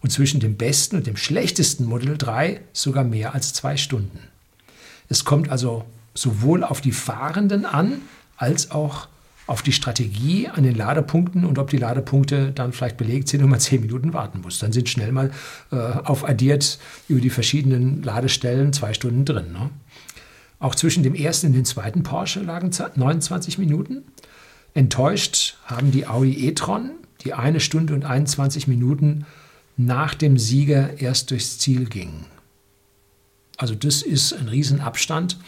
Und 0.02 0.10
zwischen 0.10 0.40
dem 0.40 0.56
besten 0.56 0.96
und 0.96 1.06
dem 1.06 1.16
schlechtesten 1.16 1.84
Model 1.84 2.18
3 2.18 2.60
sogar 2.72 3.04
mehr 3.04 3.32
als 3.32 3.52
zwei 3.52 3.76
Stunden. 3.76 4.18
Es 5.08 5.24
kommt 5.24 5.48
also 5.48 5.84
sowohl 6.14 6.64
auf 6.64 6.80
die 6.80 6.92
Fahrenden 6.92 7.64
an, 7.64 8.02
als 8.36 8.72
auch 8.72 9.06
auf 9.46 9.62
die 9.62 9.72
Strategie 9.72 10.48
an 10.48 10.64
den 10.64 10.74
Ladepunkten 10.74 11.44
und 11.44 11.58
ob 11.58 11.70
die 11.70 11.76
Ladepunkte 11.76 12.52
dann 12.52 12.72
vielleicht 12.72 12.96
belegt 12.96 13.28
sind 13.28 13.42
und 13.42 13.50
man 13.50 13.60
zehn 13.60 13.80
Minuten 13.80 14.12
warten 14.12 14.40
muss. 14.40 14.58
Dann 14.58 14.72
sind 14.72 14.88
schnell 14.88 15.12
mal 15.12 15.30
äh, 15.70 15.76
aufaddiert 15.76 16.78
über 17.08 17.20
die 17.20 17.30
verschiedenen 17.30 18.02
Ladestellen 18.02 18.72
zwei 18.72 18.92
Stunden 18.92 19.24
drin. 19.24 19.52
Ne? 19.52 19.70
Auch 20.58 20.74
zwischen 20.74 21.02
dem 21.02 21.14
ersten 21.14 21.48
und 21.48 21.52
dem 21.52 21.64
zweiten 21.64 22.02
Porsche 22.02 22.40
lagen 22.40 22.70
29 22.94 23.58
Minuten. 23.58 24.04
Enttäuscht 24.74 25.56
haben 25.64 25.92
die 25.92 26.06
Audi 26.06 26.48
e-tron, 26.48 26.90
die 27.24 27.32
eine 27.32 27.60
Stunde 27.60 27.94
und 27.94 28.04
21 28.04 28.66
Minuten 28.66 29.26
nach 29.76 30.14
dem 30.14 30.38
Sieger 30.38 30.98
erst 30.98 31.30
durchs 31.30 31.58
Ziel 31.58 31.86
ging. 31.86 32.24
Also 33.58 33.74
das 33.74 34.02
ist 34.02 34.32
ein 34.32 34.48
Riesenabstand 34.48 35.38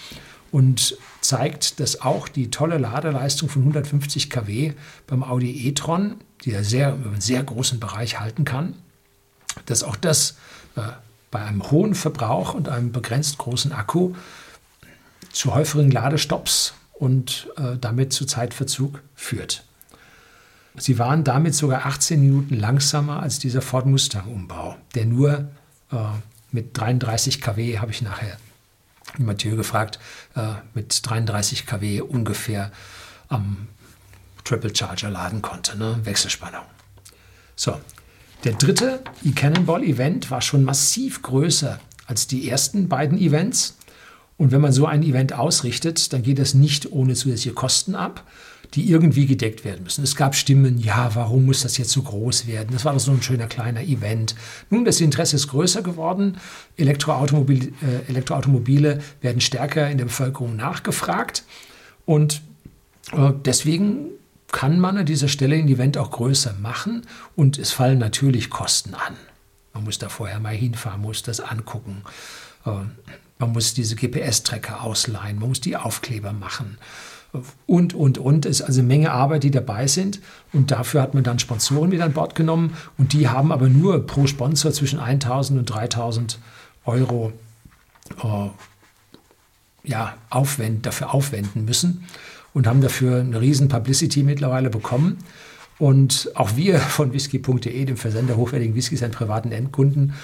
und 0.51 0.97
zeigt, 1.29 1.79
dass 1.79 2.01
auch 2.01 2.27
die 2.27 2.51
tolle 2.51 2.79
Ladeleistung 2.79 3.51
von 3.51 3.63
150 3.63 4.31
kW 4.31 4.73
beim 5.07 5.23
Audi 5.23 5.69
e-tron, 5.69 6.17
die 6.43 6.53
ja 6.53 6.63
sehr, 6.63 6.95
über 6.95 7.11
einen 7.11 7.21
sehr 7.21 7.43
großen 7.43 7.79
Bereich 7.79 8.19
halten 8.19 8.45
kann, 8.45 8.75
dass 9.67 9.83
auch 9.83 9.97
das 9.97 10.39
äh, 10.77 10.81
bei 11.31 11.41
einem 11.41 11.71
hohen 11.71 11.95
Verbrauch 11.95 12.55
und 12.55 12.71
einem 12.71 12.93
begrenzt 12.93 13.37
großen 13.37 13.73
Akku 13.73 14.15
zu 15.31 15.55
häufigeren 15.55 15.91
Ladestops 15.91 16.73
und 16.95 17.49
äh, 17.59 17.77
damit 17.79 18.15
zu 18.15 18.25
Zeitverzug 18.25 19.03
führt. 19.15 19.65
Sie 20.77 20.99
waren 20.99 21.25
damit 21.25 21.55
sogar 21.55 21.85
18 21.85 22.21
Minuten 22.21 22.59
langsamer 22.59 23.21
als 23.23 23.39
dieser 23.39 23.61
Ford 23.61 23.85
Mustang-Umbau, 23.85 24.77
der 24.95 25.05
nur 25.05 25.49
äh, 25.93 25.97
mit 26.53 26.79
33 26.79 27.43
kW, 27.43 27.81
habe 27.81 27.91
ich 27.91 28.01
nachher 28.01 28.39
Mathieu 29.17 29.57
gefragt, 29.57 29.99
äh, 30.37 30.55
mit 30.75 31.01
33 31.03 31.67
kW 31.67 32.03
ungefähr 32.03 32.71
am 33.29 33.69
Triple 34.45 34.75
Charger 34.75 35.11
laden 35.11 35.43
konnte, 35.43 35.77
ne? 35.77 36.01
Wechselspannung. 36.05 36.65
So, 37.57 37.79
der 38.45 38.53
dritte 38.53 39.03
E-Cannonball-Event 39.25 40.31
war 40.31 40.41
schon 40.41 40.65
massiv 40.65 41.23
größer 41.23 41.81
als 42.07 42.27
die 42.27 42.49
ersten 42.49 42.89
beiden 42.89 43.19
Events. 43.19 43.77
Und 44.37 44.53
wenn 44.53 44.61
man 44.61 44.73
so 44.73 44.87
ein 44.87 45.03
Event 45.03 45.33
ausrichtet, 45.33 46.13
dann 46.13 46.23
geht 46.23 46.39
das 46.39 46.55
nicht 46.55 46.93
ohne 46.93 47.15
zusätzliche 47.15 47.55
Kosten 47.55 47.95
ab 47.95 48.25
die 48.75 48.91
irgendwie 48.91 49.27
gedeckt 49.27 49.65
werden 49.65 49.85
müssen. 49.85 50.05
Es 50.05 50.15
gab 50.15 50.35
Stimmen, 50.35 50.79
ja, 50.79 51.15
warum 51.15 51.47
muss 51.47 51.63
das 51.63 51.79
jetzt 51.79 51.91
so 51.91 52.03
groß 52.03 52.47
werden? 52.47 52.71
Das 52.73 52.85
war 52.85 52.93
doch 52.93 53.01
so 53.01 53.13
ein 53.13 53.23
schöner 53.23 53.47
kleiner 53.47 53.83
Event. 53.83 54.35
Nun, 54.71 54.85
das 54.85 55.01
Interesse 55.01 55.37
ist 55.37 55.49
größer 55.49 55.83
geworden. 55.83 56.39
Elektroautomobil, 56.77 57.73
äh, 57.83 58.09
Elektroautomobile 58.11 59.01
werden 59.21 59.41
stärker 59.41 59.91
in 59.91 59.99
der 59.99 60.05
Bevölkerung 60.05 60.57
nachgefragt. 60.57 61.45
Und 62.05 62.43
äh, 63.13 63.33
deswegen 63.45 64.11
kann 64.53 64.81
man 64.81 64.99
an 64.99 65.07
dieser 65.07 65.29
Stelle 65.29 65.57
ein 65.57 65.69
Event 65.69 65.97
auch 65.97 66.11
größer 66.11 66.55
machen. 66.61 67.07
Und 67.37 67.59
es 67.59 67.73
fallen 67.73 67.99
natürlich 67.99 68.51
Kosten 68.51 68.95
an. 68.95 69.17
Man 69.73 69.85
muss 69.85 69.99
da 69.99 70.09
vorher 70.09 70.41
mal 70.41 70.55
hinfahren, 70.55 71.01
muss 71.01 71.23
das 71.23 71.41
angucken. 71.41 72.03
Äh, 72.67 72.71
man 73.39 73.53
muss 73.53 73.73
diese 73.73 73.95
GPS-Tracker 73.95 74.83
ausleihen, 74.83 75.39
man 75.39 75.51
muss 75.51 75.61
die 75.61 75.77
Aufkleber 75.77 76.33
machen 76.33 76.77
und, 77.67 77.95
und, 77.95 78.19
und. 78.19 78.47
Es 78.47 78.61
ist 78.61 78.67
also 78.67 78.81
eine 78.81 78.89
Menge 78.89 79.13
Arbeit, 79.13 79.43
die 79.45 79.51
dabei 79.51 79.87
sind. 79.87 80.21
Und 80.53 80.71
dafür 80.71 81.03
hat 81.03 81.15
man 81.15 81.25
dann 81.25 81.39
Sponsoren 81.39 81.91
mit 81.91 82.01
an 82.01 82.13
Bord 82.13 82.35
genommen. 82.35 82.75
Und 82.97 83.13
die 83.13 83.29
haben 83.29 83.53
aber 83.53 83.69
nur 83.69 84.07
pro 84.07 84.27
Sponsor 84.27 84.73
zwischen 84.73 84.99
1000 84.99 85.59
und 85.59 85.67
3000 85.67 86.39
Euro 86.85 87.33
äh, 88.23 88.49
ja, 89.89 90.15
aufwend, 90.31 90.87
dafür 90.87 91.15
aufwenden 91.15 91.65
müssen 91.65 92.05
und 92.55 92.67
haben 92.67 92.81
dafür 92.81 93.21
eine 93.21 93.41
riesen 93.41 93.69
Publicity 93.69 94.23
mittlerweile 94.23 94.71
bekommen. 94.71 95.19
Und 95.79 96.31
auch 96.35 96.57
wir 96.57 96.79
von 96.79 97.13
whisky.de, 97.13 97.85
dem 97.85 97.97
Versender 97.97 98.37
hochwertigen 98.37 98.75
Whiskys 98.75 99.03
an 99.03 99.11
privaten 99.11 99.53
Endkunden, 99.53 100.15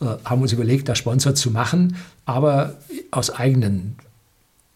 äh, 0.00 0.06
haben 0.24 0.42
uns 0.42 0.52
überlegt, 0.52 0.88
da 0.88 0.94
Sponsor 0.94 1.34
zu 1.34 1.50
machen, 1.50 1.96
aber 2.26 2.76
aus 3.10 3.30
eigenen 3.30 3.96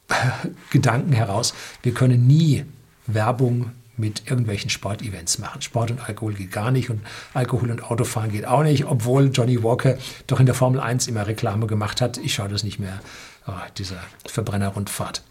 Gedanken 0.70 1.12
heraus, 1.12 1.54
wir 1.82 1.92
können 1.92 2.26
nie 2.26 2.64
Werbung 3.06 3.72
mit 3.98 4.30
irgendwelchen 4.30 4.70
Sportevents 4.70 5.38
machen. 5.38 5.60
Sport 5.60 5.90
und 5.90 6.08
Alkohol 6.08 6.34
geht 6.34 6.52
gar 6.52 6.70
nicht 6.70 6.88
und 6.88 7.00
Alkohol 7.34 7.70
und 7.70 7.82
Autofahren 7.82 8.30
geht 8.30 8.46
auch 8.46 8.62
nicht, 8.62 8.84
obwohl 8.86 9.30
Johnny 9.32 9.62
Walker 9.62 9.98
doch 10.26 10.40
in 10.40 10.46
der 10.46 10.54
Formel 10.54 10.80
1 10.80 11.08
immer 11.08 11.26
Reklame 11.26 11.66
gemacht 11.66 12.00
hat. 12.00 12.16
Ich 12.18 12.34
schaue 12.34 12.48
das 12.48 12.62
nicht 12.62 12.78
mehr, 12.78 13.00
oh, 13.46 13.52
dieser 13.76 13.98
Verbrennerrundfahrt. 14.26 15.22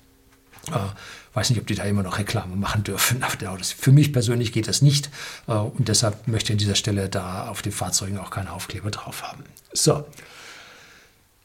Äh, 0.70 0.80
weiß 1.34 1.50
nicht, 1.50 1.60
ob 1.60 1.68
die 1.68 1.76
da 1.76 1.84
immer 1.84 2.04
noch 2.04 2.18
Reklame 2.18 2.56
machen 2.56 2.84
dürfen. 2.84 3.24
Für 3.78 3.92
mich 3.92 4.12
persönlich 4.12 4.52
geht 4.52 4.68
das 4.68 4.82
nicht 4.82 5.10
äh, 5.48 5.54
und 5.54 5.88
deshalb 5.88 6.28
möchte 6.28 6.48
ich 6.48 6.56
an 6.56 6.60
dieser 6.60 6.76
Stelle 6.76 7.08
da 7.08 7.48
auf 7.48 7.62
den 7.62 7.72
Fahrzeugen 7.72 8.18
auch 8.18 8.32
keine 8.32 8.52
Aufkleber 8.52 8.92
drauf 8.92 9.24
haben. 9.24 9.44
So, 9.72 10.06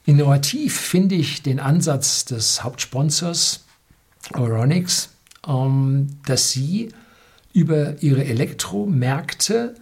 Innovativ 0.05 0.79
finde 0.79 1.15
ich 1.15 1.43
den 1.43 1.61
Ansatz 1.61 2.25
des 2.25 2.65
Hauptsponsors 2.65 3.65
Euronics, 4.35 5.11
ähm, 5.47 6.09
dass 6.27 6.51
sie 6.51 6.89
über 7.53 8.03
ihre 8.03 8.25
Elektromärkte 8.25 9.75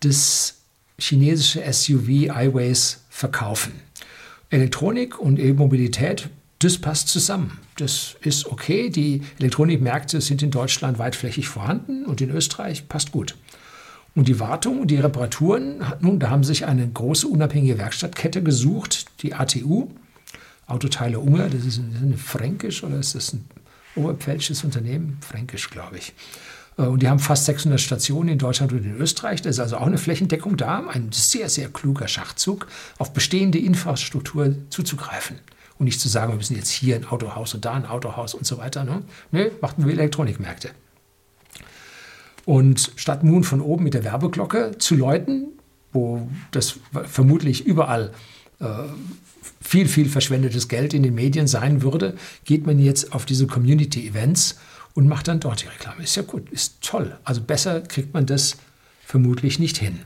das 0.00 0.56
chinesische 0.98 1.62
SUV 1.72 2.08
iWays 2.08 3.04
verkaufen. 3.08 3.72
Elektronik 4.50 5.18
und 5.18 5.38
E-Mobilität, 5.38 6.28
das 6.58 6.78
passt 6.78 7.08
zusammen. 7.08 7.58
Das 7.76 8.16
ist 8.20 8.46
okay. 8.46 8.90
Die 8.90 9.22
Elektronikmärkte 9.38 10.20
sind 10.20 10.42
in 10.42 10.50
Deutschland 10.50 10.98
weitflächig 10.98 11.48
vorhanden 11.48 12.04
und 12.04 12.20
in 12.20 12.30
Österreich 12.30 12.88
passt 12.88 13.12
gut. 13.12 13.34
Und 14.14 14.28
die 14.28 14.38
Wartung 14.40 14.80
und 14.80 14.90
die 14.90 14.96
Reparaturen, 14.96 15.82
nun, 16.00 16.18
da 16.18 16.28
haben 16.28 16.44
sich 16.44 16.66
eine 16.66 16.86
große 16.86 17.26
unabhängige 17.26 17.78
Werkstattkette 17.78 18.42
gesucht, 18.42 19.06
die 19.22 19.34
ATU, 19.34 19.88
Autoteile 20.66 21.18
Unger, 21.18 21.48
das 21.48 21.64
ist 21.64 21.78
ein, 21.78 22.14
fränkisch 22.16 22.84
oder 22.84 22.98
ist 22.98 23.14
das 23.14 23.32
ein 23.32 23.44
oberpfälzisches 23.96 24.64
Unternehmen? 24.64 25.18
Fränkisch, 25.20 25.70
glaube 25.70 25.98
ich. 25.98 26.14
Äh, 26.78 26.82
und 26.82 27.02
die 27.02 27.08
haben 27.08 27.18
fast 27.18 27.46
600 27.46 27.80
Stationen 27.80 28.28
in 28.28 28.38
Deutschland 28.38 28.72
und 28.72 28.84
in 28.84 28.96
Österreich. 28.96 29.42
Da 29.42 29.50
ist 29.50 29.60
also 29.60 29.76
auch 29.76 29.86
eine 29.86 29.98
Flächendeckung 29.98 30.56
da. 30.56 30.86
Ein 30.86 31.10
sehr, 31.12 31.48
sehr 31.48 31.68
kluger 31.68 32.08
Schachzug, 32.08 32.68
auf 32.98 33.12
bestehende 33.12 33.58
Infrastruktur 33.58 34.54
zuzugreifen 34.70 35.38
Und 35.78 35.86
nicht 35.86 36.00
zu 36.00 36.08
sagen, 36.08 36.32
wir 36.32 36.36
müssen 36.36 36.56
jetzt 36.56 36.70
hier 36.70 36.96
ein 36.96 37.06
Autohaus 37.06 37.54
und 37.54 37.64
da 37.64 37.72
ein 37.72 37.86
Autohaus 37.86 38.34
und 38.34 38.46
so 38.46 38.58
weiter. 38.58 38.84
Ne? 38.84 39.02
Nee, 39.30 39.50
machten 39.60 39.86
wir 39.86 39.92
Elektronikmärkte. 39.92 40.70
Und 42.44 42.92
statt 42.96 43.22
nun 43.24 43.44
von 43.44 43.60
oben 43.60 43.84
mit 43.84 43.94
der 43.94 44.04
Werbeglocke 44.04 44.72
zu 44.78 44.96
läuten, 44.96 45.48
wo 45.92 46.28
das 46.50 46.78
vermutlich 47.04 47.66
überall 47.66 48.12
äh, 48.60 48.66
viel, 49.60 49.86
viel 49.86 50.08
verschwendetes 50.08 50.68
Geld 50.68 50.94
in 50.94 51.02
den 51.02 51.14
Medien 51.14 51.46
sein 51.46 51.82
würde, 51.82 52.16
geht 52.44 52.66
man 52.66 52.78
jetzt 52.78 53.12
auf 53.12 53.24
diese 53.24 53.46
Community-Events 53.46 54.58
und 54.94 55.08
macht 55.08 55.28
dann 55.28 55.40
dort 55.40 55.62
die 55.62 55.68
Reklame. 55.68 56.02
Ist 56.02 56.16
ja 56.16 56.22
gut, 56.22 56.50
ist 56.50 56.82
toll. 56.82 57.16
Also 57.24 57.40
besser 57.40 57.80
kriegt 57.80 58.12
man 58.12 58.26
das 58.26 58.56
vermutlich 59.04 59.58
nicht 59.58 59.78
hin. 59.78 60.00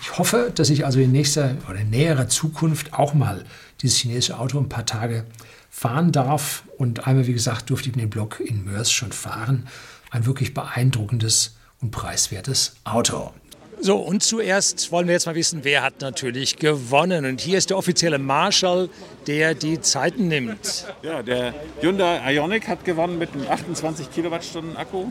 Ich 0.00 0.16
hoffe, 0.16 0.50
dass 0.54 0.70
ich 0.70 0.86
also 0.86 0.98
in 0.98 1.12
nächster 1.12 1.56
oder 1.68 1.80
in 1.80 1.90
näherer 1.90 2.28
Zukunft 2.28 2.94
auch 2.94 3.12
mal 3.12 3.44
dieses 3.82 3.98
chinesische 3.98 4.38
Auto 4.38 4.58
ein 4.58 4.70
paar 4.70 4.86
Tage 4.86 5.24
fahren 5.68 6.10
darf. 6.10 6.64
Und 6.78 7.06
einmal, 7.06 7.26
wie 7.26 7.34
gesagt, 7.34 7.68
durfte 7.68 7.90
ich 7.90 7.94
dem 7.94 8.08
Blog 8.08 8.40
in 8.40 8.64
Mörs 8.64 8.90
schon 8.90 9.12
fahren. 9.12 9.66
Ein 10.10 10.26
wirklich 10.26 10.54
beeindruckendes 10.54 11.56
und 11.80 11.90
preiswertes 11.90 12.76
Auto. 12.84 13.32
So, 13.80 13.96
und 13.96 14.24
zuerst 14.24 14.90
wollen 14.90 15.06
wir 15.06 15.14
jetzt 15.14 15.26
mal 15.26 15.36
wissen, 15.36 15.60
wer 15.62 15.82
hat 15.82 16.00
natürlich 16.00 16.56
gewonnen. 16.56 17.24
Und 17.24 17.40
hier 17.40 17.58
ist 17.58 17.70
der 17.70 17.78
offizielle 17.78 18.18
Marshall, 18.18 18.88
der 19.28 19.54
die 19.54 19.80
Zeiten 19.80 20.26
nimmt. 20.26 20.86
Ja, 21.02 21.22
der 21.22 21.54
Hyundai 21.80 22.34
Ioniq 22.34 22.66
hat 22.66 22.84
gewonnen 22.84 23.18
mit 23.18 23.32
einem 23.34 23.46
28 23.48 24.10
Kilowattstunden 24.10 24.76
Akku. 24.76 25.06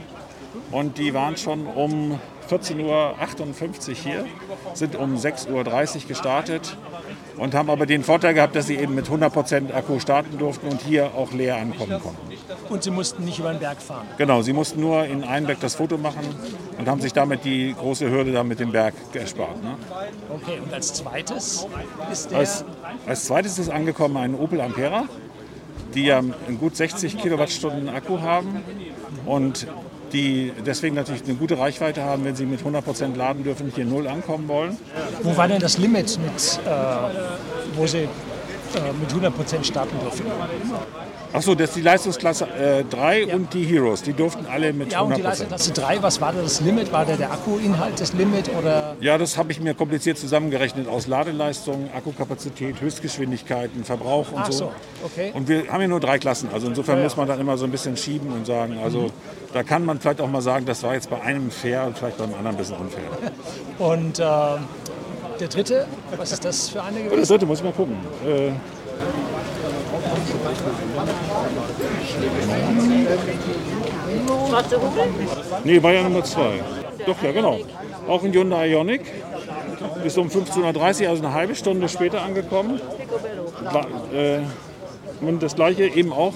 Und 0.71 0.97
die 0.97 1.13
waren 1.13 1.37
schon 1.37 1.65
um 1.65 2.19
14.58 2.49 3.89
Uhr 3.89 3.95
hier, 3.95 4.25
sind 4.73 4.95
um 4.95 5.15
6.30 5.15 5.49
Uhr 5.95 6.07
gestartet 6.07 6.75
und 7.37 7.53
haben 7.53 7.69
aber 7.69 7.85
den 7.85 8.03
Vorteil 8.03 8.33
gehabt, 8.33 8.55
dass 8.55 8.67
sie 8.67 8.75
eben 8.75 8.95
mit 8.95 9.07
100% 9.07 9.73
Akku 9.73 9.99
starten 9.99 10.37
durften 10.37 10.67
und 10.67 10.81
hier 10.81 11.13
auch 11.15 11.31
leer 11.31 11.57
ankommen 11.57 12.01
konnten. 12.01 12.36
Und 12.69 12.83
sie 12.83 12.91
mussten 12.91 13.25
nicht 13.25 13.39
über 13.39 13.51
den 13.51 13.59
Berg 13.59 13.81
fahren? 13.81 14.07
Genau, 14.17 14.41
sie 14.41 14.53
mussten 14.53 14.79
nur 14.79 15.05
in 15.05 15.23
Einbeck 15.23 15.59
das 15.59 15.75
Foto 15.75 15.97
machen 15.97 16.25
und 16.77 16.87
haben 16.87 17.01
sich 17.01 17.13
damit 17.13 17.43
die 17.43 17.75
große 17.77 18.09
Hürde 18.09 18.31
da 18.31 18.43
mit 18.43 18.59
dem 18.59 18.71
Berg 18.71 18.93
erspart. 19.13 19.61
Ne? 19.63 19.75
Okay, 20.29 20.59
und 20.63 20.73
als 20.73 20.93
zweites 20.93 21.67
ist 22.11 22.31
der... 22.31 22.39
Als, 22.39 22.65
als 23.05 23.25
zweites 23.25 23.59
ist 23.59 23.69
angekommen 23.69 24.17
ein 24.17 24.35
Opel 24.35 24.61
Ampera, 24.61 25.05
die 25.93 26.05
ja 26.05 26.19
einen 26.19 26.59
gut 26.59 26.75
60 26.75 27.17
Kilowattstunden 27.17 27.89
Akku 27.89 28.21
haben 28.21 28.63
und 29.25 29.67
die 30.13 30.53
deswegen 30.65 30.95
natürlich 30.95 31.23
eine 31.23 31.35
gute 31.35 31.59
Reichweite 31.59 32.03
haben, 32.03 32.23
wenn 32.23 32.35
sie 32.35 32.45
mit 32.45 32.61
100% 32.61 33.15
laden 33.15 33.43
dürfen, 33.43 33.71
hier 33.73 33.85
null 33.85 34.07
ankommen 34.07 34.47
wollen. 34.47 34.77
Wo 35.23 35.35
war 35.35 35.47
denn 35.47 35.59
das 35.59 35.77
Limit, 35.77 36.17
mit, 36.19 36.59
äh, 36.65 36.69
wo 37.75 37.85
sie 37.87 38.07
äh, 38.75 38.93
mit 38.99 39.11
100% 39.11 39.63
starten 39.63 39.99
dürfen? 39.99 40.25
Achso, 41.33 41.55
das 41.55 41.69
ist 41.69 41.75
die 41.75 41.81
Leistungsklasse 41.81 42.47
3 42.89 43.15
äh, 43.15 43.27
ja. 43.27 43.35
und 43.35 43.53
die 43.53 43.63
Heroes. 43.63 44.01
Die 44.01 44.13
durften 44.13 44.45
alle 44.45 44.71
mit 44.73 44.91
ja, 44.91 45.01
100%. 45.01 45.03
Und 45.03 45.17
die 45.17 45.21
Leistungsklasse 45.21 45.73
3, 45.73 46.01
was 46.01 46.21
war 46.21 46.33
da 46.33 46.41
das 46.41 46.61
Limit? 46.61 46.91
War 46.91 47.05
da 47.05 47.15
der 47.15 47.31
Akkuinhalt 47.31 47.99
das 47.99 48.13
Limit? 48.13 48.49
Oder? 48.57 48.95
Ja, 49.01 49.17
das 49.17 49.37
habe 49.37 49.51
ich 49.51 49.59
mir 49.59 49.73
kompliziert 49.73 50.17
zusammengerechnet 50.17 50.87
aus 50.87 51.07
Ladeleistung, 51.07 51.89
Akkukapazität, 51.95 52.79
Höchstgeschwindigkeiten, 52.81 53.83
Verbrauch 53.83 54.31
und 54.31 54.39
Ach 54.39 54.51
so. 54.51 54.51
so. 54.51 54.71
Okay. 55.03 55.31
Und 55.33 55.47
wir 55.47 55.67
haben 55.67 55.81
ja 55.81 55.87
nur 55.87 55.99
drei 55.99 56.17
Klassen. 56.17 56.49
Also 56.53 56.67
insofern 56.67 56.95
ja, 56.95 57.01
ja. 57.01 57.03
muss 57.05 57.17
man 57.17 57.27
dann 57.27 57.39
immer 57.39 57.57
so 57.57 57.65
ein 57.65 57.71
bisschen 57.71 57.97
schieben 57.97 58.31
und 58.31 58.45
sagen, 58.45 58.77
also 58.81 59.01
mhm. 59.01 59.11
da 59.53 59.63
kann 59.63 59.85
man 59.85 59.99
vielleicht 59.99 60.21
auch 60.21 60.29
mal 60.29 60.41
sagen, 60.41 60.65
das 60.65 60.81
war 60.83 60.93
jetzt 60.93 61.09
bei 61.09 61.21
einem 61.21 61.51
fair 61.51 61.85
und 61.85 61.97
vielleicht 61.97 62.17
beim 62.17 62.33
anderen 62.33 62.55
ein 62.55 62.57
bisschen 62.57 62.77
unfair. 62.77 63.03
Und 63.79 64.19
äh, 64.19 64.23
der 65.39 65.47
dritte, 65.47 65.87
was 66.15 66.31
ist 66.31 66.45
das 66.45 66.69
für 66.69 66.81
eine 66.81 66.97
gewesen? 67.03 67.17
Der 67.17 67.25
dritte, 67.25 67.45
muss 67.45 67.59
ich 67.59 67.63
mal 67.63 67.73
gucken. 67.73 67.95
Äh, 68.25 68.51
Schwarze 74.49 74.75
Hupe? 74.77 75.07
Nee, 75.63 75.83
war 75.83 75.93
ja 75.93 76.03
Nummer 76.03 76.23
zwei. 76.23 76.61
Doch, 77.05 77.21
ja, 77.21 77.31
genau. 77.31 77.59
Auch 78.07 78.23
ein 78.23 78.33
Hyundai 78.33 78.69
Ioniq. 78.71 79.01
Ist 80.03 80.17
um 80.17 80.27
15.30 80.27 81.03
Uhr, 81.03 81.09
also 81.09 81.23
eine 81.23 81.33
halbe 81.33 81.55
Stunde 81.55 81.89
später 81.89 82.21
angekommen. 82.21 82.79
War, 83.71 83.87
äh, 84.13 84.39
und 85.21 85.41
das 85.41 85.55
gleiche 85.55 85.85
eben 85.85 86.13
auch. 86.13 86.33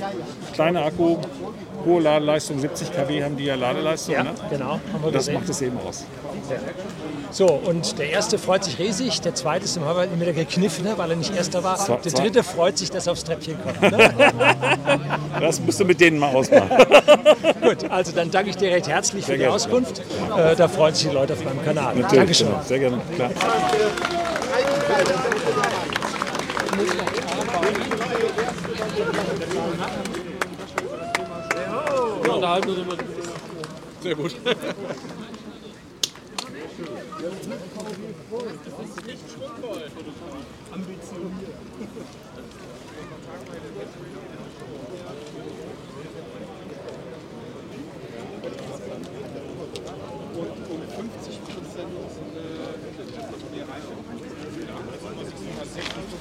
Kleiner 0.54 0.86
Akku, 0.86 1.18
hohe 1.86 2.02
Ladeleistung, 2.02 2.60
70 2.60 2.92
kW 2.94 3.24
haben 3.24 3.38
die 3.38 3.46
ja 3.46 3.56
Ladeleistung. 3.56 4.16
Ja, 4.16 4.24
ne? 4.24 4.32
genau. 4.50 4.80
das 5.12 5.32
macht 5.32 5.50
es 5.50 5.62
eben 5.62 5.78
aus. 5.80 6.06
Ja. 6.50 6.58
So, 7.32 7.48
und 7.48 7.98
der 7.98 8.10
erste 8.10 8.38
freut 8.38 8.66
sich 8.66 8.78
riesig, 8.78 9.22
der 9.22 9.34
zweite 9.34 9.64
ist 9.64 9.78
im 9.78 9.84
immer 9.84 10.10
wieder 10.20 10.34
gekniffen, 10.34 10.84
ne, 10.84 10.94
weil 10.98 11.12
er 11.12 11.16
nicht 11.16 11.34
erster 11.34 11.64
war. 11.64 11.78
So, 11.78 11.96
der 11.96 12.12
so. 12.12 12.18
dritte 12.18 12.44
freut 12.44 12.78
sich, 12.78 12.92
dass 12.92 13.08
er 13.08 13.14
aufs 13.14 13.24
Treppchen 13.24 13.58
kommt. 13.64 13.82
Ne? 13.82 13.98
das 15.40 15.62
musst 15.62 15.80
du 15.80 15.86
mit 15.86 16.02
denen 16.02 16.20
mal 16.20 16.36
ausmachen. 16.36 16.70
Gut, 17.62 17.90
also 17.90 18.12
dann 18.12 18.32
danke 18.32 18.50
ich 18.50 18.58
dir 18.58 18.72
recht 18.72 18.90
herzlich 18.90 19.26
Sehr 19.26 19.36
für 19.36 19.38
die 19.38 19.44
gerne. 19.44 19.56
Auskunft. 19.56 20.00
Äh, 20.00 20.56
da 20.58 20.68
freuen 20.68 20.94
sich 20.94 21.08
die 21.08 21.14
Leute 21.14 21.34
auf 21.34 21.44
meinem 21.46 21.64
Kanal. 21.64 21.96
Natürlich, 21.96 22.40
Dankeschön. 22.40 22.48
genau. 22.48 22.64
Sehr 22.64 22.80
gerne, 22.80 23.02
klar. 23.16 23.32
Ja, 32.24 32.34
unterhalten 32.34 32.70
uns 32.70 32.80
immer. 32.80 32.96
Sehr 34.02 34.16
gut. 34.16 34.36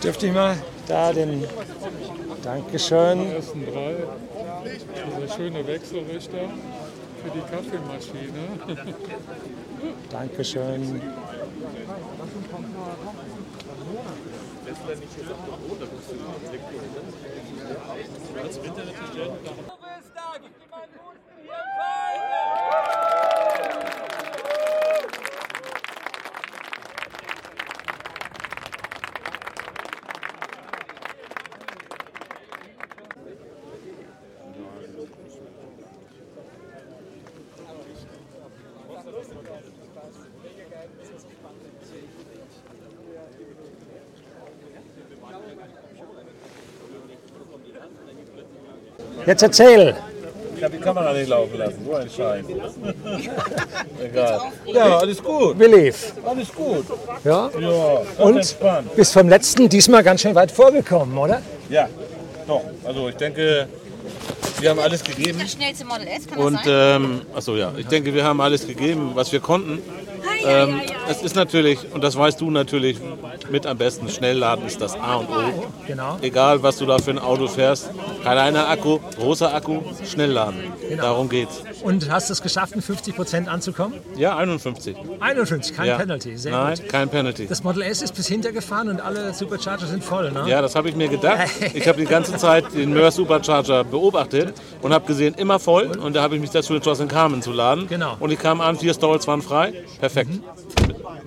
Dürfte 0.02 0.26
ich 0.26 0.32
mal 0.32 0.56
da 0.86 1.12
den 1.12 1.44
Dankeschön. 2.42 3.18
Die 3.20 3.34
ersten 3.34 3.66
drei. 3.66 3.96
Dieser 4.64 5.34
schöne 5.34 5.66
Wechselrichter 5.66 6.48
für 7.22 7.30
die 7.30 7.40
Kaffeemaschine. 7.40 8.42
Dankeschön. 10.10 11.02
Jetzt 49.30 49.42
erzähl. 49.44 49.94
Ich 50.56 50.64
habe 50.64 50.76
die 50.76 50.82
Kamera 50.82 51.12
nicht 51.12 51.28
laufen 51.28 51.56
lassen, 51.56 51.78
so 51.86 51.94
ein 51.94 52.10
Scheiß. 52.10 52.44
Egal. 54.04 54.40
Ja, 54.66 54.98
alles 54.98 55.22
gut. 55.22 55.56
Wir 55.56 55.68
lief. 55.68 56.12
Alles 56.26 56.52
gut. 56.52 56.84
Ja? 57.22 57.48
Ja, 57.60 58.02
Und 58.24 58.36
entspannt. 58.38 58.96
bist 58.96 59.12
vom 59.12 59.28
letzten 59.28 59.68
diesmal 59.68 60.02
ganz 60.02 60.22
schön 60.22 60.34
weit 60.34 60.50
vorgekommen, 60.50 61.16
oder? 61.16 61.40
Ja, 61.68 61.88
doch. 62.48 62.62
Also 62.84 63.08
ich 63.08 63.14
denke, 63.14 63.68
wir 64.58 64.70
haben 64.70 64.80
alles 64.80 65.04
gegeben. 65.04 65.38
Das 65.40 65.52
schnellste 65.52 65.84
Model 65.84 66.08
S, 66.08 66.26
kann 66.26 66.38
Und 66.40 66.54
das 66.54 66.64
sein? 66.64 67.02
ähm, 67.02 67.20
achso, 67.32 67.54
ja, 67.56 67.72
ich 67.76 67.86
denke, 67.86 68.12
wir 68.12 68.24
haben 68.24 68.40
alles 68.40 68.66
gegeben, 68.66 69.12
was 69.14 69.30
wir 69.30 69.38
konnten. 69.38 69.78
Ähm, 70.44 70.80
es 71.08 71.22
ist 71.22 71.36
natürlich, 71.36 71.78
und 71.92 72.02
das 72.02 72.16
weißt 72.16 72.40
du 72.40 72.50
natürlich 72.50 72.98
mit 73.50 73.66
am 73.66 73.76
besten, 73.78 74.08
Schnellladen 74.08 74.66
ist 74.66 74.80
das 74.80 74.94
A 74.98 75.16
und 75.16 75.28
O. 75.28 75.64
Genau. 75.86 76.18
Egal, 76.22 76.62
was 76.62 76.78
du 76.78 76.86
da 76.86 76.98
für 76.98 77.10
ein 77.10 77.18
Auto 77.18 77.46
fährst. 77.48 77.90
Kleiner 78.22 78.68
Akku, 78.68 78.98
großer 79.18 79.52
Akku, 79.54 79.80
schnell 80.08 80.30
laden. 80.30 80.60
Genau. 80.88 81.02
Darum 81.02 81.28
geht's. 81.28 81.62
Und 81.82 82.10
hast 82.10 82.30
es 82.30 82.42
geschafft, 82.42 82.76
mit 82.76 82.84
50 82.84 83.16
Prozent 83.16 83.48
anzukommen? 83.48 83.94
Ja, 84.16 84.36
51. 84.36 84.96
51, 85.20 85.76
kein 85.76 85.86
Ja. 85.86 85.96
Penalty. 85.96 86.36
Sehr 86.36 86.52
Nein, 86.52 86.76
gut. 86.76 86.88
kein 86.88 87.08
Penalty. 87.08 87.46
Das 87.46 87.62
Model 87.64 87.82
S 87.82 88.02
ist 88.02 88.14
bis 88.14 88.26
hinter 88.28 88.52
gefahren 88.52 88.88
und 88.88 89.00
alle 89.00 89.32
Supercharger 89.34 89.86
sind 89.86 90.04
voll, 90.04 90.30
ne? 90.30 90.44
Ja, 90.46 90.62
das 90.62 90.74
habe 90.74 90.88
ich 90.88 90.96
mir 90.96 91.08
gedacht. 91.08 91.48
Ich 91.74 91.86
habe 91.88 91.98
die 91.98 92.06
ganze 92.06 92.36
Zeit 92.36 92.64
den 92.74 92.92
Mörs 92.92 93.14
Supercharger 93.16 93.84
beobachtet 93.84 94.54
und 94.82 94.92
habe 94.92 95.06
gesehen, 95.06 95.34
immer 95.34 95.58
voll. 95.58 95.86
Und 95.98 96.14
da 96.16 96.22
habe 96.22 96.34
ich 96.34 96.40
mich 96.40 96.50
dazu 96.50 96.74
entschlossen, 96.74 97.08
Carmen 97.08 97.42
zu 97.42 97.52
laden. 97.52 97.86
Genau. 97.88 98.16
Und 98.20 98.30
ich 98.30 98.38
kam 98.38 98.60
an, 98.60 98.76
vier 98.76 98.92
Stalls 98.94 99.26
waren 99.26 99.40
frei. 99.42 99.72
Perfekt. 100.00 100.29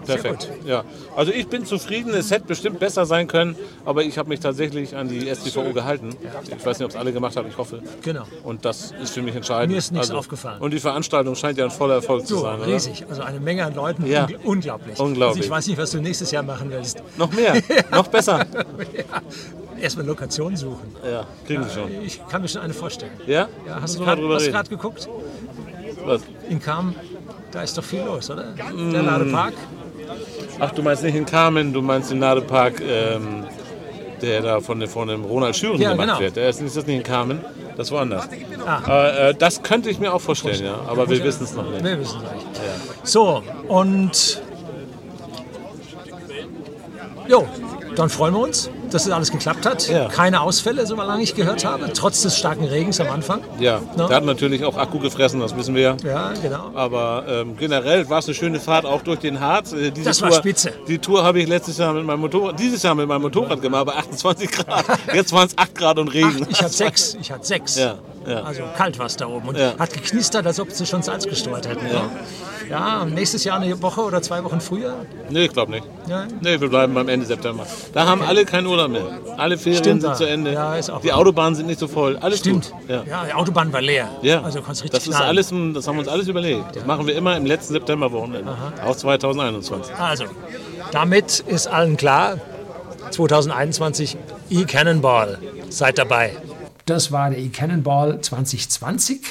Perfekt. 0.05 0.49
Ja. 0.65 0.83
Also 1.15 1.31
ich 1.31 1.47
bin 1.47 1.65
zufrieden. 1.65 2.13
Es 2.13 2.31
hätte 2.31 2.45
bestimmt 2.45 2.79
besser 2.79 3.05
sein 3.05 3.27
können, 3.27 3.55
aber 3.85 4.03
ich 4.03 4.17
habe 4.17 4.29
mich 4.29 4.39
tatsächlich 4.39 4.95
an 4.95 5.07
die 5.07 5.33
STVO 5.33 5.73
gehalten. 5.73 6.09
Ich 6.57 6.65
weiß 6.65 6.79
nicht, 6.79 6.85
ob 6.85 6.91
es 6.91 6.95
alle 6.97 7.13
gemacht 7.13 7.35
haben. 7.37 7.47
Ich 7.49 7.57
hoffe. 7.57 7.81
Genau. 8.01 8.23
Und 8.43 8.65
das 8.65 8.93
ist 9.01 9.13
für 9.13 9.21
mich 9.21 9.35
entscheidend. 9.35 9.71
Mir 9.71 9.77
ist 9.77 9.91
nichts 9.91 10.09
also, 10.09 10.19
aufgefallen. 10.19 10.61
Und 10.61 10.71
die 10.71 10.79
Veranstaltung 10.79 11.35
scheint 11.35 11.57
ja 11.57 11.65
ein 11.65 11.71
voller 11.71 11.95
Erfolg 11.95 12.25
zu 12.27 12.35
So, 12.37 12.41
sein, 12.41 12.57
oder? 12.59 12.67
riesig. 12.67 13.05
Also 13.09 13.21
eine 13.21 13.39
Menge 13.39 13.65
an 13.65 13.75
Leuten. 13.75 14.05
Ja. 14.05 14.25
Ungl- 14.25 14.37
Unglaublich. 14.43 14.99
Unglaublich. 14.99 15.37
Also 15.37 15.39
ich 15.41 15.49
weiß 15.49 15.67
nicht, 15.67 15.77
was 15.77 15.91
du 15.91 16.01
nächstes 16.01 16.31
Jahr 16.31 16.43
machen 16.43 16.69
willst. 16.69 17.01
Noch 17.17 17.31
mehr, 17.31 17.53
noch 17.91 18.07
besser. 18.07 18.45
ja. 18.93 19.03
Erstmal 19.79 20.05
Lokation 20.05 20.55
suchen. 20.55 20.95
Ja, 21.03 21.25
kriegen 21.45 21.63
wir 21.65 21.69
schon. 21.69 21.91
Ich 22.05 22.25
kann 22.29 22.41
mir 22.41 22.47
schon 22.47 22.61
eine 22.61 22.73
vorstellen. 22.73 23.11
Ja? 23.27 23.49
Ja, 23.67 23.75
hast 23.81 23.99
Müssen 23.99 24.17
du 24.17 24.51
gerade 24.51 24.69
geguckt? 24.69 25.09
Was? 26.05 26.21
In 26.49 26.61
Kam, 26.61 26.95
da 27.53 27.61
ist 27.61 27.77
doch 27.77 27.83
viel 27.83 28.01
los, 28.01 28.29
oder? 28.29 28.45
Mm. 28.75 28.91
Der 28.91 29.03
Ladepark. 29.03 29.53
Ach, 30.59 30.71
du 30.71 30.81
meinst 30.83 31.03
nicht 31.03 31.15
in 31.15 31.25
Carmen, 31.25 31.71
du 31.73 31.81
meinst 31.81 32.11
den 32.11 32.19
Ladepark, 32.19 32.81
ähm, 32.81 33.45
der 34.21 34.41
da 34.41 34.59
von, 34.59 34.79
dem- 34.79 34.89
von 34.89 35.07
dem 35.07 35.23
Ronald 35.23 35.55
Schüren 35.55 35.79
Ja, 35.81 35.91
gemacht 35.91 36.07
genau. 36.07 36.19
wird. 36.19 36.35
Der 36.35 36.49
ist, 36.49 36.61
ist 36.61 36.75
das 36.77 36.85
nicht 36.85 36.97
in 36.97 37.03
Carmen, 37.03 37.39
das 37.77 37.91
woanders. 37.91 38.27
Ah. 38.65 38.81
Äh, 39.07 39.29
äh, 39.29 39.35
das 39.35 39.61
könnte 39.63 39.89
ich 39.89 39.99
mir 39.99 40.13
auch 40.13 40.21
vorstellen, 40.21 40.63
ja, 40.65 40.79
aber 40.87 41.09
wir 41.09 41.23
wissen 41.23 41.43
es 41.43 41.53
noch 41.53 41.69
nicht. 41.69 41.83
Wir 41.83 41.99
wissen 41.99 42.21
es 42.25 42.31
nicht. 42.33 43.07
So, 43.07 43.43
und 43.67 44.41
jo, 47.27 47.47
dann 47.95 48.09
freuen 48.09 48.33
wir 48.33 48.41
uns, 48.41 48.69
dass 48.93 49.03
das 49.05 49.11
alles 49.13 49.31
geklappt 49.31 49.65
hat. 49.65 49.89
Keine 50.11 50.41
Ausfälle, 50.41 50.85
solange 50.85 51.21
ich 51.23 51.35
gehört 51.35 51.65
habe, 51.65 51.91
trotz 51.93 52.21
des 52.21 52.37
starken 52.37 52.65
Regens 52.65 52.99
am 52.99 53.09
Anfang. 53.09 53.41
Ja, 53.59 53.81
No? 53.97 54.07
der 54.07 54.17
hat 54.17 54.25
natürlich 54.25 54.63
auch 54.65 54.77
Akku 54.77 54.99
gefressen, 54.99 55.39
das 55.39 55.55
wissen 55.55 55.75
wir 55.75 55.81
ja. 55.81 55.97
Ja, 56.03 56.33
genau. 56.41 56.71
Aber 56.73 57.25
ähm, 57.27 57.57
generell 57.57 58.09
war 58.09 58.19
es 58.19 58.25
eine 58.25 58.35
schöne 58.35 58.59
Fahrt 58.59 58.85
auch 58.85 59.01
durch 59.01 59.19
den 59.19 59.39
Harz. 59.39 59.73
Äh, 59.73 59.91
Das 59.91 60.21
war 60.21 60.29
Tour, 60.29 60.37
spitze. 60.39 60.71
Die 60.87 60.97
Tour 60.99 61.23
habe 61.23 61.39
ich 61.41 61.47
letztes 61.47 61.77
Jahr 61.77 61.93
mit 61.93 62.05
meinem 62.05 62.21
Motorrad, 62.21 62.59
dieses 62.59 62.81
Jahr 62.83 62.95
mit 62.95 63.07
meinem 63.07 63.21
Motorrad 63.23 63.61
gemacht, 63.61 63.85
bei 63.85 63.93
28 63.95 64.51
Grad. 64.51 64.85
Jetzt 65.13 65.31
waren 65.33 65.47
es 65.47 65.57
8 65.57 65.75
Grad 65.75 65.99
und 65.99 66.07
Regen. 66.09 66.43
Ach, 66.45 66.47
ich 66.49 66.61
hatte 66.61 66.73
sechs. 66.73 67.15
Ich 67.19 67.31
hatte 67.31 67.45
sechs. 67.45 67.75
Ja, 67.77 67.95
ja. 68.27 68.41
Also 68.43 68.63
kalt 68.77 68.97
war 68.99 69.05
es 69.07 69.17
da 69.17 69.27
oben 69.27 69.49
und 69.49 69.57
Ja. 69.57 69.73
hat 69.77 69.91
geknistert, 69.93 70.45
als 70.45 70.59
ob 70.59 70.71
sie 70.71 70.85
schon 70.85 71.01
Salz 71.03 71.25
gestreut 71.27 71.67
hätten. 71.67 71.85
Ja. 72.69 73.05
nächstes 73.05 73.43
Jahr 73.43 73.59
eine 73.59 73.81
Woche 73.81 74.01
oder 74.01 74.21
zwei 74.21 74.43
Wochen 74.43 74.59
früher. 74.61 75.05
Nee, 75.29 75.45
ich 75.45 75.51
glaube 75.53 75.71
nicht. 75.71 75.85
Ja. 76.07 76.25
Nee, 76.41 76.59
wir 76.59 76.69
bleiben 76.69 76.93
beim 76.93 77.07
Ende 77.09 77.25
September. 77.25 77.65
Da 77.93 78.05
haben 78.05 78.21
alle 78.21 78.45
keinen 78.45 78.67
Urlaub 78.67 78.89
mehr. 78.91 79.05
Alle 79.37 79.57
Ferien 79.57 79.81
Stimmt, 79.83 80.01
sind 80.01 80.09
ja. 80.11 80.15
zu 80.15 80.25
Ende. 80.25 80.53
Ja, 80.53 80.75
ist 80.75 80.89
auch 80.89 81.01
die. 81.01 81.11
Autobahnen 81.13 81.55
sind 81.55 81.67
nicht 81.67 81.79
so 81.79 81.87
voll. 81.87 82.17
Alles 82.17 82.39
Stimmt. 82.39 82.71
gut. 82.71 82.89
Ja. 82.89 83.03
Ja, 83.09 83.25
die 83.25 83.33
Autobahn 83.33 83.71
war 83.73 83.81
leer. 83.81 84.09
Ja, 84.21 84.41
Also 84.41 84.59
konntest 84.61 84.83
richtig 84.83 84.99
das 84.99 85.07
ist 85.07 85.15
knallen. 85.15 85.27
alles, 85.29 85.47
das 85.75 85.87
haben 85.87 85.95
wir 85.95 85.99
uns 85.99 86.07
alles 86.07 86.27
überlegt. 86.27 86.75
Das 86.75 86.85
machen 86.85 87.07
wir 87.07 87.15
immer 87.15 87.35
im 87.37 87.45
letzten 87.45 87.73
Septemberwochenende, 87.73 88.55
auch 88.85 88.95
2021. 88.95 89.93
Also, 89.97 90.25
damit 90.91 91.39
ist 91.39 91.67
allen 91.67 91.97
klar, 91.97 92.37
2021 93.11 94.17
E-Cannonball. 94.49 95.37
Seid 95.69 95.97
dabei. 95.97 96.35
Das 96.85 97.11
war 97.11 97.29
der 97.29 97.39
E-Cannonball 97.39 98.19
2020. 98.21 99.21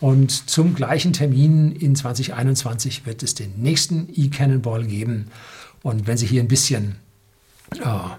Und 0.00 0.48
zum 0.48 0.74
gleichen 0.74 1.12
Termin 1.12 1.72
in 1.72 1.96
2021 1.96 3.04
wird 3.04 3.22
es 3.22 3.34
den 3.34 3.60
nächsten 3.60 4.08
E-Cannonball 4.14 4.84
geben. 4.84 5.26
Und 5.82 6.06
wenn 6.06 6.16
Sie 6.16 6.26
hier 6.26 6.42
ein 6.42 6.48
bisschen 6.48 6.96
äh, 7.76 8.10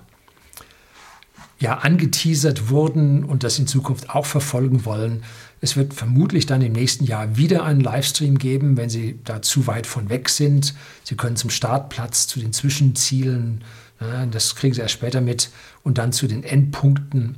ja, 1.60 1.78
angeteasert 1.80 2.70
wurden 2.70 3.24
und 3.24 3.44
das 3.44 3.60
in 3.60 3.68
Zukunft 3.68 4.10
auch 4.10 4.26
verfolgen 4.26 4.86
wollen. 4.86 5.24
Es 5.62 5.76
wird 5.76 5.94
vermutlich 5.94 6.46
dann 6.46 6.62
im 6.62 6.72
nächsten 6.72 7.04
Jahr 7.04 7.36
wieder 7.36 7.64
einen 7.64 7.82
Livestream 7.82 8.38
geben, 8.38 8.78
wenn 8.78 8.90
Sie 8.90 9.20
da 9.26 9.42
zu 9.42 9.68
weit 9.68 9.86
von 9.86 10.10
weg 10.10 10.30
sind. 10.30 10.74
Sie 11.04 11.16
können 11.16 11.36
zum 11.36 11.50
Startplatz, 11.50 12.28
zu 12.28 12.40
den 12.40 12.54
Zwischenzielen, 12.54 13.64
ja, 14.00 14.26
das 14.26 14.56
kriegen 14.56 14.74
Sie 14.74 14.80
erst 14.80 14.94
später 14.94 15.20
mit, 15.20 15.50
und 15.84 15.98
dann 15.98 16.14
zu 16.14 16.28
den 16.28 16.44
Endpunkten 16.44 17.36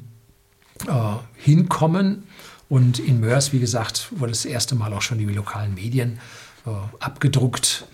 äh, 0.88 1.15
hinkommen. 1.38 2.23
Und 2.72 2.99
in 2.99 3.19
Mörs, 3.19 3.52
wie 3.52 3.60
gesagt, 3.60 4.07
wurde 4.18 4.31
das 4.31 4.45
erste 4.45 4.76
Mal 4.76 4.93
auch 4.93 5.02
schon 5.02 5.18
die 5.18 5.26
lokalen 5.26 5.73
Medien 5.73 6.22
äh, 6.65 6.69
abgedruckt, 7.02 7.85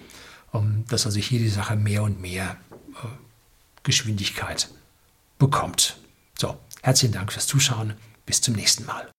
ähm, 0.53 0.83
dass 0.87 1.07
also 1.07 1.19
hier 1.19 1.39
die 1.39 1.49
Sache 1.49 1.75
mehr 1.75 2.03
und 2.03 2.21
mehr 2.21 2.57
äh, 2.93 3.07
Geschwindigkeit 3.81 4.69
bekommt. 5.39 5.97
So, 6.37 6.59
herzlichen 6.83 7.15
Dank 7.15 7.33
fürs 7.33 7.47
Zuschauen. 7.47 7.95
Bis 8.27 8.39
zum 8.39 8.53
nächsten 8.53 8.85
Mal. 8.85 9.09